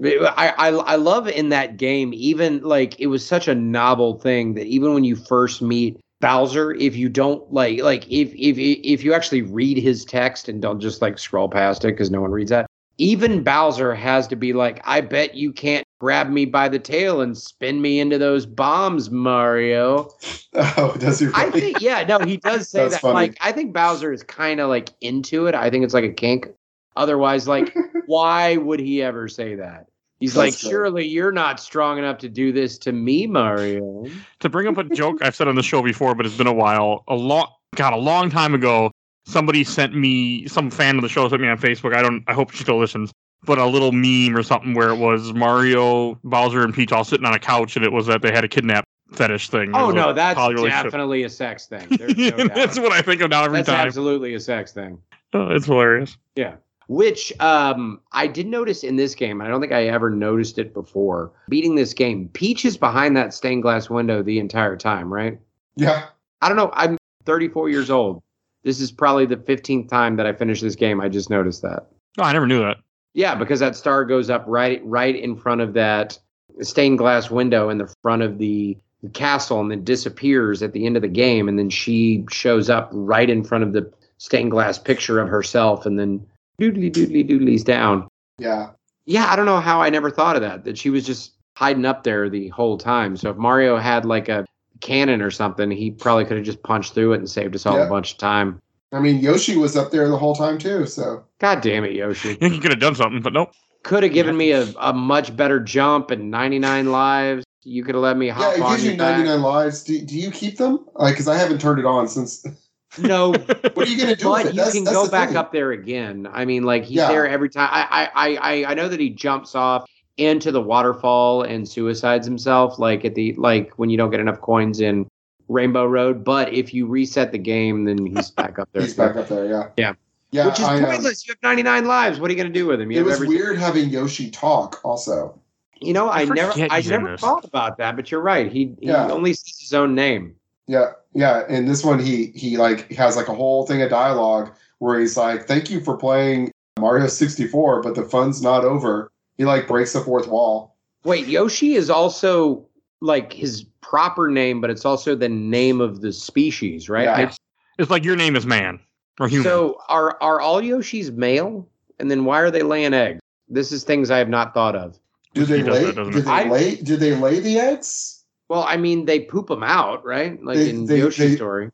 I, 0.03 0.53
I 0.58 0.68
I 0.70 0.95
love 0.97 1.28
in 1.30 1.49
that 1.49 1.78
game 1.78 2.12
even 2.14 2.62
like 2.62 2.99
it 2.99 3.08
was 3.08 3.26
such 3.26 3.47
a 3.47 3.56
novel 3.56 4.20
thing 4.20 4.56
that 4.56 4.66
even 4.68 4.93
when 4.93 5.03
you 5.06 5.16
first 5.16 5.62
meet 5.62 5.97
Bowser, 6.22 6.74
if 6.74 6.95
you 6.95 7.08
don't 7.08 7.51
like 7.53 7.82
like 7.82 8.03
if 8.12 8.34
if 8.36 8.58
if 8.58 9.03
you 9.03 9.14
actually 9.14 9.41
read 9.43 9.78
his 9.78 10.03
text 10.03 10.49
and 10.49 10.62
don't 10.62 10.80
just 10.82 11.01
like 11.01 11.18
scroll 11.18 11.47
past 11.47 11.86
it 11.86 11.89
because 11.91 12.12
no 12.12 12.20
one 12.22 12.32
reads 12.32 12.49
that, 12.49 12.68
even 12.97 13.41
Bowser 13.43 13.95
has 13.95 14.28
to 14.28 14.36
be 14.36 14.51
like, 14.53 14.82
I 14.86 15.01
bet 15.01 15.36
you 15.36 15.53
can't 15.53 15.86
grab 16.06 16.30
me 16.30 16.45
by 16.45 16.70
the 16.70 16.78
tail 16.78 17.20
and 17.20 17.36
spin 17.36 17.82
me 17.82 17.99
into 17.99 18.20
those 18.20 18.45
bombs, 18.45 19.10
Mario. 19.10 20.08
oh, 20.53 20.95
does 20.99 21.20
he? 21.20 21.26
Really? 21.26 21.47
I 21.47 21.49
think 21.49 21.82
yeah, 21.82 22.03
no, 22.03 22.20
he 22.20 22.38
does 22.38 22.70
say 22.70 22.88
that. 22.88 23.01
funny. 23.01 23.16
Like 23.16 23.38
I 23.41 23.51
think 23.51 23.74
Bowser 23.74 24.14
is 24.14 24.22
kind 24.22 24.60
of 24.60 24.70
like 24.70 24.89
into 25.01 25.47
it. 25.47 25.56
I 25.56 25.72
think 25.72 25.84
it's 25.84 25.95
like 25.95 26.03
a 26.03 26.14
kink. 26.14 26.47
Otherwise, 26.95 27.47
like 27.47 27.76
why 28.06 28.58
would 28.58 28.80
he 28.80 29.01
ever 29.01 29.28
say 29.28 29.56
that? 29.56 29.88
He's 30.20 30.36
That's 30.36 30.53
like, 30.53 30.60
true. 30.60 30.70
surely 30.70 31.08
you're 31.08 31.32
not 31.32 31.60
strong 31.60 31.97
enough 31.97 32.20
to 32.20 32.30
do 32.30 32.51
this 32.51 32.78
to 32.80 32.91
me, 32.91 33.26
Mario. 33.26 34.06
to 34.41 34.47
bring 34.47 34.68
up 34.68 34.78
a 34.78 34.84
joke 34.84 35.24
I've 35.24 35.36
said 35.36 35.47
on 35.47 35.56
the 35.56 35.64
show 35.64 35.82
before, 35.82 36.14
but 36.14 36.28
it's 36.28 36.38
been 36.38 36.45
a 36.45 36.53
while. 36.53 37.03
A 37.08 37.16
long, 37.16 37.47
God, 37.74 37.93
a 37.93 37.97
long 37.97 38.30
time 38.30 38.53
ago, 38.53 38.91
somebody 39.26 39.64
sent 39.64 39.95
me 39.95 40.47
some 40.47 40.70
fan 40.70 40.97
of 40.97 41.01
the 41.01 41.10
show 41.10 41.28
sent 41.30 41.41
me 41.41 41.47
on 41.47 41.58
Facebook. 41.58 41.95
I 41.95 42.03
don't. 42.03 42.24
I 42.28 42.34
hope 42.34 42.51
she 42.51 42.60
still 42.60 42.78
listens. 42.80 43.12
But 43.43 43.59
a 43.59 43.65
little 43.65 43.91
meme 43.91 44.36
or 44.36 44.41
something 44.41 44.73
where 44.73 44.89
it 44.89 44.97
was 44.97 45.33
Mario, 45.33 46.19
Bowser, 46.23 46.63
and 46.63 46.73
Peach 46.73 46.91
all 46.91 47.03
sitting 47.03 47.25
on 47.25 47.33
a 47.33 47.39
couch, 47.39 47.75
and 47.75 47.86
it 47.86 47.91
was 47.91 48.07
that 48.07 48.23
they 48.23 48.31
had 48.31 48.43
a 48.43 48.47
kidnap 48.47 48.86
fetish 49.11 49.49
thing. 49.49 49.71
Oh 49.75 49.91
no, 49.91 50.13
that's 50.13 50.39
definitely 50.39 51.23
a 51.23 51.29
sex 51.29 51.67
thing. 51.67 51.88
No. 52.17 52.47
That's 52.47 52.79
what 52.79 52.91
I 52.91 53.01
think 53.01 53.21
of 53.21 53.29
now 53.29 53.43
every 53.43 53.57
time. 53.57 53.65
That's 53.65 53.69
time. 53.69 53.88
absolutely 53.88 54.33
a 54.33 54.39
sex 54.39 54.71
thing. 54.71 54.97
Oh, 55.33 55.49
it's 55.49 55.65
hilarious. 55.65 56.17
Yeah. 56.36 56.55
Which 56.88 57.33
um, 57.39 57.99
I 58.11 58.27
did 58.27 58.47
notice 58.47 58.83
in 58.83 58.95
this 58.95 59.15
game, 59.15 59.41
and 59.41 59.47
I 59.47 59.51
don't 59.51 59.59
think 59.59 59.73
I 59.73 59.88
ever 59.88 60.09
noticed 60.09 60.59
it 60.59 60.73
before. 60.73 61.31
Beating 61.49 61.75
this 61.75 61.93
game, 61.93 62.29
Peach 62.29 62.63
is 62.63 62.77
behind 62.77 63.17
that 63.17 63.33
stained 63.33 63.63
glass 63.63 63.89
window 63.89 64.21
the 64.21 64.39
entire 64.39 64.77
time, 64.77 65.11
right? 65.11 65.39
yeah, 65.75 66.07
I 66.41 66.47
don't 66.47 66.57
know. 66.57 66.69
I'm 66.73 66.97
34 67.25 67.69
years 67.69 67.89
old. 67.89 68.21
This 68.63 68.79
is 68.79 68.91
probably 68.91 69.25
the 69.25 69.36
15th 69.36 69.89
time 69.89 70.15
that 70.15 70.25
I 70.25 70.33
finished 70.33 70.61
this 70.61 70.75
game. 70.75 71.01
I 71.01 71.09
just 71.09 71.29
noticed 71.29 71.61
that. 71.63 71.88
Oh, 72.17 72.23
I 72.23 72.33
never 72.33 72.47
knew 72.47 72.59
that. 72.61 72.77
Yeah, 73.16 73.34
because 73.34 73.59
that 73.61 73.76
star 73.76 74.05
goes 74.05 74.30
up 74.30 74.43
right 74.45 74.82
right 74.86 75.16
in 75.16 75.36
front 75.38 75.61
of 75.61 75.74
that 75.74 76.20
stained 76.61 76.97
glass 76.99 77.32
window 77.32 77.70
in 77.70 77.78
the 77.80 77.91
front 78.01 78.22
of 78.22 78.38
the 78.38 78.78
castle 79.13 79.59
and 79.61 79.72
then 79.72 79.84
disappears 79.84 80.61
at 80.61 80.74
the 80.74 80.86
end 80.86 80.95
of 80.95 81.01
the 81.01 81.07
game 81.07 81.47
and 81.47 81.57
then 81.57 81.70
she 81.70 82.26
shows 82.30 82.70
up 82.70 82.89
right 82.91 83.30
in 83.30 83.43
front 83.43 83.63
of 83.63 83.72
the 83.74 83.91
stained 84.18 84.51
glass 84.51 84.78
picture 84.78 85.20
of 85.20 85.28
herself 85.30 85.86
and 85.86 85.97
then 85.99 86.26
doodly 86.61 86.91
doodly 86.91 87.28
doodly's 87.28 87.63
down. 87.63 88.07
yeah. 88.38 88.70
Yeah, 89.07 89.28
I 89.30 89.36
don't 89.36 89.45
know 89.45 89.59
how 89.59 89.82
I 89.82 89.91
never 89.91 90.09
thought 90.09 90.36
of 90.36 90.41
that. 90.41 90.63
That 90.63 90.78
she 90.80 90.89
was 90.89 91.05
just 91.05 91.34
hiding 91.55 91.86
up 91.86 92.03
there 92.03 92.28
the 92.28 92.47
whole 92.49 92.76
time. 92.78 93.16
So 93.16 93.30
if 93.30 93.38
Mario 93.38 93.78
had 93.78 94.03
like 94.03 94.30
a 94.30 94.45
cannon 94.82 95.22
or 95.22 95.30
something, 95.30 95.70
he 95.70 95.91
probably 95.91 96.26
could 96.26 96.38
have 96.38 96.45
just 96.45 96.63
punched 96.63 96.95
through 96.95 97.13
it 97.13 97.18
and 97.20 97.30
saved 97.30 97.53
us 97.55 97.68
all 97.68 97.78
Yeah. 97.78 97.86
a 97.86 97.89
bunch 97.89 98.13
of 98.13 98.18
time. 98.18 98.59
I 98.96 99.00
mean, 99.00 99.20
Yoshi 99.20 99.58
was 99.58 99.76
up 99.76 99.91
there 99.91 100.08
the 100.10 100.18
whole 100.18 100.36
time 100.36 100.58
too. 100.58 100.86
So 100.86 101.24
God 101.39 101.62
damn 101.62 101.84
it, 101.84 101.91
Yoshi. 101.93 102.32
I 102.32 102.36
think 102.39 102.54
he 102.54 102.60
could 102.60 102.72
have 102.72 102.80
done 102.80 102.96
something, 102.96 103.22
but 103.22 103.34
nope. 103.34 103.52
Could 103.84 104.04
have 104.04 104.14
given 104.14 104.36
me 104.36 104.52
a, 104.52 104.68
a 104.80 104.93
much 104.93 105.36
better 105.36 105.60
jump 105.60 106.10
and 106.12 106.32
99 106.32 106.91
lives. 106.91 107.43
You 107.64 107.84
could 107.84 107.96
have 107.96 108.04
let 108.04 108.18
me 108.18 108.30
hop. 108.30 108.41
yeah, 108.41 108.48
hop 108.50 108.58
it 108.58 108.62
on 108.64 108.72
gives 108.74 108.84
you 108.84 108.89
your 108.91 108.98
back. 109.00 109.18
99 109.18 109.41
lives. 109.41 109.84
Do, 109.84 110.02
do 110.02 110.18
you 110.18 110.32
keep 110.32 110.58
them? 110.58 110.86
Like, 110.96 111.14
because 111.14 111.28
I 111.28 111.36
haven't 111.38 111.60
turned 111.62 111.80
it 111.80 111.86
on 111.86 112.08
since. 112.08 112.46
No, 112.98 113.32
What 113.34 113.78
are 113.78 113.86
you 113.88 113.98
gonna 114.00 114.16
do 114.16 114.30
with 114.32 114.38
but 114.38 114.46
it? 114.46 114.54
you 114.54 114.58
That's- 114.58 114.74
can 114.74 114.86
that's 114.86 114.96
go 114.96 115.10
back 115.10 115.28
thing. 115.30 115.38
up 115.38 115.52
there 115.52 115.72
again. 115.74 116.30
I 116.32 116.46
mean, 116.46 116.64
like 116.64 116.86
he's 116.86 116.96
Yeah. 116.98 117.10
there 117.10 117.28
every 117.28 117.50
time. 117.50 117.68
I, 117.70 118.08
I, 118.16 118.30
I, 118.30 118.38
I- 118.64 118.72
I 118.72 118.74
know 118.74 118.88
that 118.88 119.02
he 119.02 119.10
jumps 119.10 119.54
off 119.54 119.84
into 120.16 120.50
the 120.50 120.62
waterfall 120.62 121.41
and 121.41 121.68
suicides 121.68 122.26
himself. 122.26 122.80
Like 122.80 123.04
at 123.04 123.14
the 123.16 123.34
like 123.34 123.74
when 123.78 123.89
you 123.89 123.98
don't 123.98 124.12
get 124.12 124.22
enough 124.22 124.39
coins 124.39 124.80
in 124.80 125.08
Rainbow 125.48 125.86
Road. 125.86 126.24
But 126.24 126.54
if 126.54 126.74
you 126.74 126.86
reset 126.88 127.32
the 127.32 127.38
game, 127.38 127.86
then 127.86 128.06
he's 128.06 128.32
back 128.41 128.60
up 128.60 128.70
there. 128.74 128.82
He's 128.82 128.93
back 128.93 129.16
up 129.16 129.28
there. 129.28 129.46
Yeah. 129.46 129.70
Yeah. 129.78 129.93
Yeah. 130.32 130.48
Which 130.48 130.60
is 130.60 130.66
I, 130.66 130.78
um, 130.78 130.86
pointless. 130.86 131.26
You 131.28 131.32
have 131.34 131.43
99 131.43 131.86
lives. 131.86 132.20
What 132.20 132.30
are 132.30 132.34
you 132.34 132.38
going 132.38 132.52
to 132.52 132.60
do 132.60 132.68
with 132.68 132.82
him? 132.82 132.91
You 132.91 132.98
it 132.98 133.00
have 133.00 133.06
was 133.08 133.16
everything- 133.16 133.38
weird 133.38 133.58
having 133.58 133.89
Yoshi 133.89 134.30
talk. 134.32 134.80
Also. 134.84 135.39
You 135.82 135.93
know, 135.93 136.08
I, 136.08 136.22
I 136.22 136.26
never, 136.26 136.54
I 136.72 136.82
never 136.82 137.12
this. 137.12 137.22
thought 137.22 137.43
about 137.46 137.78
that. 137.78 137.96
But 137.96 138.10
you're 138.10 138.22
right. 138.22 138.52
He, 138.52 138.76
he 138.80 138.88
Yeah. 138.88 139.12
only 139.12 139.34
says 139.34 139.58
his 139.60 139.74
own 139.74 139.93
name. 139.93 140.36
Yeah, 140.68 140.91
yeah. 141.14 141.43
And 141.50 141.70
this 141.70 141.84
one, 141.84 142.00
he 142.00 142.28
he 142.34 142.58
like 142.58 142.89
has 142.93 143.16
like 143.16 143.28
a 143.28 143.36
whole 143.36 143.68
thing 143.68 143.82
of 143.84 143.89
dialogue 143.91 144.52
where 144.80 145.00
he's 145.00 145.16
like, 145.16 145.48
"Thank 145.48 145.70
you 145.70 145.80
for 145.82 145.96
playing 145.96 146.50
Mario 146.80 147.06
64, 147.08 147.84
but 147.84 147.93
the 147.93 148.02
fun's 148.04 148.41
not 148.41 148.64
over." 148.64 149.12
He 149.38 149.46
like 149.46 149.68
breaks 149.68 149.93
the 149.93 150.00
fourth 150.00 150.28
wall. 150.28 150.76
Wait, 151.04 151.28
Yoshi 151.28 151.76
is 151.76 151.89
also 151.91 152.66
like 153.02 153.32
his 153.34 153.66
proper 153.89 154.27
name, 154.29 154.61
but 154.61 154.69
it's 154.69 154.86
also 154.86 155.15
the 155.15 155.29
name 155.29 155.81
of 155.81 156.01
the 156.01 156.11
species, 156.11 156.89
right? 156.89 157.03
Yeah. 157.03 157.19
It's, 157.27 157.38
it's 157.77 157.89
like 157.91 158.03
your 158.03 158.15
name 158.15 158.36
is 158.36 158.45
man 158.45 158.79
or 159.19 159.27
human. 159.27 159.43
So 159.43 159.79
are 159.89 160.17
are 160.21 160.39
all 160.41 160.61
Yoshis 160.61 161.13
male? 161.13 161.67
And 161.99 162.09
then 162.11 162.25
why 162.25 162.41
are 162.41 162.51
they 162.51 162.63
laying 162.63 162.93
eggs? 162.93 163.19
This 163.47 163.71
is 163.71 163.83
things 163.83 164.09
I 164.11 164.17
have 164.17 164.29
not 164.29 164.53
thought 164.53 164.75
of. 164.75 164.99
Do 165.33 165.45
they 165.45 165.61
lay? 165.63 165.91
Do 165.91 166.09
they 166.11 166.29
I- 166.29 166.49
lay? 166.49 166.75
Do 166.75 166.97
they 166.97 167.15
lay 167.15 167.39
the 167.39 167.59
eggs? 167.59 168.23
Well, 168.49 168.63
I 168.67 168.77
mean, 168.77 169.05
they 169.05 169.21
poop 169.21 169.47
them 169.47 169.63
out, 169.63 170.05
right? 170.05 170.41
Like 170.43 170.57
They- 170.57 170.69
in 170.69 170.86
they- 170.86 170.99
Yoshi's 170.99 171.31
they- 171.31 171.36
story. 171.36 171.71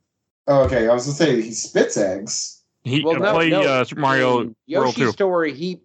Oh, 0.47 0.63
okay, 0.63 0.87
I 0.87 0.93
was 0.93 1.05
gonna 1.05 1.15
say 1.15 1.41
he 1.41 1.51
spits 1.53 1.97
eggs. 1.97 2.63
he 2.83 3.03
Well, 3.03 3.15
uh, 3.15 3.19
no, 3.19 3.33
play 3.33 3.49
no. 3.49 3.61
uh, 3.61 3.83
Super 3.83 4.01
Mario 4.01 4.29
in 4.29 4.35
World 4.37 4.55
Yoshi's 4.65 4.95
2. 4.95 5.11
story, 5.11 5.53
he 5.53 5.81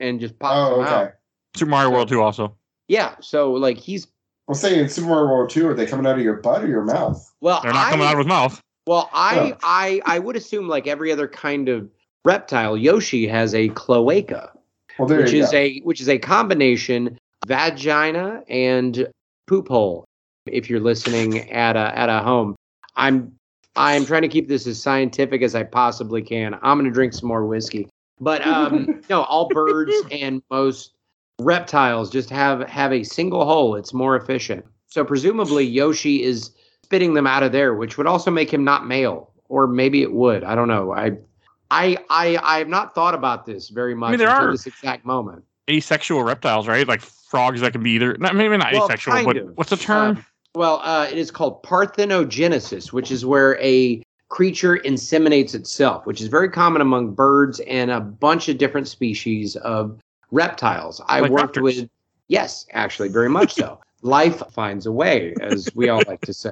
and 0.00 0.20
just 0.20 0.38
pops 0.38 0.54
Oh, 0.56 0.76
them 0.76 0.86
okay. 0.86 0.94
out. 0.94 1.10
Super 1.56 1.70
Mario 1.70 1.90
World 1.90 2.08
2 2.08 2.20
also. 2.22 2.56
Yeah, 2.88 3.16
so 3.20 3.52
like 3.52 3.76
he's 3.78 4.06
I'm 4.48 4.54
saying 4.54 4.78
in 4.80 4.88
Super 4.88 5.08
Mario 5.08 5.26
World 5.26 5.50
2, 5.50 5.68
are 5.68 5.74
they 5.74 5.86
coming 5.86 6.06
out 6.06 6.16
of 6.18 6.24
your 6.24 6.36
butt 6.36 6.62
or 6.62 6.68
your 6.68 6.84
mouth? 6.84 7.32
well, 7.40 7.60
They're 7.62 7.72
not 7.72 7.88
I, 7.88 7.90
coming 7.90 8.06
out 8.06 8.12
of 8.12 8.18
his 8.18 8.26
mouth. 8.26 8.62
well, 8.86 9.10
I, 9.12 9.48
Yeah. 9.48 9.56
I, 9.62 10.00
I 10.04 10.18
would 10.18 10.36
assume 10.36 10.68
like 10.68 10.86
every 10.86 11.10
other 11.10 11.26
kind 11.26 11.68
of 11.68 11.88
reptile, 12.24 12.76
Yoshi 12.76 13.26
has 13.26 13.54
a 13.54 13.68
cloaca. 13.70 14.52
Well, 14.98 15.08
there 15.08 15.18
which 15.18 15.32
is 15.32 15.50
go. 15.50 15.58
a 15.58 15.80
which 15.80 16.00
is 16.00 16.08
a 16.08 16.18
combination 16.18 17.18
vagina 17.46 18.42
and 18.48 19.08
poop 19.46 19.68
hole. 19.68 20.04
If 20.46 20.70
you're 20.70 20.80
listening 20.80 21.50
at 21.50 21.76
a 21.76 21.98
at 21.98 22.08
a 22.08 22.20
home, 22.20 22.56
I'm 22.94 23.32
I'm 23.74 24.06
trying 24.06 24.22
to 24.22 24.28
keep 24.28 24.48
this 24.48 24.66
as 24.66 24.80
scientific 24.82 25.42
as 25.42 25.54
I 25.54 25.64
possibly 25.64 26.22
can. 26.22 26.54
I'm 26.62 26.78
going 26.78 26.86
to 26.86 26.90
drink 26.90 27.12
some 27.12 27.28
more 27.28 27.44
whiskey, 27.44 27.88
but 28.20 28.46
um, 28.46 29.02
no, 29.10 29.22
all 29.24 29.48
birds 29.48 29.94
and 30.10 30.42
most 30.50 30.92
reptiles 31.40 32.10
just 32.10 32.30
have 32.30 32.66
have 32.68 32.92
a 32.92 33.02
single 33.02 33.44
hole. 33.44 33.74
It's 33.76 33.92
more 33.92 34.16
efficient. 34.16 34.64
So 34.86 35.04
presumably 35.04 35.64
Yoshi 35.64 36.22
is 36.22 36.50
spitting 36.82 37.14
them 37.14 37.26
out 37.26 37.42
of 37.42 37.52
there, 37.52 37.74
which 37.74 37.98
would 37.98 38.06
also 38.06 38.30
make 38.30 38.52
him 38.52 38.64
not 38.64 38.86
male, 38.86 39.32
or 39.48 39.66
maybe 39.66 40.02
it 40.02 40.12
would. 40.12 40.44
I 40.44 40.54
don't 40.54 40.68
know. 40.68 40.92
I 40.92 41.12
I 41.70 41.96
I 42.10 42.38
I 42.42 42.58
have 42.58 42.68
not 42.68 42.94
thought 42.94 43.14
about 43.14 43.44
this 43.46 43.68
very 43.68 43.94
much 43.94 44.08
I 44.08 44.10
mean, 44.12 44.18
there 44.18 44.30
are- 44.30 44.50
this 44.50 44.66
exact 44.66 45.04
moment. 45.04 45.44
Asexual 45.68 46.22
reptiles, 46.22 46.68
right? 46.68 46.86
Like 46.86 47.00
frogs 47.00 47.60
that 47.60 47.72
can 47.72 47.82
be 47.82 47.90
either, 47.90 48.16
not, 48.20 48.36
maybe 48.36 48.56
not 48.56 48.72
Well, 48.72 48.84
asexual, 48.84 49.24
but 49.24 49.36
of. 49.36 49.56
what's 49.56 49.70
the 49.70 49.76
term? 49.76 50.16
Uh, 50.16 50.20
well, 50.54 50.80
uh, 50.84 51.08
it 51.10 51.18
is 51.18 51.32
called 51.32 51.60
parthenogenesis, 51.64 52.92
which 52.92 53.10
is 53.10 53.26
where 53.26 53.60
a 53.60 54.00
creature 54.28 54.76
inseminates 54.78 55.56
itself, 55.56 56.06
which 56.06 56.20
is 56.20 56.28
very 56.28 56.48
common 56.48 56.82
among 56.82 57.14
birds 57.14 57.58
and 57.60 57.90
a 57.90 57.98
bunch 58.00 58.48
of 58.48 58.58
different 58.58 58.86
species 58.86 59.56
of 59.56 59.98
reptiles. 60.30 61.00
I 61.08 61.20
Like 61.20 61.30
worked 61.30 61.56
raptors. 61.56 61.62
with, 61.62 61.90
yes, 62.28 62.66
actually, 62.72 63.08
very 63.08 63.28
much 63.28 63.52
so. 63.54 63.80
Life 64.02 64.42
finds 64.52 64.86
a 64.86 64.92
way, 64.92 65.34
as 65.40 65.74
we 65.74 65.88
all 65.88 66.02
like 66.06 66.20
to 66.22 66.32
say. 66.34 66.50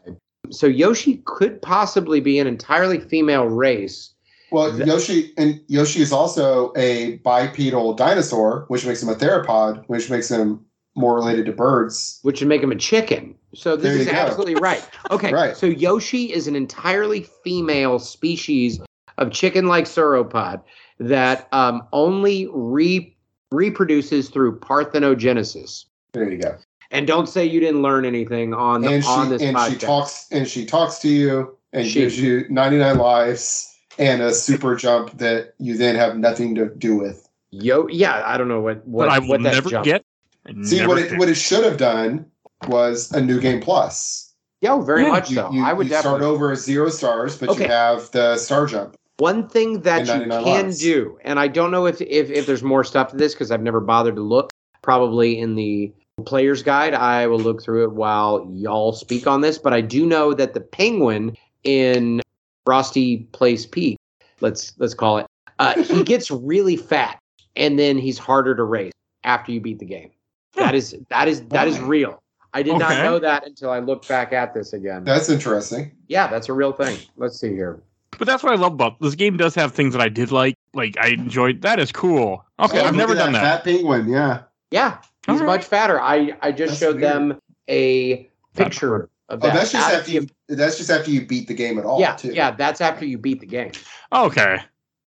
So 0.51 0.67
Yoshi 0.67 1.23
could 1.25 1.61
possibly 1.63 2.21
be 2.21 2.39
an 2.39 2.47
entirely 2.47 3.01
female 3.01 3.47
race. 3.47 4.11
Well, 4.51 4.73
Th- 4.73 4.87
Yoshi 4.87 5.33
and 5.37 5.61
Yoshi 5.69 6.01
is 6.03 6.13
also 6.13 6.73
a 6.77 7.17
bipedal 7.19 7.95
dinosaur, 7.95 8.65
which 8.69 8.87
makes 8.87 9.03
him 9.03 9.09
a 9.09 9.15
theropod, 9.15 9.85
which 9.89 10.11
makes 10.11 10.31
him 10.31 10.65
more 10.97 11.15
related 11.17 11.47
to 11.47 11.53
birds. 11.53 12.21
which 12.23 12.41
would 12.41 12.49
make 12.49 12.63
him 12.63 12.71
a 12.71 12.77
chicken. 12.77 13.35
So 13.55 13.75
this 13.77 13.85
There 13.93 13.97
is 14.01 14.07
you 14.07 14.13
go. 14.13 14.19
absolutely 14.19 14.55
right. 14.55 14.87
Okay, 15.11 15.33
Right. 15.41 15.57
so 15.57 15.67
Yoshi 15.67 16.33
is 16.33 16.47
an 16.47 16.55
entirely 16.55 17.23
female 17.43 17.99
species 17.99 18.81
of 19.19 19.33
chicken-like 19.33 19.87
sauropod 19.87 20.63
that 21.01 21.49
um, 21.53 21.83
only 21.93 22.49
re- 22.53 23.14
reproduces 23.55 24.29
through 24.29 24.59
parthenogenesis. 24.61 25.85
There 26.13 26.31
you 26.31 26.39
go. 26.39 26.57
And 26.91 27.07
don't 27.07 27.29
say 27.29 27.45
you 27.45 27.61
didn't 27.61 27.83
learn 27.83 28.05
anything 28.05 28.55
on 28.55 28.83
the, 28.83 28.89
And 28.93 29.05
on 29.05 29.27
she 29.27 29.31
this 29.31 29.43
and 29.43 29.57
podcast. 29.57 29.71
she 29.71 29.77
talks 29.79 30.27
and 30.31 30.49
she 30.49 30.67
talks 30.67 30.99
to 31.01 31.09
you 31.09 31.57
and 31.73 31.87
She- 31.87 32.01
gives 32.01 32.21
you 32.21 32.45
99 32.51 32.99
lives 32.99 33.71
and 33.99 34.23
a 34.23 34.33
super 34.35 34.77
jump 34.77 35.17
that 35.19 35.55
you 35.59 35.77
then 35.77 35.97
have 35.97 36.17
nothing 36.19 36.55
to 36.57 36.67
do 36.77 36.97
with. 36.97 37.29
Yo, 37.51 37.87
yeah, 37.89 38.23
I 38.27 38.37
don't 38.37 38.49
know 38.49 38.61
what 38.61 38.85
what, 38.87 39.07
but 39.07 39.13
I 39.13 39.19
will 39.21 39.29
what 39.29 39.43
that 39.45 39.55
never 39.55 39.71
jump. 39.71 39.85
get. 39.85 40.05
and 40.47 40.67
See 40.67 40.77
never 40.79 40.89
what 40.89 40.99
it 40.99 41.11
did. 41.11 41.19
what 41.19 41.29
it 41.29 41.37
should 41.37 41.65
have 41.65 41.77
done 41.79 42.27
was 42.69 43.11
a 43.13 43.21
new 43.21 43.41
game 43.41 43.61
plus. 43.61 44.33
Yeah, 44.61 44.81
very 44.81 45.03
Yeah, 45.03 45.09
much 45.11 45.31
You, 45.31 45.37
so. 45.37 45.53
you, 45.53 45.63
I 45.65 45.73
would 45.73 45.89
you 45.89 45.97
start 45.97 46.23
over 46.23 46.51
as 46.53 46.65
zero 46.65 46.89
stars, 46.91 47.37
but 47.37 47.51
Okay. 47.51 47.65
you 47.65 47.69
have 47.71 48.11
the 48.13 48.37
star 48.37 48.67
jump. 48.67 48.97
One 49.19 49.49
thing 49.49 49.83
that 49.83 50.07
you 50.07 50.29
can 50.29 50.29
lives. 50.29 50.81
do, 50.81 51.19
and 51.25 51.39
I 51.39 51.47
don't 51.47 51.71
know 51.71 51.87
if 51.87 52.01
if, 52.01 52.31
if 52.31 52.47
there's 52.47 52.65
more 52.65 52.83
stuff 52.83 53.11
to 53.11 53.17
this 53.17 53.33
because 53.33 53.51
I've 53.53 53.63
never 53.63 53.81
bothered 53.81 54.17
to 54.17 54.23
look. 54.23 54.51
Probably 54.83 55.39
in 55.39 55.55
the 55.55 55.93
player's 56.27 56.63
guide, 56.63 56.95
I 56.95 57.27
will 57.27 57.39
look 57.39 57.63
through 57.63 57.85
it 57.85 57.93
while 57.93 58.49
y'all 58.53 58.93
speak 58.93 59.27
on 59.27 59.41
this. 59.41 59.57
But 59.57 59.73
I 59.73 59.81
do 59.81 60.05
know 60.05 60.35
that 60.35 60.55
the 60.55 60.61
penguin 60.61 61.37
in 61.63 62.23
Frosty 62.67 63.19
Place 63.33 63.67
Peak, 63.67 63.99
let's 64.41 64.75
let's 64.79 64.95
call 64.95 65.19
it, 65.19 65.27
uh, 65.61 65.81
he 65.81 66.03
gets 66.05 66.31
really 66.31 66.77
fat, 66.77 67.19
and 67.55 67.79
then 67.79 67.99
he's 67.99 68.19
harder 68.19 68.57
to 68.57 68.65
race 68.65 68.93
after 69.23 69.53
you 69.53 69.61
beat 69.61 69.79
the 69.79 69.87
game. 69.87 70.11
That 70.55 70.75
is 70.75 70.97
that 71.09 71.29
is 71.29 71.43
that 71.49 71.69
is 71.69 71.79
real. 71.79 72.21
I 72.53 72.63
did 72.63 72.79
not 72.79 73.03
know 73.03 73.19
that 73.19 73.45
until 73.47 73.71
I 73.71 73.81
looked 73.81 74.09
back 74.09 74.33
at 74.33 74.55
this 74.55 74.73
again. 74.73 75.03
That's 75.03 75.29
interesting. 75.29 75.93
yeah, 76.07 76.29
that's 76.29 76.49
a 76.49 76.53
real 76.53 76.73
thing. 76.73 76.99
Let's 77.17 77.39
see 77.39 77.51
here. 77.51 77.83
But 78.19 78.27
that's 78.27 78.43
what 78.43 78.53
I 78.53 78.57
love 78.57 78.73
about 78.73 79.01
this 79.01 79.15
game. 79.15 79.37
Does 79.37 79.55
have 79.55 79.73
things 79.73 79.93
that 79.95 80.01
I 80.03 80.09
did 80.09 80.31
like. 80.33 80.57
Like 80.75 80.97
I 80.99 81.09
enjoyed. 81.09 81.63
That 81.63 81.79
is 81.79 81.93
cool. 81.93 82.45
Okay, 82.61 82.81
Oh, 82.81 82.85
I've 82.85 82.95
never 82.95 83.13
at 83.13 83.19
done 83.19 83.33
that. 83.33 83.43
Fat 83.43 83.65
penguin, 83.65 84.09
yeah. 84.09 84.43
Yeah, 84.71 84.99
he's 85.27 85.41
All 85.41 85.47
right. 85.47 85.57
much 85.59 85.65
fatter. 85.65 86.01
I 86.01 86.37
I 86.43 86.53
just 86.53 86.71
That's 86.73 86.81
showed 86.81 87.01
weird. 87.01 87.05
them 87.05 87.41
a 87.69 88.29
picture 88.57 89.09
of 89.29 89.43
Oh, 89.43 89.47
that. 89.47 89.55
that's 89.55 89.73
just 89.73 89.89
Out- 89.89 89.95
after 89.95 90.11
you. 90.11 90.27
That's 90.49 90.77
just 90.77 90.91
after 90.91 91.11
you 91.11 91.27
beat 91.27 91.49
the 91.49 91.55
game 91.55 91.79
at 91.79 91.85
all. 91.85 91.99
yeah, 92.01 92.15
too. 92.17 92.33
yeah, 92.33 92.51
that's 92.51 92.81
after 92.81 93.05
you 93.07 93.17
beat 93.19 93.41
the 93.41 93.47
game. 93.47 93.73
Okay, 94.13 94.59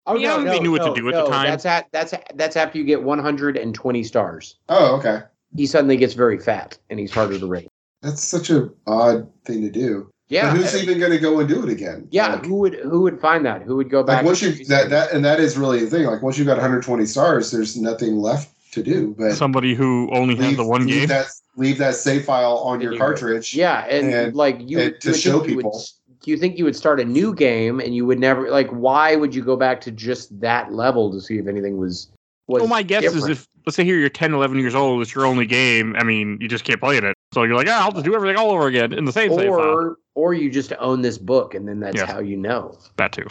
Oh 0.07 0.15
Yeah, 0.17 0.33
I 0.33 0.37
think 0.37 0.49
they 0.49 0.59
knew 0.59 0.71
what 0.71 0.83
to 0.83 0.93
do 0.99 1.07
at 1.09 1.13
the 1.15 1.25
time. 1.29 1.47
That's 1.47 1.65
at 1.65 1.87
that's 1.91 2.13
that's 2.35 2.55
after 2.55 2.77
you 2.77 2.83
get 2.85 3.03
120 3.03 4.03
stars. 4.03 4.55
Oh, 4.69 4.95
okay. 4.97 5.21
He 5.55 5.65
suddenly 5.65 5.97
gets 5.97 6.13
very 6.13 6.39
fat 6.39 6.77
and 6.89 6.99
he's 6.99 7.11
harder 7.13 7.37
to 7.39 7.45
rate. 7.47 7.67
That's 8.01 8.23
such 8.23 8.49
a 8.49 8.69
odd 8.85 9.29
thing 9.45 9.61
to 9.63 9.69
do. 9.69 10.09
Yeah, 10.29 10.51
But 10.51 10.57
who's 10.57 10.75
even 10.83 10.99
going 10.99 11.11
to 11.13 11.19
go 11.19 11.39
and 11.39 11.47
do 11.47 11.63
it 11.63 11.69
again? 11.69 12.07
yeah. 12.11 12.33
Like, 12.33 12.45
who 12.45 12.55
would 12.55 12.75
who 12.75 13.01
would 13.01 13.19
find 13.21 13.45
that? 13.45 13.61
Who 13.61 13.77
would 13.77 13.89
go 13.89 14.03
back? 14.03 14.17
like 14.17 14.25
once 14.25 14.41
you 14.41 14.65
that 14.65 14.89
that 14.89 15.11
and 15.13 15.23
that 15.23 15.39
is 15.39 15.57
really 15.57 15.79
the 15.79 15.89
thing. 15.89 16.05
Like 16.05 16.21
once 16.21 16.37
you've 16.37 16.47
got 16.47 16.57
120 16.57 17.05
stars, 17.05 17.49
there's 17.51 17.77
nothing 17.77 18.17
left 18.17 18.53
to 18.73 18.83
do. 18.83 19.15
But 19.17 19.33
somebody 19.35 19.73
who 19.73 20.09
only 20.11 20.35
has 20.35 20.57
the 20.57 20.65
one 20.65 20.85
leave 20.85 20.95
game. 20.99 21.07
that 21.07 21.27
leave 21.55 21.77
that 21.77 21.95
save 21.95 22.25
file 22.25 22.57
on 22.57 22.81
your 22.81 22.91
Anyway. 22.91 23.05
cartridge. 23.05 23.55
Yeah, 23.55 23.85
and, 23.89 24.13
and- 24.13 24.35
like 24.35 24.57
you, 24.69 24.79
and 24.79 25.01
to 25.01 25.09
would 25.11 25.19
show 25.19 25.39
think 25.39 25.49
you 25.49 25.55
would- 25.57 25.63
people. 25.63 25.83
do 26.21 26.31
you 26.31 26.37
think 26.37 26.57
you 26.57 26.65
would 26.65 26.75
start 26.75 26.99
a 26.99 27.05
new 27.05 27.33
game 27.33 27.79
and 27.79 27.95
you 27.95 28.05
would 28.05 28.19
never 28.19 28.49
like? 28.51 28.67
Why 28.69 29.15
would 29.15 29.33
you 29.33 29.43
go 29.45 29.55
back 29.55 29.79
to 29.81 29.91
just 29.91 30.37
that 30.41 30.73
level 30.73 31.09
to 31.13 31.21
see 31.21 31.37
if 31.37 31.47
anything 31.47 31.77
was? 31.77 32.09
was 32.47 32.61
Well, 32.61 32.67
my 32.69 32.83
guess 32.83 33.03
is 33.05 33.27
if 33.27 33.47
let's 33.65 33.75
say 33.77 33.83
here 33.85 33.97
you're 33.97 34.07
10, 34.09 34.33
11 34.33 34.59
years 34.59 34.75
old, 34.75 35.01
it's 35.01 35.13
your 35.15 35.25
only 35.25 35.45
game. 35.45 35.95
I 35.97 36.03
mean, 36.03 36.37
you 36.41 36.47
just 36.47 36.63
can't 36.65 36.79
play 36.79 36.97
it. 36.97 37.03
So 37.33 37.43
you're 37.43 37.55
like, 37.55 37.67
ah, 37.69 37.83
I'll 37.83 37.91
just 37.91 38.05
do 38.05 38.15
everything 38.15 38.37
all 38.37 38.51
over 38.51 38.67
again 38.67 38.93
in 38.93 39.03
the 39.05 39.11
same 39.11 39.33
save 39.33 39.49
file. 39.49 39.95
Or 40.17 40.29
or 40.29 40.33
you 40.33 40.49
just 40.49 40.73
own 40.79 41.01
this 41.01 41.17
book 41.17 41.53
and 41.53 41.67
then 41.67 41.79
that's 41.79 41.95
Yes. 41.97 42.09
how 42.09 42.19
you 42.19 42.35
know. 42.37 42.77
That 42.97 43.11
too. 43.13 43.27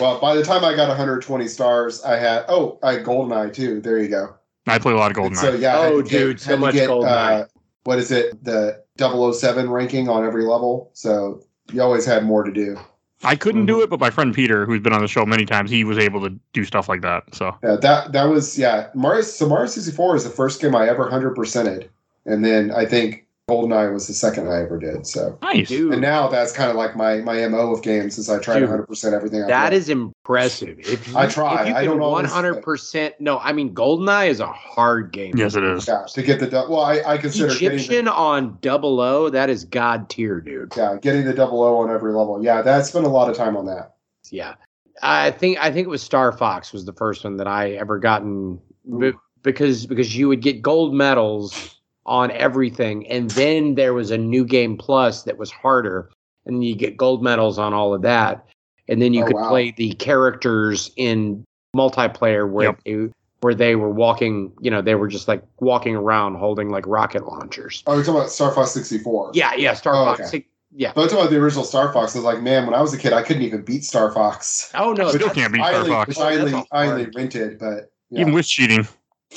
Well, 0.00 0.20
by 0.20 0.34
the 0.34 0.42
time 0.44 0.64
I 0.64 0.76
got 0.76 0.88
120 0.88 1.48
stars, 1.48 2.02
I 2.04 2.16
had 2.16 2.44
oh, 2.48 2.78
I 2.82 2.92
had 2.94 3.04
Goldeneye 3.04 3.52
too. 3.52 3.80
There 3.80 3.98
you 3.98 4.08
go. 4.08 4.34
I 4.66 4.78
play 4.78 4.92
a 4.92 4.96
lot 4.96 5.10
of 5.10 5.16
And 5.16 5.34
GoldenEye. 5.34 5.40
So 5.40 5.54
yeah, 5.54 5.78
Oh, 5.78 6.02
to 6.02 6.08
get- 6.08 6.18
dude, 6.18 6.40
so 6.40 6.56
much 6.56 6.74
get, 6.74 6.88
GoldenEye. 6.88 7.42
Uh, 7.42 7.46
what 7.84 7.98
is 7.98 8.10
it? 8.10 8.42
The 8.44 8.82
007 8.98 9.70
ranking 9.70 10.08
on 10.08 10.24
every 10.24 10.44
level. 10.44 10.90
So 10.92 11.42
you 11.72 11.82
always 11.82 12.04
had 12.04 12.24
more 12.24 12.44
to 12.44 12.52
do. 12.52 12.78
I 13.24 13.34
couldn't 13.34 13.62
Mm-hmm. 13.62 13.66
do 13.78 13.82
it, 13.82 13.90
but 13.90 13.98
my 13.98 14.10
friend 14.10 14.32
Peter, 14.32 14.64
who's 14.64 14.80
been 14.80 14.92
on 14.92 15.00
the 15.00 15.08
show 15.08 15.26
many 15.26 15.44
times, 15.44 15.70
he 15.70 15.82
was 15.84 15.98
able 15.98 16.20
to 16.20 16.38
do 16.52 16.64
stuff 16.64 16.88
like 16.88 17.00
that. 17.02 17.24
So 17.34 17.56
Yeah, 17.64 17.76
that 17.80 18.12
that 18.12 18.24
was 18.24 18.56
yeah. 18.58 18.88
Mario 18.94 19.22
so 19.22 19.48
Mario 19.48 19.66
64 19.66 20.16
is 20.16 20.24
the 20.24 20.30
first 20.30 20.60
game 20.62 20.76
I 20.76 20.88
ever 20.88 21.08
hundred 21.10 21.34
percented, 21.36 21.88
and 22.26 22.44
then 22.44 22.70
I 22.70 22.84
think 22.84 23.24
GoldenEye 23.48 23.92
was 23.92 24.06
the 24.06 24.12
second 24.12 24.48
I 24.48 24.60
ever 24.62 24.78
did. 24.78 25.06
So, 25.06 25.38
Nice. 25.42 25.68
Dude, 25.68 25.92
and 25.94 26.02
now 26.02 26.28
that's 26.28 26.52
kind 26.52 26.70
of 26.70 26.76
like 26.76 26.94
my 26.96 27.16
my 27.18 27.48
mo 27.48 27.72
of 27.72 27.82
games 27.82 28.18
is 28.18 28.28
I 28.28 28.38
try 28.38 28.60
100 28.60 28.86
percent 28.86 29.14
everything. 29.14 29.42
I 29.42 29.46
that 29.46 29.68
play. 29.70 29.78
is 29.78 29.88
impressive. 29.88 30.78
If 30.80 31.08
you, 31.08 31.16
I 31.16 31.26
try. 31.26 31.62
If 31.62 31.68
you 31.68 31.74
I 31.74 31.86
can 31.86 31.98
don't 31.98 32.26
100%. 32.26 33.14
No, 33.20 33.38
I 33.38 33.52
mean, 33.52 33.74
GoldenEye 33.74 34.28
is 34.28 34.40
a 34.40 34.46
hard 34.46 35.12
game. 35.12 35.34
Yes, 35.36 35.54
it 35.54 35.64
is. 35.64 35.88
yeah 35.88 36.04
to 36.06 36.22
get 36.22 36.40
the 36.40 36.46
dou- 36.46 36.68
well. 36.68 36.80
I, 36.80 37.00
I 37.06 37.16
consider 37.18 37.48
getting 37.54 37.68
the, 37.68 37.74
Egyptian 37.76 38.08
on 38.08 38.58
double 38.60 39.00
O, 39.00 39.30
that 39.30 39.48
is 39.48 39.64
God 39.64 40.10
tier, 40.10 40.40
dude. 40.40 40.74
yeah 40.76 40.96
getting 41.00 41.24
the 41.24 41.32
double 41.32 41.62
O 41.62 41.78
on 41.78 41.90
every 41.90 42.12
level. 42.12 42.42
Yeah, 42.44 42.60
that's 42.60 42.90
spent 42.90 43.06
a 43.06 43.08
lot 43.08 43.30
of 43.30 43.36
time 43.36 43.56
on 43.56 43.64
that. 43.66 43.94
Yeah. 44.30 44.54
I 45.02 45.30
think 45.30 45.58
I 45.58 45.70
think 45.70 45.86
it 45.86 45.90
was 45.90 46.02
Star 46.02 46.32
Fox 46.32 46.72
was 46.72 46.84
the 46.84 46.92
first 46.92 47.24
one 47.24 47.36
that 47.38 47.46
I 47.46 47.70
ever 47.72 47.98
gotten 47.98 48.60
b- 48.98 49.12
because 49.42 49.86
because 49.86 50.16
you 50.16 50.28
would 50.28 50.42
get 50.42 50.60
gold 50.60 50.92
medals 50.92 51.77
on 52.08 52.30
everything 52.30 53.06
and 53.08 53.30
then 53.32 53.74
there 53.74 53.92
was 53.92 54.10
a 54.10 54.16
new 54.18 54.44
game 54.44 54.76
plus 54.78 55.24
that 55.24 55.36
was 55.36 55.50
harder 55.50 56.08
and 56.46 56.64
you 56.64 56.74
get 56.74 56.96
gold 56.96 57.22
medals 57.22 57.58
on 57.58 57.74
all 57.74 57.92
of 57.92 58.00
that 58.00 58.46
and 58.88 59.02
then 59.02 59.12
you 59.12 59.22
Oh, 59.22 59.26
could 59.26 59.36
wow. 59.36 59.48
play 59.50 59.72
the 59.76 59.92
characters 59.94 60.90
in 60.96 61.44
multiplayer 61.76 62.48
where 62.50 62.68
Yep. 62.68 62.80
they 62.84 63.08
where 63.40 63.54
they 63.54 63.76
were 63.76 63.90
walking, 63.90 64.50
you 64.60 64.68
know, 64.70 64.82
they 64.82 64.96
were 64.96 65.06
just 65.06 65.28
like 65.28 65.44
walking 65.60 65.94
around 65.94 66.34
holding 66.36 66.70
like 66.70 66.84
rocket 66.88 67.24
launchers. 67.24 67.84
Oh, 67.86 67.94
you're 67.94 68.02
talking 68.02 68.18
about 68.18 68.30
Star 68.32 68.50
Fox 68.52 68.72
64. 68.72 69.30
Yeah, 69.34 69.54
yeah, 69.54 69.74
Star 69.74 69.94
Oh, 69.94 70.06
Fox. 70.06 70.26
okay. 70.28 70.44
Yeah. 70.74 70.90
But 70.92 71.02
I'm 71.02 71.08
talking 71.08 71.20
about 71.24 71.30
the 71.30 71.36
original 71.38 71.62
Star 71.64 71.92
Fox. 71.92 72.16
I 72.16 72.18
was 72.18 72.24
like, 72.24 72.42
man, 72.42 72.66
when 72.66 72.74
I 72.74 72.80
was 72.80 72.92
a 72.94 72.98
kid, 72.98 73.12
I 73.12 73.22
couldn't 73.22 73.42
even 73.42 73.62
beat 73.62 73.84
Star 73.84 74.10
Fox. 74.10 74.72
Oh 74.74 74.92
no, 74.92 75.08
still 75.10 75.30
can't 75.30 75.52
beat 75.52 75.62
I 75.62 75.70
Star 75.72 75.84
Fox. 75.86 76.18
I 76.18 76.34
only, 76.36 76.50
That's 76.50 76.66
a 76.72 76.74
I 76.74 76.86
only 76.88 77.06
rented, 77.14 77.58
but 77.60 77.92
yeah. 78.10 78.22
Even 78.22 78.32
with 78.32 78.46
cheating. 78.46 78.88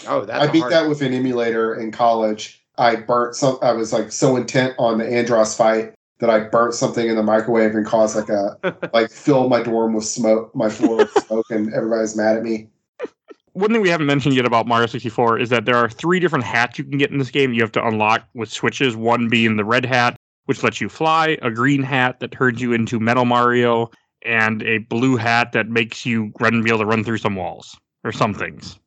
Oh, 0.08 0.26
that's 0.26 0.48
I 0.48 0.52
beat 0.52 0.62
hard- 0.62 0.72
that 0.74 0.90
with 0.90 1.02
an 1.04 1.14
emulator 1.14 1.76
in 1.76 1.92
college. 1.92 2.61
I 2.78 2.96
burnt 2.96 3.36
some. 3.36 3.58
I 3.62 3.74
was 3.74 3.94
like 3.94 4.12
so 4.12 4.36
intent 4.36 4.76
on 4.80 4.98
the 4.98 5.08
Andros 5.08 5.56
fight 5.56 5.94
that 6.20 6.30
I 6.30 6.40
burnt 6.40 6.74
something 6.74 7.08
in 7.08 7.16
the 7.16 7.24
microwave 7.24 7.76
and 7.76 7.86
caused 7.86 8.16
like 8.16 8.30
a 8.30 8.58
like 8.94 9.12
filled 9.12 9.50
my 9.50 9.62
dorm 9.62 9.94
with 9.94 10.06
smoke, 10.06 10.56
my 10.56 10.70
floor 10.70 10.98
with 10.98 11.12
smoke, 11.26 11.48
and 11.50 11.74
everybody's 11.74 12.16
mad 12.16 12.38
at 12.38 12.44
me. 12.44 12.70
One 13.54 13.72
thing 13.74 13.82
we 13.82 13.90
haven't 13.90 14.08
mentioned 14.08 14.36
yet 14.36 14.46
about 14.46 14.66
Mario 14.66 14.88
64 14.88 15.40
is 15.40 15.50
that 15.50 15.66
there 15.66 15.76
are 15.76 15.90
three 15.90 16.22
different 16.22 16.46
hats 16.46 16.80
you 16.80 16.86
can 16.86 16.98
get 16.98 17.12
in 17.12 17.18
this 17.18 17.32
game. 17.32 17.54
You 17.54 17.62
have 17.62 17.72
to 17.74 17.86
unlock 17.86 18.26
with 18.34 18.50
switches. 18.50 18.96
One 18.96 19.28
being 19.28 19.58
the 19.58 19.66
red 19.66 19.84
hat, 19.84 20.16
which 20.46 20.64
lets 20.64 20.80
you 20.80 20.88
fly, 20.88 21.38
a 21.42 21.52
green 21.52 21.84
hat 21.84 22.22
that 22.22 22.32
turns 22.32 22.62
you 22.62 22.72
into 22.72 22.98
Metal 22.98 23.26
Mario, 23.26 23.92
and 24.22 24.64
a 24.64 24.78
blue 24.78 25.18
hat 25.18 25.52
that 25.52 25.68
makes 25.68 26.06
you 26.06 26.32
run 26.40 26.64
be 26.64 26.70
able 26.70 26.80
to 26.80 26.86
run 26.86 27.04
through 27.04 27.18
some 27.18 27.36
walls 27.36 27.78
or 28.06 28.14
some 28.14 28.34
things. 28.34 28.80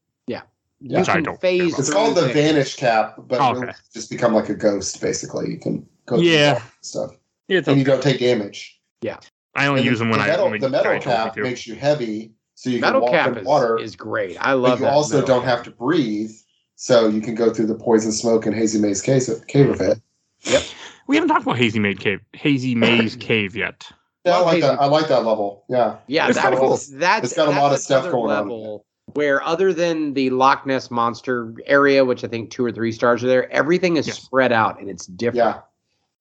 You 0.87 0.99
Which 0.99 1.09
I 1.09 1.14
can 1.14 1.22
don't 1.22 1.41
phase 1.41 1.78
It's 1.78 1.91
called 1.91 2.14
the 2.14 2.22
things. 2.28 2.35
vanish 2.35 2.76
cap, 2.76 3.14
but 3.16 3.41
Oh, 3.41 3.53
really 3.55 3.68
okay. 3.68 3.76
just 3.95 4.11
become 4.11 4.35
like 4.35 4.51
a 4.51 4.55
ghost. 4.55 5.01
Basically, 5.01 5.51
you 5.51 5.59
can 5.59 5.87
go 6.05 6.16
through 6.16 6.26
Yeah. 6.26 6.61
stuff, 6.82 7.12
It's 7.49 7.66
and 7.66 7.78
you 7.78 7.85
don't 7.87 8.03
take 8.03 8.18
damage. 8.20 8.78
Yeah, 9.01 9.18
I 9.55 9.66
only 9.66 9.80
And 9.80 9.89
use 9.89 9.99
the, 9.99 10.05
them 10.05 10.11
when 10.11 10.18
the 10.18 10.24
I 10.26 10.28
metal, 10.28 10.45
only 10.45 10.59
the 10.59 10.68
metal 10.68 10.85
try 10.93 10.99
to 10.99 11.05
cap 11.05 11.37
makes 11.39 11.66
you 11.66 11.74
heavy, 11.74 12.35
so 12.55 12.68
you 12.68 12.80
metal 12.82 13.01
can 13.01 13.12
walk 13.12 13.12
cap 13.12 13.32
in 13.32 13.39
is, 13.39 13.47
water. 13.47 13.78
is 13.78 13.97
great. 13.97 14.37
I 14.39 14.51
but 14.53 14.57
love 14.59 14.78
you 14.80 14.85
that. 14.85 14.93
also 14.93 15.20
metal 15.20 15.26
don't 15.37 15.41
cap. 15.47 15.57
have 15.57 15.62
to 15.64 15.70
breathe, 15.70 16.32
so 16.76 17.09
you 17.09 17.22
can 17.22 17.35
go 17.35 17.51
through 17.51 17.66
the 17.68 17.76
poison 17.76 18.12
smoke 18.12 18.45
and 18.45 18.55
hazy 18.55 18.78
maze 18.78 19.01
cave, 19.01 19.22
cave 19.49 19.70
of 19.70 19.80
it. 19.80 20.03
Yep. 20.43 20.62
We 21.07 21.16
haven't 21.16 21.30
talked 21.30 21.43
about 21.45 21.57
Hazy 21.57 21.78
Maze 21.78 21.99
Cave, 21.99 22.20
Hazy 22.35 22.74
Maze 22.74 23.16
Cave 23.20 23.57
yet. 23.57 23.91
Yeah, 24.26 24.37
I 24.37 24.41
like 24.41 24.55
hazy- 24.57 24.66
that. 24.66 24.80
I 24.82 24.85
like 24.87 25.09
that 25.09 25.24
level. 25.24 25.64
Yeah, 25.70 25.97
Yeah, 26.07 26.28
It's 26.28 26.37
that 26.37 26.51
kinda 26.53 26.61
was, 26.66 26.91
that's 26.91 27.24
It's 27.24 27.35
got 27.35 27.49
a 27.49 27.51
that's 27.53 27.61
lot 27.62 27.72
of 27.72 27.78
stuff 27.78 28.03
another 28.05 28.11
going 28.12 28.30
on. 28.53 28.80
Level 29.14 29.18
Where 29.26 29.42
other 29.42 29.72
than 29.72 30.14
the 30.14 30.30
Loch 30.30 30.66
Ness 30.66 30.90
monster 30.90 31.54
area, 31.66 32.04
which 32.04 32.24
I 32.24 32.28
think 32.28 32.50
two 32.50 32.64
or 32.64 32.72
three 32.72 32.92
stars 32.92 33.22
are 33.24 33.28
there, 33.28 33.50
everything 33.52 33.96
is 33.96 34.06
Yes. 34.06 34.18
spread 34.22 34.52
out 34.52 34.80
and 34.80 34.88
it's 34.88 35.06
different. 35.06 35.36
yeah, 35.56 35.60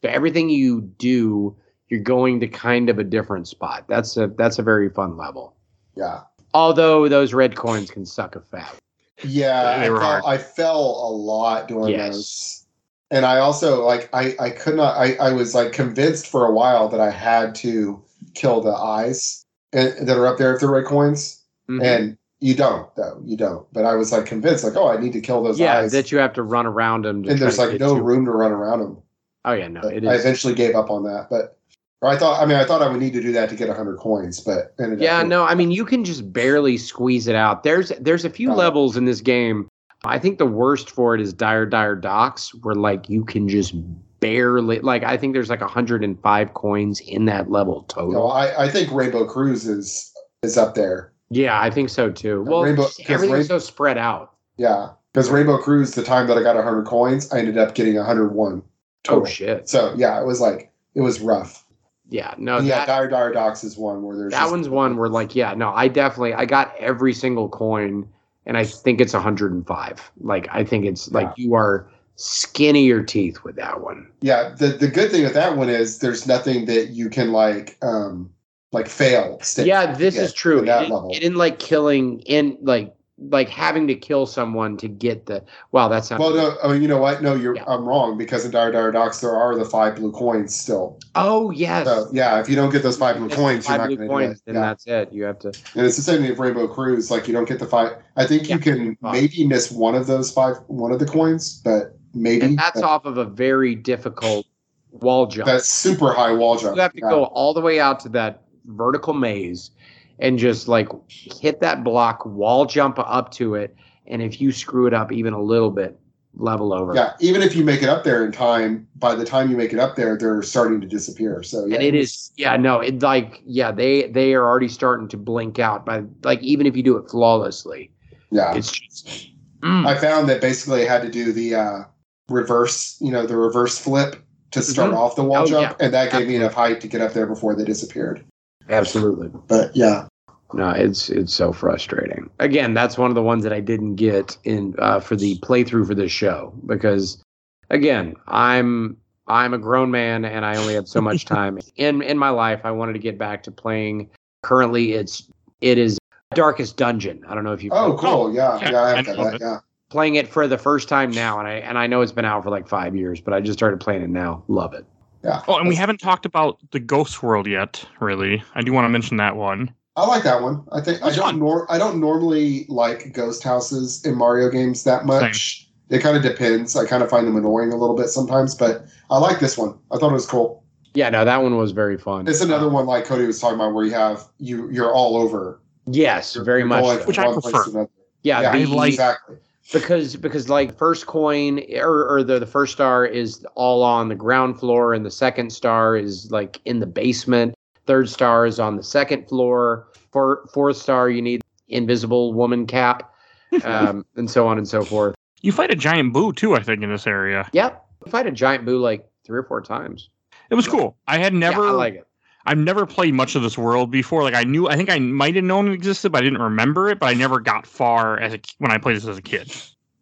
So 0.01 0.09
everything 0.09 0.49
you 0.49 0.81
do, 0.81 1.55
you're 1.89 2.01
going 2.01 2.39
to 2.41 2.47
kind 2.47 2.89
of 2.89 2.99
a 2.99 3.03
different 3.03 3.47
spot. 3.47 3.85
That's 3.87 4.17
a 4.17 4.27
that's 4.27 4.59
a 4.59 4.63
very 4.63 4.89
fun 4.89 5.17
level. 5.17 5.55
yeah, 5.95 6.21
Although 6.53 7.07
those 7.09 7.33
red 7.33 7.55
coins 7.55 7.89
can 7.91 8.05
suck 8.05 8.35
a 8.35 8.41
fat. 8.41 8.75
yeah. 9.23 9.79
They 9.79 9.85
I, 9.85 9.89
were 9.89 9.99
fell, 9.99 10.09
hard. 10.21 10.23
I 10.25 10.37
fell 10.37 10.79
a 10.81 11.11
lot 11.11 11.67
doing 11.67 11.91
Yes. 11.93 12.15
those, 12.15 12.65
and 13.11 13.25
I 13.25 13.37
also 13.39 13.85
like 13.85 14.09
I 14.13 14.35
I 14.39 14.49
could 14.49 14.75
not. 14.75 14.97
I 14.97 15.15
I 15.15 15.31
was 15.33 15.53
like 15.55 15.71
convinced 15.71 16.27
for 16.27 16.45
a 16.45 16.51
while 16.51 16.89
that 16.89 16.99
I 16.99 17.09
had 17.11 17.53
to 17.55 18.03
kill 18.33 18.61
the 18.61 18.71
eyes 18.73 19.45
and, 19.71 20.07
that 20.07 20.17
are 20.17 20.25
up 20.27 20.37
there 20.37 20.53
if 20.53 20.59
they're 20.59 20.69
red 20.71 20.85
coins, 20.85 21.41
Mhm. 21.69 21.83
and 21.83 22.17
you 22.43 22.53
don't 22.53 22.93
though. 22.95 23.21
You 23.23 23.37
don't. 23.37 23.65
But 23.71 23.85
I 23.85 23.95
was 23.95 24.11
like 24.11 24.25
convinced, 24.25 24.65
like, 24.65 24.75
oh, 24.75 24.89
I 24.89 24.99
need 24.99 25.13
to 25.13 25.21
kill 25.21 25.41
those 25.41 25.55
guys. 25.55 25.59
yeah, 25.61 25.77
eyes. 25.79 25.91
that 25.93 26.11
you 26.11 26.17
have 26.17 26.33
to 26.33 26.43
run 26.43 26.65
around 26.65 27.05
them. 27.05 27.23
And 27.23 27.39
there's 27.39 27.57
like 27.57 27.79
no 27.79 27.95
to- 27.95 28.01
room 28.01 28.25
to 28.25 28.31
run 28.31 28.51
around 28.51 28.79
them. 28.79 28.97
Oh 29.45 29.53
yeah, 29.53 29.67
no, 29.69 29.81
I 29.81 29.93
eventually 30.15 30.53
gave 30.53 30.75
up 30.75 30.89
on 30.89 31.03
that, 31.03 31.27
but 31.29 31.57
or 32.01 32.09
I 32.09 32.17
thought. 32.17 32.41
I 32.41 32.45
mean, 32.45 32.57
I 32.57 32.65
thought 32.65 32.81
I 32.81 32.89
would 32.89 32.99
need 32.99 33.13
to 33.13 33.21
do 33.21 33.31
that 33.31 33.49
to 33.49 33.55
get 33.55 33.69
hundred 33.69 33.97
coins, 33.97 34.41
but 34.41 34.73
up 34.79 34.99
Yeah, 34.99 35.19
doing- 35.19 35.29
no, 35.29 35.45
I 35.45 35.55
mean 35.55 35.71
you 35.71 35.85
can 35.85 36.03
just 36.03 36.31
barely 36.33 36.77
squeeze 36.77 37.27
it 37.27 37.35
out. 37.35 37.63
There's 37.63 37.93
there's 38.01 38.25
a 38.25 38.29
few 38.29 38.51
it. 38.51 38.55
levels 38.55 38.97
in 38.97 39.05
this 39.05 39.21
game. 39.21 39.69
I 40.03 40.19
think 40.19 40.37
the 40.37 40.45
worst 40.45 40.89
for 40.89 41.15
it 41.15 41.21
is 41.21 41.31
Dire 41.31 41.65
Dire 41.65 41.95
Docks, 41.95 42.53
where 42.55 42.75
like 42.75 43.07
you 43.07 43.23
can 43.23 43.47
just 43.47 43.73
barely 44.19 44.79
like 44.79 45.03
I 45.03 45.15
think 45.15 45.33
there's 45.33 45.49
like 45.49 45.61
105 45.61 46.53
coins 46.55 46.99
in 46.99 47.23
that 47.25 47.49
level 47.49 47.83
total. 47.83 48.11
No, 48.11 48.27
I, 48.27 48.65
I 48.65 48.69
think 48.69 48.91
Rainbow 48.91 49.25
Cruise 49.25 49.65
is 49.65 50.11
is 50.41 50.57
up 50.57 50.75
there. 50.75 51.12
Yeah, 51.33 51.59
I 51.59 51.69
think 51.69 51.89
so 51.89 52.11
too. 52.11 52.43
Well, 52.43 52.63
Rainbow- 52.63 52.87
everything's 53.07 53.31
Rain- 53.31 53.43
so 53.45 53.59
spread 53.59 53.97
out. 53.97 54.33
Yeah, 54.57 54.89
because 55.11 55.29
Rainbow 55.29 55.57
Cruise, 55.57 55.91
the 55.95 56.03
time 56.03 56.27
that 56.27 56.37
I 56.37 56.43
got 56.43 56.55
100 56.55 56.85
coins, 56.85 57.31
I 57.31 57.39
ended 57.39 57.57
up 57.57 57.75
getting 57.75 57.95
101 57.95 58.61
total. 59.03 59.23
Oh 59.23 59.25
shit. 59.25 59.67
So 59.69 59.93
yeah, 59.97 60.19
it 60.19 60.25
was 60.25 60.39
like 60.39 60.71
it 60.95 61.01
was 61.01 61.19
rough. 61.19 61.65
Yeah, 62.09 62.35
no, 62.37 62.57
And 62.57 62.67
yeah, 62.67 62.79
that, 62.79 62.87
Dire 62.87 63.07
Dire 63.07 63.31
Docks 63.31 63.63
is 63.63 63.77
one 63.77 64.03
where 64.03 64.15
there's 64.15 64.31
that 64.31 64.51
one's 64.51 64.69
one 64.69 64.97
where 64.97 65.09
like 65.09 65.35
yeah, 65.35 65.53
no, 65.55 65.71
I 65.73 65.87
definitely 65.87 66.33
I 66.33 66.45
got 66.45 66.75
every 66.77 67.13
single 67.13 67.49
coin 67.49 68.07
and 68.45 68.57
I 68.57 68.65
think 68.65 69.01
it's 69.01 69.13
105. 69.13 70.11
Like 70.19 70.47
I 70.51 70.63
think 70.63 70.85
it's 70.85 71.11
like 71.11 71.31
you 71.37 71.55
are 71.55 71.87
skinny 72.15 72.85
your 72.85 73.01
teeth 73.03 73.43
with 73.43 73.55
that 73.55 73.81
one. 73.81 74.07
Yeah, 74.21 74.49
the 74.49 74.67
the 74.67 74.87
good 74.87 75.09
thing 75.11 75.23
with 75.23 75.33
that 75.33 75.57
one 75.57 75.69
is 75.69 75.99
there's 75.99 76.27
nothing 76.27 76.65
that 76.65 76.89
you 76.89 77.09
can 77.09 77.31
like 77.31 77.77
um 77.81 78.29
like 78.73 78.87
fail. 78.87 79.39
state 79.41 79.67
yeah, 79.67 79.93
this 79.93 80.17
is 80.17 80.33
true. 80.33 80.59
in 80.59 80.65
that 80.65 80.89
level. 80.89 81.11
it 81.11 81.19
didn't 81.19 81.37
like 81.37 81.59
killing 81.59 82.19
in 82.21 82.57
like 82.61 82.93
like 83.29 83.47
having 83.47 83.87
to 83.87 83.95
kill 83.95 84.25
someone 84.25 84.75
to 84.75 84.87
get 84.87 85.27
the 85.27 85.43
wow. 85.71 85.87
That's 85.87 86.09
not 86.09 86.19
Well, 86.19 86.33
no, 86.33 86.57
oh, 86.63 86.73
you 86.73 86.87
know 86.87 86.97
what? 86.97 87.21
No, 87.21 87.35
you're 87.35 87.55
Yeah. 87.55 87.63
I'm 87.67 87.85
wrong 87.85 88.17
because 88.17 88.43
in 88.43 88.51
Dire 88.51 88.71
Dire 88.71 88.91
Docks 88.91 89.21
there 89.21 89.35
are 89.35 89.55
the 89.55 89.63
five 89.63 89.95
blue 89.95 90.11
coins 90.11 90.55
still. 90.55 90.99
Oh 91.15 91.51
yes. 91.51 91.85
So 91.85 92.09
yeah, 92.11 92.41
if 92.41 92.49
you 92.49 92.55
don't 92.55 92.71
get 92.71 92.81
those 92.83 92.97
five 92.97 93.17
blue 93.17 93.29
coins, 93.29 93.69
you're 93.69 93.77
not 93.77 93.85
going 93.87 93.99
to 93.99 94.33
do 94.33 94.41
then. 94.45 94.55
Yeah. 94.55 94.61
that's 94.61 94.87
it. 94.87 95.13
You 95.13 95.23
have 95.25 95.39
to. 95.39 95.49
And 95.75 95.85
it's 95.85 95.95
the 95.95 96.01
same 96.01 96.21
thing 96.21 96.31
with 96.31 96.39
Rainbow 96.39 96.67
Cruise. 96.67 97.11
Like 97.11 97.27
you 97.27 97.33
don't 97.33 97.47
get 97.47 97.59
the 97.59 97.67
five. 97.67 97.95
I 98.17 98.25
think 98.25 98.49
you 98.49 98.57
can 98.57 98.95
five. 98.97 99.13
maybe 99.13 99.45
miss 99.45 99.71
one 99.71 99.95
of 99.95 100.07
those 100.07 100.31
five, 100.31 100.57
one 100.67 100.91
of 100.91 100.99
the 100.99 101.05
coins, 101.05 101.61
but 101.63 101.95
maybe 102.13 102.45
And 102.45 102.57
that's 102.57 102.81
That- 102.81 102.83
off 102.87 103.05
of 103.05 103.17
a 103.17 103.25
very 103.25 103.75
difficult 103.75 104.47
wall 104.91 105.27
jump. 105.27 105.45
That's 105.45 105.69
super 105.69 106.13
high 106.13 106.33
wall 106.33 106.57
jump. 106.57 106.75
you 106.75 106.81
have 106.81 106.93
to 106.93 106.99
Yeah. 107.01 107.09
go 107.09 107.23
all 107.25 107.53
the 107.53 107.61
way 107.61 107.79
out 107.79 107.99
to 108.01 108.09
that 108.09 108.41
vertical 108.65 109.13
maze 109.13 109.71
and 110.19 110.37
just 110.37 110.67
like 110.67 110.87
hit 111.09 111.59
that 111.61 111.83
block, 111.83 112.25
wall 112.25 112.65
jump 112.65 112.99
up 112.99 113.31
to 113.31 113.55
it, 113.55 113.75
and 114.07 114.21
if 114.21 114.39
you 114.39 114.51
screw 114.51 114.87
it 114.87 114.93
up 114.93 115.11
even 115.11 115.33
a 115.33 115.41
little 115.41 115.71
bit, 115.71 115.99
level 116.35 116.73
over. 116.73 116.95
Yeah, 116.95 117.13
even 117.19 117.41
if 117.41 117.55
you 117.55 117.63
make 117.63 117.83
it 117.83 117.89
up 117.89 118.03
there 118.03 118.25
in 118.25 118.31
time, 118.31 118.87
by 118.95 119.15
the 119.15 119.25
time 119.25 119.49
you 119.51 119.57
make 119.57 119.73
it 119.73 119.79
up 119.79 119.95
there, 119.95 120.17
they're 120.17 120.41
starting 120.41 120.81
to 120.81 120.87
disappear. 120.87 121.43
So 121.43 121.65
yeah, 121.65 121.75
and 121.75 121.83
it 121.83 121.95
is 121.95 122.31
yeah 122.37 122.57
no 122.57 122.79
it 122.79 123.01
like 123.01 123.41
yeah 123.45 123.71
they 123.71 124.07
they 124.07 124.33
are 124.33 124.45
already 124.45 124.67
starting 124.67 125.07
to 125.09 125.17
blink 125.17 125.59
out 125.59 125.85
by 125.85 126.03
like 126.23 126.41
even 126.41 126.65
if 126.65 126.75
you 126.75 126.83
do 126.83 126.97
it 126.97 127.09
flawlessly 127.09 127.91
Yeah, 128.31 128.55
it's 128.55 128.71
just 128.71 129.29
mm. 129.61 129.85
I 129.85 129.97
found 129.97 130.27
that 130.29 130.41
basically 130.41 130.87
I 130.87 130.91
had 130.91 131.01
to 131.03 131.09
do 131.09 131.31
the 131.31 131.55
uh, 131.55 131.83
reverse, 132.29 132.97
you 132.99 133.11
know, 133.11 133.25
the 133.25 133.37
reverse 133.37 133.77
flip 133.77 134.15
to 134.51 134.61
start 134.61 134.91
Mhm. 134.91 134.97
off 134.97 135.15
the 135.15 135.23
wall 135.23 135.43
Oh, 135.43 135.47
jump, 135.47 135.77
and 135.79 135.93
that 135.93 136.11
gave 136.11 136.27
me 136.27 136.35
enough 136.35 136.53
height 136.53 136.81
to 136.81 136.87
get 136.87 137.01
up 137.01 137.13
there 137.13 137.27
before 137.27 137.55
they 137.55 137.63
disappeared. 137.63 138.23
Absolutely. 138.69 139.29
But 139.47 139.75
yeah, 139.75 140.07
no 140.53 140.69
it's 140.69 141.09
it's 141.09 141.33
so 141.33 141.51
frustrating. 141.51 142.29
Again 142.39 142.73
that's 142.73 142.97
one 142.97 143.09
of 143.11 143.15
the 143.15 143.23
ones 143.23 143.43
that 143.43 143.53
i 143.53 143.59
didn't 143.59 143.95
get 143.95 144.37
in 144.43 144.75
uh, 144.79 144.99
for 144.99 145.15
the 145.15 145.37
playthrough 145.39 145.87
for 145.87 145.95
this 145.95 146.11
show 146.11 146.53
because 146.67 147.21
again 147.69 148.15
i'm 148.27 148.95
i'm 149.27 149.53
a 149.53 149.57
grown 149.57 149.89
man 149.89 150.25
and 150.25 150.45
i 150.45 150.55
only 150.57 150.73
have 150.75 150.87
so 150.87 151.01
much 151.01 151.25
time 151.37 151.57
in 151.77 152.01
in 152.01 152.17
my 152.17 152.29
life. 152.29 152.61
I 152.63 152.71
wanted 152.71 152.93
to 152.93 152.99
get 152.99 153.17
back 153.17 153.43
to 153.43 153.51
playing. 153.51 154.09
Currently 154.43 154.93
it's 154.93 155.27
it 155.61 155.77
is 155.77 155.97
darkest 156.35 156.77
dungeon. 156.77 157.23
I 157.27 157.33
don't 157.35 157.43
know 157.43 157.53
if 157.53 157.63
you 157.63 157.69
oh 157.73 157.95
cool, 157.97 158.33
yeah, 158.33 158.59
Yeah, 158.59 158.71
yeah, 158.71 158.81
I 158.81 158.91
I 158.91 158.95
have 158.97 159.05
got 159.05 159.15
that. 159.17 159.33
it. 159.35 159.41
Yeah, 159.41 159.59
playing 159.89 160.15
it 160.15 160.27
for 160.27 160.47
the 160.47 160.57
first 160.57 160.89
time 160.89 161.11
now 161.11 161.39
and 161.39 161.47
i 161.47 161.53
and 161.53 161.77
i 161.77 161.85
know 161.87 162.01
it's 162.01 162.11
been 162.11 162.25
out 162.25 162.43
for 162.43 162.49
like 162.49 162.67
five 162.67 162.95
years 162.95 163.21
but 163.21 163.33
i 163.33 163.39
just 163.39 163.57
started 163.57 163.79
playing 163.79 164.01
it 164.01 164.09
now. 164.09 164.43
Love 164.47 164.73
it 164.73 164.85
yeah. 165.23 165.41
Oh, 165.47 165.57
and 165.57 165.67
we 165.67 165.75
haven't 165.75 165.99
talked 165.99 166.25
about 166.25 166.59
the 166.71 166.79
Ghost 166.79 167.23
World 167.23 167.47
yet, 167.47 167.83
really. 167.99 168.43
I 168.55 168.61
do 168.61 168.73
want 168.73 168.85
to 168.85 168.89
mention 168.89 169.17
that 169.17 169.35
one. 169.35 169.73
I 169.95 170.05
like 170.07 170.23
that 170.23 170.41
one. 170.41 170.63
I 170.71 170.81
think 170.81 171.03
I 171.03 171.11
don't 171.13 171.37
nor 171.37 171.71
I 171.71 171.77
don't 171.77 171.99
normally 171.99 172.65
like 172.67 173.13
ghost 173.13 173.43
houses 173.43 174.03
in 174.05 174.15
Mario 174.15 174.49
games 174.49 174.83
that 174.85 175.05
much. 175.05 175.69
It 175.89 175.99
kind 175.99 176.17
of 176.17 176.23
depends. 176.23 176.75
I 176.75 176.85
kind 176.85 177.03
of 177.03 177.09
find 177.09 177.27
them 177.27 177.35
annoying 177.35 177.71
a 177.71 177.75
little 177.75 177.95
bit 177.95 178.07
sometimes, 178.07 178.55
but 178.55 178.85
I 179.11 179.19
like 179.19 179.39
this 179.39 179.55
one. 179.57 179.77
I 179.91 179.97
thought 179.97 180.09
it 180.09 180.13
was 180.13 180.25
cool. 180.25 180.63
Yeah, 180.95 181.09
no, 181.09 181.23
that 181.25 181.43
one 181.43 181.57
was 181.57 181.71
very 181.71 181.97
fun. 181.97 182.27
It's 182.27 182.41
another 182.41 182.69
one 182.69 182.85
like 182.87 183.05
Cody 183.05 183.25
was 183.25 183.39
talking 183.39 183.55
about 183.55 183.73
where 183.73 183.85
you 183.85 183.91
have 183.93 184.23
you 184.39 184.69
you're 184.71 184.91
all 184.91 185.15
over. 185.17 185.59
Yes, 185.85 186.33
You're- 186.33 186.45
very 186.45 186.59
you're 186.61 186.67
much. 186.67 186.83
going 186.83 186.99
Which 187.07 187.19
I 187.19 187.31
prefer. 187.31 187.87
Yeah, 188.23 188.41
Yeah, 188.41 188.51
the, 188.53 188.65
like- 188.67 188.93
exactly. 188.93 189.37
Because 189.71 190.15
because 190.15 190.49
like 190.49 190.77
first 190.77 191.07
coin 191.07 191.61
or, 191.75 192.07
or 192.07 192.23
the 192.23 192.39
the 192.39 192.45
first 192.45 192.73
star 192.73 193.05
is 193.05 193.45
all 193.55 193.83
on 193.83 194.09
the 194.09 194.15
ground 194.15 194.59
floor 194.59 194.93
and 194.93 195.05
the 195.05 195.11
second 195.11 195.51
star 195.51 195.95
is 195.95 196.31
like 196.31 196.59
in 196.65 196.79
the 196.79 196.85
basement. 196.85 197.55
Third 197.85 198.09
star 198.09 198.45
is 198.45 198.59
on 198.59 198.75
the 198.75 198.83
second 198.83 199.27
floor. 199.27 199.87
For 200.11 200.47
fourth 200.53 200.77
star 200.77 201.09
you 201.09 201.21
need 201.21 201.41
invisible 201.69 202.33
woman 202.33 202.67
cap 202.67 203.13
um, 203.63 204.05
and 204.15 204.29
so 204.29 204.47
on 204.47 204.57
and 204.57 204.67
so 204.67 204.83
forth. 204.83 205.15
You 205.41 205.51
fight 205.51 205.71
a 205.71 205.75
giant 205.75 206.13
boo 206.13 206.33
too, 206.33 206.55
I 206.55 206.63
think, 206.63 206.81
in 206.83 206.89
this 206.89 207.07
area. 207.07 207.49
yep. 207.53 207.85
I 208.05 208.09
fight 208.09 208.27
a 208.27 208.31
giant 208.31 208.65
boo 208.65 208.79
like 208.79 209.09
three 209.25 209.39
or 209.39 209.43
four 209.43 209.61
times. 209.61 210.09
It 210.49 210.55
was 210.55 210.67
cool. 210.67 210.97
I 211.07 211.17
had 211.17 211.33
never 211.33 211.63
yeah, 211.63 211.69
i 211.69 211.71
like 211.71 211.93
it 211.95 212.07
I've 212.45 212.57
never 212.57 212.85
played 212.85 213.13
much 213.13 213.35
of 213.35 213.41
this 213.41 213.57
world 213.57 213.89
before. 213.91 214.23
Like 214.23 214.35
I 214.35 214.43
knew, 214.43 214.67
I 214.67 214.75
think 214.75 214.89
I 214.89 214.99
might 214.99 215.35
have 215.35 215.43
known 215.45 215.69
it 215.69 215.73
existed, 215.73 216.11
but 216.11 216.19
I 216.19 216.21
didn't 216.23 216.41
remember 216.41 216.89
it. 216.89 216.99
But 216.99 217.07
I 217.07 217.13
never 217.13 217.39
got 217.39 217.65
far 217.65 218.19
as 218.19 218.33
a 218.33 218.39
when 218.59 218.71
I 218.71 218.77
played 218.77 218.95
this 218.97 219.05
as 219.07 219.17
a 219.17 219.21
kid. 219.21 219.47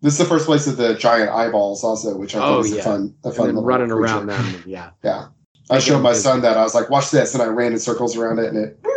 This 0.01 0.13
is 0.13 0.17
the 0.17 0.25
first 0.25 0.45
place 0.47 0.65
of 0.65 0.77
the 0.77 0.95
giant 0.95 1.29
eyeballs, 1.29 1.83
also, 1.83 2.17
which 2.17 2.33
I 2.35 2.39
thought 2.39 2.53
Oh, 2.55 2.57
was 2.57 2.71
yeah. 2.71 2.79
a 2.79 2.83
fun, 2.83 3.13
a 3.23 3.31
fun 3.31 3.45
then 3.47 3.55
little 3.55 3.63
running 3.63 3.89
creature. 3.89 4.01
around 4.15 4.25
them 4.27 4.63
yeah 4.65 4.89
Yeah, 5.03 5.27
I 5.69 5.77
showed 5.77 6.01
my 6.01 6.13
son 6.13 6.41
that. 6.41 6.57
I 6.57 6.63
was 6.63 6.73
like, 6.73 6.89
"Watch 6.89 7.11
this," 7.11 7.33
and 7.35 7.43
I 7.43 7.45
ran 7.47 7.71
in 7.73 7.79
circles 7.79 8.17
around 8.17 8.39
it, 8.39 8.53
and 8.53 8.57
it. 8.57 8.79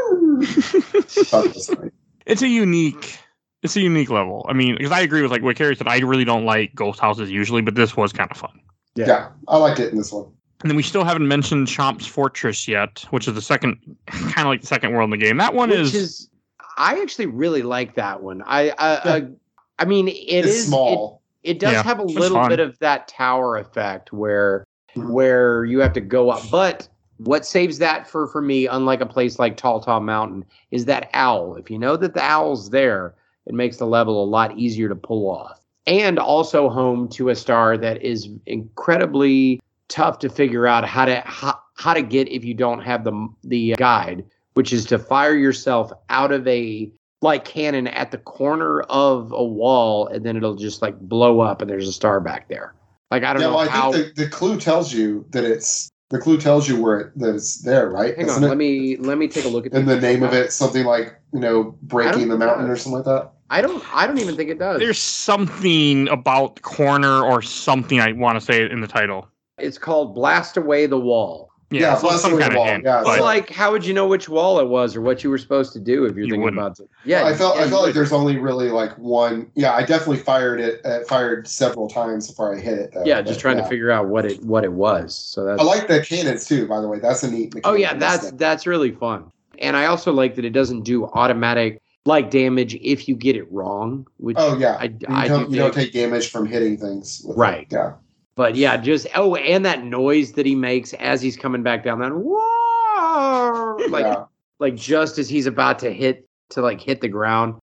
It. 1.06 1.92
It's 2.26 2.42
a 2.42 2.48
unique, 2.48 3.18
it's 3.62 3.76
a 3.76 3.80
unique 3.80 4.10
level. 4.10 4.46
I 4.48 4.52
mean, 4.54 4.76
because 4.76 4.92
I 4.92 5.00
agree 5.00 5.22
with 5.22 5.30
like 5.30 5.42
what 5.42 5.56
Carrie 5.56 5.76
said. 5.76 5.86
I 5.88 5.98
really 5.98 6.24
don't 6.24 6.44
like 6.46 6.74
ghost 6.74 7.00
houses 7.00 7.30
usually, 7.30 7.62
but 7.62 7.74
this 7.74 7.96
was 7.96 8.12
kind 8.12 8.30
of 8.30 8.36
fun. 8.36 8.58
yeah, 8.94 9.28
I 9.46 9.58
liked 9.58 9.78
it 9.80 9.92
in 9.92 9.98
this 9.98 10.10
one. 10.12 10.32
And 10.64 10.70
then 10.70 10.76
we 10.76 10.82
still 10.82 11.04
haven't 11.04 11.28
mentioned 11.28 11.68
Whomp's 11.68 12.06
Fortress 12.06 12.66
yet, 12.66 13.04
which 13.10 13.28
is 13.28 13.34
the 13.34 13.42
second, 13.42 13.76
kind 14.06 14.40
of 14.40 14.46
like 14.46 14.62
the 14.62 14.66
second 14.66 14.92
world 14.94 15.12
in 15.12 15.18
the 15.20 15.22
game. 15.24 15.36
That 15.36 15.52
one 15.52 15.68
which 15.68 15.78
is, 15.78 15.94
is 15.94 16.30
i 16.78 17.00
actually 17.00 17.26
really 17.26 17.62
like 17.62 17.94
that 17.94 18.20
one 18.20 18.42
i 18.46 18.70
i 18.78 18.92
Yeah. 18.94 19.00
I, 19.04 19.26
I 19.78 19.84
mean 19.84 20.08
it 20.08 20.12
it's 20.12 20.48
is 20.48 20.64
it- 20.64 20.66
small. 20.68 21.20
It 21.42 21.58
does 21.58 21.74
Yeah, 21.74 21.82
have 21.82 21.98
a 21.98 22.04
little 22.04 22.48
bit 22.48 22.58
of 22.60 22.78
that 22.78 23.06
tower 23.06 23.58
effect 23.58 24.10
where 24.14 24.64
where 24.96 25.66
you 25.66 25.80
have 25.80 25.92
to 25.92 26.00
go 26.00 26.30
up. 26.30 26.40
But 26.50 26.88
what 27.18 27.44
saves 27.44 27.76
that 27.80 28.08
for 28.08 28.26
for 28.28 28.40
me, 28.40 28.66
unlike 28.66 29.02
a 29.02 29.06
place 29.06 29.38
like 29.38 29.58
Tall 29.58 29.80
Tall 29.80 30.00
Mountain, 30.00 30.46
is 30.70 30.86
that 30.86 31.10
owl. 31.12 31.56
If 31.56 31.70
you 31.70 31.78
know 31.78 31.98
that 31.98 32.14
the 32.14 32.24
owl's 32.24 32.70
there, 32.70 33.14
it 33.44 33.52
makes 33.52 33.76
the 33.76 33.86
level 33.86 34.24
a 34.24 34.26
lot 34.26 34.56
easier 34.58 34.88
to 34.88 34.94
pull 34.96 35.30
off. 35.30 35.60
And 35.86 36.18
also 36.18 36.70
home 36.70 37.08
to 37.10 37.28
a 37.28 37.34
star 37.36 37.76
that 37.76 38.00
is 38.02 38.30
incredibly 38.46 39.60
tough 39.88 40.18
to 40.20 40.28
figure 40.28 40.66
out 40.66 40.84
how 40.86 41.04
to 41.04 41.20
how, 41.24 41.58
how 41.76 41.94
to 41.94 42.02
get 42.02 42.28
if 42.28 42.44
you 42.44 42.54
don't 42.54 42.80
have 42.80 43.04
the 43.04 43.28
the 43.44 43.74
guide, 43.78 44.24
which 44.54 44.72
is 44.72 44.84
to 44.86 44.98
fire 44.98 45.34
yourself 45.36 45.92
out 46.10 46.32
of 46.32 46.46
a 46.46 46.90
like 47.22 47.44
cannon 47.44 47.86
at 47.88 48.10
the 48.10 48.18
corner 48.18 48.82
of 48.82 49.32
a 49.32 49.42
wall 49.44 50.06
and 50.08 50.24
then 50.26 50.36
it'll 50.36 50.56
just 50.56 50.82
like 50.82 50.98
blow 51.00 51.40
up 51.40 51.62
and 51.62 51.70
there's 51.70 51.88
a 51.88 51.92
star 51.92 52.20
back 52.20 52.48
there. 52.48 52.74
Like 53.10 53.24
I 53.24 53.32
don't 53.32 53.42
Yeah, 53.42 53.48
know 53.48 53.56
well, 53.56 53.64
I 53.66 53.68
how 53.68 53.92
think 53.92 54.14
the, 54.14 54.24
the 54.24 54.30
clue 54.30 54.58
tells 54.58 54.92
you 54.92 55.24
that 55.30 55.44
it's 55.44 55.88
the 56.10 56.18
clue 56.18 56.38
tells 56.38 56.68
you 56.68 56.80
where 56.80 57.00
it, 57.00 57.18
that 57.18 57.34
it's 57.34 57.62
there, 57.62 57.88
right? 57.90 58.16
Hang 58.16 58.26
Doesn't 58.26 58.44
on, 58.44 58.46
it? 58.46 58.48
let 58.50 58.58
me 58.58 58.96
let 58.98 59.18
me 59.18 59.26
take 59.28 59.44
a 59.44 59.48
look 59.48 59.66
at 59.66 59.72
and 59.72 59.88
the 59.88 60.00
name 60.00 60.22
of 60.22 60.32
it 60.34 60.52
something 60.52 60.84
like 60.84 61.18
you 61.32 61.40
know 61.40 61.76
breaking 61.82 62.28
the 62.28 62.36
mountain 62.36 62.68
or 62.68 62.76
something 62.76 62.98
like 62.98 63.04
that. 63.06 63.32
I 63.50 63.60
don't 63.62 63.82
I 63.94 64.06
don't 64.06 64.18
even 64.18 64.36
think 64.36 64.50
it 64.50 64.58
does. 64.58 64.80
there's 64.80 64.98
something 64.98 66.08
about 66.08 66.60
corner 66.62 67.22
or 67.22 67.40
something 67.42 68.00
I 68.00 68.12
want 68.12 68.38
to 68.38 68.44
say 68.44 68.68
in 68.70 68.80
the 68.80 68.86
title. 68.86 69.28
It's 69.58 69.78
called 69.78 70.14
Blast 70.14 70.56
Away 70.56 70.86
the 70.86 70.98
Wall. 70.98 71.50
Yeah, 71.70 71.80
Yeah, 71.80 71.94
so 71.96 72.02
Blast 72.02 72.22
some 72.22 72.32
Away 72.32 72.42
the 72.42 72.48
kind 72.48 72.52
of 72.54 72.58
Wall, 72.58 72.66
hint. 72.66 72.84
yeah, 72.84 73.00
It's 73.00 73.20
like 73.20 73.50
how 73.50 73.72
would 73.72 73.84
you 73.84 73.94
know 73.94 74.06
which 74.06 74.28
wall 74.28 74.60
it 74.60 74.68
was 74.68 74.94
or 74.94 75.00
what 75.00 75.24
you 75.24 75.30
were 75.30 75.38
supposed 75.38 75.72
to 75.72 75.80
do 75.80 76.04
if 76.04 76.14
you're 76.14 76.24
You 76.26 76.32
thinking 76.32 76.42
wouldn't. 76.42 76.60
about 76.60 76.78
it? 76.80 76.88
Yeah, 77.04 77.24
I 77.24 77.34
felt 77.34 77.56
yeah, 77.56 77.62
I 77.64 77.68
felt 77.68 77.82
like 77.82 77.88
would. 77.88 77.94
there's 77.96 78.12
only 78.12 78.36
really 78.38 78.68
like 78.70 78.92
one. 78.98 79.50
Yeah, 79.54 79.72
I 79.72 79.80
definitely 79.84 80.18
fired 80.18 80.60
it. 80.60 80.84
Uh, 80.84 81.00
fired 81.08 81.48
several 81.48 81.88
times 81.88 82.28
before 82.28 82.54
I 82.56 82.60
hit 82.60 82.78
it. 82.78 82.90
Though. 82.94 83.04
yeah, 83.04 83.16
But, 83.22 83.26
just 83.28 83.40
trying 83.40 83.56
yeah. 83.56 83.64
to 83.64 83.68
figure 83.68 83.90
out 83.90 84.06
what 84.08 84.24
it 84.24 84.42
what 84.44 84.62
it 84.62 84.72
was. 84.72 85.16
So 85.16 85.44
that's 85.44 85.60
I 85.60 85.64
like 85.64 85.88
the 85.88 86.00
cannons 86.00 86.46
too. 86.46 86.68
By 86.68 86.80
the 86.80 86.86
way, 86.88 86.98
that's 87.00 87.22
a 87.24 87.30
neat. 87.30 87.54
Oh 87.64 87.74
yeah, 87.74 87.94
that's 87.94 88.28
thing. 88.28 88.36
that's 88.36 88.66
really 88.66 88.92
fun. 88.92 89.30
And 89.58 89.76
I 89.76 89.86
also 89.86 90.12
like 90.12 90.34
that 90.36 90.44
it 90.44 90.50
doesn't 90.50 90.82
do 90.82 91.06
automatic 91.06 91.80
like 92.06 92.30
damage 92.30 92.74
if 92.82 93.08
you 93.08 93.16
get 93.16 93.34
it 93.34 93.50
wrong. 93.50 94.06
Which 94.18 94.36
Oh 94.38 94.58
yeah, 94.58 94.76
I, 94.78 94.84
you, 94.84 94.98
I 95.08 95.26
don't, 95.26 95.46
do 95.50 95.56
you 95.56 95.62
don't 95.62 95.72
take 95.74 95.92
damage 95.92 96.30
from 96.30 96.46
hitting 96.46 96.76
things. 96.76 97.22
with 97.24 97.36
it. 97.36 97.40
Right. 97.40 97.66
Yeah. 97.70 97.94
But 98.36 98.56
yeah, 98.56 98.76
just 98.76 99.06
oh, 99.14 99.36
and 99.36 99.64
that 99.64 99.84
noise 99.84 100.32
that 100.32 100.44
he 100.46 100.54
makes 100.54 100.92
as 100.94 101.22
he's 101.22 101.36
coming 101.36 101.62
back 101.62 101.84
down 101.84 102.00
that 102.00 102.12
whoa, 102.12 103.76
like 103.88 104.04
yeah. 104.04 104.24
like 104.58 104.74
just 104.74 105.18
as 105.18 105.28
he's 105.28 105.46
about 105.46 105.78
to 105.80 105.92
hit 105.92 106.28
to 106.50 106.60
like 106.60 106.80
hit 106.80 107.00
the 107.00 107.08
ground. 107.08 107.54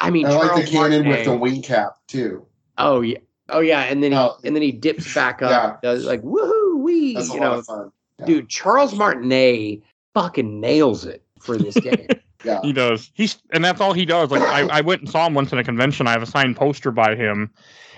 I 0.00 0.10
mean, 0.10 0.26
I 0.26 0.30
like 0.30 0.48
Charles 0.48 0.64
the 0.64 0.70
cannon 0.70 1.08
with 1.08 1.24
the 1.24 1.36
wing 1.36 1.62
cap 1.62 1.94
too. 2.08 2.46
Oh 2.76 3.00
yeah, 3.00 3.18
oh 3.48 3.60
yeah, 3.60 3.82
and 3.82 4.02
then 4.02 4.12
he 4.12 4.18
Oh. 4.18 4.36
and 4.44 4.54
then 4.54 4.62
he 4.62 4.72
dips 4.72 5.12
back 5.14 5.40
up, 5.42 5.80
Yeah. 5.82 5.90
does 5.90 6.04
like 6.04 6.22
woohoo 6.22 6.78
wee, 6.78 7.14
That's 7.14 7.30
a 7.30 7.34
you 7.34 7.40
lot 7.40 7.46
know, 7.52 7.58
of 7.58 7.66
fun. 7.66 7.92
Yeah. 8.20 8.26
dude. 8.26 8.48
Charles 8.48 8.94
Martinet 8.94 9.80
fucking 10.14 10.60
nails 10.60 11.06
it 11.06 11.22
for 11.40 11.56
this 11.56 11.74
game. 11.80 12.06
Yeah. 12.44 12.60
He 12.62 12.72
does. 12.72 13.10
He's 13.14 13.38
and 13.52 13.64
that's 13.64 13.80
all 13.80 13.92
he 13.94 14.04
does. 14.04 14.30
Like 14.30 14.42
I, 14.42 14.78
I 14.78 14.80
went 14.82 15.00
and 15.00 15.10
saw 15.10 15.26
him 15.26 15.34
once 15.34 15.52
in 15.52 15.58
a 15.58 15.64
convention. 15.64 16.06
I 16.06 16.12
have 16.12 16.22
a 16.22 16.26
signed 16.26 16.56
poster 16.56 16.90
by 16.90 17.16
him, 17.16 17.50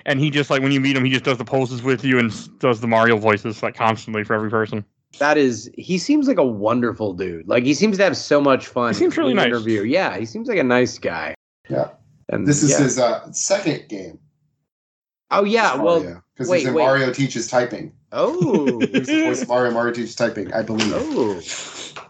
and 0.06 0.20
he 0.20 0.30
just 0.30 0.50
like 0.50 0.62
when 0.62 0.72
you 0.72 0.80
meet 0.80 0.96
him, 0.96 1.04
he 1.04 1.10
just 1.10 1.24
does 1.24 1.38
the 1.38 1.44
poses 1.44 1.82
with 1.82 2.04
you 2.04 2.18
and 2.18 2.32
does 2.58 2.80
the 2.80 2.86
Mario 2.86 3.16
voices 3.16 3.62
like 3.62 3.74
constantly 3.74 4.24
for 4.24 4.34
every 4.34 4.50
person. 4.50 4.84
that 5.18 5.36
is, 5.36 5.70
he 5.76 5.98
seems 5.98 6.28
like 6.28 6.38
a 6.38 6.44
wonderful 6.46 7.12
dude. 7.14 7.48
Like 7.48 7.64
he 7.64 7.74
seems 7.74 7.96
to 7.98 8.04
have 8.04 8.16
so 8.16 8.40
much 8.40 8.66
fun. 8.66 8.92
He 8.92 8.98
seems 8.98 9.16
really 9.16 9.32
in 9.32 9.36
the 9.36 9.42
nice. 9.42 9.48
Interview, 9.48 9.82
yeah, 9.82 10.16
he 10.16 10.24
seems 10.24 10.48
like 10.48 10.58
a 10.58 10.64
nice 10.64 10.98
guy. 10.98 11.34
Yeah. 11.68 11.90
and 12.28 12.46
This 12.46 12.62
is 12.62 12.70
yeah. 12.70 12.78
his 12.78 12.98
uh, 12.98 13.32
second 13.32 13.88
game. 13.88 14.18
Oh 15.30 15.44
yeah, 15.44 15.76
well, 15.76 16.22
because 16.34 16.52
he's 16.52 16.66
in 16.66 16.74
wait. 16.74 16.82
Mario 16.82 17.12
teaches 17.12 17.46
typing. 17.48 17.92
oh, 18.12 18.80
He's 18.92 19.06
the 19.06 19.24
voice 19.24 19.42
of 19.42 19.48
Mario. 19.48 19.70
Mario 19.70 19.92
teaches 19.92 20.16
typing. 20.16 20.52
I 20.52 20.62
believe. 20.62 20.92
oh. 20.94 21.40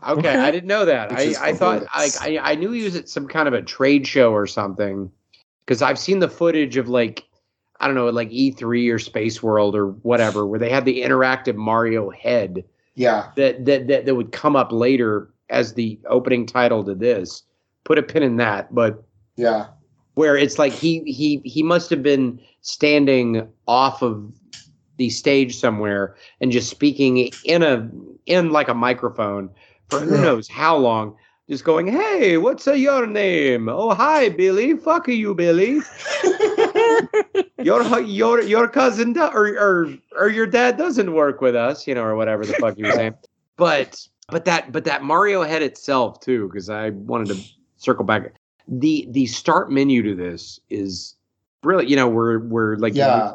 Okay, 0.03 0.21
Okay. 0.21 0.37
I 0.37 0.51
didn't 0.51 0.69
know 0.69 0.87
that. 0.87 1.13
I, 1.13 1.35
I 1.39 1.53
thought 1.53 1.83
like 1.95 2.13
I, 2.21 2.39
I 2.39 2.55
knew 2.55 2.71
he 2.71 2.85
was 2.85 2.97
at 2.97 3.09
some 3.09 3.29
kind 3.29 3.47
of 3.49 3.53
a 3.53 3.61
trade 3.61 4.07
show 4.07 4.33
or 4.33 4.47
something 4.47 5.11
because 5.67 5.83
I've 5.83 5.99
seen 5.99 6.21
the 6.21 6.29
footage 6.29 6.79
of 6.79 6.89
like 6.89 7.25
I 7.81 7.87
don't 7.87 7.97
know 7.97 8.09
like 8.11 8.31
E3 8.31 8.93
or 8.93 8.99
Space 8.99 9.43
World 9.43 9.75
or 9.75 9.89
whatever 9.89 10.47
where 10.47 10.59
they 10.59 10.71
had 10.71 10.85
the 10.85 11.03
interactive 11.03 11.57
Mario 11.57 12.11
head 12.11 12.65
Yeah. 12.95 13.31
that 13.37 13.65
that 13.65 13.89
that, 13.89 14.07
that 14.07 14.15
would 14.15 14.33
come 14.33 14.55
up 14.57 14.71
later 14.73 15.31
as 15.49 15.75
the 15.75 15.99
opening 16.09 16.47
title 16.47 16.85
to 16.85 16.95
this. 16.95 17.43
Put 17.85 17.99
a 17.99 18.03
pin 18.03 18.23
in 18.23 18.37
that, 18.37 18.75
but 18.75 19.03
Yeah. 19.37 19.67
where 20.15 20.37
it's 20.37 20.59
like 20.59 20.75
he 20.75 21.01
he 21.05 21.41
he 21.45 21.63
must 21.63 21.91
have 21.91 22.03
been 22.03 22.41
standing 22.61 23.49
off 23.67 24.03
of 24.03 24.31
the 24.99 25.09
stage 25.09 25.57
somewhere 25.57 26.15
and 26.43 26.53
just 26.53 26.69
speaking 26.69 27.31
in 27.45 27.63
a 27.63 27.89
in 28.27 28.51
like 28.51 28.69
a 28.69 28.75
microphone 28.75 29.49
for 29.89 30.01
who 30.01 30.21
knows 30.21 30.47
how 30.47 30.77
long 30.77 31.17
just 31.49 31.65
going 31.65 31.87
hey 31.87 32.37
what's 32.37 32.67
your 32.67 33.07
name 33.07 33.69
oh 33.69 33.95
hi 33.95 34.29
billy 34.29 34.77
fuck 34.77 35.09
you 35.09 35.35
billy 35.35 35.81
your 37.63 38.01
your 38.01 38.41
your 38.43 38.69
cousin 38.69 39.13
do- 39.13 39.23
or, 39.23 39.49
or 39.59 39.95
or 40.17 40.29
your 40.29 40.47
dad 40.47 40.77
doesn't 40.77 41.13
work 41.13 41.41
with 41.41 41.55
us 41.55 41.87
you 41.87 41.95
know 41.95 42.03
or 42.03 42.17
whatever 42.17 42.45
the 42.45 42.55
fuck 42.55 42.77
you 42.79 42.87
were 42.87 42.93
saying 42.93 43.15
but 43.57 44.07
but 44.29 44.45
that 44.45 44.73
but 44.73 44.85
that 44.85 45.03
mario 45.03 45.43
head 45.43 45.63
itself 45.63 46.21
too 46.21 46.49
because 46.49 46.71
i 46.71 46.91
wanted 46.91 47.29
to 47.29 47.41
circle 47.77 48.05
back 48.05 48.35
the 48.69 49.07
the 49.11 49.27
start 49.27 49.71
menu 49.71 50.03
to 50.03 50.15
this 50.15 50.61
is 50.71 51.15
really 51.63 51.87
you 51.87 51.97
know 51.97 52.09
we're 52.09 52.39
we're 52.41 52.77
like 52.77 52.95
yeah. 52.95 53.33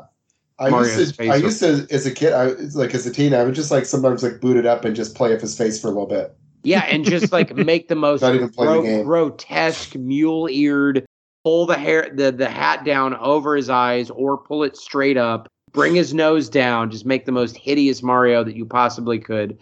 I 0.58 0.70
Mario's 0.70 0.98
used 0.98 1.12
to, 1.12 1.18
face 1.18 1.32
I 1.32 1.36
used 1.36 1.60
to, 1.60 1.86
as 1.94 2.06
a 2.06 2.12
kid, 2.14 2.32
I 2.32 2.46
like 2.80 2.96
as 2.96 3.06
a 3.06 3.12
teen, 3.12 3.34
I 3.34 3.44
would 3.44 3.56
just 3.56 3.72
like 3.72 3.84
sometimes 3.86 4.24
like 4.24 4.40
boot 4.40 4.56
it 4.56 4.66
up 4.66 4.86
and 4.86 4.96
just 4.96 5.14
play 5.14 5.32
with 5.32 5.42
his 5.42 5.58
face 5.58 5.82
for 5.82 5.88
a 5.88 5.92
little 5.92 6.06
bit. 6.08 6.34
yeah 6.64 6.86
and 6.86 7.04
just 7.04 7.34
like 7.34 7.54
make 7.58 7.90
the 7.90 7.96
most 8.08 8.22
Not 8.22 8.36
even 8.36 8.48
play 8.50 8.68
the 8.68 8.82
game. 8.82 9.04
grotesque 9.04 9.96
mule 9.96 10.48
eared 10.50 11.06
pull 11.46 11.68
the 11.68 11.78
hair 11.78 12.10
the 12.12 12.32
the 12.32 12.50
hat 12.50 12.84
down 12.84 13.14
over 13.18 13.56
his 13.56 13.70
eyes 13.70 14.10
or 14.10 14.36
pull 14.36 14.64
it 14.64 14.76
straight 14.76 15.16
up 15.16 15.48
bring 15.74 15.94
his 15.94 16.12
nose 16.14 16.50
down 16.50 16.90
just 16.90 17.06
make 17.06 17.26
the 17.26 17.32
most 17.32 17.56
hideous 17.56 18.02
mario 18.02 18.44
that 18.44 18.56
you 18.56 18.66
possibly 18.66 19.20
could 19.20 19.58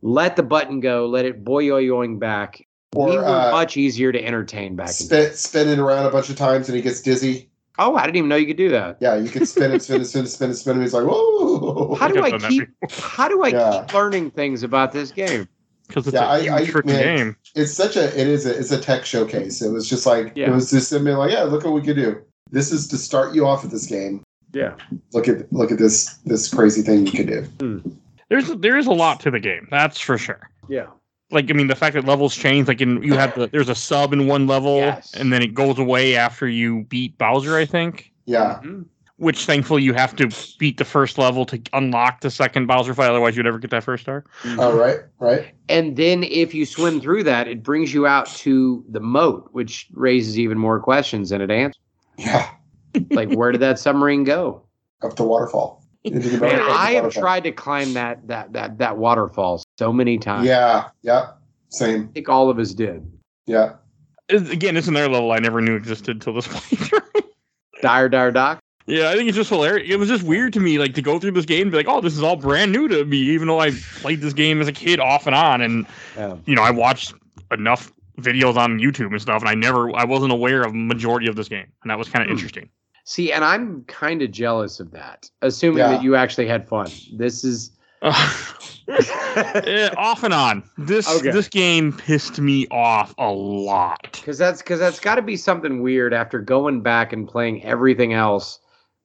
let 0.00 0.36
the 0.36 0.42
button 0.42 0.80
go 0.80 1.06
let 1.06 1.26
it 1.26 1.44
boyoyoing 1.44 2.18
back 2.18 2.66
Or, 2.96 3.10
we 3.10 3.16
were 3.18 3.26
uh, 3.26 3.50
much 3.50 3.76
easier 3.76 4.10
to 4.10 4.24
entertain 4.24 4.74
back 4.74 4.88
in 4.88 4.94
Spin, 4.94 5.32
spin 5.34 5.68
it 5.68 5.78
around 5.78 6.06
a 6.06 6.10
bunch 6.10 6.30
of 6.30 6.36
times 6.36 6.68
and 6.68 6.76
he 6.76 6.82
gets 6.82 7.02
dizzy. 7.02 7.50
oh 7.78 7.94
i 7.94 8.04
didn't 8.06 8.16
even 8.16 8.28
know 8.30 8.36
you 8.36 8.46
could 8.46 8.56
do 8.56 8.70
that 8.70 8.96
Yeah, 9.00 9.16
you 9.16 9.28
can 9.28 9.44
spin 9.44 9.72
it, 9.72 9.82
spin 9.82 10.00
it, 10.00 10.06
spin 10.06 10.24
it, 10.24 10.28
spin 10.28 10.50
it, 10.50 10.54
spin 10.54 10.70
it. 10.70 10.74
And 10.76 10.82
he's 10.82 10.94
like, 10.94 11.04
whoa. 11.06 11.94
how 11.96 12.08
do 12.08 12.22
I've 12.22 12.32
i 12.42 12.48
keep 12.48 12.68
how 12.90 13.28
do 13.28 13.42
i 13.44 13.48
Yeah. 13.48 13.82
keep 13.82 13.92
learning 13.92 14.30
things 14.30 14.62
about 14.62 14.92
this 14.92 15.10
game 15.10 15.46
because 15.88 16.06
it's 16.06 16.14
Yeah, 16.14 16.24
a 16.26 16.28
I- 16.28 16.40
huge 16.40 16.52
I- 16.52 16.64
tricky 16.72 16.88
man, 16.88 17.16
game. 17.16 17.36
It's 17.56 17.72
such 17.72 17.96
a, 17.96 18.04
it 18.20 18.28
is 18.28 18.46
a, 18.46 18.56
it's 18.56 18.70
a 18.70 18.78
tech 18.80 19.04
showcase. 19.04 19.60
It 19.62 19.70
was 19.72 19.88
just 19.88 20.06
like, 20.06 20.32
Yeah. 20.36 20.50
it 20.50 20.54
was 20.54 20.70
just 20.70 20.88
something 20.90 21.14
like, 21.14 21.32
yeah, 21.32 21.42
look 21.42 21.64
what 21.64 21.72
we 21.74 21.82
could 21.82 21.96
do. 21.96 22.20
This 22.50 22.70
is 22.72 22.86
to 22.88 22.96
start 22.98 23.34
you 23.34 23.46
off 23.46 23.62
with 23.62 23.72
this 23.72 23.86
game. 23.86 24.22
Yeah. 24.52 24.74
Look 25.12 25.28
at 25.28 25.52
look 25.52 25.70
at 25.70 25.76
this 25.78 26.14
this 26.24 26.52
crazy 26.52 26.80
thing 26.80 27.06
you 27.06 27.12
can 27.12 27.26
do. 27.26 27.82
There's 28.30 28.48
there 28.56 28.78
is 28.78 28.86
a 28.86 28.92
lot 28.92 29.20
to 29.20 29.30
the 29.30 29.40
game. 29.40 29.68
That's 29.70 30.00
for 30.00 30.16
sure. 30.16 30.48
Yeah. 30.68 30.86
Like 31.30 31.50
I 31.50 31.52
mean, 31.52 31.66
the 31.66 31.74
fact 31.76 31.92
that 31.94 32.06
levels 32.06 32.34
change. 32.34 32.66
Like 32.68 32.80
in 32.80 33.02
you 33.02 33.12
have 33.14 33.34
the 33.34 33.48
there's 33.48 33.68
a 33.68 33.74
sub 33.74 34.14
in 34.14 34.26
one 34.26 34.46
level, 34.46 34.76
Yes. 34.78 35.12
and 35.14 35.30
then 35.30 35.42
it 35.42 35.52
goes 35.52 35.78
away 35.78 36.16
after 36.16 36.48
you 36.48 36.84
beat 36.84 37.18
Bowser. 37.18 37.58
I 37.58 37.66
think. 37.66 38.10
Yeah, 38.24 38.60
Mhm. 38.64 38.86
Which 39.18 39.46
thankfully 39.46 39.82
you 39.82 39.94
have 39.94 40.14
to 40.16 40.28
beat 40.58 40.78
the 40.78 40.84
first 40.84 41.18
level 41.18 41.44
to 41.46 41.60
unlock 41.72 42.20
the 42.20 42.30
second 42.30 42.66
Bowser 42.66 42.94
fight. 42.94 43.10
Otherwise, 43.10 43.36
you'd 43.36 43.42
never 43.44 43.58
get 43.58 43.70
that 43.72 43.82
first 43.84 44.02
star. 44.04 44.24
Mm-hmm. 44.42 44.60
oh 44.60 44.76
right, 44.76 44.98
right. 45.18 45.54
And 45.68 45.96
then 45.96 46.22
if 46.22 46.54
you 46.54 46.64
swim 46.64 47.00
through 47.00 47.24
that, 47.24 47.48
it 47.48 47.62
brings 47.64 47.92
you 47.92 48.06
out 48.06 48.26
to 48.36 48.84
the 48.88 49.00
moat, 49.00 49.48
which 49.52 49.88
raises 49.92 50.38
even 50.38 50.56
more 50.56 50.78
questions 50.80 51.30
than 51.30 51.40
it 51.40 51.50
answers. 51.50 51.80
Yeah, 52.16 52.48
Like, 53.10 53.30
where 53.32 53.50
did 53.52 53.60
that 53.60 53.78
submarine 53.78 54.24
go? 54.24 54.64
up 55.02 55.14
the 55.16 55.24
waterfall. 55.24 55.84
The 56.04 56.10
Man, 56.12 56.38
the 56.40 56.46
I 56.46 56.92
have 56.92 57.04
waterfall. 57.04 57.22
tried 57.22 57.44
to 57.44 57.52
climb 57.52 57.92
that 57.94 58.26
that 58.28 58.52
that 58.52 58.78
that 58.78 58.98
waterfall 58.98 59.62
so 59.78 59.92
many 59.92 60.18
times. 60.18 60.46
Yeah, 60.46 60.88
yeah, 61.02 61.30
same. 61.70 62.08
I 62.10 62.12
think 62.12 62.28
all 62.28 62.50
of 62.50 62.58
us 62.60 62.72
did. 62.72 63.04
Yeah, 63.46 63.74
It's- 64.28 64.48
Again, 64.50 64.76
it's 64.76 64.86
another 64.88 65.08
level 65.08 65.32
I 65.32 65.38
never 65.40 65.60
knew 65.60 65.74
existed 65.74 66.20
till 66.20 66.34
this 66.34 66.46
point. 66.46 66.92
Dire 67.82 68.08
Dire 68.08 68.30
Doc. 68.30 68.60
Yeah, 68.88 69.10
I 69.10 69.14
think 69.16 69.28
it's 69.28 69.36
just 69.36 69.50
hilarious. 69.50 69.88
It 69.90 69.96
was 69.98 70.08
just 70.08 70.24
weird 70.24 70.52
to 70.54 70.60
me, 70.60 70.78
like 70.78 70.94
to 70.94 71.02
go 71.02 71.18
through 71.18 71.32
this 71.32 71.44
game 71.44 71.62
and 71.62 71.70
be 71.70 71.76
like, 71.76 71.88
"Oh, 71.88 72.00
this 72.00 72.14
is 72.16 72.22
all 72.22 72.36
brand 72.36 72.72
new 72.72 72.88
to 72.88 73.04
me," 73.04 73.18
even 73.18 73.46
though 73.46 73.60
I 73.60 73.70
played 74.00 74.20
this 74.20 74.32
game 74.32 74.60
as 74.60 74.68
a 74.68 74.72
kid 74.72 74.98
off 74.98 75.26
and 75.26 75.34
on, 75.36 75.60
and 75.60 75.86
Yeah. 76.16 76.36
you 76.46 76.54
know, 76.54 76.62
I 76.62 76.70
watched 76.70 77.14
enough 77.52 77.92
videos 78.20 78.56
on 78.56 78.78
YouTube 78.78 79.10
and 79.12 79.22
stuff, 79.22 79.40
and 79.42 79.48
I 79.48 79.54
never, 79.54 79.94
I 79.94 80.04
wasn't 80.04 80.32
aware 80.32 80.62
of 80.62 80.74
majority 80.74 81.28
of 81.28 81.36
this 81.36 81.48
game, 81.48 81.66
and 81.82 81.90
that 81.90 81.98
was 81.98 82.08
kind 82.08 82.22
of 82.22 82.28
Hmm. 82.28 82.32
interesting. 82.34 82.68
See, 83.04 83.32
and 83.32 83.44
I'm 83.44 83.84
kind 83.86 84.20
of 84.22 84.30
jealous 84.32 84.80
of 84.80 84.90
that, 84.90 85.30
assuming 85.42 85.78
Yeah. 85.78 85.88
that 85.88 86.02
you 86.02 86.16
actually 86.16 86.46
had 86.48 86.68
fun. 86.68 86.90
This 87.12 87.44
is 87.44 87.70
Eh, 88.86 89.90
off 89.96 90.22
and 90.24 90.32
on. 90.34 90.62
This 90.78 91.08
Okay. 91.08 91.30
this 91.30 91.48
game 91.48 91.92
pissed 91.92 92.40
me 92.40 92.66
off 92.70 93.14
a 93.18 93.30
lot. 93.30 94.08
because 94.12 94.38
that's 94.38 94.62
because 94.62 94.78
that's 94.78 95.00
got 95.00 95.14
to 95.16 95.22
be 95.22 95.36
something 95.36 95.82
weird 95.82 96.12
after 96.14 96.38
going 96.40 96.80
back 96.80 97.12
and 97.12 97.26
playing 97.28 97.64
everything 97.64 98.12
else 98.12 98.58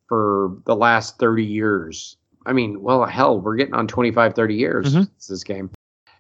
for 0.07 0.57
the 0.65 0.75
last 0.75 1.17
30 1.19 1.43
years 1.43 2.17
i 2.45 2.53
mean 2.53 2.81
well 2.81 3.05
hell 3.05 3.39
we're 3.39 3.55
getting 3.55 3.73
on 3.73 3.87
25 3.87 4.33
30 4.33 4.55
years 4.55 4.87
Mhm. 4.95 5.07
since 5.17 5.27
this 5.27 5.43
game 5.43 5.69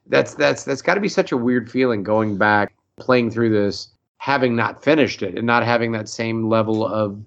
that's 0.07 0.33
that's 0.35 0.63
that's 0.63 0.81
got 0.81 0.95
to 0.95 1.01
be 1.01 1.09
such 1.09 1.31
a 1.31 1.37
weird 1.37 1.69
feeling 1.71 2.03
going 2.03 2.37
back 2.37 2.73
playing 2.97 3.29
through 3.31 3.49
this 3.49 3.89
having 4.17 4.55
not 4.55 4.83
finished 4.83 5.21
it 5.21 5.37
and 5.37 5.45
not 5.45 5.63
having 5.65 5.91
that 5.93 6.07
same 6.07 6.47
level 6.49 6.85
of 6.85 7.21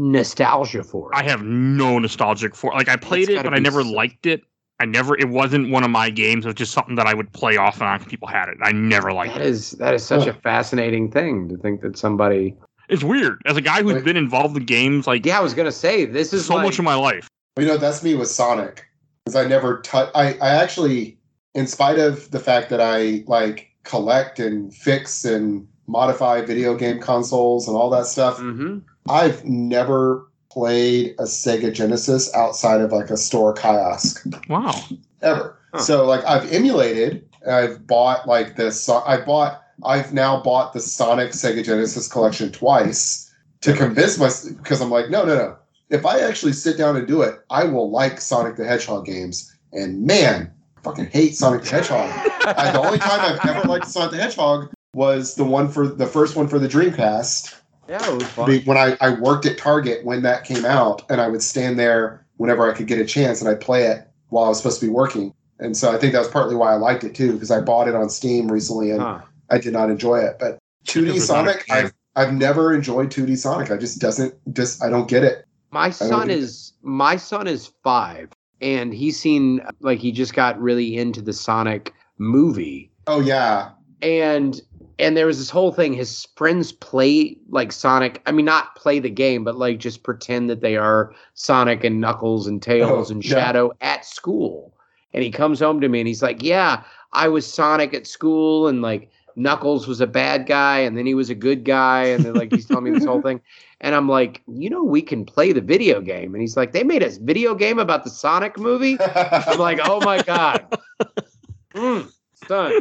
nostalgia 0.00 0.82
for 0.82 1.12
it 1.12 1.16
I 1.16 1.22
have 1.24 1.42
no 1.42 1.98
nostalgic 1.98 2.54
for 2.54 2.72
like 2.72 2.88
I 2.88 2.96
played 2.96 3.28
It's 3.28 3.40
it, 3.40 3.44
but 3.44 3.54
I 3.54 3.58
never 3.58 3.82
so- 3.82 3.90
liked 3.90 4.26
it. 4.26 4.42
I 4.80 4.86
never 4.86 5.14
it 5.18 5.28
wasn't 5.28 5.70
one 5.70 5.84
of 5.84 5.90
my 5.90 6.08
games. 6.08 6.46
It 6.46 6.48
was 6.48 6.54
just 6.54 6.72
something 6.72 6.94
that 6.94 7.06
I 7.06 7.12
would 7.12 7.30
play 7.34 7.58
off 7.58 7.80
and 7.82 7.88
on 7.90 8.02
people 8.02 8.26
had 8.26 8.48
it. 8.48 8.56
I 8.62 8.72
never 8.72 9.12
liked 9.12 9.34
that 9.34 9.42
it. 9.42 9.46
is 9.46 9.72
that 9.72 9.92
is 9.92 10.02
such 10.02 10.26
a 10.26 10.32
fascinating 10.32 11.10
thing 11.10 11.50
to 11.50 11.58
think 11.58 11.82
that 11.82 11.98
somebody 11.98 12.56
It's 12.90 13.04
weird. 13.04 13.40
As 13.46 13.56
a 13.56 13.60
guy 13.60 13.82
who's 13.82 13.94
Wait. 13.94 14.04
been 14.04 14.16
involved 14.16 14.56
in 14.56 14.64
games 14.64 15.06
like 15.06 15.24
yeah 15.24 15.38
i 15.38 15.42
was 15.42 15.54
gonna 15.54 15.72
say 15.72 16.04
this 16.04 16.32
is 16.32 16.46
so 16.46 16.56
like, 16.56 16.64
much 16.64 16.78
of 16.78 16.84
my 16.84 16.94
life. 16.94 17.28
you 17.58 17.66
know 17.66 17.76
that's 17.76 18.02
me 18.02 18.14
with 18.14 18.28
Sonic 18.28 18.84
because 19.24 19.36
I 19.36 19.46
never 19.48 19.80
touch. 19.82 20.10
I 20.14 20.34
I 20.34 20.48
actually, 20.62 21.18
in 21.54 21.66
spite 21.66 21.98
of 21.98 22.30
the 22.30 22.40
fact 22.40 22.70
that 22.70 22.80
I 22.80 23.24
like 23.26 23.68
collect 23.84 24.38
and 24.38 24.74
fix 24.74 25.24
and 25.24 25.66
modify 25.86 26.40
video 26.42 26.74
game 26.76 27.00
consoles 27.00 27.66
and 27.68 27.76
all 27.76 27.90
that 27.90 28.06
stuff, 28.06 28.38
Mhm. 28.38 28.82
I've 29.08 29.44
never 29.44 30.26
played 30.50 31.14
a 31.18 31.24
Sega 31.24 31.72
Genesis 31.72 32.32
outside 32.34 32.80
of 32.80 32.92
like 32.92 33.10
a 33.10 33.16
store 33.16 33.52
kiosk 33.52 34.24
Wow. 34.48 34.74
ever. 35.22 35.58
Huh. 35.74 35.80
So 35.80 36.04
like 36.06 36.24
I've 36.24 36.50
emulated, 36.52 37.24
I've 37.48 37.86
bought 37.86 38.26
like 38.26 38.56
this. 38.56 38.88
I 38.88 39.20
bought. 39.24 39.59
I've 39.84 40.12
now 40.12 40.42
bought 40.42 40.72
the 40.72 40.80
Sonic 40.80 41.30
Sega 41.30 41.64
Genesis 41.64 42.08
collection 42.08 42.52
twice 42.52 43.32
to 43.60 43.72
convince 43.72 44.18
myself 44.18 44.56
because 44.56 44.80
I'm 44.80 44.90
like, 44.90 45.10
no, 45.10 45.24
no, 45.24 45.34
no. 45.34 45.56
If 45.90 46.06
I 46.06 46.20
actually 46.20 46.52
sit 46.52 46.78
down 46.78 46.96
and 46.96 47.06
do 47.06 47.22
it, 47.22 47.40
I 47.50 47.64
will 47.64 47.90
like 47.90 48.20
Sonic 48.20 48.56
the 48.56 48.64
Hedgehog 48.64 49.06
games. 49.06 49.54
And 49.72 50.06
man, 50.06 50.52
I 50.76 50.80
fucking 50.82 51.06
hate 51.06 51.34
Sonic 51.34 51.62
the 51.62 51.70
Hedgehog. 51.70 52.10
I, 52.56 52.70
the 52.70 52.80
only 52.80 52.98
time 52.98 53.20
I've 53.20 53.48
ever 53.48 53.68
liked 53.68 53.86
Sonic 53.86 54.12
the 54.12 54.18
Hedgehog 54.18 54.72
was 54.94 55.34
the 55.34 55.44
one 55.44 55.68
for 55.68 55.86
the 55.88 56.06
first 56.06 56.36
one 56.36 56.48
for 56.48 56.58
the 56.58 56.68
Dreamcast 56.68 57.60
yeah 57.90 58.08
it 58.08 58.14
was 58.14 58.24
fun 58.28 58.60
when 58.64 58.76
I, 58.76 58.96
I 59.00 59.10
worked 59.10 59.46
at 59.46 59.58
Target 59.58 60.04
when 60.04 60.22
that 60.22 60.44
came 60.44 60.64
out, 60.64 61.02
and 61.10 61.20
I 61.20 61.28
would 61.28 61.42
stand 61.42 61.78
there 61.78 62.24
whenever 62.36 62.70
I 62.70 62.74
could 62.74 62.86
get 62.86 62.98
a 62.98 63.04
chance, 63.04 63.40
and 63.40 63.50
I'd 63.50 63.60
play 63.60 63.84
it 63.84 64.08
while 64.28 64.44
I 64.44 64.48
was 64.48 64.58
supposed 64.58 64.80
to 64.80 64.86
be 64.86 64.92
working. 64.92 65.34
And 65.58 65.76
so 65.76 65.92
I 65.92 65.98
think 65.98 66.12
that 66.14 66.20
was 66.20 66.28
partly 66.28 66.54
why 66.54 66.72
I 66.72 66.76
liked 66.76 67.04
it 67.04 67.14
too, 67.14 67.32
because 67.34 67.50
I 67.50 67.60
bought 67.60 67.88
it 67.88 67.94
on 67.94 68.08
Steam 68.08 68.50
recently, 68.50 68.92
and 68.92 69.02
Huh. 69.02 69.20
I 69.50 69.58
did 69.58 69.72
not 69.72 69.90
enjoy 69.90 70.18
it. 70.20 70.36
But 70.38 70.58
2D 70.86 71.04
Because 71.06 71.16
it's 71.22 71.28
not 71.30 71.46
a 71.46 71.50
Sonic, 71.50 71.66
game. 71.66 71.76
I've 71.86 71.92
I've 72.16 72.32
never 72.34 72.74
enjoyed 72.74 73.10
2D 73.10 73.36
Sonic. 73.36 73.70
I 73.70 73.76
just 73.76 74.00
doesn't 74.00 74.34
just 74.54 74.82
I 74.82 74.88
don't 74.90 75.08
get 75.08 75.22
it. 75.24 75.44
My 75.70 75.90
son 75.90 76.30
is 76.30 76.36
it. 76.36 76.42
is 76.42 76.72
my 76.82 77.16
son 77.16 77.46
is 77.46 77.70
five, 77.84 78.30
and 78.60 78.92
he's 78.92 79.18
seen 79.20 79.60
like 79.80 79.98
he 80.00 80.10
just 80.12 80.34
got 80.34 80.60
really 80.60 80.96
into 80.96 81.22
the 81.22 81.32
Sonic 81.32 81.92
movie, 82.18 82.90
Oh 83.06 83.20
yeah, 83.20 83.70
and 84.02 84.60
and 84.98 85.16
there 85.16 85.26
was 85.26 85.38
this 85.38 85.48
whole 85.50 85.72
thing. 85.72 85.92
His 85.94 86.26
friends 86.36 86.72
play 86.72 87.36
like 87.48 87.72
Sonic. 87.72 88.20
I 88.26 88.32
mean, 88.32 88.44
not 88.46 88.74
play 88.76 88.98
the 88.98 89.08
game, 89.10 89.44
but 89.44 89.56
like 89.56 89.78
just 89.78 90.02
pretend 90.02 90.50
that 90.50 90.60
they 90.60 90.76
are 90.76 91.14
Sonic 91.34 91.84
and 91.84 92.00
Knuckles 92.00 92.46
and 92.46 92.60
Tails 92.60 93.10
Oh, 93.10 93.14
and 93.14 93.24
yeah. 93.24 93.30
Shadow 93.30 93.72
at 93.80 94.04
school. 94.04 94.74
And 95.14 95.22
he 95.24 95.30
comes 95.30 95.58
home 95.60 95.80
to 95.80 95.88
me 95.88 96.00
and 96.00 96.08
he's 96.08 96.22
like, 96.22 96.42
"Yeah, 96.42 96.82
I 97.12 97.28
was 97.28 97.46
Sonic 97.46 97.94
at 97.94 98.06
school, 98.06 98.68
and 98.68 98.82
like 98.82 99.10
Knuckles 99.40 99.86
was 99.88 100.00
a 100.00 100.06
bad 100.06 100.46
guy, 100.46 100.80
and 100.80 100.96
then 100.96 101.06
he 101.06 101.14
was 101.14 101.30
a 101.30 101.34
good 101.34 101.64
guy, 101.64 102.04
and 102.04 102.24
then 102.24 102.34
like 102.34 102.52
he's 102.52 102.66
telling 102.66 102.84
me 102.84 102.90
this 102.90 103.04
whole 103.04 103.22
thing." 103.22 103.40
And 103.82 103.94
I'm 103.94 104.10
like, 104.10 104.42
"You 104.46 104.68
know, 104.68 104.84
we 104.84 105.00
can 105.00 105.24
play 105.24 105.52
the 105.52 105.62
video 105.62 106.02
game." 106.02 106.34
And 106.34 106.42
he's 106.42 106.54
like, 106.54 106.72
"They 106.72 106.84
made 106.84 107.02
a 107.02 107.08
video 107.22 107.54
game 107.54 107.78
about 107.78 108.04
the 108.04 108.10
Sonic 108.10 108.58
movie." 108.58 108.98
I'm 109.00 109.58
like, 109.58 109.80
"Oh 109.82 110.00
my 110.00 110.22
god, 110.22 110.66
Mm, 111.74 112.12
son." 112.46 112.80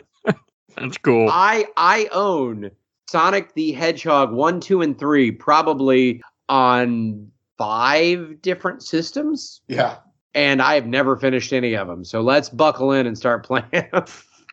That's 0.76 0.98
cool. 0.98 1.30
I 1.32 1.68
I 1.78 2.10
own 2.12 2.72
Sonic 3.10 3.54
the 3.54 3.72
Hedgehog 3.72 4.34
1, 4.34 4.60
2, 4.60 4.82
and 4.82 5.00
3 5.00 5.32
probably 5.32 6.22
on 6.50 7.32
five 7.58 8.42
different 8.42 8.84
systems. 8.84 9.62
yeah. 9.68 9.98
And 10.36 10.62
I 10.62 10.76
have 10.76 10.86
never 10.86 11.18
finished 11.18 11.52
any 11.54 11.74
of 11.76 11.88
them. 11.88 12.06
So 12.06 12.22
let's 12.22 12.50
buckle 12.50 12.92
in 12.92 13.08
and 13.08 13.18
start 13.18 13.46
playing. 13.46 13.66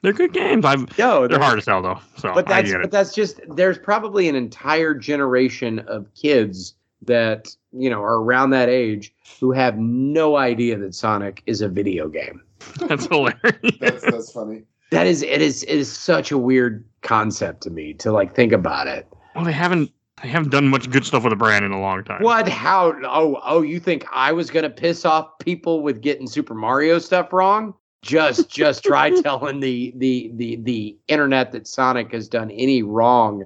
They're 0.06 0.12
good 0.12 0.32
games. 0.32 0.64
I've 0.64 0.96
no, 1.00 1.26
they're 1.26 1.40
hard 1.40 1.58
to 1.58 1.64
sell 1.64 1.82
though. 1.82 1.98
So 2.16 2.32
But 2.32 2.46
I 2.46 2.62
that's 2.62 2.70
get 2.70 2.82
but 2.82 2.92
that's 2.92 3.12
just 3.12 3.40
there's 3.48 3.76
probably 3.76 4.28
an 4.28 4.36
entire 4.36 4.94
generation 4.94 5.80
of 5.80 6.06
kids 6.14 6.76
that, 7.02 7.48
you 7.72 7.90
know, 7.90 8.00
are 8.00 8.20
around 8.20 8.50
that 8.50 8.68
age 8.68 9.12
who 9.40 9.50
have 9.50 9.76
no 9.78 10.36
idea 10.36 10.78
that 10.78 10.94
Sonic 10.94 11.42
is 11.46 11.60
a 11.60 11.68
video 11.68 12.06
game. 12.06 12.40
That's 12.86 13.06
hilarious. 13.06 13.40
That's 13.80 14.04
that's 14.04 14.30
funny. 14.30 14.62
That 14.92 15.08
is 15.08 15.22
it 15.22 15.42
is 15.42 15.64
it 15.64 15.76
is 15.76 15.90
such 15.90 16.30
a 16.30 16.38
weird 16.38 16.84
concept 17.02 17.64
to 17.64 17.70
me 17.70 17.92
to 17.94 18.12
like 18.12 18.32
think 18.32 18.52
about 18.52 18.86
it. 18.86 19.08
well, 19.34 19.44
they 19.44 19.50
haven't 19.50 19.90
they 20.22 20.28
haven't 20.28 20.52
done 20.52 20.68
much 20.68 20.88
good 20.88 21.04
stuff 21.04 21.24
with 21.24 21.32
the 21.32 21.36
brand 21.36 21.64
in 21.64 21.72
a 21.72 21.80
long 21.80 22.04
time. 22.04 22.22
What? 22.22 22.48
How? 22.48 22.94
Oh, 23.02 23.40
oh! 23.42 23.62
You 23.62 23.80
think 23.80 24.06
I 24.12 24.30
was 24.30 24.52
gonna 24.52 24.70
piss 24.70 25.04
off 25.04 25.36
people 25.40 25.82
with 25.82 26.00
getting 26.00 26.28
Super 26.28 26.54
Mario 26.54 27.00
stuff 27.00 27.32
wrong? 27.32 27.74
Just, 28.06 28.48
just 28.48 28.84
try 28.84 29.10
telling 29.22 29.60
the 29.60 29.92
the 29.96 30.30
the 30.34 30.56
the 30.56 30.96
internet 31.08 31.52
that 31.52 31.66
Sonic 31.66 32.12
has 32.12 32.28
done 32.28 32.50
any 32.50 32.82
wrong 32.82 33.44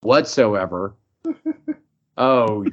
whatsoever. 0.00 0.94
Oh, 2.20 2.66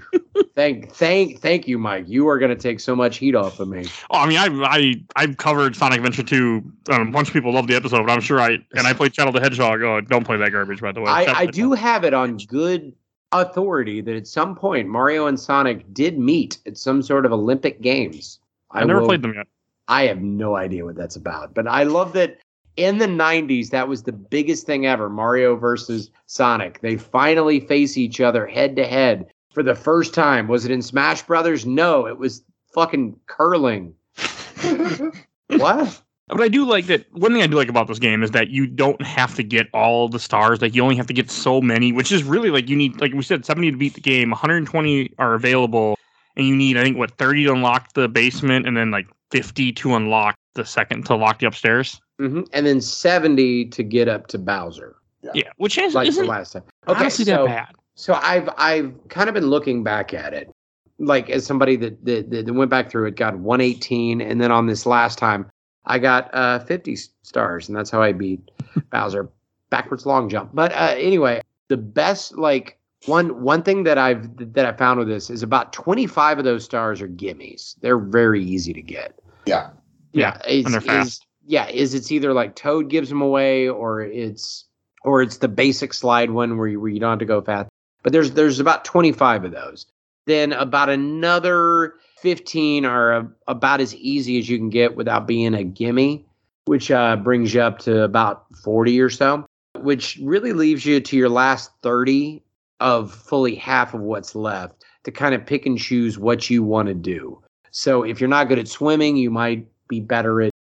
thank, 0.56 0.91
thank, 0.91 1.40
thank 1.40 1.68
you, 1.68 1.78
Mike. 1.78 2.06
You 2.07 2.28
are 2.30 2.40
gonna 2.40 2.56
take 2.56 2.80
so 2.80 2.95
much 2.95 3.18
heat 3.18 3.36
off 3.36 3.60
of 3.60 3.68
me. 3.68 3.86
Oh, 4.10 4.18
I 4.18 4.28
mean, 4.28 4.40
I 4.40 4.48
I 4.66 4.95
I've 5.16 5.38
covered 5.38 5.76
Sonic 5.76 5.98
Adventure 5.98 6.24
2. 6.24 6.64
Um, 6.91 7.10
a 7.10 7.12
bunch 7.12 7.28
of 7.28 7.34
people 7.34 7.53
love 7.53 7.68
the 7.68 7.76
episode, 7.76 8.07
but 8.07 8.12
I'm 8.12 8.22
sure 8.22 8.40
I 8.40 8.57
and 8.76 8.88
I 8.88 8.94
played 8.94 9.14
Shadow 9.14 9.32
the 9.32 9.40
Hedgehog. 9.40 9.84
Oh, 9.84 10.02
don't 10.02 10.24
play 10.24 10.38
that 10.38 10.52
garbage, 10.52 10.82
by 10.82 10.91
the 10.91 11.02
way. 11.02 11.12
I, 11.12 11.41
I 11.41 11.45
do 11.45 11.74
have 11.74 12.03
it 12.03 12.16
on 12.16 12.38
good 12.38 12.94
authority 13.32 14.02
that 14.02 14.16
at 14.16 14.26
some 14.26 14.56
point 14.56 14.88
Mario 14.88 15.28
and 15.28 15.40
Sonic 15.40 15.94
did 15.94 16.18
meet 16.18 16.57
at 16.66 16.76
some 16.76 17.03
sort 17.03 17.28
of 17.28 17.32
Olympic 17.32 17.82
Games. 17.82 18.40
I 18.72 18.84
never 18.84 19.02
will- 19.02 19.07
played 19.07 19.22
them 19.22 19.36
yet. 19.36 19.45
I 19.88 20.03
have 20.07 20.22
no 20.22 20.56
idea 20.56 20.86
what 20.86 20.95
that's 20.95 21.16
about, 21.16 21.53
but 21.53 21.68
I 21.68 21.84
love 21.84 22.14
that 22.14 22.40
in 22.78 22.98
the 22.98 23.07
90s, 23.07 23.70
that 23.70 23.88
was 23.88 24.03
the 24.03 24.12
biggest 24.12 24.66
thing 24.66 24.86
ever 24.86 25.10
Mario 25.10 25.56
versus 25.56 26.10
Sonic. 26.26 26.82
They 26.82 26.98
finally 26.98 27.62
face 27.62 27.98
each 27.98 28.20
other 28.20 28.45
head 28.45 28.76
to 28.76 28.86
head 28.86 29.28
for 29.53 29.64
the 29.64 29.76
first 29.76 30.14
time. 30.14 30.48
Was 30.48 30.66
it 30.66 30.72
in 30.72 30.82
Smash 30.82 31.24
Brothers? 31.24 31.66
No, 31.66 32.06
it 32.06 32.18
was 32.18 32.44
fucking 32.74 33.18
curling. 33.28 33.94
What? 35.48 36.02
But 36.28 36.41
I 36.41 36.48
do 36.48 36.66
like 36.66 36.88
that. 36.88 37.06
One 37.14 37.32
thing 37.32 37.44
I 37.44 37.48
do 37.48 37.56
like 37.56 37.70
about 37.70 37.88
this 37.88 37.99
game 37.99 38.24
is 38.24 38.32
that 38.32 38.49
you 38.49 38.66
don't 38.66 39.02
have 39.03 39.36
to 39.36 39.44
get 39.44 39.68
all 39.74 40.10
the 40.10 40.20
stars. 40.20 40.60
Like 40.60 40.74
you 40.74 40.82
only 40.82 40.95
have 40.95 41.06
to 41.07 41.14
get 41.14 41.30
so 41.30 41.62
many, 41.62 41.91
which 41.91 42.12
is 42.12 42.24
really 42.24 42.49
like 42.49 42.68
you 42.68 42.76
need. 42.76 42.99
Like 42.99 43.14
we 43.14 43.22
said, 43.22 43.45
seventy 43.45 43.70
to 43.70 43.78
beat 43.78 43.94
the 43.94 44.02
game. 44.02 44.32
One 44.32 44.40
hundred 44.40 44.57
and 44.57 44.68
twenty 44.68 45.14
are 45.20 45.36
available, 45.36 45.99
and 46.36 46.48
you 46.48 46.56
need 46.56 46.78
I 46.78 46.84
think 46.84 46.98
what 46.98 47.12
thirty 47.20 47.44
to 47.44 47.53
unlock 47.53 47.94
the 47.94 48.10
basement, 48.10 48.66
and 48.66 48.76
then 48.76 48.90
like 48.90 49.06
fifty 49.32 49.72
to 49.74 49.96
unlock 49.96 50.36
the 50.54 50.66
second 50.66 51.06
to 51.08 51.16
lock 51.16 51.40
the 51.40 51.48
upstairs. 51.48 52.00
hmm 52.20 52.42
And 52.54 52.66
then 52.66 52.80
70 52.82 53.66
to 53.66 53.84
get 53.84 54.08
up 54.08 54.28
to 54.28 54.38
Bowser, 54.38 54.96
Yeah, 55.34 55.50
which 55.58 55.78
is 55.78 55.94
like 55.94 56.06
the 56.06 56.10
isn't 56.12 56.28
last 56.28 56.54
time. 56.54 56.64
honestly 56.88 57.26
so, 57.26 57.32
that 57.32 57.46
bad. 57.46 57.76
So 57.96 58.14
I've 58.14 58.50
I've 58.58 58.94
kind 59.10 59.28
of 59.30 59.34
been 59.36 59.48
looking 59.48 59.84
back 59.84 60.14
at 60.14 60.34
it, 60.34 60.50
like 61.00 61.30
as 61.30 61.46
somebody 61.46 61.76
that 61.78 62.04
that, 62.06 62.30
that 62.32 62.54
went 62.54 62.70
back 62.70 62.90
through 62.90 63.08
it, 63.08 63.16
got 63.16 63.38
118, 63.38 64.22
and 64.22 64.40
then 64.42 64.52
on 64.52 64.68
this 64.68 64.86
last 64.86 65.18
time, 65.18 65.50
I 65.86 66.00
got 66.00 66.30
uh 66.34 66.60
50 66.60 66.96
stars, 67.24 67.68
and 67.68 67.78
that's 67.78 67.90
how 67.90 68.02
I 68.02 68.12
beat 68.14 68.40
Bowser 68.92 69.30
backwards 69.70 70.06
long 70.06 70.30
jump. 70.30 70.52
But 70.54 70.72
uh, 70.74 70.96
anyway, 70.98 71.42
the 71.68 71.78
best 71.78 72.38
like 72.38 72.78
one 73.07 73.41
one 73.41 73.64
thing 73.64 73.84
that 73.84 73.98
I've 73.98 74.53
that 74.53 74.65
I 74.65 74.73
found 74.73 74.99
with 74.99 75.07
this 75.07 75.30
is 75.30 75.44
about 75.44 75.73
25 75.73 76.40
of 76.40 76.44
those 76.44 76.64
stars 76.64 77.02
are 77.02 77.07
gimmies. 77.07 77.76
They're 77.82 77.99
very 77.99 78.44
easy 78.44 78.73
to 78.73 78.82
get. 78.82 79.19
Yeah. 79.45 79.69
Yeah, 80.14 80.40
it's, 80.48 80.73
and 80.73 80.84
they're 80.84 81.02
is- 81.02 81.19
yeah, 81.45 81.68
is 81.68 81.94
it's 81.94 82.11
either 82.11 82.34
like 82.34 82.56
Toad 82.56 82.90
gives 82.90 83.10
them 83.10 83.22
away, 83.22 83.68
or 83.68 84.02
it's 84.02 84.65
or 85.03 85.22
it's 85.22 85.38
the 85.38 85.48
basic 85.48 85.94
slide 85.94 86.32
one 86.32 86.57
where 86.57 86.68
you, 86.68 86.80
where 86.80 86.90
you 86.90 86.99
don't 86.99 87.11
have 87.11 87.19
to 87.19 87.26
go 87.26 87.41
fast. 87.41 87.69
But 88.02 88.14
there's 88.14 88.32
there's 88.32 88.60
about 88.60 88.86
25 88.86 89.45
of 89.45 89.52
those. 89.52 89.86
Then 90.26 90.53
about 90.53 90.90
another 90.90 91.95
15 92.22 92.86
are 92.86 93.14
uh, 93.14 93.23
about 93.48 93.82
as 93.82 93.94
easy 93.95 94.40
as 94.40 94.49
you 94.49 94.57
can 94.57 94.69
get 94.69 94.95
without 94.95 95.27
being 95.27 95.53
a 95.53 95.64
gimme, 95.64 96.26
which 96.65 96.90
uh, 96.90 97.15
brings 97.18 97.53
you 97.53 97.61
up 97.61 97.80
to 97.80 98.02
about 98.02 98.45
40 98.64 98.99
or 99.02 99.10
so, 99.11 99.45
which 99.77 100.18
really 100.23 100.53
leaves 100.53 100.86
you 100.86 100.99
to 100.99 101.15
your 101.15 101.30
last 101.30 101.72
30 101.84 102.41
of 102.80 103.14
fully 103.14 103.56
half 103.56 103.94
of 103.94 104.02
what's 104.02 104.36
left 104.36 104.84
to 105.04 105.12
kind 105.12 105.36
of 105.36 105.46
pick 105.46 105.66
and 105.66 105.78
choose 105.78 106.18
what 106.18 106.50
you 106.50 106.64
want 106.64 106.88
to 106.88 106.94
do. 106.94 107.42
So 107.72 108.04
if 108.04 108.20
you're 108.20 108.30
not 108.30 108.48
good 108.48 108.60
at 108.60 108.68
swimming, 108.68 109.18
you 109.18 109.30
might 109.30 109.68
be 109.88 110.00
better 110.00 110.42
at 110.42 110.52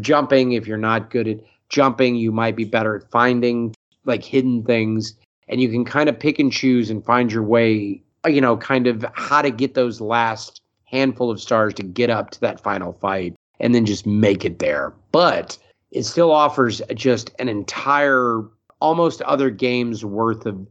jumping. 0.00 0.52
If 0.52 0.66
you're 0.66 0.76
not 0.76 1.10
good 1.10 1.28
at 1.28 1.40
jumping, 1.68 2.16
you 2.16 2.32
might 2.32 2.56
be 2.56 2.64
better 2.64 2.96
at 2.96 3.10
finding 3.10 3.74
like 4.04 4.24
hidden 4.24 4.62
things. 4.64 5.14
And 5.48 5.60
you 5.60 5.68
can 5.68 5.84
kind 5.84 6.08
of 6.08 6.18
pick 6.18 6.38
and 6.38 6.52
choose 6.52 6.90
and 6.90 7.04
find 7.04 7.30
your 7.30 7.42
way, 7.42 8.02
you 8.26 8.40
know, 8.40 8.56
kind 8.56 8.86
of 8.86 9.04
how 9.14 9.42
to 9.42 9.50
get 9.50 9.74
those 9.74 10.00
last 10.00 10.62
handful 10.84 11.30
of 11.30 11.40
stars 11.40 11.74
to 11.74 11.82
get 11.82 12.10
up 12.10 12.30
to 12.30 12.40
that 12.40 12.60
final 12.60 12.92
fight 12.94 13.34
and 13.60 13.74
then 13.74 13.86
just 13.86 14.06
make 14.06 14.44
it 14.44 14.58
there. 14.58 14.92
But 15.12 15.58
it 15.90 16.04
still 16.04 16.30
offers 16.30 16.80
just 16.94 17.30
an 17.38 17.48
entire, 17.48 18.42
almost 18.80 19.22
other 19.22 19.50
games 19.50 20.04
worth 20.04 20.46
of 20.46 20.66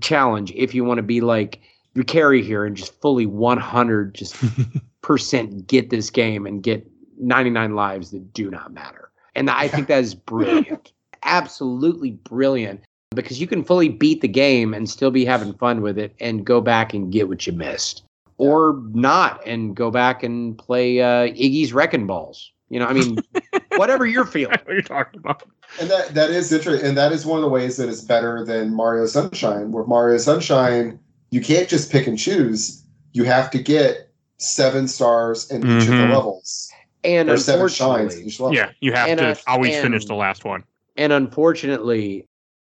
challenge 0.00 0.52
if 0.54 0.74
you 0.74 0.84
want 0.84 0.98
to 0.98 1.02
be 1.02 1.20
like 1.20 1.60
carry 2.06 2.42
here 2.42 2.64
and 2.64 2.76
just 2.76 3.00
fully 3.00 3.26
100 3.26 4.14
just 4.14 4.36
percent 5.02 5.66
get 5.66 5.90
this 5.90 6.10
game 6.10 6.46
and 6.46 6.62
get 6.62 6.88
99 7.18 7.74
lives 7.74 8.10
that 8.10 8.32
do 8.32 8.50
not 8.50 8.72
matter. 8.72 9.10
And 9.34 9.50
I 9.50 9.68
think 9.68 9.88
that 9.88 10.02
is 10.02 10.14
brilliant. 10.14 10.92
Absolutely 11.22 12.12
brilliant 12.12 12.82
because 13.14 13.40
you 13.40 13.46
can 13.46 13.64
fully 13.64 13.88
beat 13.88 14.20
the 14.20 14.28
game 14.28 14.74
and 14.74 14.88
still 14.88 15.10
be 15.10 15.24
having 15.24 15.54
fun 15.54 15.80
with 15.80 15.98
it 15.98 16.14
and 16.20 16.44
go 16.44 16.60
back 16.60 16.94
and 16.94 17.12
get 17.12 17.28
what 17.28 17.46
you 17.46 17.52
missed 17.52 18.02
or 18.36 18.80
not 18.92 19.44
and 19.46 19.74
go 19.74 19.90
back 19.90 20.22
and 20.22 20.56
play 20.58 21.00
uh, 21.00 21.26
Iggy's 21.28 21.72
Wrecking 21.72 22.06
Balls. 22.06 22.52
You 22.68 22.80
know, 22.80 22.86
I 22.86 22.92
mean, 22.92 23.18
whatever 23.76 24.06
you're 24.06 24.24
feeling. 24.24 24.58
what 24.64 24.72
you're 24.72 24.82
talking 24.82 25.18
about. 25.18 25.42
And 25.80 25.90
that 25.90 26.14
that 26.14 26.30
is 26.30 26.50
interesting, 26.52 26.86
and 26.86 26.96
that 26.96 27.12
is 27.12 27.26
one 27.26 27.38
of 27.38 27.42
the 27.42 27.48
ways 27.50 27.76
that 27.76 27.88
is 27.88 28.02
better 28.02 28.44
than 28.44 28.74
Mario 28.74 29.06
Sunshine. 29.06 29.70
Where 29.72 29.84
Mario 29.84 30.18
Sunshine, 30.18 30.98
you 31.30 31.40
can't 31.40 31.68
just 31.68 31.92
pick 31.92 32.06
and 32.06 32.18
choose. 32.18 32.82
You 33.12 33.24
have 33.24 33.50
to 33.50 33.58
get 33.62 34.10
seven 34.38 34.88
stars 34.88 35.50
in 35.50 35.58
each 35.62 35.82
of 35.82 35.88
the 35.88 35.94
Mhm. 36.04 36.10
levels, 36.14 36.70
And 37.04 37.28
or 37.28 37.36
seven 37.36 37.68
shines 37.68 38.14
in 38.14 38.20
unfortunately, 38.22 38.26
each 38.26 38.40
level. 38.40 38.54
Yeah, 38.56 38.70
you 38.80 38.92
have 38.92 39.08
And, 39.08 39.18
to 39.20 39.26
uh, 39.30 39.34
always 39.46 39.74
and- 39.74 39.82
finish 39.82 40.04
the 40.06 40.14
last 40.14 40.44
one. 40.44 40.62
and 40.96 41.12
unfortunately, 41.12 42.24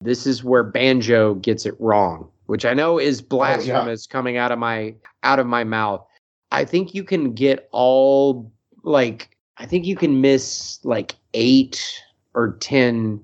this 0.01 0.27
is 0.27 0.43
where 0.45 0.65
Banjo 0.65 1.35
gets 1.37 1.65
it 1.67 1.75
wrong, 1.81 2.29
which 2.47 2.65
I 2.65 2.75
know 2.75 2.99
is 2.99 3.23
blasphemous 3.23 4.07
coming 4.07 4.37
out 4.37 4.53
of 4.53 4.59
my 4.59 4.95
out 5.23 5.39
of 5.39 5.47
my 5.47 5.63
mouth. 5.65 6.05
I 6.51 6.65
think 6.65 6.95
you 6.95 7.05
can 7.05 7.33
get 7.33 7.69
all 7.73 8.51
like 8.83 9.31
I 9.59 9.67
think 9.67 9.87
you 9.87 9.95
can 9.97 10.21
miss 10.21 10.81
like 10.85 11.15
eight 11.35 11.81
or 12.35 12.57
ten 12.61 13.21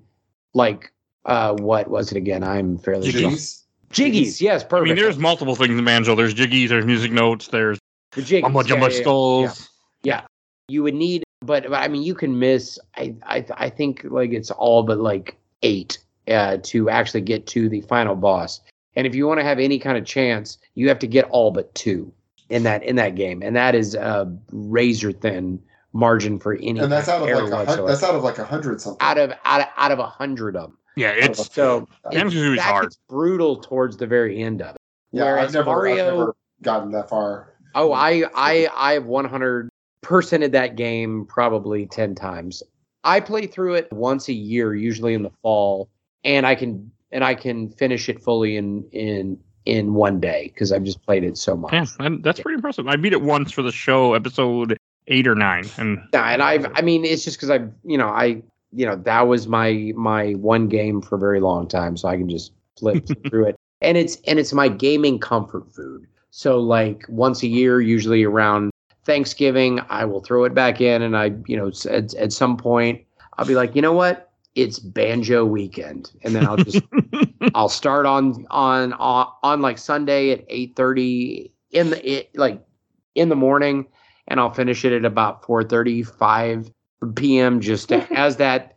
like 0.54 0.92
uh 1.24 1.54
what 1.54 1.88
was 1.88 2.10
it 2.10 2.16
again? 2.16 2.42
I'm 2.42 2.78
fairly. 2.78 3.10
Jiggies. 3.10 3.62
Jiggies, 3.90 4.42
yes, 4.42 4.62
perfect 4.62 4.90
I 4.90 4.94
mean, 4.94 5.02
there's 5.02 5.16
multiple 5.16 5.54
things 5.54 5.78
in 5.78 5.84
banjo. 5.84 6.14
There's 6.14 6.34
jiggies, 6.34 6.68
there's 6.68 6.84
music 6.84 7.10
notes, 7.10 7.48
there's 7.48 7.78
the 8.12 8.22
jiggies. 8.22 8.42
mumbo 8.42 8.60
yeah, 8.60 8.66
jumbo 8.66 9.42
yeah, 9.42 9.52
yeah. 10.02 10.22
you 10.68 10.82
would 10.82 10.94
need 10.94 11.22
but, 11.40 11.64
but 11.64 11.74
i 11.74 11.88
mean 11.88 12.02
you 12.02 12.14
can 12.14 12.38
miss 12.38 12.78
i 12.96 13.14
i, 13.24 13.44
I 13.54 13.68
think 13.68 14.04
like 14.04 14.32
it's 14.32 14.50
all 14.50 14.82
but 14.82 14.98
like 14.98 15.36
eight 15.62 15.98
uh, 16.28 16.58
to 16.62 16.90
actually 16.90 17.22
get 17.22 17.46
to 17.48 17.70
the 17.70 17.80
final 17.82 18.14
boss 18.14 18.60
and 18.96 19.06
if 19.06 19.14
you 19.14 19.26
want 19.26 19.40
to 19.40 19.44
have 19.44 19.58
any 19.58 19.78
kind 19.78 19.96
of 19.96 20.04
chance 20.04 20.58
you 20.74 20.88
have 20.88 20.98
to 20.98 21.06
get 21.06 21.24
all 21.30 21.50
but 21.50 21.74
two 21.74 22.12
in 22.50 22.64
that 22.64 22.82
in 22.82 22.96
that 22.96 23.14
game 23.14 23.42
and 23.42 23.56
that 23.56 23.74
is 23.74 23.94
a 23.94 24.30
razor 24.50 25.10
thin 25.10 25.58
margin 25.92 26.38
for 26.38 26.54
any 26.54 26.78
And 26.80 26.92
that's 26.92 27.08
out 27.08 27.22
of 27.22 27.28
error 27.28 27.42
like 27.42 27.52
a 27.52 27.56
hun- 27.56 27.66
whatsoever. 27.66 27.88
that's 27.88 28.02
out 28.02 28.14
of 28.14 28.22
like 28.22 28.38
a 28.38 28.44
hundred 28.44 28.80
something. 28.80 29.00
out 29.06 29.18
of 29.18 29.32
out 29.44 29.60
of 29.62 29.66
out 29.76 29.90
of 29.92 29.98
a 29.98 30.06
hundred 30.06 30.54
of 30.56 30.62
them 30.70 30.78
Yeah, 30.96 31.10
it's 31.10 31.52
so 31.52 31.88
Banjo-Kazooie 32.10 32.56
that 32.56 32.62
hard. 32.62 32.84
gets 32.84 32.98
brutal 33.08 33.56
towards 33.56 33.96
the 33.96 34.06
very 34.06 34.42
end 34.42 34.60
of 34.62 34.70
it 34.74 34.76
yeah, 35.12 35.24
whereas 35.24 35.48
I've 35.48 35.54
never, 35.54 35.66
Mario- 35.66 36.06
I've 36.06 36.12
never 36.18 36.36
gotten 36.62 36.90
that 36.92 37.08
far. 37.08 37.54
Oh, 37.74 37.92
I 37.92 38.24
I 38.34 38.68
I've 38.76 39.06
100 39.06 39.70
percented 40.02 40.52
that 40.52 40.76
game 40.76 41.24
probably 41.26 41.86
10 41.86 42.14
times. 42.14 42.62
I 43.04 43.20
play 43.20 43.46
through 43.46 43.74
it 43.74 43.90
once 43.92 44.28
a 44.28 44.32
year, 44.34 44.74
usually 44.74 45.14
in 45.14 45.22
the 45.22 45.30
fall, 45.42 45.88
and 46.24 46.46
I 46.46 46.54
can 46.54 46.90
and 47.10 47.24
I 47.24 47.34
can 47.34 47.70
finish 47.70 48.10
it 48.10 48.20
fully 48.22 48.56
in 48.58 48.84
in 48.92 49.38
in 49.64 49.94
one 49.94 50.20
day 50.20 50.50
because 50.52 50.72
I've 50.72 50.82
just 50.84 51.02
played 51.06 51.24
it 51.24 51.38
so 51.38 51.56
much. 51.56 51.72
yeah, 51.72 51.86
that- 52.00 52.22
that's 52.22 52.40
pretty 52.40 52.56
impressive. 52.56 52.86
I 52.88 52.96
beat 52.96 53.12
it 53.14 53.22
once 53.22 53.50
for 53.52 53.62
the 53.62 53.72
show, 53.72 54.12
episode 54.14 54.76
eight 55.08 55.26
or 55.26 55.34
nine, 55.34 55.64
and 55.76 55.98
Yeah, 56.12 56.24
and 56.26 56.42
I've 56.42 56.66
I 56.74 56.82
mean 56.82 57.04
it's 57.04 57.24
just 57.24 57.36
because 57.36 57.50
I've 57.50 57.70
you 57.84 57.98
know 57.98 58.08
I 58.08 58.42
you 58.72 58.86
know 58.86 58.96
that 58.96 59.26
was 59.26 59.48
my 59.48 59.92
my 59.96 60.32
one 60.32 60.68
game 60.68 61.02
for 61.02 61.16
a 61.16 61.18
very 61.18 61.40
long 61.40 61.68
time, 61.68 61.96
so 61.96 62.08
I 62.08 62.16
can 62.16 62.28
just 62.28 62.52
flip 62.78 63.06
through 63.28 63.46
it, 63.46 63.56
and 63.80 63.96
it's 63.96 64.16
and 64.26 64.38
it's 64.38 64.52
my 64.52 64.68
gaming 64.68 65.18
comfort 65.18 65.72
food. 65.72 66.06
So 66.30 66.58
like 66.58 67.04
once 67.08 67.42
a 67.42 67.48
year, 67.48 67.80
usually 67.80 68.24
around 68.24 68.70
Thanksgiving, 69.04 69.80
I 69.88 70.04
will 70.04 70.20
throw 70.20 70.44
it 70.44 70.54
back 70.54 70.80
in, 70.80 71.02
and 71.02 71.16
I 71.16 71.32
you 71.46 71.56
know 71.56 71.70
at 71.90 72.14
at 72.14 72.32
some 72.32 72.56
point 72.56 73.02
I'll 73.38 73.46
be 73.46 73.54
like, 73.54 73.74
you 73.74 73.82
know 73.82 73.92
what, 73.92 74.30
it's 74.54 74.78
banjo 74.78 75.44
weekend, 75.44 76.10
and 76.22 76.34
then 76.34 76.44
I'll 76.44 76.56
just 76.56 76.82
I'll 77.54 77.68
start 77.68 78.06
on 78.06 78.46
on 78.50 78.92
on, 78.94 79.28
on 79.42 79.60
like 79.62 79.78
Sunday 79.78 80.32
at 80.32 80.44
eight 80.48 80.76
thirty 80.76 81.52
in 81.70 81.90
the 81.90 82.10
it, 82.10 82.36
like 82.36 82.62
in 83.14 83.28
the 83.28 83.36
morning, 83.36 83.86
and 84.28 84.38
I'll 84.40 84.52
finish 84.52 84.84
it 84.84 84.92
at 84.92 85.04
about 85.04 85.44
four 85.44 85.62
thirty 85.64 86.02
five 86.02 86.70
p.m. 87.16 87.60
Just 87.60 87.92
as 87.92 88.36
that 88.38 88.76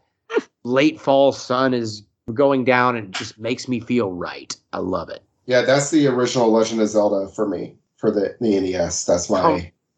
late 0.64 1.00
fall 1.00 1.32
sun 1.32 1.74
is 1.74 2.04
going 2.34 2.64
down, 2.66 2.96
and 2.96 3.08
it 3.08 3.12
just 3.12 3.38
makes 3.40 3.68
me 3.68 3.80
feel 3.80 4.12
right. 4.12 4.56
I 4.74 4.80
love 4.80 5.10
it. 5.10 5.24
Yeah, 5.46 5.62
that's 5.62 5.92
the 5.92 6.08
original 6.08 6.52
Legend 6.52 6.82
of 6.82 6.88
Zelda 6.90 7.30
for 7.34 7.48
me 7.48 7.76
for 7.98 8.12
the, 8.12 8.36
the 8.40 8.60
NES. 8.60 9.06
That's 9.06 9.30
my 9.30 9.42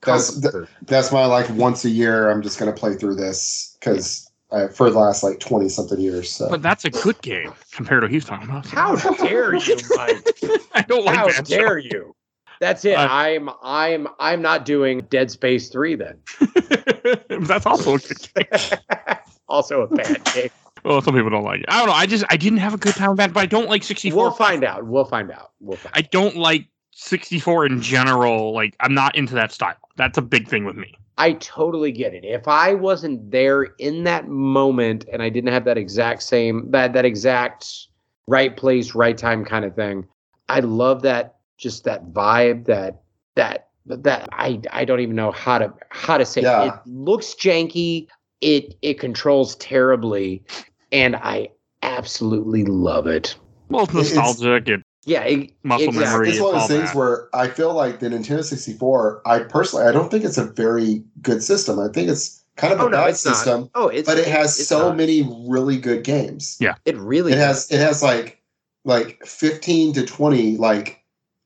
Com- 0.01 0.13
That's 0.13 0.39
comfort 0.41 0.69
that's 0.84 1.11
my 1.11 1.25
like 1.25 1.49
once 1.51 1.85
a 1.85 1.89
year. 1.89 2.30
I'm 2.30 2.41
just 2.41 2.59
gonna 2.59 2.73
play 2.73 2.95
through 2.95 3.15
this 3.15 3.77
because 3.80 4.30
for 4.73 4.89
the 4.89 4.99
last 4.99 5.23
like 5.23 5.39
twenty 5.39 5.69
something 5.69 5.99
years. 5.99 6.31
So 6.31 6.49
but 6.49 6.61
that's 6.61 6.84
a 6.85 6.89
good 6.89 7.21
game 7.21 7.53
compared 7.71 8.01
to 8.01 8.05
what 8.05 8.11
he's 8.11 8.25
talking 8.25 8.49
about. 8.49 8.65
How 8.65 8.95
dare 9.15 9.55
you, 9.55 9.77
Mike? 9.95 10.39
I 10.73 10.81
don't 10.81 11.05
like 11.05 11.17
How 11.17 11.27
Banjo. 11.27 11.43
dare 11.55 11.77
you? 11.77 12.15
That's 12.59 12.85
it. 12.85 12.97
Uh, 12.97 13.07
I'm 13.09 13.49
I'm 13.61 14.07
I'm 14.19 14.41
not 14.41 14.65
doing 14.65 15.01
Dead 15.09 15.31
Space 15.31 15.69
three 15.69 15.95
then. 15.95 16.17
that's 17.47 17.65
also 17.65 17.95
a 17.95 17.99
good 17.99 18.30
game. 18.34 18.80
also 19.47 19.81
a 19.81 19.88
bad 19.88 20.23
game. 20.34 20.49
Well, 20.85 21.01
some 21.01 21.13
people 21.13 21.30
don't 21.30 21.43
like 21.43 21.61
it. 21.61 21.65
I 21.69 21.77
don't 21.80 21.88
know. 21.88 21.93
I 21.93 22.05
just 22.05 22.25
I 22.30 22.38
didn't 22.38 22.59
have 22.59 22.73
a 22.73 22.77
good 22.77 22.95
time 22.95 23.09
with 23.09 23.17
that, 23.17 23.34
but 23.34 23.41
I 23.41 23.45
don't 23.45 23.69
like 23.69 23.84
64. 23.84 24.21
We'll 24.21 24.31
find 24.31 24.63
out. 24.63 24.85
We'll 24.85 25.05
find 25.05 25.31
out. 25.31 25.51
We'll 25.59 25.77
find. 25.77 25.93
I 25.95 26.01
don't 26.01 26.35
like 26.35 26.67
64 26.91 27.65
in 27.65 27.81
general. 27.81 28.53
Like 28.53 28.75
I'm 28.80 28.93
not 28.93 29.15
into 29.15 29.34
that 29.35 29.51
style. 29.51 29.75
That's 29.95 30.17
a 30.17 30.21
big 30.21 30.47
thing 30.47 30.65
with 30.65 30.75
me. 30.75 30.95
I 31.17 31.34
totally 31.34 31.91
get 31.91 32.13
it. 32.13 32.25
If 32.25 32.47
I 32.47 32.73
wasn't 32.73 33.31
there 33.31 33.63
in 33.77 34.03
that 34.05 34.27
moment 34.27 35.05
and 35.11 35.21
I 35.21 35.30
didn't 35.30 35.53
have 35.53 35.65
that 35.65 35.77
exact 35.77 36.23
same 36.23 36.69
that 36.71 36.93
that 36.93 37.05
exact 37.05 37.88
right 38.27 38.55
place, 38.55 38.95
right 38.95 39.17
time 39.17 39.45
kind 39.45 39.63
of 39.63 39.75
thing, 39.75 40.07
I 40.49 40.59
love 40.61 41.01
that 41.03 41.35
just 41.64 41.85
that 41.85 42.06
vibe 42.14 42.65
that 42.65 43.02
that 43.35 43.69
that 43.88 44.30
I 44.34 44.61
I 44.72 44.85
don't 44.85 44.99
even 44.99 45.15
know 45.15 45.31
how 45.31 45.57
to 45.57 45.73
how 45.90 46.18
to 46.18 46.26
say 46.26 46.41
it. 46.41 46.45
Yeah. 46.45 46.76
it 46.76 46.80
looks 46.85 47.34
janky, 47.34 48.07
it 48.41 48.76
it 48.81 48.99
controls 48.99 49.56
terribly, 49.56 50.44
and 50.91 51.15
I 51.15 51.49
absolutely 51.81 52.65
love 52.65 53.07
it. 53.07 53.35
Well, 53.69 53.84
it's 53.85 53.94
It's- 54.11 54.15
nostalgic. 54.15 54.68
It 54.69 54.81
Yeah, 55.06 55.27
e- 55.27 55.53
Muscle 55.64 55.90
exactly. 55.90 56.06
memory. 56.11 56.30
It's 56.30 56.40
one 56.40 56.49
of 56.49 56.61
all 56.61 56.68
those 56.68 56.77
things 56.77 56.90
that. 56.91 56.98
where 56.98 57.27
I 57.34 57.48
feel 57.49 57.73
like 57.73 57.99
the 57.99 58.07
Nintendo 58.10 58.44
64. 58.44 59.22
I 59.26 59.40
personally, 59.40 59.85
I 59.85 59.91
don't 59.91 60.10
think 60.10 60.23
it's 60.23 60.38
a 60.38 60.45
very 60.45 61.03
good 61.22 61.44
system. 61.44 61.77
I 61.80 61.88
think 61.90 62.07
it's 62.10 62.41
kind 62.56 62.72
of 62.73 62.80
Oh 62.80 62.88
a 62.88 62.90
no, 62.90 62.98
bad 62.98 63.10
it's 63.10 63.19
system, 63.22 63.61
not. 63.61 63.69
Oh, 63.76 63.88
it's 63.90 64.07
but 64.07 64.18
it 64.18 64.27
has 64.27 64.57
it's 64.60 64.69
so 64.69 64.90
not. 64.90 64.98
many 64.98 65.27
really 65.48 65.77
good 65.77 66.03
games. 66.06 66.56
Yeah, 66.61 66.76
it 66.85 66.95
really 66.98 67.34
It 67.34 67.38
has 67.38 67.69
it 67.72 67.80
has 67.80 68.02
like 68.02 68.40
like 68.85 69.26
15 69.26 69.94
to 69.94 70.06
20 70.06 70.56
like 70.57 71.02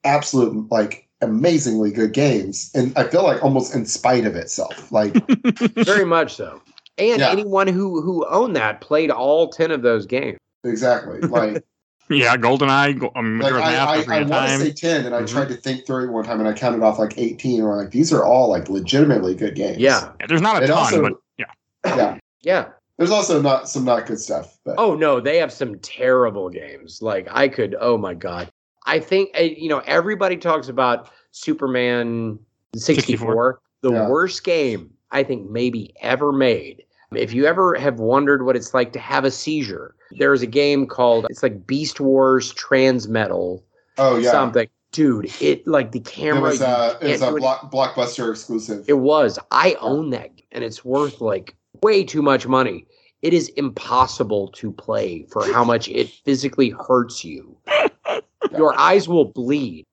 absolute 0.07 0.69
like 0.71 1.07
amazingly 1.21 1.91
good 1.91 2.13
games, 2.13 2.71
and 2.73 2.93
I 2.97 3.03
feel 3.05 3.23
like 3.23 3.43
almost 3.43 3.75
in 3.75 3.85
spite 3.85 4.25
of 4.25 4.35
itself. 4.35 4.91
Like 4.91 5.13
very 5.85 6.05
much 6.05 6.35
so. 6.35 6.61
And 6.97 7.19
Yeah. 7.19 7.29
anyone 7.31 7.67
who 7.67 8.01
who 8.01 8.25
owned 8.27 8.55
that 8.55 8.81
played 8.81 9.11
all 9.11 9.49
ten 9.49 9.71
of 9.71 9.81
those 9.81 10.05
games. 10.05 10.39
exactly 10.63 11.19
like. 11.21 11.63
yeah, 12.09 12.37
GoldenEye, 12.37 12.97
Go- 12.99 13.11
um, 13.15 13.39
Like 13.39 13.51
I, 13.53 13.59
Mask, 13.59 14.09
I, 14.09 14.15
I 14.15 14.19
of 14.21 14.29
want 14.29 14.49
to 14.49 14.57
say 14.59 14.71
ten, 14.71 15.05
and 15.05 15.13
I 15.13 15.21
Mhm. 15.23 15.27
tried 15.27 15.49
to 15.49 15.55
think 15.55 15.85
through 15.85 16.05
it 16.05 16.11
one 16.11 16.23
time, 16.23 16.39
and 16.39 16.47
I 16.47 16.53
counted 16.53 16.81
off 16.81 16.97
like 16.99 17.17
eighteen. 17.17 17.61
or 17.61 17.75
like, 17.75 17.91
these 17.91 18.13
are 18.13 18.23
all 18.23 18.49
like 18.49 18.69
legitimately 18.69 19.35
good 19.35 19.55
games. 19.55 19.77
Yeah, 19.79 20.09
Yeah, 20.19 20.25
there's 20.27 20.41
not 20.41 20.61
a 20.61 20.65
It 20.65 20.67
ton, 20.67 20.77
also- 20.77 21.01
but 21.03 21.13
yeah. 21.37 21.45
yeah. 21.85 22.17
yeah. 22.41 22.65
There's 22.97 23.11
also 23.11 23.39
not 23.41 23.69
some 23.69 23.85
not 23.85 24.07
good 24.07 24.19
stuff, 24.19 24.57
but 24.65 24.73
Oh 24.79 24.95
no, 24.95 25.19
they 25.19 25.37
have 25.37 25.51
some 25.53 25.77
terrible 25.79 26.49
games. 26.49 26.99
Like 27.01 27.27
I 27.29 27.47
could. 27.47 27.75
Oh 27.79 27.95
my 27.97 28.15
god. 28.15 28.49
I 28.87 28.99
think 28.99 29.29
uh, 29.37 29.43
you 29.43 29.69
know 29.69 29.79
everybody 29.85 30.37
talks 30.37 30.69
about 30.69 31.11
Superman 31.31 32.39
64. 32.75 33.03
64. 33.03 33.61
The 33.81 33.91
Yeah. 33.91 34.09
worst 34.09 34.43
game 34.43 34.91
I 35.11 35.23
think 35.23 35.49
maybe 35.49 35.93
ever 36.01 36.31
made. 36.31 36.83
If 37.13 37.33
you 37.33 37.45
ever 37.45 37.75
have 37.75 37.99
wondered 37.99 38.43
what 38.45 38.55
it's 38.55 38.73
like 38.73 38.91
to 38.93 38.99
have 38.99 39.23
a 39.23 39.31
seizure, 39.31 39.95
there 40.11 40.33
is 40.33 40.41
a 40.41 40.47
game 40.47 40.87
called 40.87 41.27
it's 41.29 41.43
like 41.43 41.67
Beast 41.67 41.99
Wars 41.99 42.53
Transmetal 42.55 43.61
oh 43.97 44.17
yeah, 44.17 44.31
something. 44.31 44.67
Dude, 44.93 45.29
it 45.41 45.67
like 45.67 45.91
the 45.91 45.99
it 45.99 46.05
camera. 46.05 46.41
was 46.41 46.59
you 46.61 46.65
uh, 46.65 46.97
it 47.01 47.07
was 47.11 47.21
a 47.21 47.31
block, 47.33 47.71
blockbuster 47.71 48.31
exclusive. 48.31 48.85
It 48.87 48.93
was. 48.99 49.37
I 49.51 49.75
own 49.79 50.09
that, 50.11 50.31
and 50.53 50.63
it's 50.63 50.83
worth 50.83 51.21
like 51.21 51.55
way 51.83 52.03
too 52.03 52.21
much 52.21 52.47
money. 52.47 52.85
It 53.21 53.33
is 53.33 53.49
impossible 53.49 54.47
to 54.49 54.71
play 54.71 55.25
for 55.29 55.45
how 55.45 55.63
much 55.63 55.89
it 55.89 56.07
physically 56.09 56.69
hurts 56.87 57.23
you. 57.25 57.57
Your 58.55 58.77
eyes 58.79 59.07
will 59.07 59.25
bleed 59.25 59.85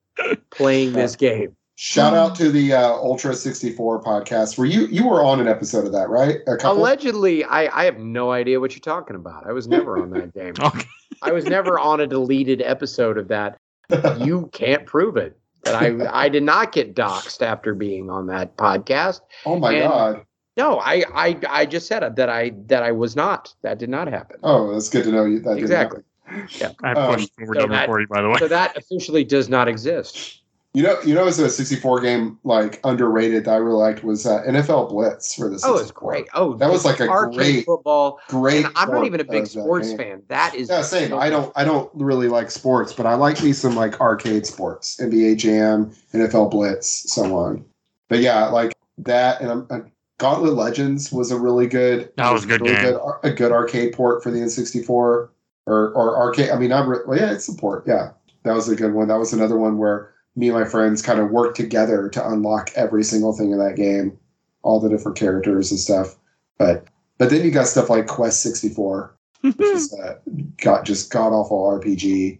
playing 0.51 0.93
this 0.93 1.16
game. 1.16 1.56
Shout 1.76 2.14
out 2.14 2.36
to 2.36 2.52
the 2.52 2.72
uh, 2.72 2.93
Ultra 2.93 3.35
64 3.35 4.02
podcast. 4.02 4.56
Were 4.56 4.64
you 4.64 4.86
you 4.86 5.09
were 5.09 5.24
on 5.24 5.40
an 5.40 5.48
episode 5.48 5.86
of 5.86 5.93
that, 5.93 6.09
right? 6.09 6.36
A 6.47 6.56
couple. 6.56 6.78
Allegedly, 6.81 7.43
I, 7.44 7.81
I 7.81 7.85
have 7.85 7.98
no 7.98 8.31
idea 8.31 8.60
what 8.60 8.72
you're 8.72 8.81
talking 8.81 9.16
about. 9.16 9.44
I 9.47 9.52
was 9.52 9.66
never 9.66 9.98
on 9.98 10.10
that 10.10 10.32
game. 10.35 10.55
Okay. 10.64 10.86
I 11.22 11.32
was 11.32 11.47
never 11.47 11.78
on 11.78 12.01
a 12.01 12.06
deleted 12.06 12.60
episode 12.62 13.18
of 13.18 13.28
that. 13.28 13.56
You 14.18 14.48
can't 14.52 14.86
prove 14.86 15.16
it. 15.16 15.36
That 15.64 15.74
I 15.74 16.09
I 16.24 16.28
did 16.28 16.44
not 16.44 16.70
get 16.72 16.94
doxxed 16.94 17.43
after 17.43 17.74
being 17.74 18.09
on 18.09 18.28
that 18.28 18.56
podcast. 18.56 19.20
oh 19.44 19.59
my 19.59 19.72
and- 19.72 19.89
god. 19.90 20.26
No, 20.56 20.78
I, 20.78 21.02
I 21.12 21.36
I 21.48 21.66
just 21.66 21.89
said 21.89 22.14
that 22.14 22.28
I 22.28 22.52
that 22.66 22.85
I 22.85 22.93
was 22.93 23.16
not. 23.16 23.52
That 23.62 23.78
did 23.78 23.89
not 23.89 24.06
happen. 24.06 24.36
Oh, 24.44 24.72
that's 24.72 24.89
good 24.89 25.02
to 25.05 25.10
know. 25.10 25.24
You 25.24 25.40
that 25.40 25.44
didn't 25.47 25.59
Exactly. 25.59 26.02
Happen. 26.26 26.76
I 26.82 26.92
Um, 26.92 27.14
pushed 27.14 27.30
when 27.36 27.48
we're 27.48 27.55
so 27.55 27.60
done 27.60 27.70
that- 27.70 27.80
recording, 27.82 28.06
by 28.10 28.22
the 28.22 28.28
way. 28.28 28.38
So 28.38 28.48
that 28.48 28.76
officially 28.76 29.24
does 29.24 29.48
not 29.48 29.68
exist. 29.68 30.40
You 30.76 30.82
know, 30.82 30.96
you 31.06 31.14
know, 31.14 31.24
it's 31.28 31.38
a 31.38 31.48
64 31.48 32.01
game 32.01 32.36
like 32.42 32.80
underrated 32.82 33.44
that 33.44 33.52
I 33.52 33.56
really 33.59 33.76
liked 33.76 34.02
was 34.02 34.26
uh, 34.26 34.42
NFL 34.44 34.88
Blitz 34.88 35.32
for 35.32 35.48
the 35.48 35.56
64. 35.56 35.70
Oh, 35.70 35.80
it's 35.80 35.90
great. 35.92 36.26
Oh, 36.34 36.55
That 36.55 36.68
was 36.68 36.84
like 36.84 36.98
a 36.98 37.09
arcade 37.09 37.36
great- 37.36 37.64
football. 37.64 38.18
Great. 38.26 38.64
And 38.66 38.74
I'm 38.76 38.90
not 38.90 39.06
even 39.06 39.20
a 39.20 39.24
big 39.24 39.44
of 39.44 39.52
that 39.52 39.60
sports 39.60 39.92
fan. 39.92 40.22
That 40.26 40.56
is 40.56 40.68
Yeah, 40.68 40.82
same. 40.82 41.14
I 41.14 41.30
don't. 41.30 41.52
I 41.55 41.62
don't 41.62 41.88
really 41.94 42.26
like 42.26 42.51
sports, 42.51 42.92
but 42.92 43.06
I 43.06 43.14
like 43.14 43.40
me 43.40 43.52
some 43.52 43.76
like 43.76 44.01
arcade 44.01 44.46
sports, 44.46 44.98
NBA 45.01 45.36
Jam, 45.36 45.92
NFL 46.12 46.51
Blitz, 46.51 47.05
so 47.12 47.36
on. 47.36 47.64
But 48.09 48.18
yeah, 48.18 48.46
like 48.46 48.72
that, 48.98 49.40
and 49.42 49.51
I'm, 49.52 49.66
I'm- 49.70 49.92
Gauntlet 50.18 50.55
Legends 50.55 51.12
was 51.12 51.30
a 51.32 51.38
really 51.38 51.66
good. 51.68 52.10
That 52.16 52.32
was 52.32 52.44
a 52.44 52.46
good 52.48 52.60
really 52.62 52.74
game. 52.74 52.82
Good, 52.94 53.01
a 53.24 53.30
good 53.32 53.52
arcade 53.52 53.92
port 53.94 54.22
for 54.24 54.30
the 54.32 54.38
N64 54.38 55.28
or 55.66 55.90
or 55.90 56.16
arcade. 56.16 56.50
I 56.50 56.58
mean, 56.58 56.72
I'm 56.72 56.88
re- 56.88 56.98
well, 57.06 57.18
yeah, 57.18 57.32
it's 57.32 57.44
support. 57.44 57.84
Yeah, 57.86 58.10
that 58.42 58.54
was 58.54 58.68
a 58.68 58.76
good 58.76 58.92
one. 58.92 59.08
That 59.08 59.18
was 59.18 59.32
another 59.32 59.56
one 59.56 59.78
where 59.78 60.12
me 60.36 60.48
and 60.48 60.58
my 60.58 60.64
friends 60.64 61.02
kind 61.02 61.20
of 61.20 61.30
worked 61.30 61.56
together 61.56 62.08
to 62.10 62.28
unlock 62.28 62.70
every 62.74 63.04
single 63.04 63.32
thing 63.32 63.52
in 63.52 63.58
that 63.58 63.76
game, 63.76 64.18
all 64.62 64.80
the 64.80 64.88
different 64.88 65.18
characters 65.18 65.70
and 65.70 65.80
stuff. 65.80 66.16
But 66.58 66.86
but 67.18 67.30
then 67.30 67.44
you 67.44 67.50
got 67.50 67.68
stuff 67.68 67.90
like 67.90 68.06
Quest 68.06 68.42
64, 68.42 69.14
which 69.42 69.60
is 69.60 69.94
uh, 70.04 70.14
got 70.62 70.84
just 70.84 71.12
god 71.12 71.32
awful 71.32 71.62
RPG. 71.62 72.38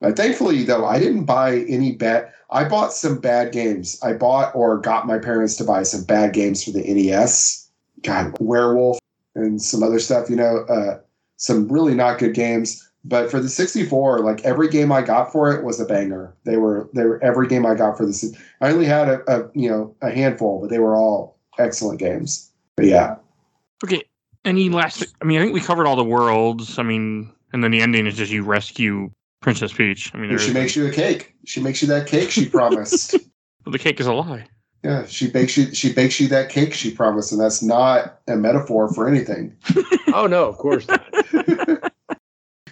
Uh, 0.00 0.12
thankfully, 0.12 0.64
though, 0.64 0.84
I 0.84 0.98
didn't 0.98 1.24
buy 1.24 1.58
any 1.68 1.92
bad. 1.92 2.32
I 2.50 2.68
bought 2.68 2.92
some 2.92 3.18
bad 3.18 3.52
games. 3.52 3.98
I 4.02 4.12
bought 4.12 4.54
or 4.54 4.78
got 4.78 5.06
my 5.06 5.18
parents 5.18 5.56
to 5.56 5.64
buy 5.64 5.84
some 5.84 6.04
bad 6.04 6.32
games 6.32 6.64
for 6.64 6.70
the 6.70 6.82
NES. 6.82 7.70
God, 8.02 8.36
Werewolf 8.40 8.98
and 9.34 9.62
some 9.62 9.82
other 9.82 10.00
stuff. 10.00 10.28
You 10.28 10.36
know, 10.36 10.64
uh, 10.68 10.98
some 11.42 11.68
really 11.68 11.94
not 11.94 12.18
good 12.18 12.34
games. 12.34 12.88
But 13.04 13.32
for 13.32 13.40
the 13.40 13.48
64, 13.48 14.20
like 14.20 14.44
every 14.44 14.68
game 14.68 14.92
I 14.92 15.02
got 15.02 15.32
for 15.32 15.52
it 15.52 15.64
was 15.64 15.80
a 15.80 15.84
banger. 15.84 16.32
They 16.44 16.56
were 16.56 16.88
they 16.94 17.04
were 17.04 17.22
every 17.22 17.48
game 17.48 17.66
I 17.66 17.74
got 17.74 17.96
for 17.96 18.06
this. 18.06 18.24
I 18.60 18.70
only 18.70 18.86
had 18.86 19.08
a, 19.08 19.20
a 19.26 19.50
you 19.54 19.68
know 19.68 19.94
a 20.02 20.10
handful, 20.10 20.60
but 20.60 20.70
they 20.70 20.78
were 20.78 20.96
all 20.96 21.36
excellent 21.58 21.98
games. 21.98 22.48
But 22.76 22.86
yeah, 22.86 23.16
Okay. 23.84 24.02
Any 24.44 24.68
last? 24.68 25.04
I 25.20 25.24
mean, 25.24 25.38
I 25.38 25.42
think 25.42 25.54
we 25.54 25.60
covered 25.60 25.86
all 25.86 25.96
the 25.96 26.04
worlds. 26.04 26.78
I 26.78 26.82
mean, 26.82 27.30
and 27.52 27.62
then 27.62 27.70
the 27.70 27.80
ending 27.80 28.06
is 28.06 28.16
just 28.16 28.32
you 28.32 28.42
rescue 28.42 29.10
Princess 29.40 29.72
Peach. 29.72 30.12
I 30.14 30.18
mean, 30.18 30.36
she 30.38 30.52
makes 30.52 30.74
you 30.74 30.86
a 30.86 30.90
cake. 30.90 31.34
She 31.44 31.60
makes 31.60 31.82
you 31.82 31.88
that 31.88 32.06
cake 32.06 32.30
she 32.30 32.48
promised. 32.48 33.14
well, 33.64 33.72
the 33.72 33.78
cake 33.78 34.00
is 34.00 34.06
a 34.06 34.12
lie. 34.12 34.46
Yeah, 34.82 35.06
she 35.06 35.30
bakes 35.30 35.56
you. 35.56 35.72
She 35.74 35.92
bakes 35.92 36.18
you 36.18 36.26
that 36.28 36.48
cake 36.48 36.74
she 36.74 36.90
promised, 36.92 37.30
and 37.32 37.40
that's 37.40 37.62
not 37.62 38.18
a 38.26 38.34
metaphor 38.36 38.92
for 38.92 39.08
anything. 39.08 39.56
Oh 40.14 40.26
no, 40.26 40.44
of 40.44 40.58
course 40.58 40.86
not. 40.88 41.06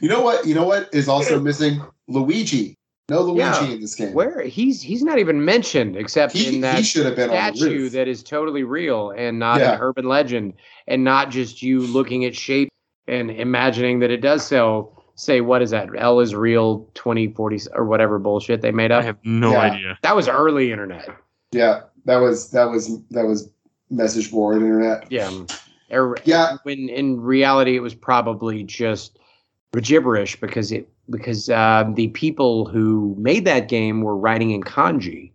You 0.02 0.08
know 0.08 0.22
what? 0.22 0.46
You 0.46 0.54
know 0.54 0.64
what 0.64 0.88
is 0.94 1.08
also 1.08 1.38
missing? 1.40 1.82
Luigi. 2.08 2.74
No 3.10 3.20
Luigi 3.22 3.38
Yeah. 3.40 3.64
in 3.74 3.80
this 3.80 3.94
game. 3.94 4.14
Where 4.14 4.40
he's 4.42 4.80
he's 4.80 5.02
not 5.02 5.18
even 5.18 5.44
mentioned 5.44 5.96
except 5.96 6.32
he, 6.32 6.54
in 6.54 6.60
that 6.62 6.76
he 6.78 6.82
should 6.82 7.04
have 7.06 7.16
been 7.16 7.28
on 7.30 7.52
the 7.52 7.56
statue 7.58 7.88
that 7.90 8.08
is 8.08 8.22
totally 8.22 8.62
real 8.62 9.10
and 9.10 9.38
not 9.38 9.60
Yeah. 9.60 9.74
an 9.74 9.80
urban 9.80 10.06
legend 10.08 10.54
and 10.86 11.04
not 11.04 11.30
just 11.30 11.60
you 11.62 11.80
looking 11.80 12.24
at 12.24 12.34
shape 12.34 12.68
and 13.08 13.30
imagining 13.30 13.98
that 14.00 14.10
it 14.10 14.22
does 14.22 14.46
so 14.46 14.90
say 15.16 15.40
what 15.42 15.60
is 15.60 15.70
that 15.70 15.88
L 15.98 16.20
is 16.20 16.34
real 16.34 16.88
2040 16.94 17.60
or 17.74 17.84
whatever 17.84 18.18
bullshit 18.18 18.62
they 18.62 18.70
made 18.72 18.90
up. 18.92 19.02
I 19.02 19.06
have 19.06 19.18
no 19.24 19.52
Yeah. 19.52 19.60
idea. 19.60 19.98
That 20.02 20.16
was 20.16 20.28
early 20.28 20.72
internet. 20.72 21.08
yeah, 21.52 21.80
that 22.10 22.18
was 22.18 22.50
that 22.50 22.64
was 22.64 23.00
that 23.10 23.24
was 23.26 23.48
message 23.90 24.30
board 24.30 24.56
internet. 24.62 25.10
Yeah. 25.10 25.30
er- 25.92 26.16
Yeah. 26.24 26.56
When 26.64 26.88
in 26.88 27.20
reality 27.20 27.76
it 27.76 27.80
was 27.80 27.94
probably 27.94 28.64
just 28.64 29.18
gibberish 29.80 30.38
because 30.40 30.72
it 30.72 30.88
because 31.08 31.48
uh, 31.48 31.84
the 31.94 32.08
people 32.08 32.66
who 32.66 33.14
made 33.18 33.44
that 33.44 33.68
game 33.68 34.02
were 34.02 34.16
writing 34.16 34.50
in 34.50 34.62
kanji 34.62 35.30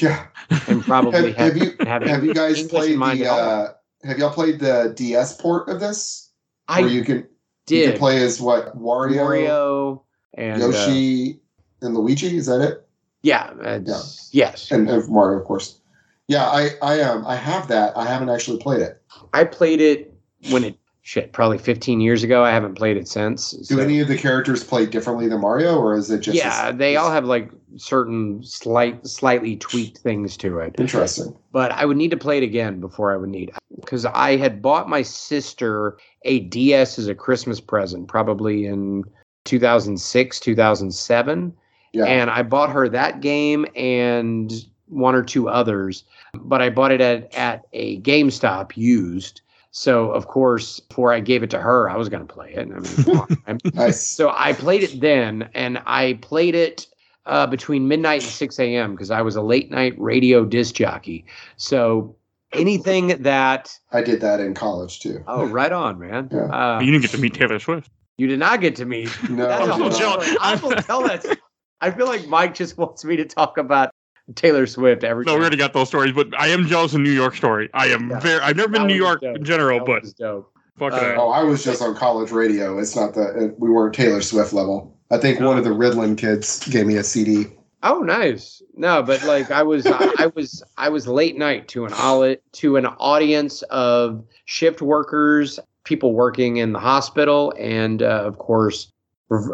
Yeah. 0.00 0.26
and 0.68 0.82
probably 0.90 1.32
Have, 1.32 1.54
have 1.54 1.56
you 1.56 1.72
have 1.80 2.24
you 2.24 2.34
guys 2.34 2.66
played 2.66 2.98
the 3.00 3.28
uh, 3.28 3.72
have 4.04 4.18
y'all 4.18 4.30
played 4.30 4.58
the 4.60 4.92
DS 4.96 5.36
port 5.40 5.68
of 5.68 5.80
this? 5.80 6.30
I 6.68 6.80
Where 6.82 6.90
you 6.90 7.04
can 7.04 7.16
you 7.18 7.26
did 7.66 7.90
can 7.90 7.98
play 7.98 8.22
as 8.22 8.40
what 8.40 8.76
Wario, 8.76 9.16
Mario 9.16 10.04
and 10.34 10.62
uh, 10.62 10.66
Yoshi, 10.66 11.40
and 11.82 11.94
Luigi. 11.94 12.36
Is 12.36 12.46
that 12.46 12.60
it? 12.60 12.82
yeah, 13.22 13.50
it's- 13.60 14.28
yes. 14.32 14.70
And, 14.70 14.88
and 14.88 15.08
Mario, 15.08 15.38
of 15.40 15.44
course. 15.46 15.80
Yeah, 16.28 16.44
I 16.44 16.70
I 16.82 17.00
um 17.02 17.26
I 17.26 17.36
have 17.36 17.68
that. 17.68 17.96
I 17.96 18.06
haven't 18.06 18.30
actually 18.30 18.58
played 18.58 18.80
it. 18.80 19.02
I 19.32 19.44
played 19.44 19.80
it 19.80 20.12
when 20.50 20.64
it 20.64 20.78
shit 21.06 21.32
probably 21.32 21.56
15 21.56 22.00
years 22.00 22.24
ago. 22.24 22.42
I 22.42 22.50
haven't 22.50 22.74
played 22.74 22.96
it 22.96 23.06
since. 23.06 23.52
Do 23.52 23.78
any 23.78 24.00
of 24.00 24.08
the 24.08 24.18
characters 24.18 24.64
play 24.64 24.86
differently 24.86 25.28
than 25.28 25.40
Mario, 25.40 25.78
or 25.78 25.94
is 25.94 26.10
it 26.10 26.18
just 26.18 26.36
yeah, 26.36 26.72
they 26.72 26.96
all 26.96 27.12
have 27.12 27.24
like 27.24 27.52
certain 27.76 28.42
slight, 28.42 29.06
slightly 29.06 29.56
tweaked 29.56 29.98
things 29.98 30.36
to 30.38 30.58
it. 30.58 30.74
interesting? 30.78 31.36
But 31.52 31.70
I 31.70 31.84
would 31.84 31.96
need 31.96 32.10
to 32.10 32.16
play 32.16 32.38
it 32.38 32.42
again 32.42 32.80
before 32.80 33.12
I 33.12 33.16
would 33.16 33.30
need 33.30 33.52
because 33.80 34.04
I 34.04 34.36
had 34.36 34.60
bought 34.60 34.88
my 34.88 35.02
sister 35.02 35.96
a 36.24 36.40
DS 36.40 36.98
as 36.98 37.06
a 37.06 37.14
Christmas 37.14 37.60
present, 37.60 38.08
probably 38.08 38.66
in 38.66 39.04
2006, 39.44 40.40
2007. 40.40 41.54
Yeah, 41.92 42.04
and 42.04 42.30
I 42.30 42.42
bought 42.42 42.70
her 42.70 42.88
that 42.88 43.20
game 43.20 43.64
and 43.76 44.52
one 44.88 45.14
or 45.14 45.22
two 45.22 45.48
others, 45.48 46.04
but 46.34 46.62
I 46.62 46.70
bought 46.70 46.92
it 46.92 47.00
at, 47.00 47.34
at 47.34 47.66
a 47.72 48.00
GameStop 48.00 48.76
used. 48.76 49.40
So 49.70 50.10
of 50.10 50.26
course, 50.28 50.80
before 50.80 51.12
I 51.12 51.20
gave 51.20 51.42
it 51.42 51.50
to 51.50 51.60
her, 51.60 51.90
I 51.90 51.96
was 51.96 52.08
going 52.08 52.26
to 52.26 52.32
play 52.32 52.52
it. 52.54 52.60
I 52.60 52.64
mean, 52.64 52.82
come 53.04 53.20
on, 53.20 53.42
man. 53.46 53.58
nice. 53.74 54.06
so 54.06 54.32
I 54.34 54.52
played 54.54 54.82
it 54.82 55.00
then, 55.00 55.48
and 55.54 55.82
I 55.86 56.14
played 56.22 56.54
it 56.54 56.86
uh, 57.26 57.46
between 57.46 57.88
midnight 57.88 58.22
and 58.22 58.30
six 58.30 58.58
a.m. 58.58 58.92
because 58.92 59.10
I 59.10 59.20
was 59.20 59.36
a 59.36 59.42
late 59.42 59.70
night 59.70 59.94
radio 59.98 60.44
disc 60.44 60.74
jockey. 60.76 61.26
So 61.56 62.16
anything 62.52 63.08
that 63.22 63.78
I 63.92 64.00
did 64.02 64.20
that 64.22 64.40
in 64.40 64.54
college 64.54 65.00
too. 65.00 65.22
oh, 65.26 65.44
right 65.44 65.72
on, 65.72 65.98
man. 65.98 66.28
Yeah. 66.32 66.44
Uh, 66.44 66.80
you 66.80 66.90
didn't 66.92 67.02
get 67.02 67.10
to 67.10 67.18
meet 67.18 67.34
Taylor 67.34 67.58
Swift. 67.58 67.90
you 68.16 68.28
did 68.28 68.38
not 68.38 68.60
get 68.62 68.76
to 68.76 68.86
meet. 68.86 69.10
No, 69.28 69.46
That's 69.46 69.62
I 69.62 69.70
a 69.70 69.72
whole 69.76 69.90
not. 69.90 70.40
I 70.40 70.54
will 70.62 70.70
tell 70.76 71.02
that. 71.02 71.38
I 71.82 71.90
feel 71.90 72.06
like 72.06 72.26
Mike 72.28 72.54
just 72.54 72.78
wants 72.78 73.04
me 73.04 73.16
to 73.16 73.26
talk 73.26 73.58
about 73.58 73.90
Taylor 74.34 74.66
Swift 74.66 75.04
every 75.04 75.24
No, 75.24 75.34
we 75.34 75.40
already 75.40 75.56
got 75.56 75.72
those 75.72 75.88
stories, 75.88 76.12
but 76.12 76.28
I 76.38 76.48
am 76.48 76.66
jealous 76.66 76.94
of 76.94 77.00
New 77.00 77.10
York 77.12 77.34
story. 77.36 77.68
I 77.74 77.86
am 77.88 78.10
Yeah. 78.10 78.20
very. 78.20 78.40
I've 78.40 78.56
never 78.56 78.68
been 78.68 78.82
That 78.82 78.88
to 78.88 78.94
New 78.94 79.00
York 79.02 79.20
dope. 79.20 79.36
in 79.36 79.44
general, 79.44 79.78
That 79.78 79.86
but 79.86 80.02
was 80.02 80.12
dope. 80.14 80.50
fuck 80.78 80.92
Uh. 80.94 81.14
Oh, 81.16 81.30
I 81.30 81.42
was 81.44 81.62
just 81.64 81.80
on 81.80 81.94
college 81.94 82.32
radio. 82.32 82.78
It's 82.78 82.96
not 82.96 83.14
the 83.14 83.54
we 83.58 83.70
weren't 83.70 83.94
Taylor 83.94 84.20
Swift 84.20 84.52
level. 84.52 84.96
I 85.10 85.18
think 85.18 85.38
one 85.40 85.56
of 85.56 85.64
the 85.64 85.70
Riddlin 85.70 86.16
kids 86.16 86.66
gave 86.68 86.86
me 86.86 86.96
a 86.96 87.04
CD. 87.04 87.46
Oh, 87.84 88.00
nice. 88.00 88.60
No, 88.74 89.02
but 89.04 89.22
like 89.24 89.50
I 89.52 89.62
was, 89.62 89.86
I 89.86 90.26
was, 90.34 90.62
I 90.76 90.88
was 90.88 91.06
late 91.06 91.38
night 91.38 91.68
to 91.68 91.84
an 91.84 91.92
oli- 91.92 92.38
to 92.54 92.76
an 92.76 92.86
audience 92.86 93.62
of 93.70 94.24
shift 94.46 94.82
workers, 94.82 95.60
people 95.84 96.12
working 96.14 96.56
in 96.56 96.72
the 96.72 96.80
hospital, 96.80 97.52
and 97.60 98.02
uh, 98.02 98.22
of 98.24 98.38
course, 98.38 98.90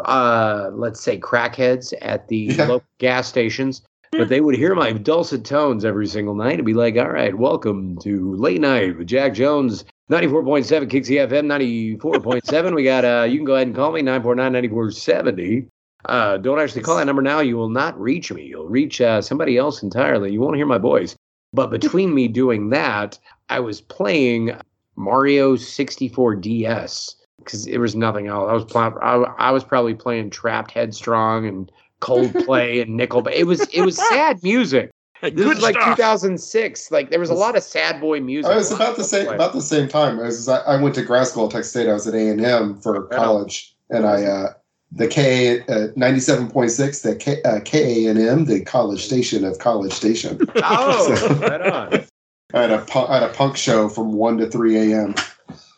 uh, 0.05 0.69
let's 0.73 0.99
say 1.01 1.19
crackheads 1.19 1.93
at 2.01 2.27
the 2.27 2.37
Yeah. 2.37 2.65
local 2.65 2.87
gas 2.97 3.27
stations. 3.27 3.83
But 4.17 4.29
they 4.29 4.41
would 4.41 4.55
hear 4.55 4.75
my 4.75 4.91
dulcet 4.91 5.43
tones 5.43 5.85
every 5.85 6.07
single 6.07 6.35
night 6.35 6.55
and 6.55 6.65
be 6.65 6.73
like, 6.73 6.97
"All 6.97 7.09
right, 7.09 7.35
welcome 7.35 7.97
to 7.99 8.35
late 8.35 8.61
night 8.61 8.97
with 8.97 9.07
Jack 9.07 9.33
Jones." 9.33 9.85
94.7 10.11 10.89
Kixie 10.89 11.17
FM 11.27 11.45
94.7. 11.47 12.75
We 12.75 12.83
got 12.83 13.05
uh 13.05 13.23
you 13.23 13.37
can 13.37 13.45
go 13.45 13.55
ahead 13.55 13.67
and 13.67 13.75
call 13.75 13.91
me 13.91 14.01
949 14.01 14.51
9470. 14.51 15.67
Uh, 16.05 16.37
don't 16.37 16.59
actually 16.59 16.81
call 16.81 16.97
that 16.97 17.05
number 17.05 17.21
now. 17.21 17.39
You 17.39 17.55
will 17.55 17.69
not 17.69 17.99
reach 17.99 18.31
me. 18.31 18.43
You'll 18.43 18.67
reach 18.67 18.99
uh, 18.99 19.21
somebody 19.21 19.57
else 19.57 19.81
entirely. 19.81 20.33
You 20.33 20.41
won't 20.41 20.57
hear 20.57 20.65
my 20.65 20.77
voice. 20.77 21.15
But 21.53 21.69
between 21.69 22.13
me 22.13 22.27
doing 22.27 22.69
that, 22.71 23.17
I 23.49 23.61
was 23.61 23.79
playing 23.79 24.51
Mario 24.95 25.55
64 25.55 26.35
DS 26.35 27.15
because 27.37 27.65
there 27.65 27.79
was 27.79 27.95
nothing 27.95 28.27
else. 28.27 28.49
I 28.49 28.53
was 28.53 28.65
playing. 28.65 28.93
I, 29.01 29.13
I 29.37 29.51
was 29.51 29.63
probably 29.63 29.93
playing 29.93 30.29
Trapt 30.29 30.71
Headstrong 30.71 31.47
and 31.47 31.71
Coldplay 32.03 32.81
and 32.81 32.99
Nickelback. 32.99 33.33
It 33.33 33.45
was 33.45 33.61
it 33.73 33.81
was 33.81 33.97
sad 34.09 34.41
music. 34.43 34.91
Hey, 35.21 35.29
This 35.29 35.45
good 35.45 35.55
was 35.55 35.61
like 35.63 35.75
stuff. 35.75 35.95
2006. 35.97 36.91
Like 36.91 37.09
there 37.09 37.19
was 37.19 37.29
a 37.29 37.33
lot 37.33 37.55
of 37.55 37.63
sad 37.63 38.01
boy 38.01 38.19
music. 38.19 38.51
I 38.51 38.55
was 38.55 38.71
about 38.71 38.97
the 38.97 39.03
same 39.03 39.27
about 39.29 39.53
the 39.53 39.61
same 39.61 39.87
time. 39.87 40.19
I 40.19 40.23
was 40.23 40.47
I 40.49 40.57
I 40.59 40.81
went 40.81 40.95
to 40.95 41.01
grad 41.03 41.27
school 41.27 41.45
at 41.45 41.51
Tech 41.51 41.63
State. 41.63 41.87
I 41.89 41.93
was 41.93 42.05
at 42.07 42.13
A 42.13 42.29
and 42.29 42.41
M 42.43 42.79
for 42.81 42.93
Right 43.05 43.17
on. 43.17 43.25
college, 43.25 43.73
and 43.89 44.05
I 44.05 44.23
uh, 44.25 44.53
the 44.91 45.07
K 45.07 45.61
uh, 45.69 45.87
ninety 45.95 46.19
seven 46.19 46.49
point 46.49 46.71
six 46.71 47.01
the 47.03 47.15
K 47.15 47.41
uh, 47.43 47.61
K 47.63 48.05
A 48.05 48.09
N 48.09 48.17
M 48.17 48.45
the 48.45 48.61
College 48.65 49.05
Station 49.05 49.45
of 49.45 49.59
College 49.59 49.93
Station. 49.93 50.39
Oh, 50.57 51.15
So- 51.15 51.27
right 51.35 51.61
on, 51.61 51.93
I 52.53 52.61
had 52.61 52.71
a 52.71 52.79
pu- 52.79 52.99
I 52.99 53.13
had 53.21 53.23
a 53.23 53.33
punk 53.33 53.55
show 53.57 53.87
from 53.89 54.13
one 54.13 54.37
to 54.39 54.47
three 54.49 54.75
a.m. 54.91 55.15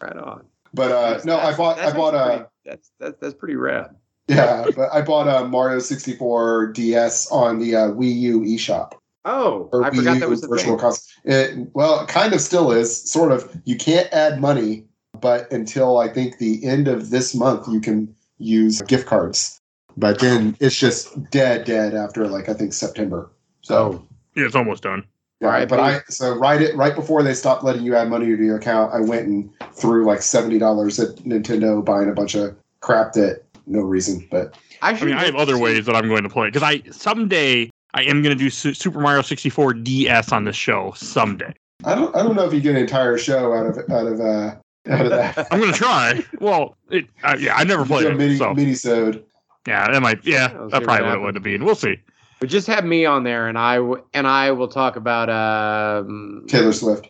right 0.01 0.17
on. 0.17 0.43
But 0.73 0.91
uh, 0.91 1.19
no, 1.23 1.37
I 1.37 1.55
bought 1.55 1.77
I 1.79 1.93
bought 1.93 2.15
actually 2.15 2.19
a 2.19 2.37
pretty- 2.37 2.49
that's 2.65 2.91
that's 2.99 3.17
that's 3.21 3.33
pretty 3.35 3.55
rad. 3.55 3.95
Yeah, 4.27 4.65
but 4.75 4.89
I 4.93 5.01
bought 5.01 5.27
a 5.27 5.47
Mario 5.47 5.79
sixty 5.79 6.13
four 6.15 6.67
DS 6.73 7.29
on 7.31 7.59
the 7.59 7.75
uh, 7.75 7.87
Wii 7.89 8.15
U 8.15 8.39
eShop. 8.41 8.93
Oh, 9.25 9.69
or 9.71 9.83
I 9.83 9.89
Wii 9.89 9.97
forgot 9.97 10.13
U 10.15 10.19
that 10.21 10.29
was 10.29 10.41
the 10.41 10.47
virtual 10.47 10.71
thing. 10.73 10.79
console. 10.79 11.11
It, 11.25 11.67
well, 11.73 12.01
it 12.01 12.07
kind 12.07 12.33
of 12.33 12.41
still 12.41 12.71
is, 12.71 13.09
sort 13.09 13.31
of. 13.31 13.55
You 13.65 13.75
can't 13.75 14.11
add 14.13 14.39
money, 14.41 14.85
but 15.19 15.51
until 15.51 15.97
I 15.97 16.07
think 16.07 16.37
the 16.37 16.63
end 16.65 16.87
of 16.87 17.09
this 17.09 17.33
month, 17.33 17.67
you 17.67 17.79
can 17.81 18.13
use 18.37 18.81
gift 18.83 19.07
cards. 19.07 19.59
But 19.97 20.19
then 20.19 20.57
it's 20.59 20.75
just 20.77 21.29
dead, 21.31 21.63
dead 21.65 21.95
after 21.95 22.27
like 22.27 22.49
I 22.49 22.53
think 22.53 22.73
September. 22.73 23.31
So 23.61 23.75
Oh, 23.77 24.07
Yeah, 24.35 24.45
it's 24.45 24.55
almost 24.55 24.83
done. 24.83 25.05
yeah, 25.39 25.47
Alright, 25.47 25.69
but 25.69 25.79
I 25.79 26.01
so 26.09 26.35
right 26.35 26.61
it 26.61 26.75
right 26.75 26.93
before 26.93 27.23
they 27.23 27.33
stopped 27.33 27.63
letting 27.63 27.83
you 27.83 27.95
add 27.95 28.09
money 28.09 28.25
to 28.25 28.43
your 28.43 28.57
account, 28.57 28.93
I 28.93 28.99
went 28.99 29.25
and 29.27 29.49
threw 29.73 30.05
like 30.05 30.21
seventy 30.21 30.59
dollars 30.59 30.99
at 30.99 31.15
Nintendo 31.19 31.83
buying 31.83 32.09
a 32.09 32.13
bunch 32.13 32.35
of 32.35 32.55
crap 32.81 33.13
that 33.13 33.44
no 33.67 33.81
reason. 33.81 34.27
But 34.31 34.57
I, 34.81 34.91
I 34.91 35.03
mean, 35.03 35.15
I 35.15 35.25
have 35.25 35.35
other 35.35 35.57
ways 35.57 35.85
that 35.85 35.95
I'm 35.95 36.07
going 36.07 36.23
to 36.23 36.29
play 36.29 36.47
because 36.47 36.63
I 36.63 36.81
someday 36.91 37.69
I 37.93 38.03
am 38.03 38.21
going 38.21 38.35
to 38.37 38.43
do 38.43 38.49
Su- 38.49 38.73
Super 38.73 38.99
Mario 38.99 39.21
64 39.21 39.73
DS 39.75 40.31
on 40.31 40.43
this 40.45 40.55
show 40.55 40.93
someday. 40.95 41.53
I 41.83 41.95
don't 41.95 42.15
I 42.15 42.23
don't 42.23 42.35
know 42.35 42.45
if 42.45 42.53
you 42.53 42.61
get 42.61 42.71
an 42.75 42.81
entire 42.81 43.17
show 43.17 43.53
out 43.53 43.65
of 43.65 43.77
out 43.91 44.07
of 44.07 44.19
uh 44.19 44.55
out 44.89 45.05
of 45.05 45.11
that. 45.11 45.47
I'm 45.51 45.59
going 45.59 45.71
to 45.71 45.77
try. 45.77 46.23
well, 46.39 46.75
it, 46.89 47.05
uh, 47.23 47.35
yeah, 47.39 47.55
I 47.55 47.63
never 47.63 47.85
played 47.85 48.05
a 48.05 48.11
it, 48.11 48.15
mini 48.17 48.37
so 48.37 48.53
mini 48.53 48.73
sode. 48.75 49.23
yeah, 49.67 49.91
that 49.91 50.01
might 50.01 50.23
yeah, 50.25 50.53
We'll 50.53 50.69
see 50.69 50.71
that's 50.71 50.85
probably 50.85 51.01
what 51.01 51.01
it 51.01 51.05
happens. 51.09 51.25
would 51.25 51.35
have 51.35 51.43
been. 51.43 51.65
We'll 51.65 51.75
see. 51.75 51.95
But 52.39 52.49
just 52.49 52.67
have 52.67 52.83
me 52.85 53.05
on 53.05 53.23
there, 53.23 53.47
and 53.47 53.57
I 53.57 53.75
w- 53.77 54.03
and 54.13 54.27
I 54.27 54.51
will 54.51 54.67
talk 54.67 54.95
about 54.97 55.29
um, 55.29 56.45
Taylor 56.47 56.73
Swift. 56.73 57.07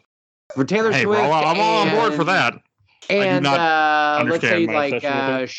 for 0.54 0.64
Taylor 0.64 0.92
Hey, 0.92 1.04
bro, 1.04 1.16
Swift. 1.16 1.34
I'm 1.34 1.60
all 1.60 1.78
on 1.82 1.90
board 1.90 2.14
for 2.14 2.22
and- 2.22 2.30
that. 2.30 2.62
And 3.10 3.44
not 3.44 3.60
uh, 3.60 4.24
let's 4.28 4.42
say 4.42 4.66
my 4.66 4.74
like 4.74 5.04
uh, 5.04 5.40
it. 5.44 5.52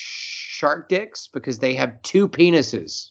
Shark 0.56 0.88
dicks 0.88 1.28
because 1.32 1.58
they 1.58 1.74
have 1.74 2.00
two 2.02 2.28
penises. 2.28 3.10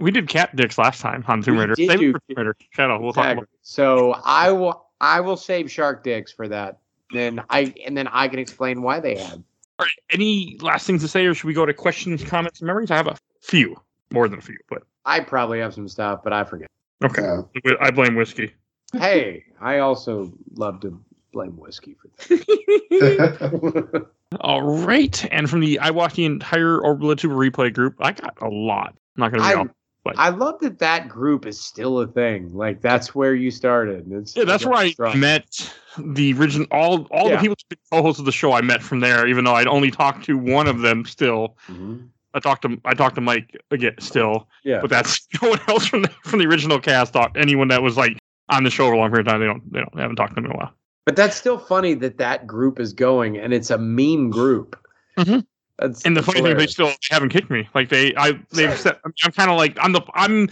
We 0.00 0.10
did 0.10 0.28
cat 0.28 0.54
dicks 0.56 0.78
last 0.78 1.00
time 1.00 1.24
on 1.28 1.42
Tomb 1.42 1.54
We 1.54 1.60
Raider. 1.60 1.74
did 1.74 1.88
Save 1.90 1.96
it 2.00 2.02
do- 2.02 2.12
Tomb 2.12 2.20
Raider. 2.36 2.56
Shadow, 2.70 3.00
we'll 3.00 3.12
talk 3.12 3.32
about. 3.32 3.48
So 3.62 4.12
I 4.24 4.50
will 4.52 4.86
I 5.00 5.20
will 5.20 5.36
save 5.36 5.70
shark 5.70 6.02
dicks 6.02 6.32
for 6.32 6.48
that. 6.48 6.78
Then 7.12 7.42
I 7.50 7.74
and 7.86 7.96
then 7.96 8.08
I 8.08 8.28
can 8.28 8.38
explain 8.38 8.82
why 8.82 9.00
they 9.00 9.16
have. 9.16 9.42
All 9.78 9.84
right, 9.84 9.90
any 10.10 10.56
last 10.62 10.86
things 10.86 11.02
to 11.02 11.08
say, 11.08 11.26
or 11.26 11.34
should 11.34 11.46
we 11.46 11.52
go 11.54 11.66
to 11.66 11.74
questions, 11.74 12.24
comments, 12.24 12.60
and 12.60 12.66
memories? 12.66 12.90
I 12.90 12.96
have 12.96 13.08
a 13.08 13.16
few, 13.42 13.76
more 14.10 14.26
than 14.28 14.38
a 14.38 14.42
few, 14.42 14.56
but 14.70 14.82
I 15.04 15.20
probably 15.20 15.60
have 15.60 15.74
some 15.74 15.86
stuff, 15.88 16.20
but 16.24 16.32
I 16.32 16.44
forget. 16.44 16.70
okay. 17.04 17.22
Yeah. 17.64 17.72
I 17.80 17.90
blame 17.90 18.14
whiskey. 18.14 18.54
hey, 18.94 19.44
I 19.60 19.78
also 19.80 20.32
love 20.54 20.80
to 20.80 20.98
blame 21.32 21.58
whiskey 21.58 21.94
for 22.00 22.08
that. 22.28 24.06
All 24.40 24.62
right, 24.62 25.24
and 25.32 25.48
from 25.48 25.60
the 25.60 25.78
I 25.78 25.90
watched 25.90 26.16
the 26.16 26.24
entire 26.24 26.78
Orbula 26.78 27.16
Tuber 27.16 27.34
replay 27.36 27.72
group. 27.72 27.94
I 28.00 28.12
got 28.12 28.36
a 28.42 28.48
lot. 28.48 28.88
I'm 29.16 29.20
not 29.20 29.30
gonna 29.32 29.42
be 29.44 29.48
I, 29.48 29.54
all. 29.54 29.68
I 30.16 30.28
love 30.30 30.60
that 30.60 30.78
that 30.80 31.08
group 31.08 31.46
is 31.46 31.60
still 31.60 32.00
a 32.00 32.06
thing. 32.08 32.52
Like 32.52 32.80
that's 32.80 33.14
where 33.14 33.34
you 33.34 33.50
started. 33.52 34.04
It's 34.10 34.36
Yeah, 34.36 34.44
that's 34.44 34.64
where 34.64 34.74
I 34.78 34.90
strong. 34.90 35.18
met 35.20 35.72
the 35.98 36.32
original 36.34 36.66
all 36.72 37.06
all 37.12 37.28
Yeah. 37.28 37.36
the 37.36 37.40
people 37.40 37.56
co-hosts 37.92 38.18
of 38.18 38.24
the 38.26 38.32
show. 38.32 38.52
I 38.52 38.62
met 38.62 38.82
from 38.82 38.98
there, 39.00 39.28
even 39.28 39.44
though 39.44 39.54
I'd 39.54 39.68
only 39.68 39.90
talked 39.92 40.24
to 40.26 40.36
one 40.36 40.66
of 40.66 40.80
them. 40.80 41.04
Still, 41.04 41.56
Mhm. 41.68 42.08
I 42.34 42.40
talked 42.40 42.62
to 42.62 42.80
I 42.84 42.94
talked 42.94 43.14
to 43.14 43.20
Mike 43.20 43.56
again. 43.70 43.94
Still, 44.00 44.48
Yeah. 44.64 44.80
but 44.80 44.90
that's 44.90 45.26
no 45.42 45.50
one 45.50 45.60
else 45.68 45.86
from 45.86 46.02
the 46.02 46.08
from 46.24 46.40
the 46.40 46.46
original 46.46 46.80
cast. 46.80 47.12
Talk 47.12 47.30
anyone 47.36 47.68
that 47.68 47.82
was 47.82 47.96
like 47.96 48.18
on 48.48 48.64
the 48.64 48.70
show 48.70 48.86
for 48.88 48.92
a 48.94 48.98
long 48.98 49.10
period 49.10 49.28
of 49.28 49.32
time. 49.32 49.40
They 49.40 49.46
don't 49.46 49.72
they 49.72 49.78
don't 49.80 49.94
they 49.94 50.02
haven't 50.02 50.16
talked 50.16 50.32
to 50.32 50.34
them 50.36 50.46
in 50.46 50.50
a 50.50 50.56
while. 50.56 50.72
But 51.06 51.16
that's 51.16 51.36
still 51.36 51.56
funny 51.58 51.94
that 51.94 52.18
that 52.18 52.46
group 52.46 52.78
is 52.80 52.92
going, 52.92 53.38
and 53.38 53.54
it's 53.54 53.70
a 53.70 53.78
meme 53.78 54.28
group. 54.28 54.76
Mhm. 55.16 55.46
That's 55.78 56.02
And 56.04 56.16
the 56.16 56.20
that's 56.20 56.32
funny 56.32 56.42
thing, 56.42 56.58
they 56.58 56.66
still 56.66 56.92
haven't 57.10 57.28
kicked 57.28 57.50
me. 57.50 57.68
Like 57.74 57.88
they, 57.88 58.14
I, 58.16 58.32
they've 58.50 58.78
said, 58.78 58.98
I'm, 59.04 59.14
I'm 59.24 59.32
kind 59.32 59.50
of 59.50 59.56
like 59.56 59.76
I'm 59.80 59.92
the, 59.92 60.02
I'm, 60.14 60.48